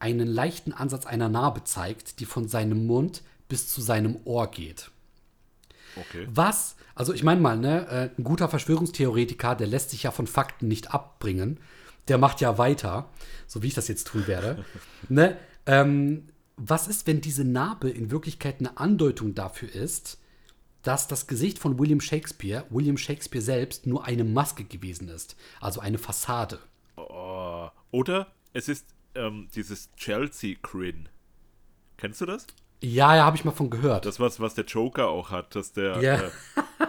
einen 0.00 0.26
leichten 0.26 0.72
Ansatz 0.72 1.06
einer 1.06 1.28
Narbe 1.28 1.62
zeigt, 1.62 2.18
die 2.18 2.24
von 2.24 2.48
seinem 2.48 2.88
Mund 2.88 3.22
bis 3.48 3.68
zu 3.68 3.80
seinem 3.80 4.18
Ohr 4.24 4.50
geht. 4.50 4.90
Okay. 5.94 6.26
Was, 6.28 6.74
also 6.96 7.12
ich 7.14 7.22
meine 7.22 7.40
mal, 7.40 7.56
ne, 7.56 7.86
äh, 7.88 8.10
ein 8.18 8.24
guter 8.24 8.48
Verschwörungstheoretiker, 8.48 9.54
der 9.54 9.68
lässt 9.68 9.90
sich 9.90 10.02
ja 10.02 10.10
von 10.10 10.26
Fakten 10.26 10.66
nicht 10.66 10.92
abbringen. 10.92 11.60
Der 12.08 12.18
macht 12.18 12.40
ja 12.40 12.58
weiter, 12.58 13.08
so 13.46 13.62
wie 13.62 13.68
ich 13.68 13.74
das 13.74 13.86
jetzt 13.86 14.08
tun 14.08 14.26
werde. 14.26 14.64
ne? 15.08 15.36
Ähm, 15.66 16.30
was 16.56 16.88
ist, 16.88 17.06
wenn 17.06 17.20
diese 17.20 17.44
Narbe 17.44 17.90
in 17.90 18.10
Wirklichkeit 18.10 18.56
eine 18.58 18.76
Andeutung 18.76 19.36
dafür 19.36 19.72
ist, 19.72 20.18
dass 20.82 21.06
das 21.06 21.28
Gesicht 21.28 21.60
von 21.60 21.78
William 21.78 22.00
Shakespeare, 22.00 22.64
William 22.70 22.96
Shakespeare 22.96 23.44
selbst, 23.44 23.86
nur 23.86 24.04
eine 24.04 24.24
Maske 24.24 24.64
gewesen 24.64 25.08
ist, 25.08 25.36
also 25.60 25.78
eine 25.78 25.98
Fassade? 25.98 26.58
Oh, 27.90 27.98
oder 27.98 28.32
es 28.52 28.68
ist 28.68 28.86
ähm, 29.14 29.48
dieses 29.54 29.92
Chelsea-Grin. 29.96 31.08
Kennst 31.96 32.20
du 32.20 32.26
das? 32.26 32.46
Ja, 32.82 33.14
ja, 33.14 33.24
habe 33.24 33.36
ich 33.36 33.44
mal 33.44 33.50
von 33.50 33.68
gehört. 33.68 34.06
Das, 34.06 34.20
was, 34.20 34.40
was 34.40 34.54
der 34.54 34.64
Joker 34.64 35.08
auch 35.08 35.30
hat, 35.30 35.54
dass 35.54 35.72
der 35.72 36.00
yeah. 36.00 36.22
äh, 36.22 36.30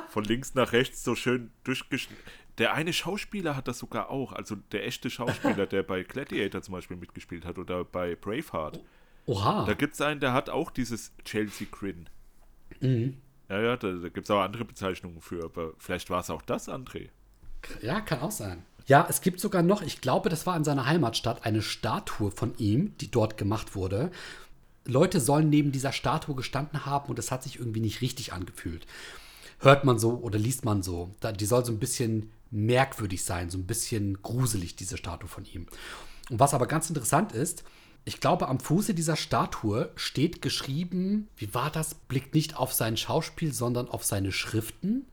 von 0.10 0.24
links 0.24 0.56
nach 0.56 0.72
rechts 0.72 1.04
so 1.04 1.16
schön 1.16 1.52
durchgeschnitten. 1.64 2.24
Der 2.58 2.74
eine 2.74 2.94
Schauspieler 2.94 3.56
hat 3.56 3.68
das 3.68 3.80
sogar 3.80 4.10
auch, 4.10 4.34
also 4.34 4.56
der 4.72 4.86
echte 4.86 5.10
Schauspieler, 5.10 5.66
der 5.66 5.84
bei 5.84 6.04
Gladiator 6.04 6.62
zum 6.62 6.74
Beispiel 6.74 6.98
mitgespielt 6.98 7.46
hat 7.46 7.58
oder 7.58 7.84
bei 7.84 8.16
Braveheart. 8.16 8.80
Oha. 9.26 9.66
Da 9.66 9.74
gibt 9.74 9.94
es 9.94 10.02
einen, 10.02 10.20
der 10.20 10.34
hat 10.34 10.50
auch 10.50 10.72
dieses 10.72 11.14
Chelsea 11.26 11.68
Grin. 11.70 12.10
Mhm. 12.80 13.18
Ja, 13.50 13.62
ja, 13.62 13.78
da, 13.78 13.92
da 13.92 14.10
gibt 14.10 14.26
es 14.26 14.32
auch 14.32 14.42
andere 14.42 14.64
Bezeichnungen 14.64 15.22
für, 15.22 15.44
aber 15.44 15.74
vielleicht 15.78 16.10
war 16.10 16.22
es 16.22 16.30
auch 16.30 16.42
das, 16.42 16.70
André. 16.70 17.10
Ja, 17.82 18.02
kann 18.02 18.20
auch 18.20 18.32
sein. 18.32 18.64
Ja, 18.88 19.06
es 19.10 19.22
gibt 19.22 19.40
sogar 19.40 19.62
noch, 19.62 19.82
ich 19.82 20.02
glaube, 20.02 20.30
das 20.30 20.46
war 20.46 20.58
in 20.58 20.64
seiner 20.64 20.86
Heimatstadt, 20.86 21.46
eine 21.46 21.62
Statue 21.62 22.32
von 22.32 22.58
ihm, 22.58 22.98
die 22.98 23.12
dort 23.12 23.38
gemacht 23.38 23.76
wurde. 23.76 24.12
Leute 24.86 25.20
sollen 25.20 25.50
neben 25.50 25.72
dieser 25.72 25.92
Statue 25.92 26.36
gestanden 26.36 26.86
haben 26.86 27.10
und 27.10 27.20
es 27.20 27.32
hat 27.32 27.44
sich 27.44 27.60
irgendwie 27.60 27.80
nicht 27.80 28.02
richtig 28.02 28.34
angefühlt. 28.34 28.88
Hört 29.60 29.86
man 29.86 30.00
so 30.00 30.14
oder 30.16 30.40
liest 30.40 30.66
man 30.66 30.82
so. 30.82 31.12
Die 31.40 31.46
soll 31.46 31.64
so 31.64 31.72
ein 31.72 31.80
bisschen 31.80 32.32
merkwürdig 32.50 33.24
sein, 33.24 33.50
so 33.50 33.58
ein 33.58 33.68
bisschen 33.68 34.22
gruselig, 34.22 34.76
diese 34.76 34.98
Statue 34.98 35.30
von 35.30 35.46
ihm. 35.46 35.68
Und 36.30 36.40
was 36.40 36.54
aber 36.54 36.66
ganz 36.66 36.90
interessant 36.90 37.32
ist, 37.32 37.64
ich 38.04 38.20
glaube, 38.20 38.48
am 38.48 38.60
Fuße 38.60 38.96
dieser 38.96 39.16
Statue 39.16 39.92
steht 39.96 40.42
geschrieben, 40.42 41.28
wie 41.38 41.54
war 41.54 41.70
das? 41.70 41.94
Blickt 41.94 42.34
nicht 42.34 42.58
auf 42.58 42.74
sein 42.74 42.98
Schauspiel, 42.98 43.54
sondern 43.54 43.88
auf 43.88 44.04
seine 44.04 44.32
Schriften. 44.32 45.06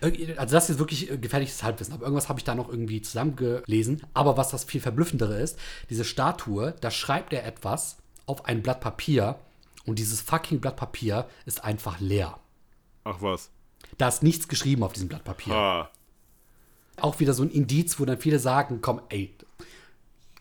Äh, 0.00 0.34
also 0.36 0.54
das 0.54 0.70
ist 0.70 0.78
wirklich 0.78 1.10
äh, 1.10 1.18
gefährliches 1.18 1.62
Halbwissen, 1.62 1.94
aber 1.94 2.04
irgendwas 2.04 2.28
habe 2.28 2.38
ich 2.38 2.44
da 2.44 2.54
noch 2.54 2.68
irgendwie 2.68 3.02
zusammengelesen. 3.02 4.02
Aber 4.14 4.36
was 4.36 4.50
das 4.50 4.64
viel 4.64 4.80
verblüffendere 4.80 5.40
ist, 5.40 5.58
diese 5.90 6.04
Statue, 6.04 6.74
da 6.80 6.90
schreibt 6.90 7.32
er 7.32 7.46
etwas 7.46 7.98
auf 8.26 8.44
ein 8.46 8.62
Blatt 8.62 8.80
Papier 8.80 9.38
und 9.84 9.98
dieses 9.98 10.20
fucking 10.20 10.60
Blatt 10.60 10.76
Papier 10.76 11.28
ist 11.46 11.64
einfach 11.64 12.00
leer. 12.00 12.38
Ach 13.04 13.20
was. 13.20 13.50
Da 13.98 14.08
ist 14.08 14.22
nichts 14.22 14.48
geschrieben 14.48 14.82
auf 14.82 14.92
diesem 14.92 15.08
Blatt 15.08 15.24
Papier. 15.24 15.54
Ha. 15.54 15.90
Auch 17.00 17.20
wieder 17.20 17.34
so 17.34 17.42
ein 17.42 17.50
Indiz, 17.50 17.98
wo 17.98 18.04
dann 18.04 18.18
viele 18.18 18.38
sagen, 18.38 18.80
komm, 18.80 19.00
ey, 19.08 19.34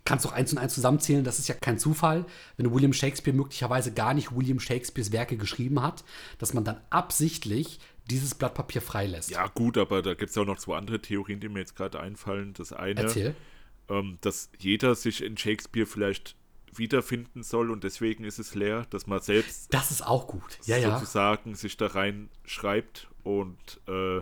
kannst 0.05 0.25
doch 0.25 0.31
eins 0.31 0.51
und 0.51 0.57
eins 0.57 0.73
zusammenzählen, 0.73 1.23
das 1.23 1.39
ist 1.39 1.47
ja 1.47 1.55
kein 1.55 1.77
Zufall, 1.77 2.25
wenn 2.57 2.73
William 2.73 2.93
Shakespeare 2.93 3.35
möglicherweise 3.35 3.93
gar 3.93 4.13
nicht 4.13 4.35
William 4.35 4.59
Shakespeares 4.59 5.11
Werke 5.11 5.37
geschrieben 5.37 5.81
hat, 5.81 6.03
dass 6.39 6.53
man 6.53 6.63
dann 6.63 6.81
absichtlich 6.89 7.79
dieses 8.09 8.35
Blatt 8.35 8.53
Papier 8.55 8.81
freilässt. 8.81 9.29
Ja, 9.29 9.47
gut, 9.47 9.77
aber 9.77 10.01
da 10.01 10.13
gibt 10.13 10.31
es 10.31 10.37
auch 10.37 10.45
noch 10.45 10.57
zwei 10.57 10.77
andere 10.77 11.01
Theorien, 11.01 11.39
die 11.39 11.49
mir 11.49 11.59
jetzt 11.59 11.75
gerade 11.75 11.99
einfallen. 11.99 12.53
Das 12.53 12.73
eine, 12.73 13.35
ähm, 13.89 14.17
dass 14.21 14.49
jeder 14.59 14.95
sich 14.95 15.23
in 15.23 15.37
Shakespeare 15.37 15.85
vielleicht 15.85 16.35
wiederfinden 16.73 17.43
soll 17.43 17.69
und 17.69 17.83
deswegen 17.83 18.23
ist 18.23 18.39
es 18.39 18.55
leer, 18.55 18.85
dass 18.89 19.05
man 19.05 19.19
selbst 19.19 19.73
das 19.73 19.91
ist 19.91 20.05
auch 20.05 20.27
gut, 20.27 20.57
ja, 20.63 20.79
sozusagen 20.79 21.51
ja. 21.51 21.55
sich 21.55 21.75
da 21.75 21.87
rein 21.87 22.29
schreibt 22.45 23.09
und 23.23 23.81
äh, 23.87 24.21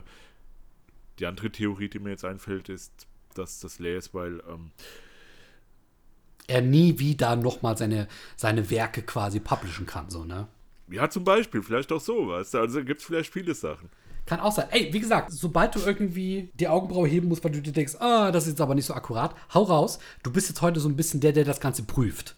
die 1.19 1.25
andere 1.25 1.51
Theorie, 1.51 1.89
die 1.89 1.99
mir 1.99 2.09
jetzt 2.09 2.25
einfällt, 2.25 2.69
ist, 2.69 3.07
dass 3.35 3.59
das 3.59 3.79
leer 3.79 3.97
ist, 3.97 4.13
weil 4.13 4.41
ähm, 4.49 4.71
er 6.49 6.61
nie 6.61 6.99
wieder 6.99 7.35
nochmal 7.35 7.77
seine, 7.77 8.07
seine 8.35 8.69
Werke 8.69 9.01
quasi 9.01 9.39
publishen 9.39 9.85
kann, 9.85 10.09
so, 10.09 10.25
ne? 10.25 10.47
Ja, 10.91 11.09
zum 11.09 11.23
Beispiel, 11.23 11.61
vielleicht 11.61 11.91
auch 11.91 12.01
so, 12.01 12.29
weißt 12.29 12.55
du? 12.55 12.59
Also 12.59 12.83
gibt 12.83 13.01
es 13.01 13.07
vielleicht 13.07 13.31
viele 13.31 13.53
Sachen. 13.53 13.89
Kann 14.25 14.39
auch 14.39 14.51
sein. 14.51 14.67
Ey, 14.71 14.91
wie 14.91 14.99
gesagt, 14.99 15.31
sobald 15.31 15.75
du 15.75 15.79
irgendwie 15.79 16.51
die 16.53 16.67
Augenbraue 16.67 17.07
heben 17.07 17.27
musst, 17.27 17.43
weil 17.43 17.51
du 17.51 17.61
dir 17.61 17.73
denkst, 17.73 17.95
ah, 17.99 18.31
das 18.31 18.43
ist 18.43 18.51
jetzt 18.51 18.61
aber 18.61 18.75
nicht 18.75 18.85
so 18.85 18.93
akkurat, 18.93 19.35
hau 19.53 19.63
raus. 19.63 19.99
Du 20.23 20.31
bist 20.31 20.49
jetzt 20.49 20.61
heute 20.61 20.79
so 20.79 20.89
ein 20.89 20.95
bisschen 20.95 21.19
der, 21.19 21.31
der 21.31 21.45
das 21.45 21.59
Ganze 21.59 21.83
prüft. 21.83 22.35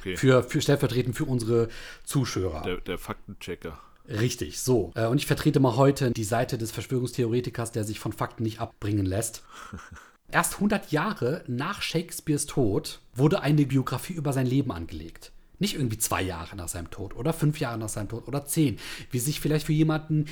Okay. 0.00 0.16
Für, 0.16 0.42
für 0.42 0.60
stellvertretend 0.60 1.16
für 1.16 1.24
unsere 1.24 1.68
Zuschauer. 2.04 2.62
Der, 2.64 2.76
der 2.78 2.98
Faktenchecker. 2.98 3.78
Richtig, 4.08 4.60
so. 4.60 4.92
Äh, 4.94 5.06
Und 5.06 5.18
ich 5.18 5.26
vertrete 5.26 5.60
mal 5.60 5.76
heute 5.76 6.10
die 6.10 6.24
Seite 6.24 6.58
des 6.58 6.70
Verschwörungstheoretikers, 6.70 7.72
der 7.72 7.84
sich 7.84 8.00
von 8.00 8.12
Fakten 8.12 8.42
nicht 8.42 8.60
abbringen 8.60 9.06
lässt. 9.06 9.42
Erst 10.30 10.54
100 10.54 10.90
Jahre 10.90 11.44
nach 11.46 11.82
Shakespeares 11.82 12.46
Tod 12.46 13.00
wurde 13.14 13.40
eine 13.42 13.66
Biografie 13.66 14.14
über 14.14 14.32
sein 14.32 14.46
Leben 14.46 14.72
angelegt. 14.72 15.32
Nicht 15.60 15.74
irgendwie 15.76 15.98
zwei 15.98 16.20
Jahre 16.20 16.56
nach 16.56 16.66
seinem 16.66 16.90
Tod 16.90 17.14
oder 17.14 17.32
fünf 17.32 17.60
Jahre 17.60 17.78
nach 17.78 17.88
seinem 17.88 18.08
Tod 18.08 18.26
oder 18.26 18.44
zehn, 18.44 18.78
wie 19.12 19.20
sich 19.20 19.40
vielleicht 19.40 19.66
für 19.66 19.72
jemanden 19.72 20.26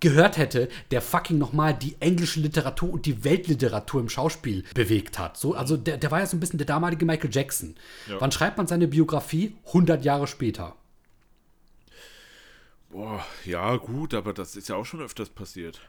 gehört 0.00 0.36
hätte, 0.36 0.68
der 0.90 1.00
fucking 1.00 1.38
nochmal 1.38 1.72
die 1.72 1.96
englische 2.00 2.40
Literatur 2.40 2.92
und 2.92 3.06
die 3.06 3.24
Weltliteratur 3.24 4.02
im 4.02 4.10
Schauspiel 4.10 4.64
bewegt 4.74 5.18
hat. 5.18 5.38
So, 5.38 5.54
also 5.54 5.78
der, 5.78 5.96
der 5.96 6.10
war 6.10 6.20
ja 6.20 6.26
so 6.26 6.36
ein 6.36 6.40
bisschen 6.40 6.58
der 6.58 6.66
damalige 6.66 7.06
Michael 7.06 7.30
Jackson. 7.32 7.74
Ja. 8.06 8.20
Wann 8.20 8.32
schreibt 8.32 8.58
man 8.58 8.66
seine 8.66 8.86
Biografie? 8.86 9.56
100 9.68 10.04
Jahre 10.04 10.26
später. 10.26 10.76
Boah, 12.90 13.24
ja, 13.44 13.76
gut, 13.76 14.12
aber 14.14 14.32
das 14.34 14.56
ist 14.56 14.68
ja 14.68 14.76
auch 14.76 14.84
schon 14.84 15.00
öfters 15.00 15.30
passiert. 15.30 15.80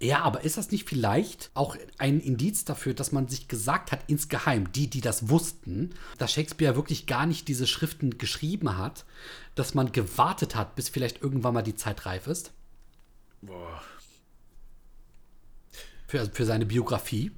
Ja, 0.00 0.22
aber 0.22 0.42
ist 0.44 0.56
das 0.56 0.70
nicht 0.70 0.88
vielleicht 0.88 1.50
auch 1.54 1.76
ein 1.98 2.20
Indiz 2.20 2.64
dafür, 2.64 2.94
dass 2.94 3.10
man 3.10 3.26
sich 3.26 3.48
gesagt 3.48 3.90
hat, 3.90 4.04
insgeheim, 4.06 4.70
die, 4.72 4.88
die 4.88 5.00
das 5.00 5.28
wussten, 5.28 5.92
dass 6.18 6.32
Shakespeare 6.32 6.76
wirklich 6.76 7.06
gar 7.06 7.26
nicht 7.26 7.48
diese 7.48 7.66
Schriften 7.66 8.16
geschrieben 8.16 8.78
hat, 8.78 9.04
dass 9.56 9.74
man 9.74 9.90
gewartet 9.90 10.54
hat, 10.54 10.76
bis 10.76 10.88
vielleicht 10.88 11.20
irgendwann 11.20 11.54
mal 11.54 11.62
die 11.62 11.74
Zeit 11.74 12.06
reif 12.06 12.28
ist 12.28 12.52
Boah, 13.42 13.82
für, 16.06 16.26
für 16.26 16.44
seine 16.44 16.66
Biografie? 16.66 17.32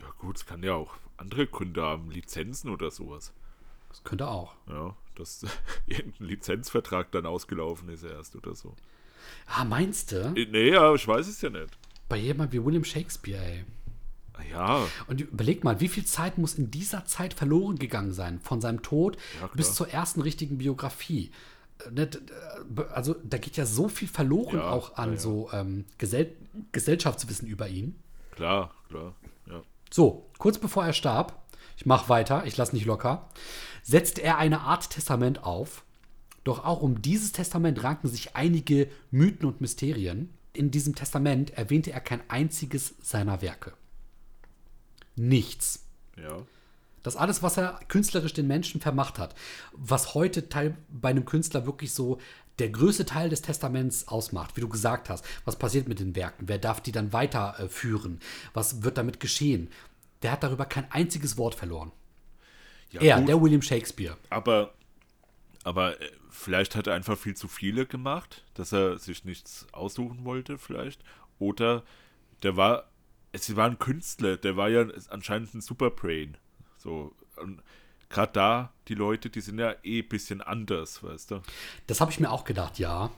ja 0.00 0.10
gut, 0.18 0.36
es 0.36 0.46
kann 0.46 0.62
ja 0.62 0.74
auch 0.74 0.96
andere 1.18 1.46
Gründe 1.46 1.82
haben, 1.82 2.10
Lizenzen 2.10 2.70
oder 2.70 2.90
sowas. 2.90 3.32
Das 3.88 4.04
könnte 4.04 4.28
auch. 4.28 4.54
Ja, 4.68 4.96
dass 5.14 5.44
irgendein 5.86 6.28
Lizenzvertrag 6.28 7.10
dann 7.12 7.26
ausgelaufen 7.26 7.88
ist 7.88 8.02
erst 8.04 8.36
oder 8.36 8.54
so. 8.54 8.74
Ah, 9.46 9.64
meinst 9.64 10.12
du? 10.12 10.32
Äh, 10.36 10.46
Nee, 10.50 10.70
ja, 10.70 10.94
ich 10.94 11.06
weiß 11.06 11.26
es 11.28 11.40
ja 11.40 11.50
nicht. 11.50 11.76
Bei 12.08 12.16
jemand 12.16 12.52
wie 12.52 12.64
William 12.64 12.84
Shakespeare, 12.84 13.42
ey. 13.42 13.64
Ja, 14.52 14.86
Und 15.08 15.20
überleg 15.22 15.64
mal, 15.64 15.80
wie 15.80 15.88
viel 15.88 16.04
Zeit 16.04 16.36
muss 16.38 16.54
in 16.54 16.70
dieser 16.70 17.04
Zeit 17.06 17.32
verloren 17.34 17.78
gegangen 17.78 18.12
sein, 18.12 18.38
von 18.42 18.60
seinem 18.60 18.82
Tod 18.82 19.16
Ja, 19.40 19.48
bis 19.54 19.74
zur 19.74 19.88
ersten 19.88 20.20
richtigen 20.20 20.58
Biografie. 20.58 21.30
Äh, 21.94 22.06
d- 22.06 22.18
Also 22.92 23.16
da 23.24 23.38
geht 23.38 23.56
ja 23.56 23.64
so 23.66 23.88
viel 23.88 24.08
verloren 24.08 24.58
Ja, 24.58 24.68
auch 24.70 24.96
an 24.98 25.10
ja, 25.10 25.14
ja. 25.14 25.20
so 25.20 25.50
ähm, 25.52 25.84
Gesell 25.98 26.32
Gesellschaftswissen 26.72 27.48
über 27.48 27.66
ihn. 27.68 27.96
klar, 28.32 28.72
klar. 28.88 29.14
Ja. 29.46 29.62
So, 29.90 30.26
kurz 30.38 30.58
bevor 30.58 30.84
er 30.84 30.92
starb, 30.92 31.42
ich 31.78 31.86
mache 31.86 32.08
weiter, 32.08 32.44
ich 32.46 32.56
lasse 32.56 32.74
nicht 32.76 32.84
locker, 32.86 33.28
setzte 33.82 34.22
er 34.22 34.36
eine 34.38 34.60
Art 34.60 34.90
Testament 34.90 35.42
auf. 35.44 35.82
Doch 36.46 36.64
auch 36.64 36.80
um 36.80 37.02
dieses 37.02 37.32
Testament 37.32 37.82
ranken 37.82 38.06
sich 38.06 38.36
einige 38.36 38.88
Mythen 39.10 39.46
und 39.46 39.60
Mysterien. 39.60 40.32
In 40.52 40.70
diesem 40.70 40.94
Testament 40.94 41.50
erwähnte 41.50 41.90
er 41.90 42.00
kein 42.00 42.20
einziges 42.30 42.94
seiner 43.02 43.42
Werke. 43.42 43.72
Nichts. 45.16 45.84
Ja. 46.16 46.46
Das 47.02 47.16
alles, 47.16 47.42
was 47.42 47.56
er 47.56 47.80
künstlerisch 47.88 48.32
den 48.32 48.46
Menschen 48.46 48.80
vermacht 48.80 49.18
hat, 49.18 49.34
was 49.72 50.14
heute 50.14 50.48
Teil 50.48 50.76
bei 50.88 51.08
einem 51.08 51.24
Künstler 51.24 51.66
wirklich 51.66 51.92
so 51.92 52.18
der 52.60 52.68
größte 52.68 53.06
Teil 53.06 53.28
des 53.28 53.42
Testaments 53.42 54.06
ausmacht, 54.06 54.56
wie 54.56 54.60
du 54.60 54.68
gesagt 54.68 55.10
hast. 55.10 55.24
Was 55.44 55.56
passiert 55.56 55.88
mit 55.88 55.98
den 55.98 56.14
Werken? 56.14 56.46
Wer 56.46 56.58
darf 56.58 56.80
die 56.80 56.92
dann 56.92 57.12
weiterführen? 57.12 58.20
Was 58.54 58.84
wird 58.84 58.98
damit 58.98 59.18
geschehen? 59.18 59.68
Der 60.22 60.30
hat 60.30 60.44
darüber 60.44 60.64
kein 60.64 60.88
einziges 60.92 61.36
Wort 61.38 61.56
verloren. 61.56 61.90
ja 62.92 63.00
er, 63.00 63.18
gut, 63.18 63.28
der 63.28 63.42
William 63.42 63.62
Shakespeare. 63.62 64.16
aber, 64.30 64.75
aber 65.66 66.00
äh, 66.00 66.10
vielleicht 66.30 66.76
hat 66.76 66.86
er 66.86 66.94
einfach 66.94 67.18
viel 67.18 67.34
zu 67.34 67.48
viele 67.48 67.86
gemacht, 67.86 68.44
dass 68.54 68.72
er 68.72 68.98
sich 68.98 69.24
nichts 69.24 69.66
aussuchen 69.72 70.24
wollte, 70.24 70.58
vielleicht. 70.58 71.02
Oder 71.40 71.82
der 72.44 72.56
war, 72.56 72.88
es 73.32 73.54
war 73.56 73.66
ein 73.66 73.80
Künstler, 73.80 74.36
der 74.36 74.56
war 74.56 74.68
ja 74.68 74.86
anscheinend 75.10 75.52
ein 75.54 75.60
Superbrain. 75.60 76.36
So, 76.78 77.16
gerade 78.08 78.32
da, 78.32 78.72
die 78.86 78.94
Leute, 78.94 79.28
die 79.28 79.40
sind 79.40 79.58
ja 79.58 79.74
eh 79.82 80.02
ein 80.02 80.08
bisschen 80.08 80.40
anders, 80.40 81.02
weißt 81.02 81.32
du? 81.32 81.42
Das 81.88 82.00
habe 82.00 82.12
ich 82.12 82.20
mir 82.20 82.30
auch 82.30 82.44
gedacht, 82.44 82.78
ja. 82.78 83.10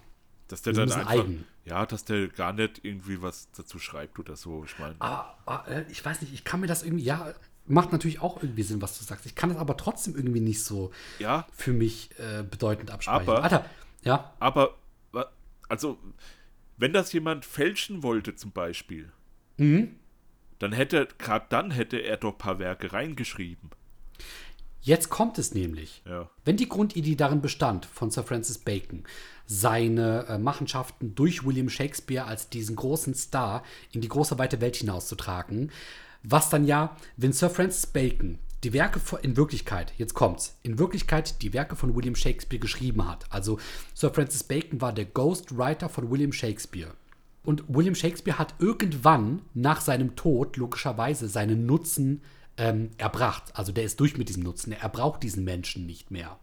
Dass 0.49 0.62
der 0.62 0.72
dann 0.72 0.90
einfach, 0.90 1.07
eigen. 1.07 1.46
ja, 1.66 1.84
dass 1.84 2.07
der 2.07 2.28
gar 2.28 2.55
nicht 2.55 2.82
irgendwie 2.82 3.20
was 3.20 3.51
dazu 3.51 3.78
schreibt 3.78 4.18
oder 4.18 4.36
so, 4.36 4.64
ich 4.64 4.78
meine. 4.78 4.94
Aber, 5.01 5.36
aber 5.44 5.68
äh, 5.68 5.84
ich 5.90 6.03
weiß 6.03 6.22
nicht, 6.22 6.32
ich 6.32 6.44
kann 6.44 6.61
mir 6.61 6.66
das 6.66 6.82
irgendwie, 6.82 7.05
ja, 7.05 7.34
macht 7.68 7.92
natürlich 7.92 8.20
auch 8.20 8.42
irgendwie 8.42 8.62
Sinn, 8.62 8.80
was 8.82 8.98
du 8.98 9.04
sagst. 9.04 9.26
Ich 9.26 9.34
kann 9.34 9.50
das 9.50 9.58
aber 9.58 9.76
trotzdem 9.76 10.16
irgendwie 10.16 10.40
nicht 10.40 10.62
so 10.64 10.90
Ja, 11.18 11.46
für 11.54 11.72
mich 11.72 12.10
äh, 12.18 12.42
bedeutend 12.42 12.90
abspeichern. 12.90 13.28
Aber- 13.28 13.42
Alter, 13.42 13.64
ja, 14.02 14.32
Aber, 14.38 14.74
also, 15.68 15.98
wenn 16.76 16.92
das 16.92 17.12
jemand 17.12 17.44
fälschen 17.44 18.02
wollte 18.02 18.34
zum 18.36 18.52
Beispiel, 18.52 19.12
Mhm. 19.56 19.96
dann 20.60 20.72
hätte, 20.72 21.08
gerade 21.18 21.46
dann 21.48 21.70
hätte 21.70 21.98
er 21.98 22.16
doch 22.16 22.32
ein 22.32 22.38
paar 22.38 22.58
Werke 22.58 22.92
reingeschrieben. 22.92 23.70
Jetzt 24.80 25.10
kommt 25.10 25.38
es 25.38 25.52
nämlich. 25.54 26.02
Ja. 26.06 26.30
Wenn 26.44 26.56
die 26.56 26.68
Grundidee 26.68 27.16
darin 27.16 27.42
bestand, 27.42 27.84
von 27.84 28.10
Sir 28.10 28.22
Francis 28.22 28.58
Bacon, 28.58 29.04
seine 29.44 30.26
äh, 30.28 30.38
Machenschaften 30.38 31.14
durch 31.14 31.44
William 31.44 31.68
Shakespeare 31.68 32.24
als 32.26 32.48
diesen 32.48 32.76
großen 32.76 33.14
Star 33.14 33.64
in 33.92 34.00
die 34.00 34.08
große 34.08 34.38
weite 34.38 34.60
Welt 34.60 34.76
hinauszutragen, 34.76 35.70
was 36.22 36.50
dann 36.50 36.64
ja, 36.64 36.96
wenn 37.16 37.32
Sir 37.32 37.50
Francis 37.50 37.86
Bacon 37.86 38.38
die 38.64 38.72
Werke 38.72 39.00
in 39.22 39.36
Wirklichkeit, 39.36 39.92
jetzt 39.98 40.14
kommt's, 40.14 40.58
in 40.62 40.78
Wirklichkeit 40.78 41.42
die 41.42 41.52
Werke 41.52 41.76
von 41.76 41.94
William 41.94 42.16
Shakespeare 42.16 42.60
geschrieben 42.60 43.08
hat. 43.08 43.24
Also 43.30 43.58
Sir 43.94 44.12
Francis 44.12 44.42
Bacon 44.42 44.80
war 44.80 44.92
der 44.92 45.04
Ghostwriter 45.04 45.88
von 45.88 46.10
William 46.10 46.32
Shakespeare. 46.32 46.92
Und 47.44 47.64
William 47.68 47.94
Shakespeare 47.94 48.38
hat 48.38 48.54
irgendwann 48.58 49.42
nach 49.54 49.80
seinem 49.80 50.16
Tod 50.16 50.56
logischerweise 50.56 51.28
seinen 51.28 51.66
Nutzen 51.66 52.22
ähm, 52.56 52.90
erbracht. 52.98 53.44
Also 53.54 53.72
der 53.72 53.84
ist 53.84 54.00
durch 54.00 54.18
mit 54.18 54.28
diesem 54.28 54.42
Nutzen. 54.42 54.72
Er 54.72 54.88
braucht 54.88 55.22
diesen 55.22 55.44
Menschen 55.44 55.86
nicht 55.86 56.10
mehr. 56.10 56.38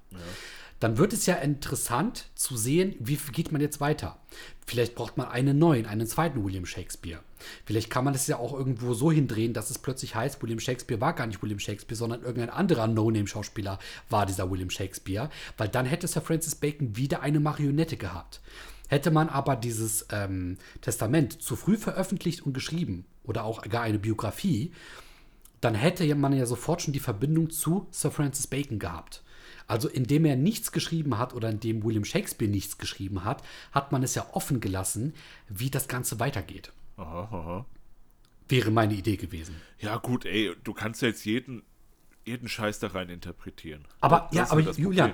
Dann 0.85 0.99
wird 0.99 1.13
es 1.13 1.25
ja 1.25 1.33
interessant 1.33 2.29
zu 2.35 2.55
sehen, 2.55 2.93
wie 2.99 3.17
geht 3.31 3.51
man 3.51 3.59
jetzt 3.59 3.81
weiter. 3.81 4.19
Vielleicht 4.67 4.93
braucht 4.93 5.17
man 5.17 5.27
einen 5.27 5.57
neuen, 5.57 5.87
einen 5.87 6.05
zweiten 6.05 6.45
William 6.45 6.67
Shakespeare. 6.67 7.21
Vielleicht 7.65 7.89
kann 7.89 8.05
man 8.05 8.13
es 8.13 8.27
ja 8.27 8.37
auch 8.37 8.53
irgendwo 8.53 8.93
so 8.93 9.11
hindrehen, 9.11 9.53
dass 9.53 9.71
es 9.71 9.79
plötzlich 9.79 10.13
heißt, 10.13 10.43
William 10.43 10.59
Shakespeare 10.59 11.01
war 11.01 11.13
gar 11.13 11.25
nicht 11.25 11.41
William 11.41 11.57
Shakespeare, 11.57 11.97
sondern 11.97 12.21
irgendein 12.21 12.51
anderer 12.51 12.85
No-Name-Schauspieler 12.85 13.79
war 14.11 14.27
dieser 14.27 14.51
William 14.51 14.69
Shakespeare. 14.69 15.31
Weil 15.57 15.69
dann 15.69 15.87
hätte 15.87 16.05
Sir 16.07 16.21
Francis 16.21 16.53
Bacon 16.53 16.95
wieder 16.95 17.23
eine 17.23 17.39
Marionette 17.39 17.97
gehabt. 17.97 18.39
Hätte 18.87 19.09
man 19.09 19.27
aber 19.29 19.55
dieses 19.55 20.05
ähm, 20.11 20.59
Testament 20.81 21.41
zu 21.41 21.55
früh 21.55 21.77
veröffentlicht 21.77 22.45
und 22.45 22.53
geschrieben 22.53 23.05
oder 23.23 23.43
auch 23.43 23.63
gar 23.63 23.81
eine 23.81 23.97
Biografie, 23.97 24.71
dann 25.61 25.73
hätte 25.73 26.13
man 26.13 26.33
ja 26.33 26.45
sofort 26.45 26.83
schon 26.83 26.93
die 26.93 26.99
Verbindung 26.99 27.49
zu 27.49 27.87
Sir 27.89 28.11
Francis 28.11 28.45
Bacon 28.45 28.77
gehabt. 28.77 29.23
Also 29.67 29.87
indem 29.89 30.25
er 30.25 30.35
nichts 30.35 30.71
geschrieben 30.71 31.17
hat 31.17 31.33
oder 31.33 31.49
indem 31.49 31.83
William 31.83 32.05
Shakespeare 32.05 32.51
nichts 32.51 32.77
geschrieben 32.77 33.23
hat, 33.23 33.43
hat 33.71 33.91
man 33.91 34.03
es 34.03 34.15
ja 34.15 34.27
offen 34.33 34.59
gelassen, 34.59 35.13
wie 35.49 35.69
das 35.69 35.87
Ganze 35.87 36.19
weitergeht. 36.19 36.71
Aha, 36.97 37.21
aha. 37.31 37.65
Wäre 38.47 38.69
meine 38.71 38.93
Idee 38.93 39.17
gewesen. 39.17 39.55
Ja, 39.79 39.97
gut, 39.97 40.25
ey, 40.25 40.51
du 40.63 40.73
kannst 40.73 41.01
ja 41.01 41.07
jetzt 41.07 41.25
jeden, 41.25 41.63
jeden 42.25 42.47
Scheiß 42.47 42.79
da 42.79 42.87
rein 42.87 43.09
interpretieren. 43.09 43.85
Aber 44.01 44.29
Das 44.31 44.35
ja, 44.35 44.51
aber 44.51 44.61
Julian, 44.61 45.13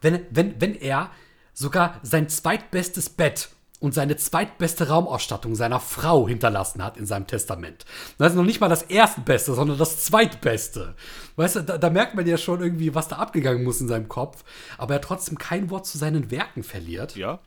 wenn, 0.00 0.24
wenn, 0.30 0.58
wenn 0.60 0.74
er 0.74 1.10
sogar 1.52 2.00
sein 2.02 2.28
zweitbestes 2.28 3.10
Bett 3.10 3.50
und 3.80 3.92
seine 3.94 4.16
zweitbeste 4.16 4.88
Raumausstattung 4.88 5.54
seiner 5.56 5.80
Frau 5.80 6.28
hinterlassen 6.28 6.84
hat 6.84 6.96
in 6.96 7.06
seinem 7.06 7.26
Testament. 7.26 7.84
Das 8.18 8.32
ist 8.32 8.36
noch 8.36 8.44
nicht 8.44 8.60
mal 8.60 8.68
das 8.68 8.82
erstbeste, 8.82 9.54
sondern 9.54 9.78
das 9.78 10.04
zweitbeste. 10.04 10.94
Weißt 11.36 11.56
du, 11.56 11.62
da, 11.62 11.78
da 11.78 11.90
merkt 11.90 12.14
man 12.14 12.26
ja 12.26 12.36
schon 12.38 12.60
irgendwie, 12.60 12.94
was 12.94 13.08
da 13.08 13.16
abgegangen 13.16 13.64
muss 13.64 13.80
in 13.80 13.88
seinem 13.88 14.08
Kopf. 14.08 14.44
Aber 14.78 14.94
er 14.94 15.00
trotzdem 15.00 15.38
kein 15.38 15.70
Wort 15.70 15.86
zu 15.86 15.98
seinen 15.98 16.30
Werken 16.30 16.62
verliert. 16.62 17.16
Ja, 17.16 17.40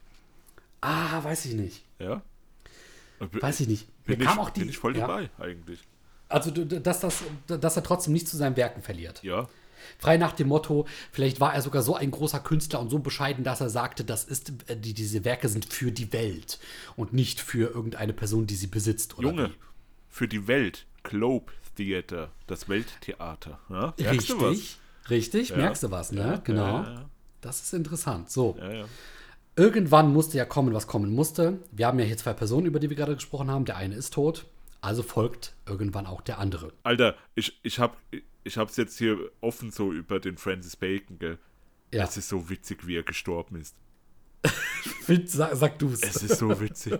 Ah, 0.81 1.23
weiß 1.23 1.45
ich 1.45 1.53
nicht. 1.53 1.85
ja. 1.99 2.22
Und 3.19 3.41
Weiß 3.41 3.61
ich 3.61 3.69
nicht. 3.69 3.88
Mir 4.05 4.18
Bin, 4.18 4.22
ich, 4.22 4.27
kam 4.27 4.39
auch 4.39 4.49
die, 4.49 4.60
bin 4.61 4.69
ich 4.69 4.77
voll 4.77 4.97
ja, 4.97 5.07
dabei, 5.07 5.30
eigentlich. 5.39 5.80
Also, 6.27 6.51
dass, 6.51 6.99
das, 6.99 7.23
dass 7.47 7.77
er 7.77 7.84
trotzdem 7.84 8.11
nicht 8.11 8.27
zu 8.27 8.35
seinen 8.35 8.57
Werken 8.57 8.81
verliert. 8.81 9.23
Ja, 9.23 9.47
Frei 9.97 10.18
nach 10.18 10.34
dem 10.34 10.47
Motto, 10.47 10.85
vielleicht 11.11 11.39
war 11.39 11.53
er 11.53 11.61
sogar 11.61 11.81
so 11.81 11.95
ein 11.95 12.11
großer 12.11 12.39
Künstler 12.39 12.80
und 12.80 12.89
so 12.89 12.99
bescheiden, 12.99 13.43
dass 13.43 13.61
er 13.61 13.69
sagte, 13.69 14.03
das 14.03 14.23
ist, 14.23 14.51
äh, 14.68 14.76
die, 14.77 14.93
diese 14.93 15.26
Werke 15.26 15.49
sind 15.49 15.65
für 15.65 15.91
die 15.91 16.11
Welt 16.14 16.60
und 16.95 17.14
nicht 17.14 17.39
für 17.41 17.69
irgendeine 17.73 18.14
Person, 18.14 18.47
die 18.47 18.55
sie 18.55 18.68
besitzt. 18.68 19.15
Junge, 19.19 19.49
wie. 19.49 19.53
für 20.10 20.27
die 20.27 20.47
Welt, 20.47 20.85
Globe 21.03 21.51
Theater, 21.76 22.30
das 22.47 22.69
Welttheater. 22.69 23.60
Ja? 23.69 23.93
Richtig, 23.99 24.77
richtig, 25.10 25.49
Ja. 25.49 25.57
merkst 25.57 25.84
du 25.84 25.91
was, 25.91 26.11
ne? 26.11 26.22
Ja, 26.22 26.35
genau. 26.38 26.85
Das 27.41 27.61
ist 27.61 27.73
interessant. 27.73 28.30
So. 28.30 28.57
Irgendwann 29.55 30.11
musste 30.14 30.38
ja 30.38 30.45
kommen, 30.45 30.73
was 30.73 30.88
kommen 30.88 31.14
musste. 31.14 31.60
Wir 31.72 31.85
haben 31.88 31.99
ja 31.99 32.05
hier 32.05 32.18
zwei 32.18 32.34
Personen, 32.34 32.65
über 32.65 32.80
die 32.80 32.89
wir 32.89 32.97
gerade 32.97 33.14
gesprochen 33.15 33.51
haben. 33.51 33.65
Der 33.65 33.77
eine 33.77 33.95
ist 33.95 34.14
tot, 34.14 34.45
also 34.81 35.03
folgt 35.03 35.53
irgendwann 35.68 36.07
auch 36.07 36.22
der 36.22 36.39
andere. 36.39 36.73
Alter, 36.84 37.15
ich, 37.35 37.60
ich 37.61 37.77
hab 37.80 37.97
ich 38.43 38.57
hab's 38.57 38.77
jetzt 38.77 38.97
hier 38.97 39.31
offen 39.41 39.71
so 39.71 39.91
über 39.91 40.19
den 40.19 40.37
Francis 40.37 40.75
Bacon, 40.75 41.19
gell? 41.19 41.37
Ja. 41.93 42.03
Es 42.05 42.17
ist 42.17 42.29
so 42.29 42.49
witzig, 42.49 42.87
wie 42.87 42.97
er 42.97 43.03
gestorben 43.03 43.61
ist. 43.61 43.75
sag, 45.25 45.55
sag 45.55 45.79
du's. 45.79 46.01
Es 46.01 46.23
ist 46.23 46.39
so 46.39 46.59
witzig. 46.59 46.99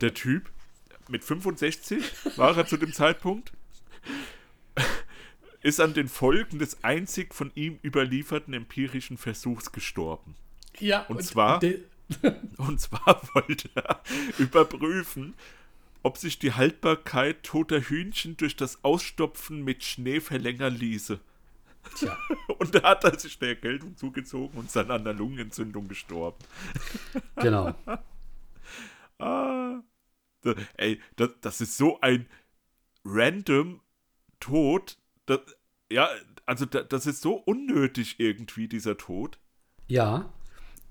Der 0.00 0.14
Typ, 0.14 0.50
mit 1.08 1.24
65 1.24 2.04
war 2.36 2.56
er 2.56 2.66
zu 2.66 2.76
dem 2.76 2.92
Zeitpunkt, 2.92 3.52
ist 5.62 5.80
an 5.80 5.94
den 5.94 6.08
Folgen 6.08 6.58
des 6.58 6.84
einzig 6.84 7.34
von 7.34 7.50
ihm 7.54 7.78
überlieferten 7.84 8.54
empirischen 8.54 9.16
Versuchs 9.16 9.72
gestorben. 9.72 10.36
Ja, 10.78 11.04
und, 11.06 11.22
zwar, 11.22 11.60
und 12.58 12.80
zwar 12.80 13.20
wollte 13.34 13.68
er 13.74 14.02
überprüfen, 14.38 15.34
ob 16.02 16.18
sich 16.18 16.38
die 16.38 16.52
Haltbarkeit 16.52 17.42
toter 17.42 17.80
Hühnchen 17.80 18.36
durch 18.36 18.56
das 18.56 18.84
Ausstopfen 18.84 19.62
mit 19.62 19.84
Schnee 19.84 20.20
verlängern 20.20 20.74
ließe. 20.74 21.20
Tja. 21.96 22.16
Und 22.58 22.74
da 22.74 22.82
hat 22.82 23.04
er 23.04 23.18
sich 23.18 23.38
der 23.38 23.50
Erkältung 23.50 23.96
zugezogen 23.96 24.58
und 24.58 24.66
ist 24.66 24.76
dann 24.76 24.90
an 24.90 25.04
der 25.04 25.14
Lungenentzündung 25.14 25.88
gestorben. 25.88 26.38
Genau. 27.36 27.74
ah, 29.18 29.80
da, 30.42 30.54
ey, 30.76 31.00
das, 31.16 31.30
das 31.40 31.60
ist 31.62 31.78
so 31.78 31.98
ein 32.00 32.26
random 33.04 33.80
Tod. 34.40 34.98
Das, 35.24 35.40
ja, 35.90 36.08
also 36.44 36.66
da, 36.66 36.82
das 36.82 37.06
ist 37.06 37.22
so 37.22 37.34
unnötig 37.34 38.20
irgendwie, 38.20 38.68
dieser 38.68 38.98
Tod. 38.98 39.38
Ja. 39.88 40.30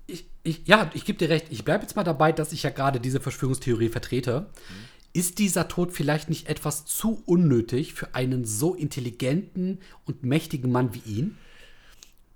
Ich, 0.08 0.28
ich, 0.42 0.66
ja, 0.66 0.90
ich 0.94 1.04
gebe 1.04 1.18
dir 1.18 1.28
recht. 1.28 1.46
Ich 1.50 1.64
bleibe 1.64 1.82
jetzt 1.82 1.94
mal 1.94 2.02
dabei, 2.02 2.32
dass 2.32 2.52
ich 2.52 2.64
ja 2.64 2.70
gerade 2.70 2.98
diese 2.98 3.20
Verschwörungstheorie 3.20 3.90
vertrete. 3.90 4.50
Mhm. 4.68 4.99
Ist 5.12 5.38
dieser 5.40 5.66
Tod 5.66 5.92
vielleicht 5.92 6.28
nicht 6.28 6.48
etwas 6.48 6.84
zu 6.84 7.22
unnötig 7.26 7.94
für 7.94 8.14
einen 8.14 8.44
so 8.44 8.74
intelligenten 8.74 9.80
und 10.04 10.22
mächtigen 10.22 10.70
Mann 10.70 10.94
wie 10.94 11.02
ihn? 11.04 11.36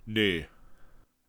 Nee. 0.06 0.46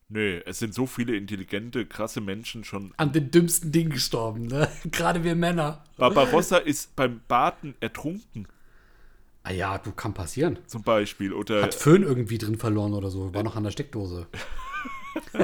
Nee, 0.09 0.41
es 0.45 0.59
sind 0.59 0.73
so 0.73 0.88
viele 0.88 1.15
intelligente, 1.15 1.85
krasse 1.85 2.19
Menschen 2.22 2.63
schon. 2.63 2.93
An 2.97 3.11
den 3.11 3.30
dümmsten 3.30 3.72
Dingen 3.72 3.91
gestorben, 3.91 4.47
ne? 4.47 4.69
Gerade 4.91 5.23
wir 5.23 5.35
Männer. 5.35 5.84
Barbarossa 5.97 6.57
ist 6.57 6.95
beim 6.95 7.22
Baden 7.27 7.76
ertrunken. 7.80 8.47
Ah 9.43 9.51
ja, 9.51 9.77
du 9.77 9.91
kann 9.91 10.15
passieren. 10.15 10.57
Zum 10.65 10.81
Beispiel. 10.81 11.31
Oder 11.31 11.61
Hat 11.61 11.76
Föhn 11.76 12.01
irgendwie 12.01 12.39
drin 12.39 12.57
verloren 12.57 12.93
oder 12.93 13.11
so. 13.11 13.34
War 13.35 13.43
noch 13.43 13.55
an 13.55 13.63
der 13.63 13.72
Steckdose. 13.72 14.27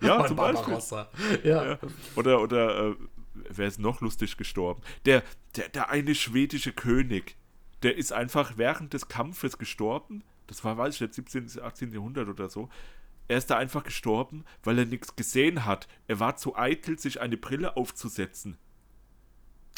ja, 0.00 0.26
zum 0.26 0.36
Beispiel. 0.36 0.78
Ja. 1.44 1.64
ja. 1.64 1.78
Oder, 2.16 2.40
oder 2.40 2.90
äh, 2.90 2.94
wer 3.50 3.66
ist 3.66 3.78
noch 3.78 4.00
lustig 4.00 4.36
gestorben? 4.36 4.82
Der, 5.04 5.22
der, 5.56 5.68
der 5.68 5.90
eine 5.90 6.14
schwedische 6.14 6.72
König, 6.72 7.36
der 7.82 7.96
ist 7.96 8.12
einfach 8.12 8.56
während 8.56 8.94
des 8.94 9.08
Kampfes 9.08 9.58
gestorben. 9.58 10.22
Das 10.46 10.64
war, 10.64 10.78
weiß 10.78 10.94
ich 10.94 11.00
nicht, 11.00 11.14
17., 11.14 11.62
18. 11.62 11.92
Jahrhundert 11.92 12.28
oder 12.28 12.48
so. 12.48 12.68
Er 13.28 13.38
ist 13.38 13.50
da 13.50 13.56
einfach 13.56 13.82
gestorben, 13.82 14.44
weil 14.62 14.78
er 14.78 14.84
nichts 14.84 15.16
gesehen 15.16 15.64
hat. 15.64 15.88
Er 16.06 16.20
war 16.20 16.36
zu 16.36 16.56
eitel, 16.56 16.98
sich 16.98 17.20
eine 17.20 17.36
Brille 17.36 17.76
aufzusetzen. 17.76 18.56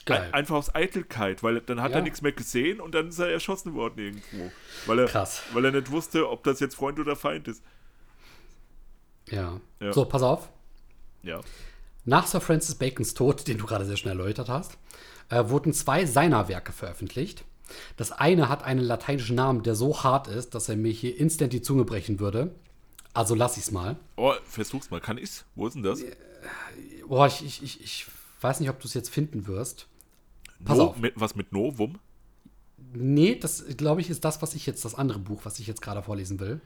Geil. 0.05 0.31
Einfach 0.33 0.57
aus 0.57 0.75
Eitelkeit, 0.75 1.43
weil 1.43 1.61
dann 1.61 1.83
hat 1.83 1.91
ja. 1.93 1.99
er 1.99 2.03
nichts 2.03 2.23
mehr 2.23 2.33
gesehen 2.33 2.81
und 2.81 2.95
dann 2.95 3.09
ist 3.09 3.19
er 3.19 3.29
erschossen 3.29 3.75
worden 3.75 3.99
irgendwo. 3.99 4.51
Weil 4.87 5.01
er, 5.01 5.07
Krass. 5.07 5.43
Weil 5.53 5.67
er 5.67 5.73
nicht 5.73 5.91
wusste, 5.91 6.29
ob 6.29 6.45
das 6.45 6.61
jetzt 6.61 6.77
Freund 6.77 6.99
oder 6.99 7.15
Feind 7.17 7.49
ist. 7.49 7.63
Ja. 9.27 9.61
ja. 9.81 9.93
So, 9.93 10.07
pass 10.07 10.23
auf. 10.23 10.49
Ja. 11.23 11.41
Nach 12.09 12.27
Sir 12.27 12.41
Francis 12.41 12.75
Bacons 12.75 13.13
Tod, 13.13 13.47
den 13.47 13.59
du 13.59 13.67
gerade 13.67 13.85
sehr 13.85 13.99
schnell 13.99 14.19
erläutert 14.19 14.49
hast, 14.49 14.79
äh, 15.29 15.51
wurden 15.51 15.75
zwei 15.75 16.07
seiner 16.07 16.49
Werke 16.49 16.73
veröffentlicht. 16.73 17.45
Das 17.99 18.13
eine 18.13 18.49
hat 18.49 18.63
einen 18.63 18.81
lateinischen 18.81 19.37
Namen, 19.37 19.63
der 19.63 19.75
so 19.75 20.03
hart 20.03 20.27
ist, 20.27 20.55
dass 20.55 20.71
er 20.71 20.77
mir 20.77 20.91
hier 20.91 21.19
instant 21.19 21.53
die 21.53 21.61
Zunge 21.61 21.85
brechen 21.85 22.19
würde. 22.19 22.55
Also 23.13 23.35
lass 23.35 23.59
ich's 23.59 23.73
mal. 23.73 23.97
Oh, 24.17 24.33
versuch's 24.45 24.91
mal. 24.91 25.03
Kann 25.03 25.19
ich's? 25.19 25.45
Wo 25.55 25.67
ist 25.67 25.75
denn 25.75 25.83
das? 25.83 26.01
Boah, 27.07 27.27
ich, 27.27 27.45
ich, 27.45 27.63
ich, 27.63 27.85
ich 27.85 28.07
weiß 28.41 28.61
nicht, 28.61 28.71
ob 28.71 28.81
du 28.81 28.89
es 28.89 28.95
jetzt 28.95 29.11
finden 29.11 29.47
wirst. 29.47 29.87
Pass 30.65 30.79
no, 30.79 30.85
auf. 30.85 30.97
Mit, 30.97 31.13
was 31.15 31.35
mit 31.35 31.53
Novum? 31.53 31.99
Nee, 32.95 33.35
das 33.35 33.67
glaube 33.77 34.01
ich 34.01 34.09
ist 34.09 34.25
das, 34.25 34.41
was 34.41 34.55
ich 34.55 34.65
jetzt, 34.65 34.83
das 34.87 34.95
andere 34.95 35.19
Buch, 35.19 35.43
was 35.45 35.59
ich 35.59 35.67
jetzt 35.67 35.83
gerade 35.83 36.03
vorlesen 36.03 36.41
will. 36.41 36.63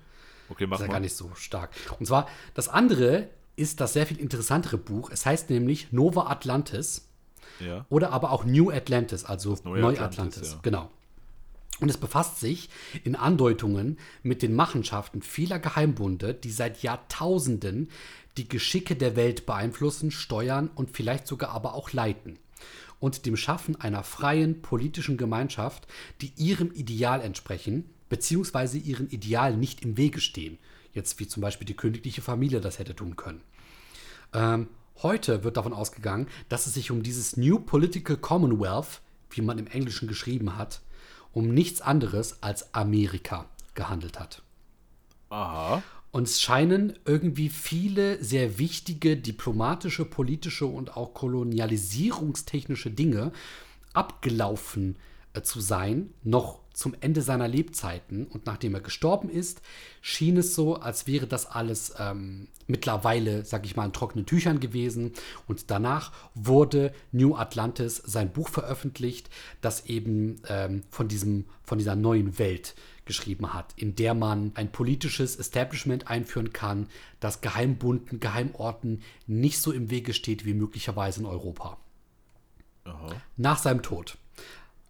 Okay, 0.51 0.69
mach 0.69 0.77
das 0.77 0.83
ist 0.83 0.87
ja 0.87 0.93
gar 0.93 1.01
nicht 1.01 1.17
so 1.17 1.33
stark. 1.35 1.71
Und 1.99 2.07
zwar, 2.07 2.29
das 2.55 2.69
andere 2.69 3.29
ist 3.57 3.81
das 3.81 3.93
sehr 3.93 4.07
viel 4.07 4.19
interessantere 4.19 4.79
Buch. 4.79 5.11
Es 5.11 5.27
heißt 5.27 5.51
nämlich 5.51 5.93
Nova 5.93 6.29
Atlantis. 6.29 7.09
Ja. 7.61 7.87
Oder 7.89 8.13
aber 8.13 8.33
auch 8.33 8.45
New 8.45 8.71
Atlantis, 8.71 9.25
also 9.25 9.59
Neu 9.65 9.99
Atlantis. 9.99 10.53
Ja. 10.53 10.59
Genau. 10.63 10.91
Und 11.81 11.89
es 11.89 11.99
befasst 11.99 12.39
sich 12.39 12.71
in 13.03 13.17
Andeutungen 13.17 13.99
mit 14.23 14.43
den 14.43 14.55
Machenschaften 14.55 15.21
vieler 15.21 15.59
Geheimbunde, 15.59 16.33
die 16.33 16.51
seit 16.51 16.83
Jahrtausenden 16.83 17.91
die 18.37 18.49
Geschicke 18.49 18.97
der 18.97 19.17
Welt 19.17 19.47
beeinflussen, 19.47 20.11
steuern 20.11 20.71
und 20.75 20.97
vielleicht 20.97 21.27
sogar 21.27 21.51
aber 21.51 21.75
auch 21.75 21.93
leiten. 21.93 22.39
Und 23.01 23.27
dem 23.27 23.37
Schaffen 23.37 23.81
einer 23.81 24.05
freien 24.05 24.63
politischen 24.63 25.17
Gemeinschaft, 25.17 25.89
die 26.21 26.33
ihrem 26.37 26.71
Ideal 26.73 27.21
entsprechen, 27.21 27.91
beziehungsweise 28.09 28.79
ihren 28.79 29.11
Idealen 29.11 29.59
nicht 29.59 29.83
im 29.83 29.97
Wege 29.97 30.21
stehen 30.21 30.59
jetzt 30.93 31.19
wie 31.21 31.29
zum 31.29 31.41
Beispiel 31.41 31.67
die 31.67 31.77
königliche 31.77 32.23
Familie 32.23 32.61
das 32.61 32.79
hätte 32.79 32.95
tun 32.95 33.17
können. 33.17 33.41
Ähm, 34.33 34.69
heute 35.03 35.45
wird 35.45 35.57
davon 35.57 35.73
ausgegangen, 35.73 36.29
dass 36.49 36.67
es 36.67 36.75
sich 36.75 36.91
um 36.91 37.03
dieses 37.03 37.37
New 37.37 37.59
Political 37.59 38.17
Commonwealth, 38.17 39.01
wie 39.31 39.43
man 39.43 39.59
im 39.59 39.67
Englischen 39.67 40.09
geschrieben 40.09 40.57
hat, 40.57 40.81
um 41.33 41.49
nichts 41.49 41.81
anderes 41.81 42.43
als 42.43 42.75
Amerika 42.75 43.47
gehandelt 43.75 44.21
hat. 44.21 44.43
Aha. 45.31 45.83
Und 46.11 46.29
es 46.29 46.43
scheinen 46.43 46.93
irgendwie 47.07 47.49
viele 47.49 48.23
sehr 48.23 48.59
wichtige 48.59 49.17
diplomatische, 49.17 50.05
politische 50.05 50.67
und 50.67 50.95
auch 50.95 51.15
kolonialisierungstechnische 51.15 52.91
Dinge 52.91 53.33
abgelaufen 53.95 54.97
äh, 55.33 55.41
zu 55.41 55.61
sein, 55.61 56.13
noch 56.23 56.62
zum 56.73 56.95
Ende 57.01 57.23
seiner 57.23 57.49
Lebzeiten. 57.49 58.27
Und 58.27 58.47
nachdem 58.47 58.75
er 58.75 58.81
gestorben 58.81 59.29
ist, 59.29 59.63
schien 60.01 60.37
es 60.37 60.55
so, 60.55 60.77
als 60.77 61.07
wäre 61.07 61.27
das 61.27 61.47
alles 61.47 61.95
ähm, 61.99 62.49
mittlerweile, 62.67 63.45
sag 63.45 63.65
ich 63.65 63.77
mal, 63.77 63.87
in 63.87 63.93
trockenen 63.93 64.27
Tüchern 64.27 64.61
gewesen. 64.61 65.13
Und 65.47 65.71
danach 65.71 66.13
wurde 66.35 66.93
New 67.13 67.37
Atlantis 67.37 67.97
sein 67.97 68.33
Buch 68.33 68.49
veröffentlicht, 68.49 69.31
das 69.61 69.87
eben 69.87 70.41
ähm, 70.49 70.83
von, 70.91 71.09
diesem, 71.09 71.47
von 71.65 71.79
dieser 71.79 71.97
neuen 71.97 72.39
Welt 72.39 72.75
geschrieben 73.05 73.53
hat, 73.53 73.73
in 73.77 73.97
der 73.97 74.15
man 74.15 74.53
ein 74.55 74.71
politisches 74.71 75.37
Establishment 75.37 76.09
einführen 76.09 76.53
kann, 76.53 76.89
das 77.21 77.41
Geheimbunden, 77.41 78.21
Geheimorten 78.21 79.03
nicht 79.27 79.61
so 79.61 79.73
im 79.73 79.91
Wege 79.91 80.15
steht 80.15 80.45
wie 80.45 80.55
möglicherweise 80.55 81.21
in 81.21 81.27
Europa. 81.27 81.79
Aha. 82.85 83.09
Nach 83.37 83.59
seinem 83.59 83.83
Tod 83.83 84.17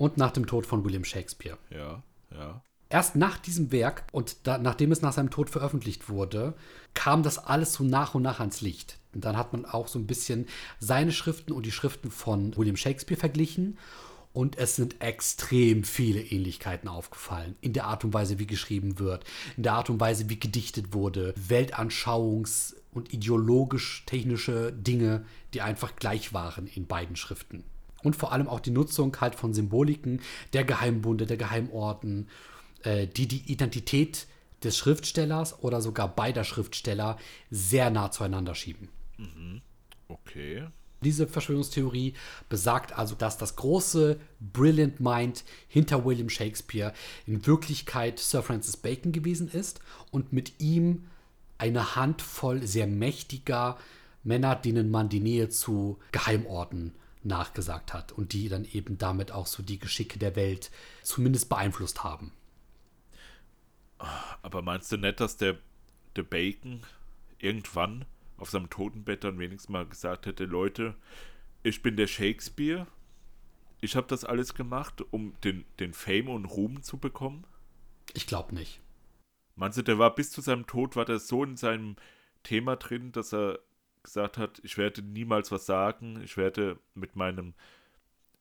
und 0.03 0.17
nach 0.17 0.33
dem 0.33 0.47
Tod 0.47 0.67
von 0.67 0.85
William 0.85 1.05
Shakespeare. 1.05 1.59
Ja, 1.71 2.03
ja. 2.33 2.61
Erst 2.89 3.15
nach 3.15 3.39
diesem 3.39 3.71
Werk 3.71 4.03
und 4.11 4.49
da, 4.49 4.59
nachdem 4.59 4.91
es 4.91 5.01
nach 5.01 5.13
seinem 5.13 5.31
Tod 5.31 5.49
veröffentlicht 5.49 6.09
wurde, 6.09 6.55
kam 6.93 7.23
das 7.23 7.39
alles 7.39 7.75
so 7.75 7.85
nach 7.85 8.17
und 8.17 8.23
nach 8.23 8.41
ans 8.41 8.63
Licht. 8.63 8.99
Und 9.15 9.25
dann 9.25 9.37
hat 9.37 9.53
man 9.53 9.65
auch 9.65 9.87
so 9.87 10.01
ein 10.01 10.09
bisschen 10.09 10.49
seine 10.81 11.13
Schriften 11.13 11.53
und 11.53 11.67
die 11.67 11.71
Schriften 11.71 12.11
von 12.11 12.57
William 12.57 12.77
Shakespeare 12.77 13.19
verglichen. 13.19 13.79
Und 14.33 14.59
es 14.59 14.75
sind 14.75 15.01
extrem 15.01 15.85
viele 15.85 16.21
Ähnlichkeiten 16.21 16.89
aufgefallen. 16.89 17.55
In 17.61 17.73
der 17.73 17.85
Art 17.85 18.05
und 18.05 18.13
Weise, 18.13 18.41
wie 18.41 18.47
geschrieben 18.49 18.99
wird, 18.99 19.25
in 19.57 19.63
der 19.63 19.75
Art 19.75 19.89
und 19.89 20.01
Weise, 20.01 20.29
wie 20.29 20.41
gedichtet 20.41 20.95
wurde, 20.95 21.33
Weltanschauungs- 21.49 22.75
und 22.91 23.13
ideologisch-technische 23.13 24.73
Dinge, 24.73 25.25
die 25.55 25.63
einfach 25.63 25.95
gleich 25.95 26.33
waren 26.33 26.67
in 26.67 26.89
beiden 26.89 27.15
Schriften 27.15 27.63
und 28.03 28.17
vor 28.17 28.33
allem 28.33 28.49
auch 28.49 28.61
die 28.61 28.71
Nutzung 28.71 29.17
halt 29.21 29.35
von 29.35 29.55
Symboliken 29.55 30.21
der 30.53 30.65
Geheimbunde, 30.65 31.27
der 31.27 31.37
Geheimorten, 31.37 32.29
äh, 32.83 33.07
die 33.07 33.27
die 33.27 33.51
Identität 33.51 34.27
des 34.63 34.77
Schriftstellers 34.77 35.63
oder 35.63 35.81
sogar 35.81 36.09
beider 36.09 36.45
Schriftsteller 36.45 37.19
sehr 37.51 37.91
nah 37.91 38.11
zueinander 38.11 38.55
schieben. 38.55 38.89
Mhm. 39.19 39.61
Okay. 40.09 40.67
Diese 41.03 41.27
Verschwörungstheorie 41.27 42.15
besagt 42.49 42.97
also, 42.97 43.17
dass 43.17 43.37
das 43.37 43.57
große 43.57 44.21
Brilliant 44.39 45.01
Mind 45.01 45.45
hinter 45.67 46.05
William 46.05 46.29
Shakespeare 46.29 46.93
in 47.27 47.45
Wirklichkeit 47.45 48.21
Sir 48.21 48.43
Francis 48.43 48.77
Bacon 48.77 49.11
gewesen 49.11 49.49
ist 49.49 49.81
und 50.13 50.33
mit 50.33 50.61
ihm 50.61 51.09
eine 51.59 51.97
Handvoll 51.97 52.65
sehr 52.67 52.87
mächtiger 52.87 53.79
Männer, 54.23 54.55
denen 54.55 54.91
man 54.91 55.09
die 55.09 55.21
Nähe 55.21 55.49
zu 55.49 55.99
Geheimorten 56.13 56.95
nachgesagt 57.25 57.95
hat 57.95 58.13
und 58.13 58.33
die 58.33 58.49
dann 58.49 58.65
eben 58.65 58.99
damit 58.99 59.33
auch 59.33 59.47
so 59.47 59.63
die 59.63 59.79
Geschicke 59.79 60.19
der 60.19 60.37
Welt 60.37 60.71
zumindest 61.03 61.49
beeinflusst 61.49 62.05
haben. 62.05 62.33
Aber 64.43 64.63
meinst 64.63 64.91
du 64.91 64.97
nicht, 64.97 65.21
dass 65.21 65.37
der, 65.37 65.59
der 66.17 66.25
Bacon 66.25 66.83
irgendwann 67.39 68.05
auf 68.37 68.51
seinem 68.51 68.71
Totenbett 68.71 69.25
dann 69.25 69.39
wenigstens 69.39 69.69
mal 69.69 69.87
gesagt 69.87 70.27
hätte, 70.27 70.45
Leute, 70.45 70.95
ich 71.63 71.83
bin 71.83 71.97
der 71.97 72.09
Shakespeare, 72.09 72.87
ich 73.81 73.97
habe 73.97 74.07
das 74.09 74.25
alles 74.25 74.55
gemacht, 74.55 75.03
um 75.11 75.35
den, 75.45 75.65
den 75.79 75.93
Fame 75.93 76.29
und 76.29 76.45
Ruhm 76.47 76.83
zu 76.83 76.99
bekommen? 76.99 77.45
Ich 78.15 78.27
glaube 78.27 78.55
nicht. 78.55 78.81
Meinst 79.55 79.79
du, 79.79 79.83
der 79.83 79.99
war 79.99 80.15
bis 80.15 80.31
zu 80.31 80.41
seinem 80.41 80.67
Tod, 80.67 80.97
war 80.97 81.05
der 81.05 81.19
so 81.19 81.45
in 81.45 81.57
seinem 81.57 81.97
Thema 82.43 82.77
drin, 82.77 83.13
dass 83.13 83.33
er 83.33 83.61
gesagt 84.03 84.39
hat, 84.39 84.61
ich 84.63 84.79
werde 84.79 85.03
niemals 85.03 85.51
was 85.51 85.67
sagen, 85.67 86.21
ich 86.23 86.37
werde 86.37 86.79
mit 86.95 87.17
meinem 87.17 87.55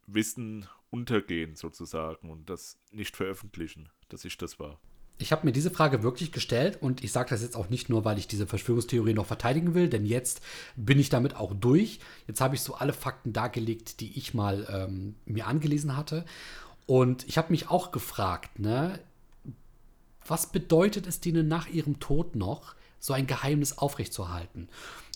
Wissen 0.08 0.68
untergehen 0.90 1.56
sozusagen 1.56 2.30
und 2.30 2.50
das 2.50 2.78
nicht 2.92 3.16
veröffentlichen, 3.16 3.90
dass 4.10 4.26
ich 4.26 4.38
das 4.38 4.60
war. 4.60 4.80
Ich 5.18 5.32
habe 5.32 5.46
mir 5.46 5.52
diese 5.52 5.70
Frage 5.70 6.02
wirklich 6.02 6.32
gestellt 6.32 6.80
und 6.82 7.04
ich 7.04 7.12
sage 7.12 7.30
das 7.30 7.44
jetzt 7.44 7.56
auch 7.56 7.70
nicht 7.70 7.90
nur, 7.90 8.04
weil 8.04 8.18
ich 8.18 8.28
diese 8.28 8.48
Verschwörungstheorie 8.48 9.14
noch 9.14 9.28
verteidigen 9.28 9.76
will, 9.76 9.88
denn 9.88 10.06
jetzt 10.06 10.42
bin 10.76 11.00
ich 11.00 11.10
damit 11.10 11.36
auch 11.36 11.54
durch. 11.54 12.00
Jetzt 12.28 12.42
habe 12.42 12.56
ich 12.56 12.62
so 12.62 12.74
alle 12.74 12.92
Fakten 12.92 13.32
dargelegt, 13.32 14.00
die 14.00 14.18
ich 14.18 14.34
mal 14.34 14.68
ähm, 14.70 15.16
mir 15.26 15.46
angelesen 15.46 15.96
hatte. 15.96 16.26
Und 16.88 17.28
ich 17.28 17.38
habe 17.38 17.52
mich 17.52 17.70
auch 17.70 17.92
gefragt, 17.92 18.58
ne, 18.60 19.00
was 20.26 20.52
bedeutet 20.52 21.06
es 21.06 21.20
denen 21.20 21.48
nach 21.48 21.68
ihrem 21.68 22.00
Tod 22.00 22.36
noch, 22.36 22.76
so 23.00 23.14
ein 23.14 23.28
Geheimnis 23.28 23.78
aufrechtzuerhalten? 23.78 24.70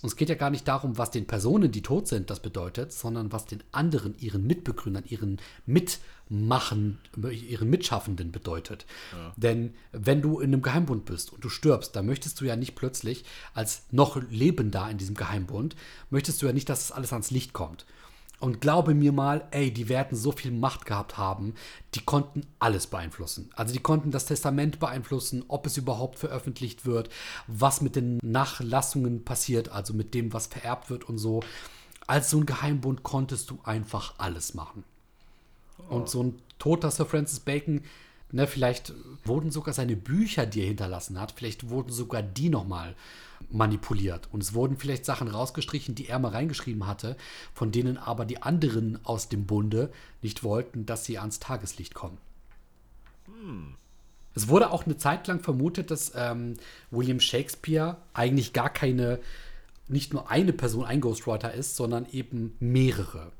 Und 0.05 0.09
es 0.09 0.17
geht 0.17 0.29
ja 0.29 0.35
gar 0.35 0.51
nicht 0.51 0.67
darum, 0.67 0.99
was 0.99 1.09
den 1.09 1.25
Personen, 1.25 1.71
die 1.71 1.81
tot 1.81 2.07
sind, 2.07 2.29
das 2.29 2.39
bedeutet, 2.39 2.93
sondern 2.93 3.31
was 3.31 3.47
den 3.47 3.63
anderen, 3.71 4.15
ihren 4.19 4.45
Mitbegründern, 4.45 5.03
ihren 5.07 5.41
Mitmachen, 5.65 6.99
ihren 7.31 7.71
Mitschaffenden 7.71 8.31
bedeutet. 8.31 8.85
Ja. 9.13 9.33
Denn 9.35 9.73
wenn 9.93 10.21
du 10.21 10.41
in 10.41 10.53
einem 10.53 10.61
Geheimbund 10.61 11.05
bist 11.05 11.33
und 11.33 11.43
du 11.43 11.49
stirbst, 11.49 11.95
dann 11.95 12.05
möchtest 12.05 12.39
du 12.39 12.45
ja 12.45 12.55
nicht 12.55 12.75
plötzlich 12.75 13.25
als 13.55 13.87
noch 13.89 14.21
Lebender 14.29 14.87
in 14.91 14.99
diesem 14.99 15.15
Geheimbund, 15.15 15.75
möchtest 16.11 16.39
du 16.39 16.45
ja 16.45 16.53
nicht, 16.53 16.69
dass 16.69 16.89
das 16.89 16.95
alles 16.95 17.11
ans 17.11 17.31
Licht 17.31 17.53
kommt. 17.53 17.87
Und 18.45 18.61
glaube 18.61 18.93
mir 18.93 19.11
mal, 19.11 19.47
ey, 19.49 19.73
die 19.73 19.89
werden 19.89 20.15
so 20.15 20.31
viel 20.31 20.51
Macht 20.51 20.85
gehabt 20.85 21.17
haben, 21.17 21.55
die 21.95 22.01
konnten 22.01 22.45
alles 22.59 22.85
beeinflussen. 22.85 23.49
Also 23.55 23.73
die 23.73 23.79
konnten 23.79 24.11
das 24.11 24.27
Testament 24.27 24.79
beeinflussen, 24.79 25.43
ob 25.47 25.65
es 25.65 25.77
überhaupt 25.77 26.19
veröffentlicht 26.19 26.85
wird, 26.85 27.09
was 27.47 27.81
mit 27.81 27.95
den 27.95 28.19
Nachlassungen 28.21 29.25
passiert, 29.25 29.69
also 29.69 29.95
mit 29.95 30.13
dem, 30.13 30.31
was 30.31 30.45
vererbt 30.45 30.91
wird 30.91 31.09
und 31.09 31.17
so. 31.17 31.39
Als 32.05 32.29
so 32.29 32.37
ein 32.37 32.45
Geheimbund 32.45 33.01
konntest 33.01 33.49
du 33.49 33.57
einfach 33.63 34.13
alles 34.19 34.53
machen. 34.53 34.83
Oh. 35.79 35.95
Und 35.95 36.09
so 36.11 36.21
ein 36.21 36.35
toter 36.59 36.91
Sir 36.91 37.07
Francis 37.07 37.39
Bacon, 37.39 37.81
ne, 38.31 38.45
vielleicht 38.45 38.93
wurden 39.23 39.49
sogar 39.49 39.73
seine 39.73 39.95
Bücher, 39.95 40.45
die 40.45 40.61
er 40.61 40.67
hinterlassen 40.67 41.19
hat, 41.19 41.31
vielleicht 41.31 41.69
wurden 41.69 41.91
sogar 41.91 42.21
die 42.21 42.49
nochmal 42.49 42.95
manipuliert. 43.51 44.29
Und 44.31 44.43
es 44.43 44.53
wurden 44.53 44.77
vielleicht 44.77 45.05
Sachen 45.05 45.27
rausgestrichen, 45.27 45.95
die 45.95 46.07
er 46.07 46.19
mal 46.19 46.31
reingeschrieben 46.31 46.87
hatte, 46.87 47.17
von 47.53 47.71
denen 47.71 47.97
aber 47.97 48.25
die 48.25 48.41
anderen 48.41 48.99
aus 49.03 49.29
dem 49.29 49.45
Bunde 49.45 49.91
nicht 50.21 50.43
wollten, 50.43 50.85
dass 50.85 51.05
sie 51.05 51.17
ans 51.17 51.39
Tageslicht 51.39 51.93
kommen. 51.93 52.17
Hm. 53.25 53.75
Es 54.35 54.49
wurde 54.49 54.71
auch 54.71 54.85
eine 54.85 54.97
Zeit 54.97 55.27
lang 55.27 55.39
vermutet, 55.39 55.91
dass 55.91 56.11
ähm, 56.15 56.55
William 56.91 57.21
Shakespeare 57.21 57.97
eigentlich 58.13 58.51
gar 58.51 58.69
keine, 58.69 59.19
nicht 59.87 60.13
nur 60.13 60.29
eine 60.29 60.51
Person, 60.51 60.83
ein 60.83 60.99
Ghostwriter 60.99 61.53
ist, 61.53 61.77
sondern 61.77 62.05
eben 62.11 62.55
mehrere. 62.59 63.31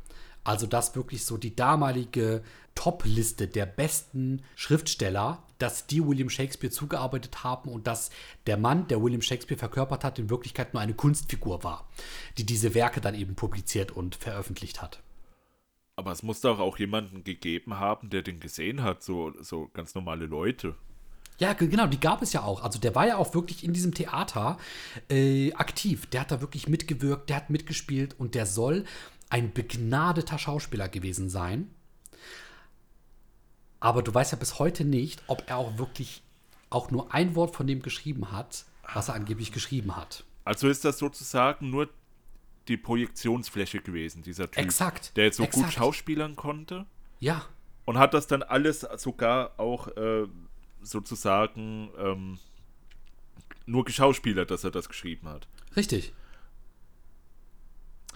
Also 0.46 0.68
dass 0.68 0.96
wirklich 0.96 1.26
so 1.26 1.38
die 1.38 1.56
damalige 1.56 2.44
Top-Liste 2.76 3.48
der 3.48 3.66
besten 3.66 4.44
Schriftsteller, 4.56 5.44
dass 5.58 5.88
die 5.88 6.06
William 6.06 6.30
Shakespeare 6.30 6.72
zugearbeitet 6.72 7.44
haben 7.44 7.70
und 7.70 7.88
dass 7.88 8.12
der 8.46 8.58
Mann, 8.58 8.88
der 8.88 9.02
William 9.02 9.22
Shakespeare 9.22 9.58
verkörpert 9.58 10.04
hat, 10.04 10.20
in 10.20 10.30
Wirklichkeit 10.30 10.74
nur 10.74 10.82
eine 10.82 10.94
Kunstfigur 10.94 11.64
war, 11.64 11.90
die 12.38 12.46
diese 12.46 12.74
Werke 12.74 13.02
dann 13.02 13.16
eben 13.16 13.36
publiziert 13.36 13.92
und 13.92 14.16
veröffentlicht 14.16 14.82
hat. 14.82 15.02
Aber 15.96 16.12
es 16.12 16.24
muss 16.24 16.42
doch 16.42 16.60
auch 16.60 16.78
jemanden 16.78 17.24
gegeben 17.24 17.80
haben, 17.80 18.10
der 18.10 18.22
den 18.22 18.40
gesehen 18.40 18.84
hat, 18.84 19.02
so, 19.02 19.34
so 19.42 19.70
ganz 19.74 19.96
normale 19.96 20.26
Leute. 20.26 20.76
Ja, 21.38 21.52
genau, 21.52 21.88
die 21.88 22.00
gab 22.00 22.22
es 22.22 22.32
ja 22.32 22.44
auch. 22.44 22.64
Also 22.64 22.80
der 22.80 22.96
war 22.96 23.08
ja 23.08 23.18
auch 23.18 23.34
wirklich 23.34 23.64
in 23.66 23.74
diesem 23.74 23.94
Theater 23.94 24.58
äh, 25.10 25.52
aktiv. 25.54 26.06
Der 26.08 26.22
hat 26.22 26.32
da 26.32 26.40
wirklich 26.40 26.70
mitgewirkt, 26.70 27.30
der 27.30 27.36
hat 27.36 27.50
mitgespielt 27.50 28.18
und 28.18 28.36
der 28.36 28.46
soll 28.46 28.86
ein 29.30 29.54
begnadeter 29.54 30.38
Schauspieler 30.38 30.88
gewesen 30.88 31.30
sein. 31.30 31.70
Aber 33.80 34.02
du 34.02 34.14
weißt 34.14 34.32
ja 34.32 34.38
bis 34.38 34.60
heute 34.60 34.86
nicht, 34.86 35.24
ob 35.28 35.44
er 35.48 35.58
auch 35.58 35.78
wirklich 35.78 36.24
auch 36.70 36.92
nur 36.92 37.14
ein 37.14 37.36
Wort 37.36 37.56
von 37.56 37.68
dem 37.68 37.82
geschrieben 37.82 38.32
hat, 38.32 38.66
was 38.94 39.10
er 39.10 39.16
angeblich 39.16 39.52
geschrieben 39.52 39.96
hat. 39.96 40.24
Also 40.44 40.68
ist 40.68 40.86
das 40.86 40.98
sozusagen 40.98 41.70
nur 41.70 41.90
die 42.68 42.78
Projektionsfläche 42.78 43.82
gewesen, 43.82 44.24
dieser 44.24 44.50
Typ. 44.50 44.64
Exakt. 44.64 45.16
Der 45.18 45.26
jetzt 45.26 45.38
so 45.38 45.44
exakt. 45.44 45.66
gut 45.66 45.74
schauspielern 45.74 46.36
konnte. 46.36 46.86
Ja. 47.20 47.46
Und 47.86 47.98
hat 47.98 48.14
das 48.14 48.28
dann 48.28 48.42
alles 48.42 48.82
sogar 48.98 49.60
auch 49.60 49.88
äh, 49.96 50.28
sozusagen 50.82 51.90
ähm, 52.00 52.40
nur 53.66 53.86
geschauspielert, 53.86 54.50
dass 54.50 54.64
er 54.64 54.72
das 54.72 54.90
geschrieben 54.90 55.28
hat. 55.30 55.48
Richtig. 55.76 56.14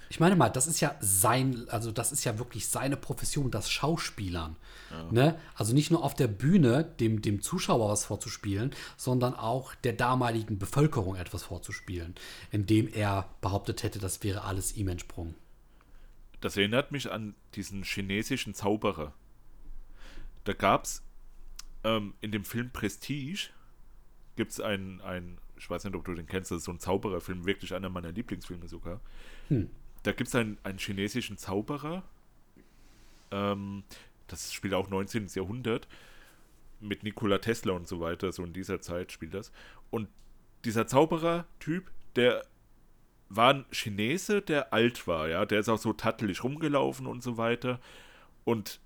Ich 0.09 0.19
meine 0.19 0.35
mal, 0.35 0.49
das 0.49 0.65
ist 0.65 0.79
ja 0.79 0.95
sein, 0.99 1.69
also 1.69 1.91
das 1.91 2.11
ist 2.11 2.23
ja 2.23 2.39
wirklich 2.39 2.67
seine 2.67 2.97
Profession, 2.97 3.51
das 3.51 3.69
Schauspielern. 3.69 4.55
Ja. 4.89 5.11
Ne? 5.11 5.39
Also 5.53 5.75
nicht 5.75 5.91
nur 5.91 6.03
auf 6.03 6.15
der 6.15 6.27
Bühne 6.27 6.83
dem, 6.99 7.21
dem 7.21 7.43
Zuschauer 7.43 7.89
was 7.89 8.05
vorzuspielen, 8.05 8.75
sondern 8.97 9.35
auch 9.35 9.75
der 9.75 9.93
damaligen 9.93 10.57
Bevölkerung 10.57 11.15
etwas 11.15 11.43
vorzuspielen, 11.43 12.15
indem 12.49 12.87
er 12.87 13.29
behauptet 13.41 13.83
hätte, 13.83 13.99
das 13.99 14.23
wäre 14.23 14.43
alles 14.43 14.75
ihm 14.75 14.87
entsprungen. 14.87 15.35
Das 16.41 16.57
erinnert 16.57 16.91
mich 16.91 17.11
an 17.11 17.35
diesen 17.53 17.83
chinesischen 17.83 18.55
Zauberer. 18.55 19.13
Da 20.43 20.53
gab 20.53 20.85
es 20.85 21.03
ähm, 21.83 22.15
in 22.19 22.31
dem 22.31 22.45
Film 22.45 22.71
Prestige 22.71 23.49
gibt 24.35 24.53
es 24.53 24.59
einen, 24.59 25.01
ein, 25.01 25.37
ich 25.57 25.69
weiß 25.69 25.83
nicht, 25.83 25.95
ob 25.95 26.05
du 26.05 26.15
den 26.15 26.25
kennst, 26.25 26.49
das 26.49 26.59
ist 26.59 26.63
so 26.63 26.71
ein 26.71 26.79
Zaubererfilm, 26.79 27.45
wirklich 27.45 27.75
einer 27.75 27.89
meiner 27.89 28.11
Lieblingsfilme 28.11 28.67
sogar. 28.67 29.01
Hm 29.49 29.69
da 30.03 30.11
gibt 30.11 30.29
es 30.29 30.35
einen, 30.35 30.57
einen 30.63 30.79
chinesischen 30.79 31.37
Zauberer, 31.37 32.03
ähm, 33.31 33.83
das 34.27 34.53
spielt 34.53 34.73
auch 34.73 34.89
19. 34.89 35.27
Jahrhundert, 35.33 35.87
mit 36.79 37.03
Nikola 37.03 37.39
Tesla 37.39 37.73
und 37.73 37.87
so 37.87 37.99
weiter, 37.99 38.31
so 38.31 38.43
in 38.43 38.53
dieser 38.53 38.79
Zeit 38.79 39.11
spielt 39.11 39.33
das. 39.33 39.51
Und 39.89 40.07
dieser 40.65 40.87
Zauberer-Typ, 40.87 41.91
der 42.15 42.45
war 43.29 43.53
ein 43.53 43.65
Chinese, 43.71 44.41
der 44.41 44.73
alt 44.73 45.05
war, 45.07 45.29
ja, 45.29 45.45
der 45.45 45.59
ist 45.59 45.69
auch 45.69 45.77
so 45.77 45.93
tattelig 45.93 46.43
rumgelaufen 46.43 47.05
und 47.05 47.21
so 47.21 47.37
weiter. 47.37 47.79
Und 48.43 48.79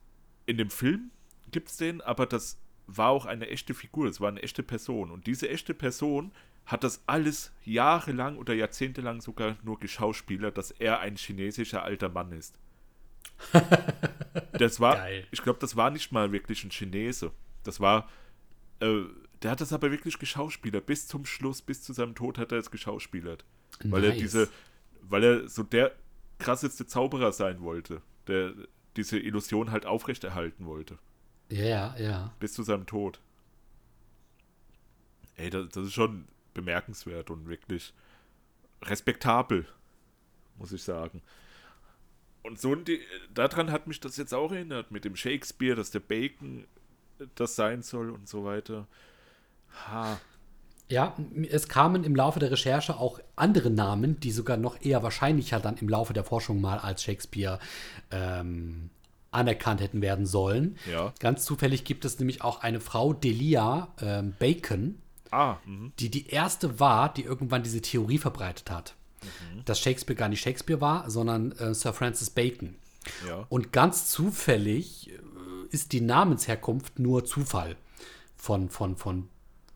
in 0.45 0.57
dem 0.57 0.69
Film 0.69 1.11
gibt 1.51 1.69
es 1.69 1.77
den, 1.77 2.01
aber 2.01 2.25
das 2.25 2.59
war 2.87 3.09
auch 3.09 3.25
eine 3.25 3.47
echte 3.47 3.73
Figur, 3.73 4.07
das 4.07 4.19
war 4.19 4.27
eine 4.27 4.43
echte 4.43 4.63
Person. 4.63 5.11
Und 5.11 5.27
diese 5.27 5.49
echte 5.49 5.73
Person 5.73 6.31
hat 6.65 6.83
das 6.83 7.03
alles 7.07 7.51
jahrelang 7.63 8.37
oder 8.37 8.53
jahrzehntelang 8.53 9.21
sogar 9.21 9.57
nur 9.63 9.79
geschauspielert, 9.79 10.57
dass 10.57 10.71
er 10.71 10.99
ein 10.99 11.17
chinesischer 11.17 11.83
alter 11.83 12.09
Mann 12.09 12.31
ist. 12.31 12.57
das 14.53 14.79
war, 14.79 14.95
Geil. 14.95 15.27
ich 15.31 15.41
glaube, 15.41 15.59
das 15.59 15.75
war 15.75 15.91
nicht 15.91 16.11
mal 16.11 16.31
wirklich 16.31 16.63
ein 16.63 16.71
Chinese. 16.71 17.31
Das 17.63 17.79
war, 17.79 18.09
äh, 18.79 19.01
der 19.41 19.51
hat 19.51 19.61
das 19.61 19.73
aber 19.73 19.91
wirklich 19.91 20.19
geschauspielert. 20.19 20.85
Bis 20.85 21.07
zum 21.07 21.25
Schluss, 21.25 21.61
bis 21.61 21.83
zu 21.83 21.91
seinem 21.91 22.15
Tod 22.15 22.37
hat 22.37 22.51
er 22.51 22.59
es 22.59 22.71
geschauspielert. 22.71 23.43
Nice. 23.79 23.91
Weil 23.91 24.03
er 24.05 24.11
diese, 24.11 24.49
weil 25.01 25.23
er 25.23 25.49
so 25.49 25.63
der 25.63 25.93
krasseste 26.39 26.85
Zauberer 26.85 27.33
sein 27.33 27.61
wollte, 27.61 28.01
der 28.27 28.53
diese 28.95 29.19
Illusion 29.19 29.71
halt 29.71 29.85
aufrechterhalten 29.85 30.65
wollte. 30.65 30.97
Ja, 31.49 31.95
ja. 31.97 32.33
Bis 32.39 32.53
zu 32.53 32.63
seinem 32.63 32.85
Tod. 32.85 33.19
Ey, 35.35 35.49
das, 35.49 35.69
das 35.69 35.87
ist 35.87 35.93
schon 35.93 36.27
bemerkenswert 36.53 37.29
und 37.29 37.47
wirklich 37.47 37.93
respektabel, 38.81 39.65
muss 40.57 40.71
ich 40.71 40.83
sagen. 40.83 41.21
Und 42.43 42.59
so 42.59 42.75
die, 42.75 42.99
daran 43.33 43.71
hat 43.71 43.87
mich 43.87 43.99
das 43.99 44.17
jetzt 44.17 44.33
auch 44.33 44.51
erinnert, 44.51 44.91
mit 44.91 45.05
dem 45.05 45.15
Shakespeare, 45.15 45.75
dass 45.75 45.91
der 45.91 46.01
Bacon 46.01 46.65
das 47.35 47.55
sein 47.55 47.81
soll 47.81 48.09
und 48.09 48.27
so 48.27 48.43
weiter. 48.43 48.87
Ha. 49.87 50.19
Ja, 50.89 51.15
es 51.49 51.69
kamen 51.69 52.03
im 52.03 52.15
Laufe 52.15 52.39
der 52.39 52.51
Recherche 52.51 52.97
auch 52.97 53.19
andere 53.35 53.69
Namen, 53.69 54.19
die 54.19 54.31
sogar 54.31 54.57
noch 54.57 54.81
eher 54.81 55.01
wahrscheinlicher 55.01 55.59
dann 55.59 55.77
im 55.77 55.87
Laufe 55.87 56.13
der 56.13 56.25
Forschung 56.25 56.59
mal 56.59 56.77
als 56.77 57.01
Shakespeare 57.03 57.59
ähm, 58.11 58.89
anerkannt 59.31 59.81
hätten 59.81 60.01
werden 60.01 60.25
sollen. 60.25 60.77
Ja. 60.91 61.13
Ganz 61.19 61.45
zufällig 61.45 61.85
gibt 61.85 62.05
es 62.05 62.19
nämlich 62.19 62.41
auch 62.43 62.61
eine 62.61 62.79
Frau, 62.79 63.13
Delia 63.13 63.87
ähm, 64.01 64.33
Bacon, 64.37 64.99
Ah, 65.33 65.57
mh. 65.65 65.91
die 65.99 66.09
die 66.09 66.27
erste 66.27 66.79
war, 66.79 67.11
die 67.13 67.23
irgendwann 67.23 67.63
diese 67.63 67.81
Theorie 67.81 68.17
verbreitet 68.19 68.69
hat, 68.69 68.95
mhm. 69.23 69.65
dass 69.65 69.79
Shakespeare 69.79 70.17
gar 70.17 70.29
nicht 70.29 70.41
Shakespeare 70.41 70.79
war, 70.81 71.09
sondern 71.09 71.51
äh, 71.53 71.73
Sir 71.73 71.93
Francis 71.93 72.29
Bacon. 72.29 72.75
Ja. 73.27 73.45
Und 73.49 73.71
ganz 73.73 74.09
zufällig 74.09 75.09
äh, 75.09 75.13
ist 75.71 75.91
die 75.91 76.01
Namensherkunft 76.01 76.99
nur 76.99 77.25
Zufall 77.25 77.75
von, 78.37 78.69
von, 78.69 78.95
von 78.95 79.27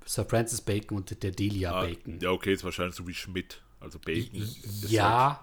Sir 0.06 0.26
Francis 0.26 0.62
Bacon 0.62 0.98
und 0.98 1.24
der 1.24 1.32
Delia 1.32 1.74
Ah, 1.74 1.82
Bacon. 1.82 2.20
Ja, 2.22 2.30
okay, 2.32 2.54
ist 2.54 2.64
wahrscheinlich 2.64 2.96
so 2.96 3.08
wie 3.08 3.14
Schmidt. 3.14 3.62
Also 3.80 4.00
Bacon. 4.00 4.42
ist 4.42 4.66
halt- 4.66 5.40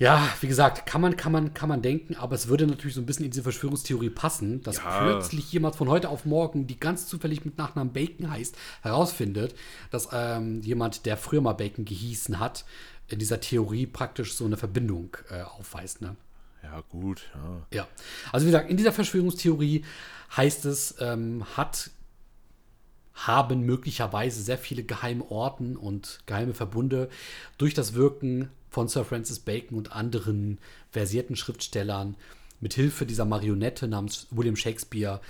Ja. 0.00 0.26
Wie 0.40 0.48
gesagt, 0.48 0.86
kann 0.86 1.00
man, 1.02 1.16
kann 1.16 1.30
man, 1.30 1.54
kann 1.54 1.68
man 1.68 1.82
denken, 1.82 2.16
aber 2.16 2.34
es 2.34 2.48
würde 2.48 2.66
natürlich 2.66 2.94
so 2.94 3.00
ein 3.02 3.06
bisschen 3.06 3.26
in 3.26 3.30
diese 3.30 3.42
Verschwörungstheorie 3.42 4.10
passen, 4.10 4.62
dass 4.62 4.78
Ja. 4.78 5.02
plötzlich 5.02 5.52
jemand 5.52 5.76
von 5.76 5.88
heute 5.88 6.08
auf 6.08 6.24
morgen, 6.24 6.66
die 6.66 6.80
ganz 6.80 7.06
zufällig 7.06 7.44
mit 7.44 7.58
Nachnamen 7.58 7.92
Bacon 7.92 8.30
heißt, 8.30 8.56
herausfindet, 8.82 9.54
dass 9.90 10.08
ähm, 10.12 10.62
jemand, 10.62 11.04
der 11.06 11.16
früher 11.18 11.42
mal 11.42 11.52
Bacon 11.52 11.84
gehießen 11.84 12.40
hat, 12.40 12.64
in 13.08 13.18
dieser 13.18 13.40
Theorie 13.40 13.86
praktisch 13.86 14.34
so 14.34 14.46
eine 14.46 14.56
Verbindung 14.56 15.16
äh, 15.30 15.42
aufweist. 15.42 16.00
Ne? 16.00 16.16
Ja, 16.62 16.82
gut, 16.88 17.28
ja. 17.34 17.66
Ja, 17.80 17.88
also 18.32 18.46
wie 18.46 18.50
gesagt, 18.50 18.70
in 18.70 18.76
dieser 18.78 18.92
Verschwörungstheorie 18.92 19.84
heißt 20.34 20.64
es, 20.64 20.94
ähm, 21.00 21.44
hat, 21.56 21.90
haben 23.12 23.60
möglicherweise 23.66 24.42
sehr 24.42 24.58
viele 24.58 24.82
geheime 24.82 25.30
Orten 25.30 25.76
und 25.76 26.20
geheime 26.24 26.54
Verbunde 26.54 27.10
durch 27.58 27.74
das 27.74 27.92
Wirken 27.94 28.48
von 28.70 28.88
Sir 28.88 29.04
Francis 29.04 29.40
Bacon 29.40 29.76
und 29.76 29.92
anderen 29.92 30.58
versierten 30.90 31.36
Schriftstellern 31.36 32.16
mit 32.60 32.74
Hilfe 32.74 33.06
dieser 33.06 33.24
Marionette 33.24 33.88
namens 33.88 34.26
William 34.30 34.56
Shakespeare 34.56 35.20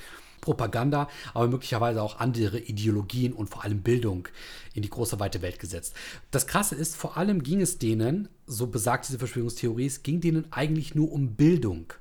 Propaganda, 0.41 1.09
aber 1.35 1.49
möglicherweise 1.49 2.03
auch 2.03 2.19
andere 2.19 2.59
Ideologien 2.59 3.33
und 3.33 3.51
vor 3.51 3.65
allem 3.65 3.83
Bildung 3.83 4.29
in 4.75 4.83
die 4.83 4.91
große 4.91 5.21
weite 5.21 5.43
Welt 5.43 5.59
gesetzt. 5.59 5.95
Das 6.31 6.47
Krasse 6.47 6.75
ist, 6.75 6.97
vor 6.97 7.17
allem 7.17 7.43
ging 7.43 7.61
es 7.61 7.79
denen, 7.79 8.29
so 8.47 8.67
besagt 8.67 9.09
diese 9.09 9.19
Verschwörungstheorie, 9.19 9.87
es 9.87 10.03
ging 10.03 10.21
denen 10.21 10.51
eigentlich 10.53 10.95
nur 10.95 11.13
um 11.13 11.35
Bildung. 11.35 11.93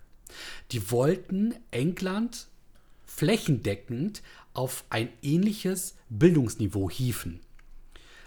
Die 0.72 0.92
wollten 0.92 1.54
England 1.72 2.48
flächendeckend 3.06 4.22
auf 4.54 4.86
ein 4.90 5.10
ähnliches 5.22 5.96
Bildungsniveau 6.10 6.90
hieven. 6.90 7.42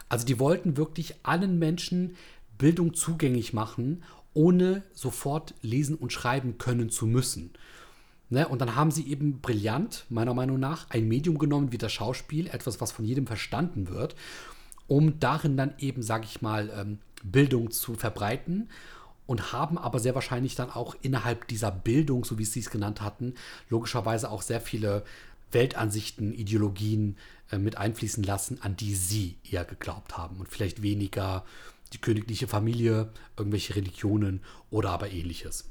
Also 0.08 0.26
die 0.26 0.38
wollten 0.38 0.76
wirklich 0.76 1.14
allen 1.22 1.58
Menschen 1.58 2.16
Bildung 2.62 2.94
zugänglich 2.94 3.52
machen, 3.52 4.04
ohne 4.34 4.84
sofort 4.92 5.52
lesen 5.62 5.96
und 5.96 6.12
schreiben 6.12 6.58
können 6.58 6.90
zu 6.90 7.08
müssen. 7.08 7.50
Ne? 8.30 8.46
Und 8.46 8.60
dann 8.60 8.76
haben 8.76 8.92
sie 8.92 9.08
eben 9.08 9.40
brillant, 9.40 10.06
meiner 10.10 10.32
Meinung 10.32 10.60
nach, 10.60 10.88
ein 10.88 11.08
Medium 11.08 11.38
genommen 11.38 11.72
wie 11.72 11.78
das 11.78 11.92
Schauspiel, 11.92 12.46
etwas, 12.46 12.80
was 12.80 12.92
von 12.92 13.04
jedem 13.04 13.26
verstanden 13.26 13.88
wird, 13.88 14.14
um 14.86 15.18
darin 15.18 15.56
dann 15.56 15.74
eben, 15.78 16.04
sage 16.04 16.24
ich 16.24 16.40
mal, 16.40 16.70
ähm, 16.70 16.98
Bildung 17.24 17.72
zu 17.72 17.94
verbreiten 17.94 18.68
und 19.26 19.52
haben 19.52 19.76
aber 19.76 19.98
sehr 19.98 20.14
wahrscheinlich 20.14 20.54
dann 20.54 20.70
auch 20.70 20.94
innerhalb 21.02 21.48
dieser 21.48 21.72
Bildung, 21.72 22.24
so 22.24 22.38
wie 22.38 22.44
sie 22.44 22.60
es 22.60 22.70
genannt 22.70 23.00
hatten, 23.00 23.34
logischerweise 23.70 24.30
auch 24.30 24.42
sehr 24.42 24.60
viele 24.60 25.02
Weltansichten, 25.50 26.32
Ideologien 26.32 27.16
äh, 27.50 27.58
mit 27.58 27.76
einfließen 27.76 28.22
lassen, 28.22 28.62
an 28.62 28.76
die 28.76 28.94
sie 28.94 29.36
eher 29.50 29.64
geglaubt 29.64 30.16
haben 30.16 30.36
und 30.36 30.48
vielleicht 30.48 30.80
weniger 30.80 31.44
die 31.92 31.98
königliche 31.98 32.48
Familie, 32.48 33.10
irgendwelche 33.36 33.76
Religionen 33.76 34.42
oder 34.70 34.90
aber 34.90 35.10
ähnliches. 35.10 35.70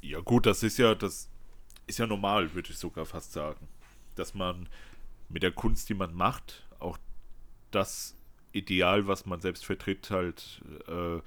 Ja, 0.00 0.20
gut, 0.20 0.46
das 0.46 0.62
ist 0.62 0.78
ja, 0.78 0.94
das 0.94 1.28
ist 1.86 1.98
ja 1.98 2.06
normal, 2.06 2.54
würde 2.54 2.70
ich 2.70 2.78
sogar 2.78 3.06
fast 3.06 3.32
sagen. 3.32 3.68
Dass 4.16 4.34
man 4.34 4.68
mit 5.28 5.42
der 5.42 5.52
Kunst, 5.52 5.88
die 5.88 5.94
man 5.94 6.14
macht, 6.14 6.66
auch 6.78 6.98
das 7.70 8.14
Ideal, 8.52 9.06
was 9.06 9.26
man 9.26 9.40
selbst 9.40 9.64
vertritt, 9.64 10.10
halt 10.10 10.62
äh, 10.86 11.20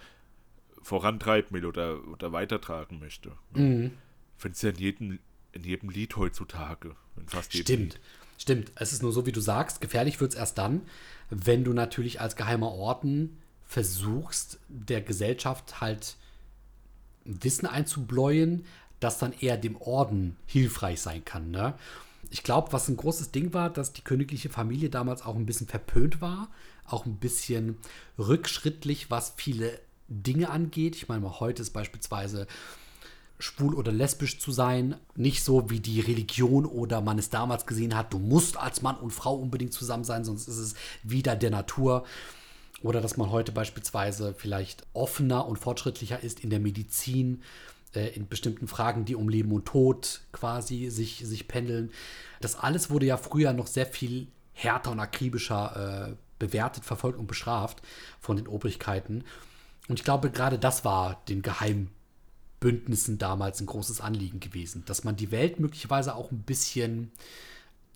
vorantreiben 0.82 1.52
will 1.52 1.66
oder, 1.66 2.08
oder 2.08 2.32
weitertragen 2.32 3.00
möchte. 3.00 3.34
Mhm. 3.54 3.92
Findest 4.38 4.64
du 4.64 4.68
ja 4.68 4.74
in 4.74 4.80
jedem, 4.80 5.20
in 5.52 5.64
jedem 5.64 5.90
Lied 5.90 6.16
heutzutage. 6.16 6.96
In 7.18 7.28
fast 7.28 7.54
jedem 7.54 7.66
Stimmt, 7.66 7.94
Lied. 7.94 8.02
stimmt. 8.38 8.72
Es 8.76 8.94
ist 8.94 9.02
nur 9.02 9.12
so, 9.12 9.26
wie 9.26 9.32
du 9.32 9.42
sagst, 9.42 9.82
gefährlich 9.82 10.22
wird 10.22 10.32
es 10.34 10.38
erst 10.38 10.58
dann, 10.58 10.82
wenn 11.30 11.64
du 11.64 11.74
natürlich 11.74 12.22
als 12.22 12.36
geheimer 12.36 12.72
Orden 12.72 13.38
versuchst, 13.68 14.60
der 14.68 15.02
Gesellschaft 15.02 15.82
halt 15.82 16.16
Wissen 17.26 17.68
einzubläuen, 17.68 18.66
das 19.00 19.20
dann 19.20 19.34
eher 19.34 19.58
dem 19.58 19.76
Orden 19.82 20.38
hilfreich 20.46 21.02
sein 21.02 21.24
kann. 21.26 21.52
Ne? 21.52 21.74
Ich 22.30 22.44
glaube, 22.44 22.72
was 22.74 22.88
ein 22.88 22.98
großes 22.98 23.32
Ding 23.32 23.54
war, 23.54 23.70
dass 23.70 23.94
die 23.94 24.02
königliche 24.02 24.50
Familie 24.50 24.90
damals 24.90 25.22
auch 25.22 25.36
ein 25.36 25.46
bisschen 25.46 25.68
verpönt 25.68 26.22
war, 26.22 26.50
auch 26.86 27.06
ein 27.06 27.18
bisschen 27.18 27.78
rückschrittlich, 28.18 29.12
was 29.12 29.34
viele 29.36 29.80
Dinge 30.08 30.50
angeht. 30.50 30.96
Ich 30.96 31.10
meine, 31.10 31.40
heute 31.40 31.62
ist 31.62 31.72
beispielsweise 31.72 32.48
schwul 33.40 33.76
oder 33.76 33.92
lesbisch 33.92 34.40
zu 34.40 34.52
sein, 34.52 34.96
nicht 35.16 35.44
so 35.44 35.70
wie 35.70 35.80
die 35.80 36.00
Religion 36.00 36.66
oder 36.66 37.02
man 37.02 37.20
es 37.20 37.30
damals 37.30 37.68
gesehen 37.68 37.96
hat, 37.96 38.12
du 38.14 38.18
musst 38.20 38.58
als 38.58 38.82
Mann 38.82 38.98
und 38.98 39.12
Frau 39.12 39.36
unbedingt 39.36 39.74
zusammen 39.74 40.04
sein, 40.04 40.26
sonst 40.26 40.48
ist 40.48 40.58
es 40.58 40.76
wieder 41.04 41.36
der 41.36 41.52
Natur. 41.52 42.04
Oder 42.84 43.02
dass 43.02 43.18
man 43.18 43.32
heute 43.32 43.52
beispielsweise 43.52 44.34
vielleicht 44.38 44.86
offener 44.94 45.48
und 45.48 45.58
fortschrittlicher 45.58 46.22
ist 46.22 46.42
in 46.42 46.50
der 46.50 46.60
Medizin, 46.60 47.42
äh, 47.96 48.10
in 48.10 48.28
bestimmten 48.28 48.68
Fragen, 48.68 49.06
die 49.06 49.16
um 49.16 49.30
Leben 49.30 49.52
und 49.52 49.66
Tod 49.66 50.22
quasi 50.32 50.90
sich, 50.90 51.22
sich 51.26 51.48
pendeln. 51.48 51.92
Das 52.40 52.56
alles 52.56 52.90
wurde 52.90 53.08
ja 53.08 53.18
früher 53.18 53.54
noch 53.54 53.68
sehr 53.68 53.88
viel 53.88 54.28
härter 54.54 54.92
und 54.92 55.00
akribischer 55.00 56.10
äh, 56.12 56.16
bewertet, 56.40 56.86
verfolgt 56.86 57.20
und 57.20 57.28
bestraft 57.28 57.82
von 58.20 58.38
den 58.38 58.48
Obrigkeiten. 58.48 59.24
Und 59.88 60.00
ich 60.00 60.04
glaube, 60.04 60.30
gerade 60.30 60.60
das 60.60 60.86
war 60.86 61.22
den 61.28 61.42
Geheimbündnissen 61.42 63.18
damals 63.18 63.62
ein 63.62 63.66
großes 63.66 64.02
Anliegen 64.02 64.40
gewesen, 64.40 64.84
dass 64.86 65.04
man 65.04 65.16
die 65.16 65.32
Welt 65.32 65.60
möglicherweise 65.60 66.16
auch 66.16 66.32
ein 66.32 66.44
bisschen 66.44 67.12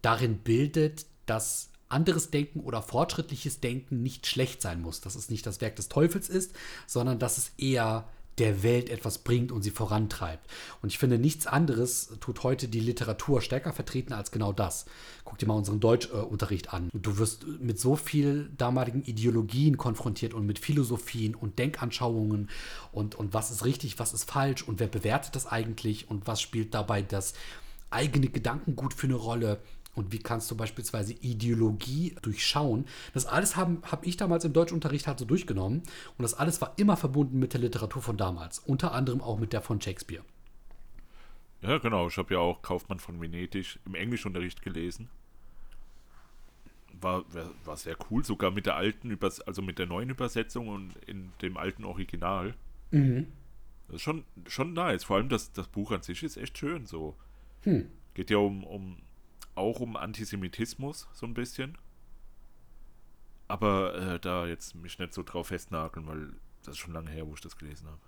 darin 0.02 0.40
bildet, 0.40 1.06
dass 1.26 1.71
anderes 1.92 2.32
Denken 2.32 2.62
oder 2.62 2.82
fortschrittliches 2.82 3.60
Denken 3.60 4.02
nicht 4.02 4.28
schlecht 4.28 4.62
sein 4.62 4.82
muss, 4.82 5.02
dass 5.02 5.16
es 5.16 5.30
nicht 5.30 5.46
das 5.46 5.62
Werk 5.62 5.76
des 5.76 5.90
Teufels 5.90 6.30
ist, 6.30 6.54
sondern 6.88 7.20
dass 7.20 7.38
es 7.38 7.52
eher 7.58 8.08
der 8.38 8.64
Welt 8.64 8.90
etwas 8.90 9.20
bringt 9.20 9.52
und 9.52 9.62
sie 9.62 9.72
vorantreibt. 9.72 10.50
Und 10.82 10.90
ich 10.90 10.98
finde, 10.98 11.20
nichts 11.20 11.48
anderes 11.48 12.18
tut 12.22 12.44
heute 12.44 12.68
die 12.68 12.80
Literatur 12.80 13.42
stärker 13.42 13.74
vertreten 13.74 14.14
als 14.14 14.32
genau 14.32 14.54
das. 14.54 14.86
Guck 15.26 15.38
dir 15.38 15.48
mal 15.48 15.56
unseren 15.56 15.80
Deutschunterricht 15.80 16.74
an. 16.74 16.90
Du 16.94 17.18
wirst 17.18 17.46
mit 17.60 17.80
so 17.80 17.96
viel 17.96 18.50
damaligen 18.58 19.04
Ideologien 19.04 19.78
konfrontiert 19.78 20.34
und 20.34 20.46
mit 20.46 20.60
Philosophien 20.60 21.36
und 21.36 21.60
Denkanschauungen 21.60 22.50
und, 22.92 23.16
und 23.16 23.34
was 23.34 23.52
ist 23.52 23.66
richtig, 23.66 24.00
was 24.00 24.14
ist 24.14 24.30
falsch 24.30 24.64
und 24.64 24.80
wer 24.80 24.88
bewertet 24.88 25.36
das 25.36 25.46
eigentlich 25.46 26.10
und 26.10 26.26
was 26.26 26.42
spielt 26.42 26.74
dabei 26.74 27.02
das 27.02 27.34
eigene 27.90 28.30
Gedankengut 28.30 28.94
für 28.94 29.08
eine 29.08 29.16
Rolle 29.16 29.60
und 29.96 30.12
wie 30.12 30.20
kannst 30.20 30.50
du 30.52 30.56
beispielsweise 30.56 31.14
Ideologie 31.14 32.16
durchschauen. 32.22 32.86
Das 33.14 33.26
alles 33.26 33.56
habe 33.56 33.78
hab 33.90 34.06
ich 34.06 34.18
damals 34.18 34.46
im 34.46 34.54
Deutschunterricht 34.54 35.08
halt 35.08 35.20
so 35.20 35.26
durchgenommen 35.26 35.84
und 36.18 36.24
das 36.24 36.34
alles 36.34 36.62
war 36.62 36.74
immer 36.78 36.98
verbunden 36.98 37.40
mit 37.40 37.54
der 37.54 37.62
Literatur 37.62 38.02
von 38.02 38.18
damals, 38.18 38.60
unter 38.60 38.94
anderem 38.94 39.22
auch 39.22 39.40
mit 39.40 39.54
der 39.54 39.62
von 39.62 39.82
Shakespeare. 39.82 40.24
Ja, 41.62 41.78
genau. 41.78 42.08
Ich 42.08 42.18
habe 42.18 42.34
ja 42.34 42.40
auch 42.40 42.62
Kaufmann 42.62 43.00
von 43.00 43.22
Venedig 43.22 43.80
im 43.86 43.96
Englischunterricht 43.96 44.62
gelesen. 44.62 45.10
War, 47.00 47.24
war, 47.66 47.78
sehr 47.78 47.96
cool, 48.10 48.24
sogar 48.24 48.52
mit 48.52 48.66
der 48.66 48.76
alten, 48.76 49.10
Übers 49.10 49.42
also 49.42 49.62
mit 49.62 49.80
der 49.80 49.88
neuen 49.88 50.10
Übersetzung 50.10 50.68
und 50.68 50.96
in 51.08 51.32
dem 51.42 51.58
alten 51.58 51.84
Original. 51.84 52.54
Mhm. 52.92 53.28
Das 53.88 53.98
ist 53.98 54.02
schon, 54.04 54.24
schon 54.48 54.74
nice. 54.74 55.04
Vor 55.04 55.18
allem 55.18 55.30
das, 55.30 55.52
das 55.52 55.68
Buch 55.68 55.92
an 55.92 56.02
sich 56.02 56.24
ist 56.24 56.38
echt 56.38 56.58
schön 56.58 56.86
so. 56.86 57.16
Hm. 57.64 57.90
Geht 58.14 58.30
ja 58.30 58.38
um, 58.38 58.64
um 58.64 58.98
auch 59.56 59.80
um 59.80 59.96
Antisemitismus 59.96 61.08
so 61.14 61.26
ein 61.26 61.34
bisschen. 61.34 61.78
Aber 63.48 63.96
äh, 63.96 64.20
da 64.20 64.48
jetzt 64.48 64.76
mich 64.76 64.98
nicht 64.98 65.14
so 65.14 65.24
drauf 65.24 65.48
festnageln, 65.48 66.08
weil 66.08 66.34
das 66.64 66.76
ist 66.76 66.78
schon 66.78 66.94
lange 66.94 67.12
her, 67.12 67.28
wo 67.28 67.34
ich 67.34 67.42
das 67.42 67.58
gelesen 67.58 67.88
habe. 67.88 68.00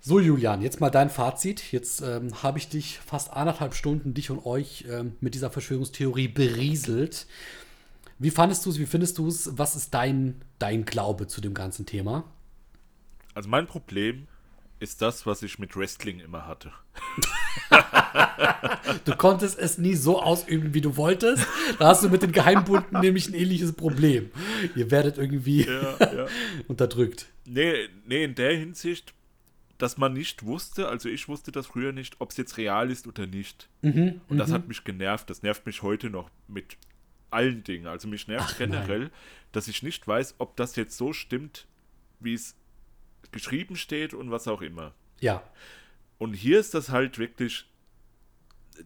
So, 0.00 0.18
Julian, 0.18 0.62
jetzt 0.62 0.80
mal 0.80 0.90
dein 0.90 1.10
Fazit. 1.10 1.70
Jetzt 1.70 2.00
ähm, 2.00 2.42
habe 2.42 2.58
ich 2.58 2.68
dich 2.68 2.98
fast 2.98 3.32
anderthalb 3.32 3.74
Stunden, 3.74 4.14
dich 4.14 4.30
und 4.30 4.44
euch, 4.44 4.84
ähm, 4.90 5.16
mit 5.20 5.34
dieser 5.34 5.50
Verschwörungstheorie 5.50 6.28
berieselt. 6.28 7.26
Wie 8.18 8.30
fandest 8.30 8.66
du 8.66 8.70
es? 8.70 8.78
Wie 8.78 8.86
findest 8.86 9.18
du 9.18 9.28
es? 9.28 9.56
Was 9.56 9.76
ist 9.76 9.94
dein, 9.94 10.42
dein 10.58 10.84
Glaube 10.84 11.28
zu 11.28 11.40
dem 11.40 11.54
ganzen 11.54 11.86
Thema? 11.86 12.24
Also 13.34 13.48
mein 13.48 13.66
Problem 13.66 14.26
ist 14.82 15.00
das, 15.00 15.24
was 15.26 15.42
ich 15.42 15.58
mit 15.58 15.76
Wrestling 15.76 16.18
immer 16.20 16.46
hatte. 16.46 16.72
Du 19.04 19.16
konntest 19.16 19.58
es 19.58 19.78
nie 19.78 19.94
so 19.94 20.20
ausüben, 20.22 20.74
wie 20.74 20.80
du 20.80 20.96
wolltest. 20.96 21.46
Da 21.78 21.88
hast 21.88 22.04
du 22.04 22.08
mit 22.08 22.22
den 22.22 22.32
Geheimbunden 22.32 23.00
nämlich 23.00 23.28
ein 23.28 23.34
ähnliches 23.34 23.72
Problem. 23.72 24.30
Ihr 24.76 24.90
werdet 24.90 25.18
irgendwie 25.18 25.64
Ja, 25.64 25.96
ja. 26.14 26.26
unterdrückt. 26.68 27.26
Nee, 27.44 27.88
nee, 28.06 28.24
in 28.24 28.34
der 28.34 28.56
Hinsicht, 28.56 29.14
dass 29.78 29.96
man 29.98 30.12
nicht 30.12 30.44
wusste, 30.44 30.88
also 30.88 31.08
ich 31.08 31.26
wusste 31.28 31.50
das 31.52 31.66
früher 31.68 31.92
nicht, 31.92 32.16
ob 32.20 32.30
es 32.30 32.36
jetzt 32.36 32.56
real 32.58 32.90
ist 32.90 33.06
oder 33.06 33.26
nicht. 33.26 33.68
Mhm, 33.82 34.20
Und 34.28 34.38
das 34.38 34.52
hat 34.52 34.68
mich 34.68 34.84
genervt. 34.84 35.28
Das 35.30 35.42
nervt 35.42 35.66
mich 35.66 35.82
heute 35.82 36.10
noch 36.10 36.30
mit 36.48 36.76
allen 37.30 37.64
Dingen. 37.64 37.86
Also 37.86 38.08
mich 38.08 38.28
nervt 38.28 38.50
Ach, 38.54 38.58
generell, 38.58 39.10
dass 39.52 39.68
ich 39.68 39.82
nicht 39.82 40.06
weiß, 40.06 40.36
ob 40.38 40.56
das 40.56 40.76
jetzt 40.76 40.96
so 40.96 41.12
stimmt, 41.12 41.66
wie 42.20 42.34
es 42.34 42.54
geschrieben 43.30 43.76
steht 43.76 44.14
und 44.14 44.30
was 44.30 44.48
auch 44.48 44.62
immer. 44.62 44.94
Ja, 45.20 45.42
Und 46.18 46.34
hier 46.34 46.60
ist 46.60 46.74
das 46.74 46.90
halt 46.90 47.18
wirklich, 47.18 47.66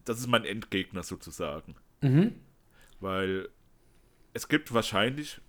das 0.05 0.19
ist 0.19 0.27
mein 0.27 0.45
Endgegner 0.45 1.03
sozusagen. 1.03 1.75
Mhm. 2.01 2.35
Weil 2.99 3.49
es 4.33 4.47
gibt 4.47 4.73
wahrscheinlich, 4.73 5.39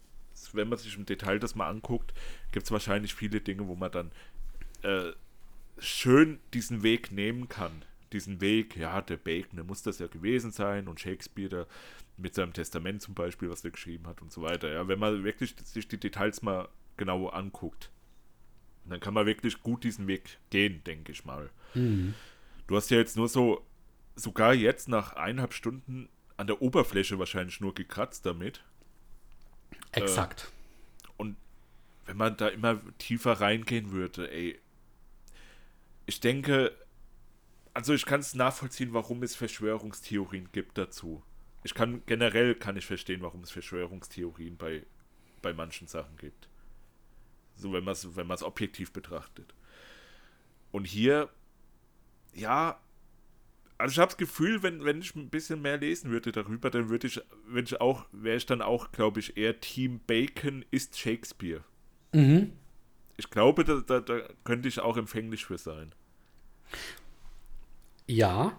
wenn 0.53 0.69
man 0.69 0.79
sich 0.79 0.97
im 0.97 1.07
Detail 1.07 1.39
das 1.39 1.55
mal 1.55 1.69
anguckt, 1.69 2.13
gibt 2.53 2.65
es 2.67 2.73
wahrscheinlich 2.73 3.15
viele 3.15 3.41
Dinge, 3.41 3.69
wo 3.69 3.75
man 3.75 3.91
dann 3.91 4.13
äh, 4.83 5.13
schön 5.79 6.41
diesen 6.55 6.83
Weg 6.83 7.13
nehmen 7.13 7.49
kann. 7.49 7.85
Diesen 8.13 8.41
Weg, 8.41 8.77
ja, 8.77 9.03
der 9.03 9.19
Bacon, 9.19 9.57
der 9.57 9.65
muss 9.65 9.83
das 9.83 9.99
ja 9.99 10.07
gewesen 10.07 10.51
sein 10.51 10.89
und 10.89 11.01
Shakespeare 11.01 11.49
der, 11.49 11.67
mit 12.17 12.35
seinem 12.35 12.53
Testament 12.53 13.03
zum 13.03 13.15
Beispiel, 13.15 13.51
was 13.51 13.65
er 13.65 13.71
geschrieben 13.71 14.07
hat 14.07 14.23
und 14.23 14.33
so 14.33 14.43
weiter. 14.43 14.71
Ja, 14.73 14.89
wenn 14.89 14.99
man 14.99 15.25
wirklich 15.25 15.55
sich 15.65 15.89
die 15.89 15.99
Details 15.99 16.43
mal 16.43 16.69
genau 16.97 17.29
anguckt, 17.29 17.91
dann 18.91 19.01
kann 19.01 19.15
man 19.15 19.27
wirklich 19.27 19.63
gut 19.63 19.85
diesen 19.85 20.07
Weg 20.07 20.39
gehen, 20.51 20.83
denke 20.85 21.13
ich 21.13 21.25
mal. 21.25 21.51
Mhm. 21.75 22.15
Du 22.67 22.77
hast 22.77 22.91
ja 22.91 22.99
jetzt 22.99 23.17
nur 23.17 23.29
so, 23.29 23.67
sogar 24.17 24.55
jetzt 24.55 24.89
nach 24.89 25.15
eineinhalb 25.15 25.55
Stunden 25.55 26.09
an 26.37 26.47
der 26.47 26.63
Oberfläche 26.63 27.19
wahrscheinlich 27.19 27.61
nur 27.61 27.75
gekratzt 27.75 28.27
damit. 28.27 28.63
Exakt. 29.93 30.51
Äh, 31.03 31.13
und 31.17 31.37
wenn 32.07 32.17
man 32.17 32.37
da 32.37 32.49
immer 32.49 32.81
tiefer 32.99 33.33
reingehen 33.33 33.91
würde, 33.91 34.31
ey, 34.31 34.59
ich 36.07 36.21
denke, 36.21 36.75
also 37.75 37.93
ich 37.93 38.07
kann 38.07 38.21
es 38.21 38.35
nachvollziehen, 38.35 38.93
warum 38.93 39.23
es 39.23 39.37
Verschwörungstheorien 39.37 40.51
gibt 40.53 40.79
dazu. 40.79 41.23
Ich 41.65 41.75
kann 41.75 42.03
generell 42.07 42.55
kann 42.55 42.77
ich 42.77 42.87
verstehen, 42.87 43.21
warum 43.23 43.43
es 43.43 43.51
Verschwörungstheorien 43.51 44.57
bei, 44.57 44.85
bei 45.43 45.53
manchen 45.53 45.87
Sachen 45.87 46.17
gibt. 46.17 46.49
So 47.59 47.73
wenn 47.73 47.85
man 47.85 47.93
es 47.93 48.17
wenn 48.17 48.31
objektiv 48.43 48.93
betrachtet. 48.93 49.55
Und 50.71 50.85
hier, 50.85 51.29
ja, 52.35 52.79
also 53.79 53.93
ich 53.93 53.99
habe 53.99 54.09
das 54.09 54.17
Gefühl, 54.17 54.63
wenn, 54.63 54.85
wenn 54.85 55.01
ich 55.01 55.15
ein 55.15 55.29
bisschen 55.31 55.63
mehr 55.63 55.79
lesen 55.79 56.11
würde 56.11 56.33
darüber, 56.33 56.71
dann 56.71 56.89
würde 56.89 57.07
ich, 57.07 57.21
wenn 57.47 57.65
ich 57.65 57.81
auch, 57.81 58.07
wäre 58.13 58.37
ich 58.37 58.47
dann 58.47 58.63
auch, 58.63 58.91
glaube 58.93 59.21
ich, 59.21 59.37
eher 59.37 59.61
Team 59.61 60.01
Bacon 60.07 60.65
ist 60.71 60.99
Shakespeare. 60.99 61.63
Mhm. 62.13 62.53
Ich 63.17 63.31
glaube, 63.31 63.65
da, 63.65 63.81
da, 63.81 64.01
da 64.01 64.21
könnte 64.45 64.69
ich 64.69 64.81
auch 64.81 64.97
empfänglich 64.97 65.47
für 65.47 65.59
sein. 65.59 65.95
Ja. 68.07 68.59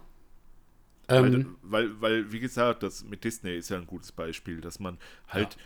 Weil, 1.08 1.34
ähm, 1.34 1.58
weil, 1.64 2.02
weil, 2.02 2.32
wie 2.32 2.40
gesagt, 2.40 2.84
das 2.84 3.04
mit 3.04 3.24
Disney 3.24 3.58
ist 3.58 3.70
ja 3.70 3.78
ein 3.78 3.88
gutes 3.88 4.12
Beispiel, 4.12 4.62
dass 4.62 4.80
man 4.80 4.98
halt 5.28 5.56
ja. 5.56 5.62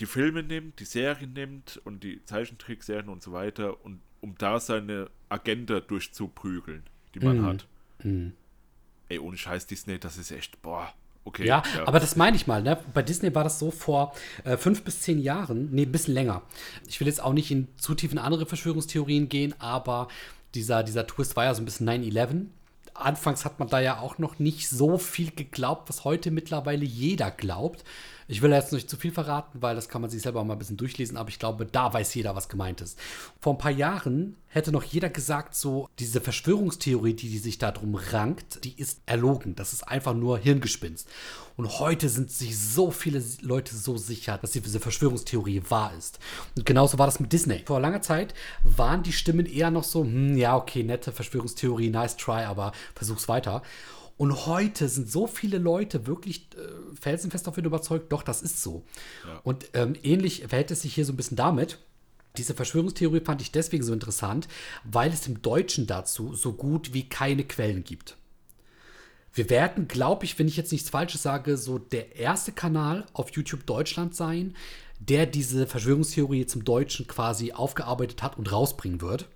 Die 0.00 0.06
Filme 0.06 0.42
nimmt, 0.42 0.80
die 0.80 0.84
Serien 0.84 1.32
nimmt 1.32 1.80
und 1.84 2.04
die 2.04 2.24
Zeichentrickserien 2.24 3.08
und 3.08 3.22
so 3.22 3.32
weiter, 3.32 3.84
und 3.84 4.00
um 4.20 4.34
da 4.38 4.60
seine 4.60 5.10
Agenda 5.28 5.80
durchzuprügeln, 5.80 6.82
die 7.14 7.20
man 7.20 7.40
mhm. 7.40 7.46
hat. 7.46 7.66
Mhm. 8.02 8.32
Ey, 9.08 9.18
ohne 9.18 9.36
Scheiß 9.36 9.66
Disney, 9.66 9.98
das 9.98 10.18
ist 10.18 10.30
echt, 10.30 10.60
boah, 10.62 10.92
Okay, 11.28 11.44
ja, 11.44 11.64
ja, 11.74 11.88
aber 11.88 11.98
das 11.98 12.14
meine 12.14 12.36
ich 12.36 12.46
mal. 12.46 12.62
Ne? 12.62 12.78
Bei 12.94 13.02
Disney 13.02 13.34
war 13.34 13.42
das 13.42 13.58
so 13.58 13.72
vor 13.72 14.14
äh, 14.44 14.56
fünf 14.56 14.84
bis 14.84 15.00
zehn 15.00 15.18
Jahren, 15.18 15.70
nee, 15.72 15.82
ein 15.82 15.90
bisschen 15.90 16.14
länger. 16.14 16.42
Ich 16.86 17.00
will 17.00 17.08
jetzt 17.08 17.20
auch 17.20 17.32
nicht 17.32 17.50
in 17.50 17.66
zu 17.78 17.96
tief 17.96 18.12
in 18.12 18.18
andere 18.18 18.46
Verschwörungstheorien 18.46 19.28
gehen, 19.28 19.52
aber 19.58 20.06
dieser, 20.54 20.84
dieser 20.84 21.04
Twist 21.04 21.34
war 21.34 21.46
ja 21.46 21.54
so 21.54 21.62
ein 21.62 21.64
bisschen 21.64 21.88
9-11 21.88 22.46
anfangs 22.98 23.44
hat 23.44 23.58
man 23.58 23.68
da 23.68 23.80
ja 23.80 23.98
auch 23.98 24.18
noch 24.18 24.38
nicht 24.38 24.68
so 24.68 24.98
viel 24.98 25.30
geglaubt, 25.30 25.88
was 25.88 26.04
heute 26.04 26.30
mittlerweile 26.30 26.84
jeder 26.84 27.30
glaubt. 27.30 27.84
Ich 28.28 28.42
will 28.42 28.50
jetzt 28.50 28.72
nicht 28.72 28.90
zu 28.90 28.96
viel 28.96 29.12
verraten, 29.12 29.62
weil 29.62 29.76
das 29.76 29.88
kann 29.88 30.00
man 30.00 30.10
sich 30.10 30.22
selber 30.22 30.42
mal 30.42 30.54
ein 30.54 30.58
bisschen 30.58 30.76
durchlesen, 30.76 31.16
aber 31.16 31.28
ich 31.28 31.38
glaube, 31.38 31.64
da 31.64 31.92
weiß 31.92 32.14
jeder, 32.14 32.34
was 32.34 32.48
gemeint 32.48 32.80
ist. 32.80 32.98
Vor 33.40 33.54
ein 33.54 33.58
paar 33.58 33.70
Jahren 33.70 34.36
hätte 34.48 34.72
noch 34.72 34.82
jeder 34.82 35.10
gesagt, 35.10 35.54
so 35.54 35.88
diese 36.00 36.20
Verschwörungstheorie, 36.20 37.14
die, 37.14 37.28
die 37.28 37.38
sich 37.38 37.58
da 37.58 37.70
drum 37.70 37.94
rankt, 37.94 38.64
die 38.64 38.74
ist 38.80 39.00
erlogen. 39.06 39.54
Das 39.54 39.72
ist 39.72 39.86
einfach 39.86 40.14
nur 40.14 40.38
Hirngespinst. 40.38 41.08
Und 41.56 41.78
heute 41.78 42.08
sind 42.08 42.30
sich 42.30 42.58
so 42.58 42.90
viele 42.90 43.22
Leute 43.42 43.76
so 43.76 43.96
sicher, 43.96 44.38
dass 44.38 44.52
diese 44.52 44.80
Verschwörungstheorie 44.80 45.62
wahr 45.68 45.92
ist. 45.96 46.18
Und 46.56 46.66
genauso 46.66 46.98
war 46.98 47.06
das 47.06 47.20
mit 47.20 47.32
Disney. 47.32 47.62
Vor 47.64 47.80
langer 47.80 48.02
Zeit 48.02 48.34
waren 48.64 49.02
die 49.02 49.12
Stimmen 49.12 49.46
eher 49.46 49.70
noch 49.70 49.84
so, 49.84 50.02
hm, 50.02 50.36
ja, 50.36 50.56
okay, 50.56 50.82
nette 50.82 51.12
Verschwörungstheorie, 51.12 51.90
nice 51.90 52.16
try, 52.16 52.44
aber 52.44 52.72
versuch's 52.94 53.28
weiter. 53.28 53.62
Und 54.16 54.46
heute 54.46 54.88
sind 54.88 55.10
so 55.10 55.26
viele 55.26 55.58
Leute 55.58 56.06
wirklich 56.06 56.48
äh, 56.56 56.96
felsenfest 56.98 57.46
davon 57.46 57.64
überzeugt, 57.64 58.10
doch, 58.12 58.22
das 58.22 58.42
ist 58.42 58.62
so. 58.62 58.84
Ja. 59.26 59.40
Und 59.44 59.66
ähm, 59.74 59.94
ähnlich 60.02 60.44
verhält 60.48 60.70
es 60.70 60.82
sich 60.82 60.94
hier 60.94 61.04
so 61.04 61.12
ein 61.12 61.16
bisschen 61.16 61.36
damit. 61.36 61.78
Diese 62.38 62.54
Verschwörungstheorie 62.54 63.20
fand 63.20 63.42
ich 63.42 63.52
deswegen 63.52 63.82
so 63.82 63.92
interessant, 63.92 64.48
weil 64.84 65.12
es 65.12 65.26
im 65.26 65.42
Deutschen 65.42 65.86
dazu 65.86 66.34
so 66.34 66.52
gut 66.52 66.94
wie 66.94 67.08
keine 67.08 67.44
Quellen 67.44 67.84
gibt. 67.84 68.16
Wir 69.32 69.50
werden, 69.50 69.86
glaube 69.86 70.24
ich, 70.24 70.38
wenn 70.38 70.48
ich 70.48 70.56
jetzt 70.56 70.72
nichts 70.72 70.88
Falsches 70.88 71.22
sage, 71.22 71.58
so 71.58 71.78
der 71.78 72.16
erste 72.16 72.52
Kanal 72.52 73.04
auf 73.12 73.30
YouTube 73.32 73.66
Deutschland 73.66 74.16
sein, 74.16 74.56
der 74.98 75.26
diese 75.26 75.66
Verschwörungstheorie 75.66 76.46
zum 76.46 76.64
Deutschen 76.64 77.06
quasi 77.06 77.52
aufgearbeitet 77.52 78.22
hat 78.22 78.38
und 78.38 78.50
rausbringen 78.50 79.02
wird. 79.02 79.28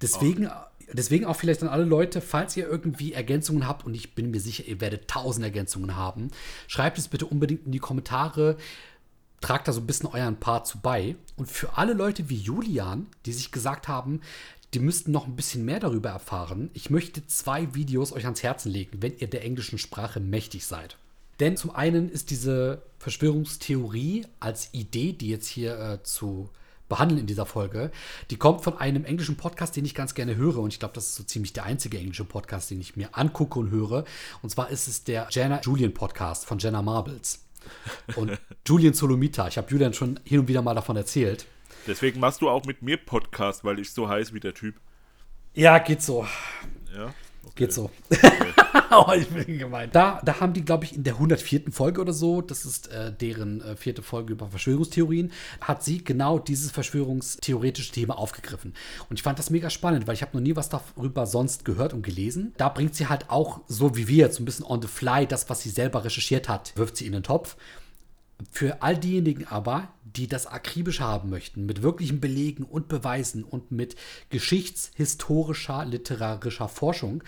Deswegen, 0.00 0.46
oh. 0.46 0.50
Deswegen 0.98 1.24
auch 1.24 1.36
vielleicht 1.36 1.62
an 1.62 1.68
alle 1.68 1.84
Leute, 1.84 2.20
falls 2.20 2.56
ihr 2.56 2.68
irgendwie 2.68 3.12
Ergänzungen 3.12 3.66
habt, 3.66 3.84
und 3.84 3.94
ich 3.94 4.14
bin 4.14 4.30
mir 4.30 4.40
sicher, 4.40 4.64
ihr 4.64 4.80
werdet 4.80 5.08
tausend 5.08 5.44
Ergänzungen 5.44 5.96
haben, 5.96 6.30
schreibt 6.68 6.98
es 6.98 7.08
bitte 7.08 7.26
unbedingt 7.26 7.66
in 7.66 7.72
die 7.72 7.78
Kommentare. 7.78 8.56
Tragt 9.40 9.66
da 9.66 9.72
so 9.72 9.80
ein 9.80 9.86
bisschen 9.86 10.08
euren 10.08 10.36
Part 10.36 10.66
zu 10.66 10.78
bei. 10.78 11.16
Und 11.36 11.50
für 11.50 11.76
alle 11.76 11.94
Leute 11.94 12.28
wie 12.28 12.36
Julian, 12.36 13.06
die 13.26 13.32
sich 13.32 13.50
gesagt 13.50 13.88
haben, 13.88 14.20
die 14.74 14.78
müssten 14.78 15.10
noch 15.10 15.26
ein 15.26 15.36
bisschen 15.36 15.64
mehr 15.64 15.80
darüber 15.80 16.10
erfahren. 16.10 16.70
Ich 16.72 16.90
möchte 16.90 17.26
zwei 17.26 17.74
Videos 17.74 18.12
euch 18.12 18.24
ans 18.24 18.42
Herzen 18.42 18.70
legen, 18.70 19.02
wenn 19.02 19.18
ihr 19.18 19.28
der 19.28 19.44
englischen 19.44 19.78
Sprache 19.78 20.20
mächtig 20.20 20.66
seid. 20.66 20.96
Denn 21.40 21.56
zum 21.56 21.74
einen 21.74 22.08
ist 22.08 22.30
diese 22.30 22.82
Verschwörungstheorie 22.98 24.26
als 24.40 24.72
Idee, 24.72 25.12
die 25.12 25.28
jetzt 25.28 25.48
hier 25.48 25.78
äh, 25.78 26.02
zu 26.02 26.50
behandeln 26.92 27.22
in 27.22 27.26
dieser 27.26 27.46
Folge, 27.46 27.90
die 28.30 28.36
kommt 28.36 28.62
von 28.62 28.76
einem 28.76 29.06
englischen 29.06 29.38
Podcast, 29.38 29.74
den 29.76 29.86
ich 29.86 29.94
ganz 29.94 30.12
gerne 30.12 30.36
höre. 30.36 30.58
Und 30.58 30.74
ich 30.74 30.78
glaube, 30.78 30.92
das 30.94 31.06
ist 31.06 31.14
so 31.14 31.22
ziemlich 31.22 31.54
der 31.54 31.64
einzige 31.64 31.96
englische 31.96 32.26
Podcast, 32.26 32.70
den 32.70 32.82
ich 32.82 32.96
mir 32.96 33.08
angucke 33.12 33.58
und 33.58 33.70
höre. 33.70 34.04
Und 34.42 34.50
zwar 34.50 34.68
ist 34.68 34.88
es 34.88 35.02
der 35.02 35.26
Jenna 35.30 35.62
Julian 35.62 35.94
Podcast 35.94 36.44
von 36.44 36.58
Jenna 36.58 36.82
Marbles. 36.82 37.46
Und 38.14 38.38
Julian 38.66 38.92
Solomita. 38.92 39.48
Ich 39.48 39.56
habe 39.56 39.70
Julian 39.70 39.94
schon 39.94 40.20
hin 40.24 40.40
und 40.40 40.48
wieder 40.48 40.60
mal 40.60 40.74
davon 40.74 40.96
erzählt. 40.96 41.46
Deswegen 41.86 42.20
machst 42.20 42.42
du 42.42 42.50
auch 42.50 42.66
mit 42.66 42.82
mir 42.82 42.98
Podcast, 42.98 43.64
weil 43.64 43.78
ich 43.78 43.90
so 43.90 44.06
heiß 44.06 44.34
wie 44.34 44.40
der 44.40 44.52
Typ. 44.52 44.74
Ja, 45.54 45.78
geht 45.78 46.02
so. 46.02 46.26
Ja. 46.94 47.14
Okay. 47.44 47.54
Geht 47.56 47.72
so. 47.72 47.90
Okay. 48.10 48.52
oh, 48.90 49.12
ich 49.16 49.28
bin 49.28 49.58
gemein. 49.58 49.90
Da, 49.92 50.20
da 50.24 50.40
haben 50.40 50.52
die, 50.52 50.64
glaube 50.64 50.84
ich, 50.84 50.94
in 50.94 51.04
der 51.04 51.14
104. 51.14 51.64
Folge 51.70 52.00
oder 52.00 52.12
so, 52.12 52.40
das 52.40 52.64
ist 52.64 52.88
äh, 52.88 53.12
deren 53.12 53.60
äh, 53.60 53.76
vierte 53.76 54.02
Folge 54.02 54.32
über 54.32 54.48
Verschwörungstheorien, 54.48 55.32
hat 55.60 55.82
sie 55.82 56.04
genau 56.04 56.38
dieses 56.38 56.70
verschwörungstheoretische 56.70 57.92
Thema 57.92 58.18
aufgegriffen. 58.18 58.74
Und 59.10 59.18
ich 59.18 59.22
fand 59.22 59.38
das 59.38 59.50
mega 59.50 59.70
spannend, 59.70 60.06
weil 60.06 60.14
ich 60.14 60.22
habe 60.22 60.36
noch 60.36 60.42
nie 60.42 60.56
was 60.56 60.68
darüber 60.68 61.26
sonst 61.26 61.64
gehört 61.64 61.92
und 61.92 62.02
gelesen. 62.02 62.54
Da 62.56 62.68
bringt 62.68 62.94
sie 62.94 63.08
halt 63.08 63.28
auch, 63.28 63.60
so 63.66 63.96
wie 63.96 64.08
wir 64.08 64.18
jetzt, 64.18 64.36
so 64.36 64.42
ein 64.42 64.46
bisschen 64.46 64.66
on 64.66 64.80
the 64.80 64.88
fly, 64.88 65.26
das, 65.26 65.50
was 65.50 65.62
sie 65.62 65.70
selber 65.70 66.04
recherchiert 66.04 66.48
hat, 66.48 66.72
wirft 66.76 66.96
sie 66.96 67.06
in 67.06 67.12
den 67.12 67.22
Topf. 67.22 67.56
Für 68.50 68.82
all 68.82 68.96
diejenigen 68.96 69.46
aber, 69.46 69.88
die 70.04 70.26
das 70.26 70.46
akribisch 70.46 71.00
haben 71.00 71.30
möchten, 71.30 71.66
mit 71.66 71.82
wirklichen 71.82 72.20
Belegen 72.20 72.64
und 72.64 72.88
Beweisen 72.88 73.44
und 73.44 73.70
mit 73.70 73.96
geschichtshistorischer, 74.30 75.84
literarischer 75.84 76.68
Forschung, 76.68 77.22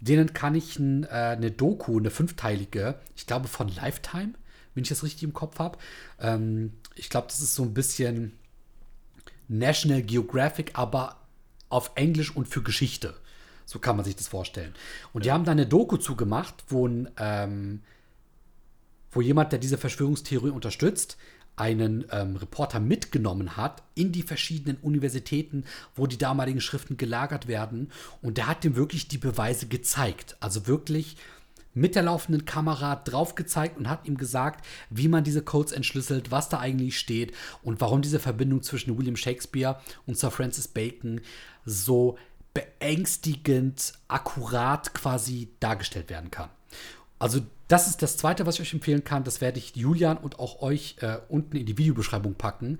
denen 0.00 0.32
kann 0.32 0.54
ich 0.54 0.78
ein, 0.78 1.04
äh, 1.04 1.36
eine 1.36 1.50
Doku, 1.50 1.98
eine 1.98 2.10
fünfteilige, 2.10 2.98
ich 3.16 3.26
glaube 3.26 3.48
von 3.48 3.68
Lifetime, 3.68 4.34
wenn 4.74 4.82
ich 4.82 4.88
das 4.88 5.02
richtig 5.02 5.24
im 5.24 5.32
Kopf 5.32 5.58
habe. 5.58 5.78
Ähm, 6.20 6.72
ich 6.94 7.10
glaube, 7.10 7.28
das 7.28 7.40
ist 7.40 7.54
so 7.54 7.62
ein 7.62 7.74
bisschen 7.74 8.38
National 9.48 10.02
Geographic, 10.02 10.72
aber 10.74 11.16
auf 11.68 11.92
Englisch 11.94 12.34
und 12.34 12.46
für 12.46 12.62
Geschichte. 12.62 13.14
So 13.64 13.78
kann 13.78 13.96
man 13.96 14.04
sich 14.04 14.16
das 14.16 14.28
vorstellen. 14.28 14.74
Und 15.12 15.24
die 15.24 15.32
haben 15.32 15.44
da 15.44 15.52
eine 15.52 15.66
Doku 15.66 15.96
zugemacht, 15.96 16.54
wo 16.68 16.86
ein 16.86 17.10
ähm, 17.18 17.82
wo 19.10 19.20
jemand, 19.20 19.52
der 19.52 19.58
diese 19.58 19.78
Verschwörungstheorie 19.78 20.50
unterstützt, 20.50 21.16
einen 21.56 22.04
ähm, 22.12 22.36
Reporter 22.36 22.80
mitgenommen 22.80 23.56
hat 23.56 23.82
in 23.94 24.12
die 24.12 24.22
verschiedenen 24.22 24.76
Universitäten, 24.76 25.64
wo 25.96 26.06
die 26.06 26.18
damaligen 26.18 26.60
Schriften 26.60 26.96
gelagert 26.96 27.48
werden. 27.48 27.90
Und 28.22 28.36
der 28.36 28.46
hat 28.46 28.64
ihm 28.64 28.76
wirklich 28.76 29.08
die 29.08 29.18
Beweise 29.18 29.66
gezeigt. 29.66 30.36
Also 30.40 30.66
wirklich 30.66 31.16
mit 31.74 31.94
der 31.94 32.02
laufenden 32.02 32.44
Kamera 32.44 32.96
drauf 32.96 33.34
gezeigt 33.34 33.78
und 33.78 33.88
hat 33.88 34.06
ihm 34.06 34.16
gesagt, 34.16 34.64
wie 34.90 35.08
man 35.08 35.24
diese 35.24 35.42
Codes 35.42 35.72
entschlüsselt, 35.72 36.30
was 36.30 36.48
da 36.48 36.58
eigentlich 36.58 36.98
steht 36.98 37.32
und 37.62 37.80
warum 37.80 38.02
diese 38.02 38.18
Verbindung 38.18 38.62
zwischen 38.62 38.96
William 38.98 39.16
Shakespeare 39.16 39.80
und 40.06 40.16
Sir 40.16 40.30
Francis 40.30 40.68
Bacon 40.68 41.20
so 41.64 42.18
beängstigend 42.54 43.92
akkurat 44.08 44.94
quasi 44.94 45.50
dargestellt 45.60 46.10
werden 46.10 46.30
kann. 46.30 46.50
Also 47.18 47.40
das 47.68 47.86
ist 47.86 48.02
das 48.02 48.16
Zweite, 48.16 48.46
was 48.46 48.56
ich 48.56 48.62
euch 48.62 48.72
empfehlen 48.72 49.04
kann. 49.04 49.24
Das 49.24 49.40
werde 49.40 49.58
ich 49.58 49.76
Julian 49.76 50.16
und 50.16 50.38
auch 50.38 50.62
euch 50.62 50.96
äh, 51.00 51.18
unten 51.28 51.56
in 51.56 51.66
die 51.66 51.76
Videobeschreibung 51.76 52.34
packen. 52.34 52.78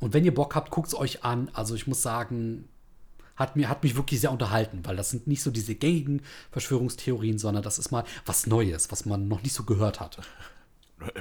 Und 0.00 0.14
wenn 0.14 0.24
ihr 0.24 0.34
Bock 0.34 0.54
habt, 0.54 0.70
guckt 0.70 0.88
es 0.88 0.94
euch 0.94 1.24
an. 1.24 1.50
Also 1.52 1.74
ich 1.74 1.88
muss 1.88 2.02
sagen, 2.02 2.68
hat, 3.34 3.56
mir, 3.56 3.68
hat 3.68 3.82
mich 3.82 3.96
wirklich 3.96 4.20
sehr 4.20 4.30
unterhalten, 4.30 4.80
weil 4.84 4.96
das 4.96 5.10
sind 5.10 5.26
nicht 5.26 5.42
so 5.42 5.50
diese 5.50 5.74
gängigen 5.74 6.22
Verschwörungstheorien, 6.52 7.38
sondern 7.38 7.64
das 7.64 7.78
ist 7.78 7.90
mal 7.90 8.04
was 8.26 8.46
Neues, 8.46 8.92
was 8.92 9.06
man 9.06 9.26
noch 9.26 9.42
nicht 9.42 9.54
so 9.54 9.64
gehört 9.64 10.00
hat. 10.00 10.20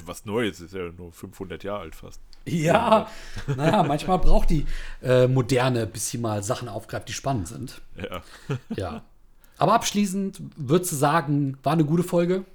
Was 0.06 0.26
Neues, 0.26 0.60
ist 0.60 0.74
ja 0.74 0.92
nur 0.92 1.12
500 1.12 1.64
Jahre 1.64 1.82
alt 1.82 1.96
fast. 1.96 2.20
Ja, 2.46 3.08
naja, 3.56 3.84
manchmal 3.84 4.18
braucht 4.18 4.50
die 4.50 4.66
äh, 5.04 5.28
Moderne, 5.28 5.86
bis 5.86 6.10
sie 6.10 6.18
mal 6.18 6.42
Sachen 6.42 6.68
aufgreift, 6.68 7.08
die 7.10 7.14
spannend 7.14 7.48
sind. 7.48 7.82
Ja. 7.96 8.24
Ja. 8.76 9.04
Aber 9.60 9.74
abschließend 9.74 10.42
würdest 10.56 10.94
du 10.94 10.96
sagen, 10.96 11.60
war 11.62 11.74
eine 11.74 11.86
gute 11.86 12.04
Folge? 12.04 12.46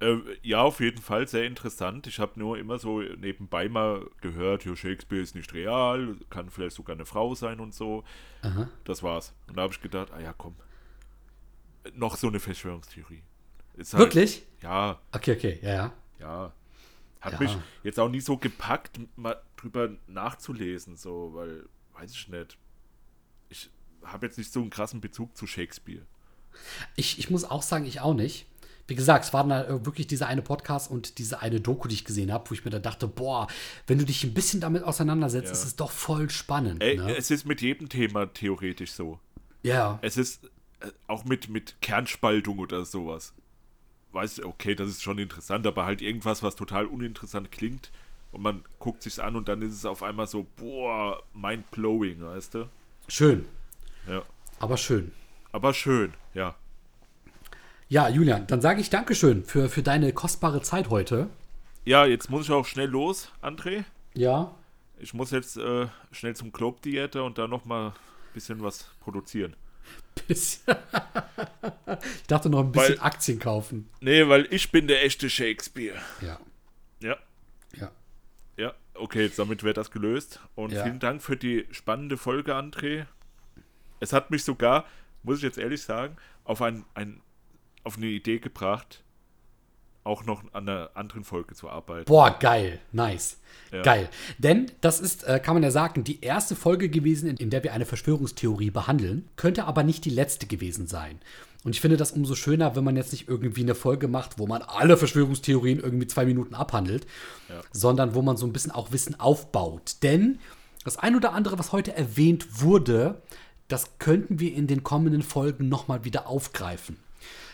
Äh, 0.00 0.16
ja, 0.42 0.60
auf 0.62 0.78
jeden 0.80 1.02
Fall 1.02 1.26
sehr 1.26 1.44
interessant. 1.44 2.06
Ich 2.06 2.20
habe 2.20 2.38
nur 2.38 2.56
immer 2.58 2.78
so 2.78 3.00
nebenbei 3.00 3.68
mal 3.68 4.08
gehört, 4.20 4.64
ja, 4.64 4.76
Shakespeare 4.76 5.20
ist 5.22 5.34
nicht 5.34 5.52
real, 5.54 6.16
kann 6.30 6.50
vielleicht 6.50 6.76
sogar 6.76 6.94
eine 6.94 7.04
Frau 7.04 7.34
sein 7.34 7.58
und 7.58 7.74
so. 7.74 8.04
Aha. 8.42 8.68
Das 8.84 9.02
war's. 9.02 9.34
Und 9.48 9.56
da 9.56 9.62
habe 9.62 9.72
ich 9.72 9.80
gedacht, 9.80 10.12
ah 10.12 10.20
ja, 10.20 10.32
komm. 10.32 10.54
Noch 11.94 12.16
so 12.16 12.28
eine 12.28 12.38
Verschwörungstheorie. 12.38 13.22
Ist 13.76 13.94
halt- 13.94 14.04
Wirklich? 14.04 14.46
Ja, 14.62 15.00
Okay, 15.12 15.32
okay, 15.36 15.58
ja, 15.62 15.70
ja. 15.74 15.92
ja. 16.20 16.52
Hat 17.20 17.32
Ja. 17.32 17.38
mich 17.40 17.56
jetzt 17.82 17.98
auch 17.98 18.08
nie 18.08 18.20
so 18.20 18.36
gepackt, 18.36 19.00
mal 19.16 19.40
drüber 19.56 19.90
nachzulesen, 20.06 20.96
so, 20.96 21.30
weil, 21.34 21.64
weiß 21.94 22.12
ich 22.12 22.28
nicht. 22.28 22.56
Ich 23.48 23.70
habe 24.04 24.26
jetzt 24.26 24.38
nicht 24.38 24.52
so 24.52 24.60
einen 24.60 24.70
krassen 24.70 25.00
Bezug 25.00 25.36
zu 25.36 25.46
Shakespeare. 25.48 26.02
Ich, 26.94 27.18
ich 27.18 27.30
muss 27.30 27.44
auch 27.44 27.62
sagen, 27.62 27.84
ich 27.86 28.00
auch 28.00 28.14
nicht. 28.14 28.46
Wie 28.88 28.94
gesagt, 28.94 29.26
es 29.26 29.32
war 29.34 29.44
dann 29.44 29.52
halt 29.52 29.86
wirklich 29.86 30.06
dieser 30.06 30.26
eine 30.26 30.42
Podcast 30.42 30.90
und 30.90 31.18
diese 31.18 31.40
eine 31.42 31.60
Doku, 31.60 31.86
die 31.88 31.94
ich 31.94 32.04
gesehen 32.04 32.32
habe, 32.32 32.48
wo 32.50 32.54
ich 32.54 32.64
mir 32.64 32.70
da 32.70 32.78
dachte, 32.78 33.06
boah, 33.06 33.46
wenn 33.86 33.98
du 33.98 34.04
dich 34.06 34.24
ein 34.24 34.32
bisschen 34.34 34.60
damit 34.60 34.82
auseinandersetzt, 34.82 35.46
Ja. 35.46 35.52
ist 35.52 35.64
es 35.64 35.76
doch 35.76 35.90
voll 35.90 36.30
spannend. 36.30 36.82
Ey, 36.82 36.96
ne? 36.96 37.14
es 37.16 37.30
ist 37.30 37.44
mit 37.44 37.60
jedem 37.60 37.88
Thema 37.90 38.26
theoretisch 38.32 38.92
so. 38.92 39.20
ja. 39.62 39.98
Es 40.02 40.16
ist 40.16 40.44
äh, 40.80 40.90
auch 41.06 41.24
mit, 41.24 41.48
mit 41.50 41.80
Kernspaltung 41.82 42.58
oder 42.58 42.84
sowas. 42.84 43.34
Weiß, 44.12 44.42
okay, 44.42 44.74
das 44.74 44.88
ist 44.88 45.02
schon 45.02 45.18
interessant, 45.18 45.66
aber 45.66 45.84
halt 45.84 46.00
irgendwas, 46.00 46.42
was 46.42 46.56
total 46.56 46.86
uninteressant 46.86 47.52
klingt 47.52 47.92
und 48.32 48.40
man 48.40 48.64
guckt 48.78 49.02
sich's 49.02 49.18
an 49.18 49.36
und 49.36 49.48
dann 49.48 49.60
ist 49.60 49.74
es 49.74 49.84
auf 49.84 50.02
einmal 50.02 50.26
so, 50.26 50.46
boah, 50.56 51.22
mind-blowing, 51.34 52.22
weißt 52.22 52.54
du? 52.54 52.68
Schön. 53.06 53.44
Ja. 54.08 54.22
Aber 54.60 54.78
schön. 54.78 55.12
Aber 55.52 55.74
schön, 55.74 56.14
ja. 56.32 56.54
Ja, 57.88 58.08
Julian, 58.08 58.46
dann 58.46 58.60
sage 58.60 58.80
ich 58.80 58.90
Dankeschön 58.90 59.44
für, 59.44 59.68
für 59.68 59.82
deine 59.82 60.12
kostbare 60.12 60.60
Zeit 60.62 60.90
heute. 60.90 61.28
Ja, 61.84 62.04
jetzt 62.04 62.28
muss 62.28 62.44
ich 62.46 62.50
auch 62.52 62.66
schnell 62.66 62.88
los, 62.88 63.32
André. 63.42 63.84
Ja. 64.14 64.54
Ich 64.98 65.14
muss 65.14 65.30
jetzt 65.30 65.56
äh, 65.56 65.86
schnell 66.12 66.36
zum 66.36 66.52
Globe-Diäter 66.52 67.24
und 67.24 67.38
da 67.38 67.46
nochmal 67.48 67.88
ein 67.88 67.92
bisschen 68.34 68.62
was 68.62 68.90
produzieren. 69.00 69.56
Bisschen. 70.26 70.76
ich 72.20 72.26
dachte 72.26 72.50
noch 72.50 72.60
ein 72.60 72.72
bisschen 72.72 72.98
Weil- 72.98 73.04
Aktien 73.06 73.38
kaufen. 73.38 73.88
Nee, 74.00 74.28
weil 74.28 74.46
ich 74.50 74.70
bin 74.70 74.86
der 74.86 75.02
echte 75.04 75.30
Shakespeare. 75.30 75.96
Ja. 76.20 76.38
Ja, 77.00 77.16
Ja. 77.74 77.90
ja, 78.58 78.74
okay, 78.94 79.30
damit 79.34 79.62
wäre 79.62 79.72
das 79.74 79.90
gelöst. 79.90 80.40
Und 80.56 80.72
Ja. 80.72 80.82
vielen 80.84 80.98
Dank 80.98 81.22
für 81.22 81.36
die 81.38 81.66
spannende 81.70 82.18
Folge, 82.18 82.54
André. 82.54 83.06
Es 84.00 84.12
hat 84.12 84.30
mich 84.30 84.44
sogar, 84.44 84.84
muss 85.22 85.38
ich 85.38 85.42
jetzt 85.44 85.56
ehrlich 85.58 85.80
sagen, 85.82 86.16
auf, 86.44 86.60
ein, 86.60 86.84
ein, 86.94 87.22
auf 87.88 87.96
eine 87.96 88.06
Idee 88.06 88.38
gebracht, 88.38 89.02
auch 90.04 90.24
noch 90.24 90.44
an 90.54 90.68
einer 90.68 90.90
anderen 90.94 91.24
Folge 91.24 91.54
zu 91.54 91.68
arbeiten. 91.68 92.04
Boah, 92.06 92.30
geil. 92.38 92.78
Nice. 92.92 93.38
Ja. 93.72 93.82
Geil. 93.82 94.08
Denn 94.38 94.70
das 94.80 95.00
ist, 95.00 95.24
äh, 95.24 95.40
kann 95.40 95.54
man 95.54 95.62
ja 95.62 95.70
sagen, 95.70 96.04
die 96.04 96.20
erste 96.22 96.54
Folge 96.56 96.88
gewesen, 96.88 97.28
in, 97.28 97.36
in 97.36 97.50
der 97.50 97.62
wir 97.64 97.72
eine 97.74 97.84
Verschwörungstheorie 97.84 98.70
behandeln, 98.70 99.28
könnte 99.36 99.64
aber 99.64 99.82
nicht 99.82 100.04
die 100.04 100.10
letzte 100.10 100.46
gewesen 100.46 100.86
sein. 100.86 101.18
Und 101.64 101.72
ich 101.74 101.80
finde 101.80 101.96
das 101.96 102.12
umso 102.12 102.34
schöner, 102.36 102.76
wenn 102.76 102.84
man 102.84 102.96
jetzt 102.96 103.12
nicht 103.12 103.28
irgendwie 103.28 103.62
eine 103.62 103.74
Folge 103.74 104.06
macht, 104.08 104.38
wo 104.38 104.46
man 104.46 104.62
alle 104.62 104.96
Verschwörungstheorien 104.96 105.80
irgendwie 105.80 106.06
zwei 106.06 106.24
Minuten 106.24 106.54
abhandelt, 106.54 107.06
Ja. 107.48 107.60
sondern 107.72 108.14
wo 108.14 108.22
man 108.22 108.36
so 108.36 108.46
ein 108.46 108.52
bisschen 108.52 108.70
auch 108.72 108.92
Wissen 108.92 109.18
aufbaut. 109.18 109.96
Denn 110.02 110.38
das 110.84 110.96
ein 110.96 111.16
oder 111.16 111.32
andere, 111.32 111.58
was 111.58 111.72
heute 111.72 111.94
erwähnt 111.94 112.62
wurde, 112.62 113.20
das 113.66 113.98
könnten 113.98 114.40
wir 114.40 114.54
in 114.54 114.66
den 114.66 114.82
kommenden 114.84 115.22
Folgen 115.22 115.68
nochmal 115.68 116.04
wieder 116.04 116.26
aufgreifen. 116.28 116.96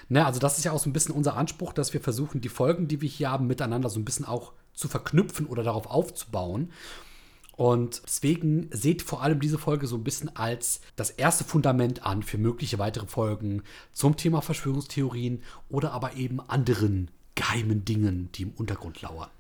Ne, 0.09 0.25
also 0.25 0.39
das 0.39 0.59
ist 0.59 0.65
ja 0.65 0.73
auch 0.73 0.79
so 0.79 0.89
ein 0.89 0.93
bisschen 0.93 1.15
unser 1.15 1.37
Anspruch, 1.37 1.73
dass 1.73 1.93
wir 1.93 2.01
versuchen, 2.01 2.41
die 2.41 2.49
Folgen, 2.49 2.89
die 2.89 3.01
wir 3.01 3.09
hier 3.09 3.31
haben, 3.31 3.47
miteinander 3.47 3.89
so 3.89 3.99
ein 3.99 4.05
bisschen 4.05 4.27
auch 4.27 4.53
zu 4.75 4.89
verknüpfen 4.89 5.47
oder 5.47 5.63
darauf 5.63 5.87
aufzubauen. 5.87 6.73
Und 7.57 8.03
deswegen 8.05 8.69
seht 8.73 9.03
vor 9.03 9.23
allem 9.23 9.39
diese 9.39 9.59
Folge 9.59 9.87
so 9.87 9.97
ein 9.97 10.03
bisschen 10.03 10.35
als 10.35 10.81
das 10.97 11.11
erste 11.11 11.45
Fundament 11.45 12.05
an 12.05 12.25
für 12.25 12.37
mögliche 12.37 12.81
weitere 12.81 13.07
Folgen 13.07 13.63
zum 13.93 14.17
Thema 14.17 14.43
Verschwörungstheorien 14.43 15.43
oder 15.69 15.93
aber 15.93 16.15
eben 16.15 16.41
anderen 16.41 17.11
geheimen 17.37 17.85
Dingen, 17.85 18.31
die 18.33 18.43
im 18.43 18.51
Untergrund 18.51 19.01
lauern. 19.03 19.31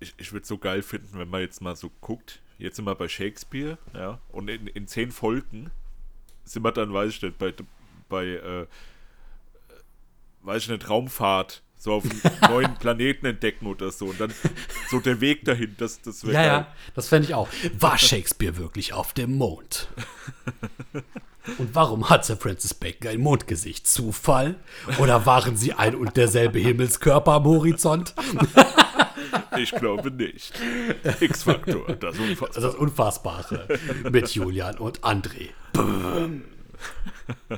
Ich, 0.00 0.14
ich 0.18 0.32
würde 0.32 0.42
es 0.42 0.48
so 0.48 0.58
geil 0.58 0.82
finden, 0.82 1.18
wenn 1.18 1.28
man 1.28 1.40
jetzt 1.40 1.60
mal 1.60 1.76
so 1.76 1.90
guckt. 2.00 2.40
Jetzt 2.58 2.76
sind 2.76 2.86
wir 2.86 2.94
bei 2.96 3.08
Shakespeare, 3.08 3.78
ja, 3.94 4.20
und 4.30 4.48
in, 4.48 4.66
in 4.66 4.88
zehn 4.88 5.12
Folgen 5.12 5.70
sind 6.44 6.64
wir 6.64 6.72
dann, 6.72 6.92
weiß 6.92 7.10
ich 7.10 7.22
nicht, 7.22 7.38
bei, 7.38 7.54
bei 8.08 8.26
äh, 8.26 8.66
weiß 10.42 10.62
ich 10.64 10.68
nicht, 10.68 10.88
Raumfahrt, 10.88 11.62
so 11.76 11.94
auf 11.94 12.04
einen 12.04 12.22
neuen 12.50 12.74
Planeten 12.76 13.26
entdecken 13.26 13.66
oder 13.66 13.90
so. 13.90 14.06
Und 14.06 14.20
dann 14.20 14.32
so 14.90 15.00
der 15.00 15.20
Weg 15.20 15.44
dahin, 15.44 15.74
das, 15.78 16.00
das 16.02 16.24
wäre 16.24 16.34
Ja, 16.34 16.40
geil. 16.42 16.48
ja, 16.50 16.74
das 16.94 17.08
fände 17.08 17.28
ich 17.28 17.34
auch. 17.34 17.48
War 17.78 17.98
Shakespeare 17.98 18.56
wirklich 18.56 18.92
auf 18.92 19.12
dem 19.12 19.36
Mond? 19.36 19.88
Und 21.56 21.74
warum 21.74 22.10
hat 22.10 22.26
Sir 22.26 22.36
Francis 22.36 22.74
Bacon 22.74 23.08
ein 23.10 23.20
Mondgesicht? 23.20 23.86
Zufall? 23.86 24.56
Oder 24.98 25.24
waren 25.24 25.56
sie 25.56 25.72
ein 25.72 25.94
und 25.94 26.14
derselbe 26.18 26.58
Himmelskörper 26.58 27.32
am 27.32 27.44
Horizont? 27.44 28.14
Ich 29.58 29.72
glaube 29.72 30.10
nicht. 30.10 30.52
X-Faktor, 31.20 31.96
das 31.96 32.16
Unfassbare. 32.18 32.60
Das 32.60 32.74
Unfassbare 32.76 33.78
mit 34.10 34.30
Julian 34.30 34.78
und 34.78 35.00
André. 35.00 35.48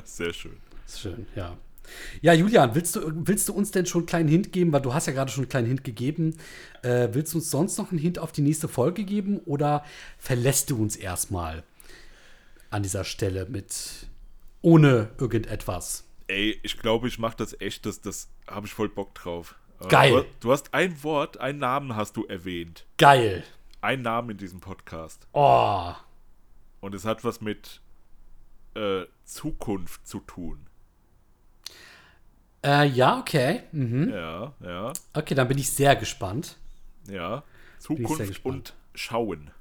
Sehr 0.03 0.33
schön. 0.33 0.57
Schön, 0.87 1.27
ja. 1.35 1.57
Ja, 2.21 2.33
Julian, 2.33 2.75
willst 2.75 2.95
du, 2.95 3.01
willst 3.13 3.49
du 3.49 3.53
uns 3.53 3.71
denn 3.71 3.85
schon 3.85 4.01
einen 4.01 4.07
kleinen 4.07 4.29
Hint 4.29 4.51
geben? 4.51 4.71
Weil 4.71 4.81
du 4.81 4.93
hast 4.93 5.07
ja 5.07 5.13
gerade 5.13 5.31
schon 5.31 5.43
einen 5.43 5.49
kleinen 5.49 5.67
Hint 5.67 5.83
gegeben. 5.83 6.37
Äh, 6.83 7.09
willst 7.11 7.33
du 7.33 7.37
uns 7.37 7.49
sonst 7.49 7.77
noch 7.77 7.91
einen 7.91 7.99
Hint 7.99 8.19
auf 8.19 8.31
die 8.31 8.41
nächste 8.41 8.67
Folge 8.67 9.03
geben? 9.03 9.39
Oder 9.39 9.83
verlässt 10.17 10.69
du 10.69 10.81
uns 10.81 10.95
erstmal 10.95 11.63
an 12.69 12.83
dieser 12.83 13.03
Stelle 13.03 13.45
mit 13.49 14.07
ohne 14.61 15.09
irgendetwas? 15.19 16.05
Ey, 16.27 16.59
ich 16.63 16.77
glaube, 16.77 17.07
ich 17.07 17.19
mache 17.19 17.37
das 17.37 17.59
echt, 17.59 17.85
das, 17.85 18.01
das 18.01 18.29
habe 18.47 18.67
ich 18.67 18.73
voll 18.73 18.89
Bock 18.89 19.13
drauf. 19.15 19.55
Äh, 19.81 19.87
Geil. 19.87 20.11
Du, 20.39 20.47
du 20.47 20.51
hast 20.51 20.73
ein 20.73 21.03
Wort, 21.03 21.39
einen 21.39 21.59
Namen 21.59 21.95
hast 21.95 22.17
du 22.17 22.25
erwähnt. 22.25 22.85
Geil. 22.97 23.43
Ein 23.81 24.03
Namen 24.03 24.31
in 24.31 24.37
diesem 24.37 24.59
Podcast. 24.59 25.27
Oh. 25.33 25.93
Und 26.79 26.95
es 26.95 27.05
hat 27.05 27.23
was 27.23 27.41
mit 27.41 27.81
äh, 28.75 29.05
Zukunft 29.25 30.07
zu 30.07 30.19
tun. 30.19 30.67
Äh, 32.63 32.87
ja, 32.89 33.19
okay. 33.19 33.63
Mhm. 33.71 34.09
Ja, 34.09 34.53
ja, 34.63 34.93
Okay, 35.13 35.33
dann 35.35 35.47
bin 35.47 35.57
ich 35.57 35.69
sehr 35.69 35.95
gespannt. 35.95 36.57
ja. 37.07 37.43
sehr 37.79 37.97
Zukunft 37.97 38.27
gespannt. 38.27 38.55
und 38.55 38.73
Schauen. 38.93 39.51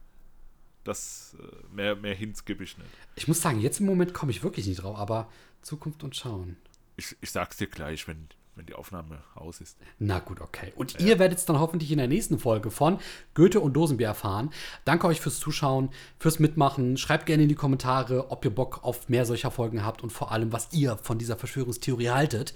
Das, 0.84 1.36
äh, 1.40 1.74
mehr, 1.74 1.96
mehr 1.96 2.14
Hints 2.14 2.44
gebe 2.44 2.64
ich 2.64 2.76
nicht. 2.76 2.90
Ich 3.16 3.28
muss 3.28 3.40
sagen, 3.40 3.60
jetzt 3.60 3.80
im 3.80 3.86
Moment 3.86 4.12
komme 4.12 4.30
ich 4.32 4.42
wirklich 4.42 4.66
nicht 4.66 4.82
drauf, 4.82 4.98
aber 4.98 5.30
Zukunft 5.62 6.02
und 6.04 6.16
Schauen. 6.16 6.56
Ich, 6.96 7.16
ich 7.20 7.30
sag's 7.30 7.56
dir 7.56 7.66
gleich, 7.66 8.06
wenn, 8.08 8.28
wenn 8.60 8.66
die 8.66 8.74
Aufnahme 8.74 9.22
aus 9.34 9.62
ist. 9.62 9.78
Na 9.98 10.18
gut, 10.18 10.42
okay. 10.42 10.72
Und 10.76 11.00
ihr 11.00 11.18
werdet 11.18 11.38
es 11.38 11.46
dann 11.46 11.58
hoffentlich 11.58 11.90
in 11.90 11.96
der 11.96 12.08
nächsten 12.08 12.38
Folge 12.38 12.70
von 12.70 12.98
Goethe 13.32 13.58
und 13.58 13.72
Dosenbier 13.72 14.08
erfahren. 14.08 14.50
Danke 14.84 15.06
euch 15.06 15.18
fürs 15.18 15.40
Zuschauen, 15.40 15.88
fürs 16.18 16.38
Mitmachen. 16.38 16.98
Schreibt 16.98 17.24
gerne 17.24 17.44
in 17.44 17.48
die 17.48 17.54
Kommentare, 17.54 18.30
ob 18.30 18.44
ihr 18.44 18.54
Bock 18.54 18.84
auf 18.84 19.08
mehr 19.08 19.24
solcher 19.24 19.50
Folgen 19.50 19.82
habt 19.82 20.02
und 20.02 20.10
vor 20.10 20.30
allem, 20.30 20.52
was 20.52 20.68
ihr 20.72 20.98
von 20.98 21.16
dieser 21.16 21.38
Verschwörungstheorie 21.38 22.10
haltet. 22.10 22.52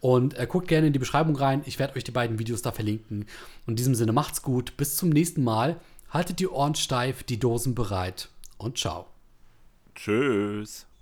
Und 0.00 0.38
äh, 0.38 0.46
guckt 0.46 0.68
gerne 0.68 0.86
in 0.86 0.94
die 0.94 0.98
Beschreibung 0.98 1.36
rein. 1.36 1.62
Ich 1.66 1.78
werde 1.78 1.96
euch 1.96 2.04
die 2.04 2.12
beiden 2.12 2.38
Videos 2.38 2.62
da 2.62 2.72
verlinken. 2.72 3.26
Und 3.66 3.72
in 3.72 3.76
diesem 3.76 3.94
Sinne 3.94 4.12
macht's 4.12 4.40
gut. 4.40 4.78
Bis 4.78 4.96
zum 4.96 5.10
nächsten 5.10 5.44
Mal. 5.44 5.78
Haltet 6.08 6.40
die 6.40 6.48
Ohren 6.48 6.76
steif, 6.76 7.24
die 7.24 7.38
Dosen 7.38 7.74
bereit 7.74 8.30
und 8.56 8.78
ciao. 8.78 9.06
Tschüss. 9.94 10.86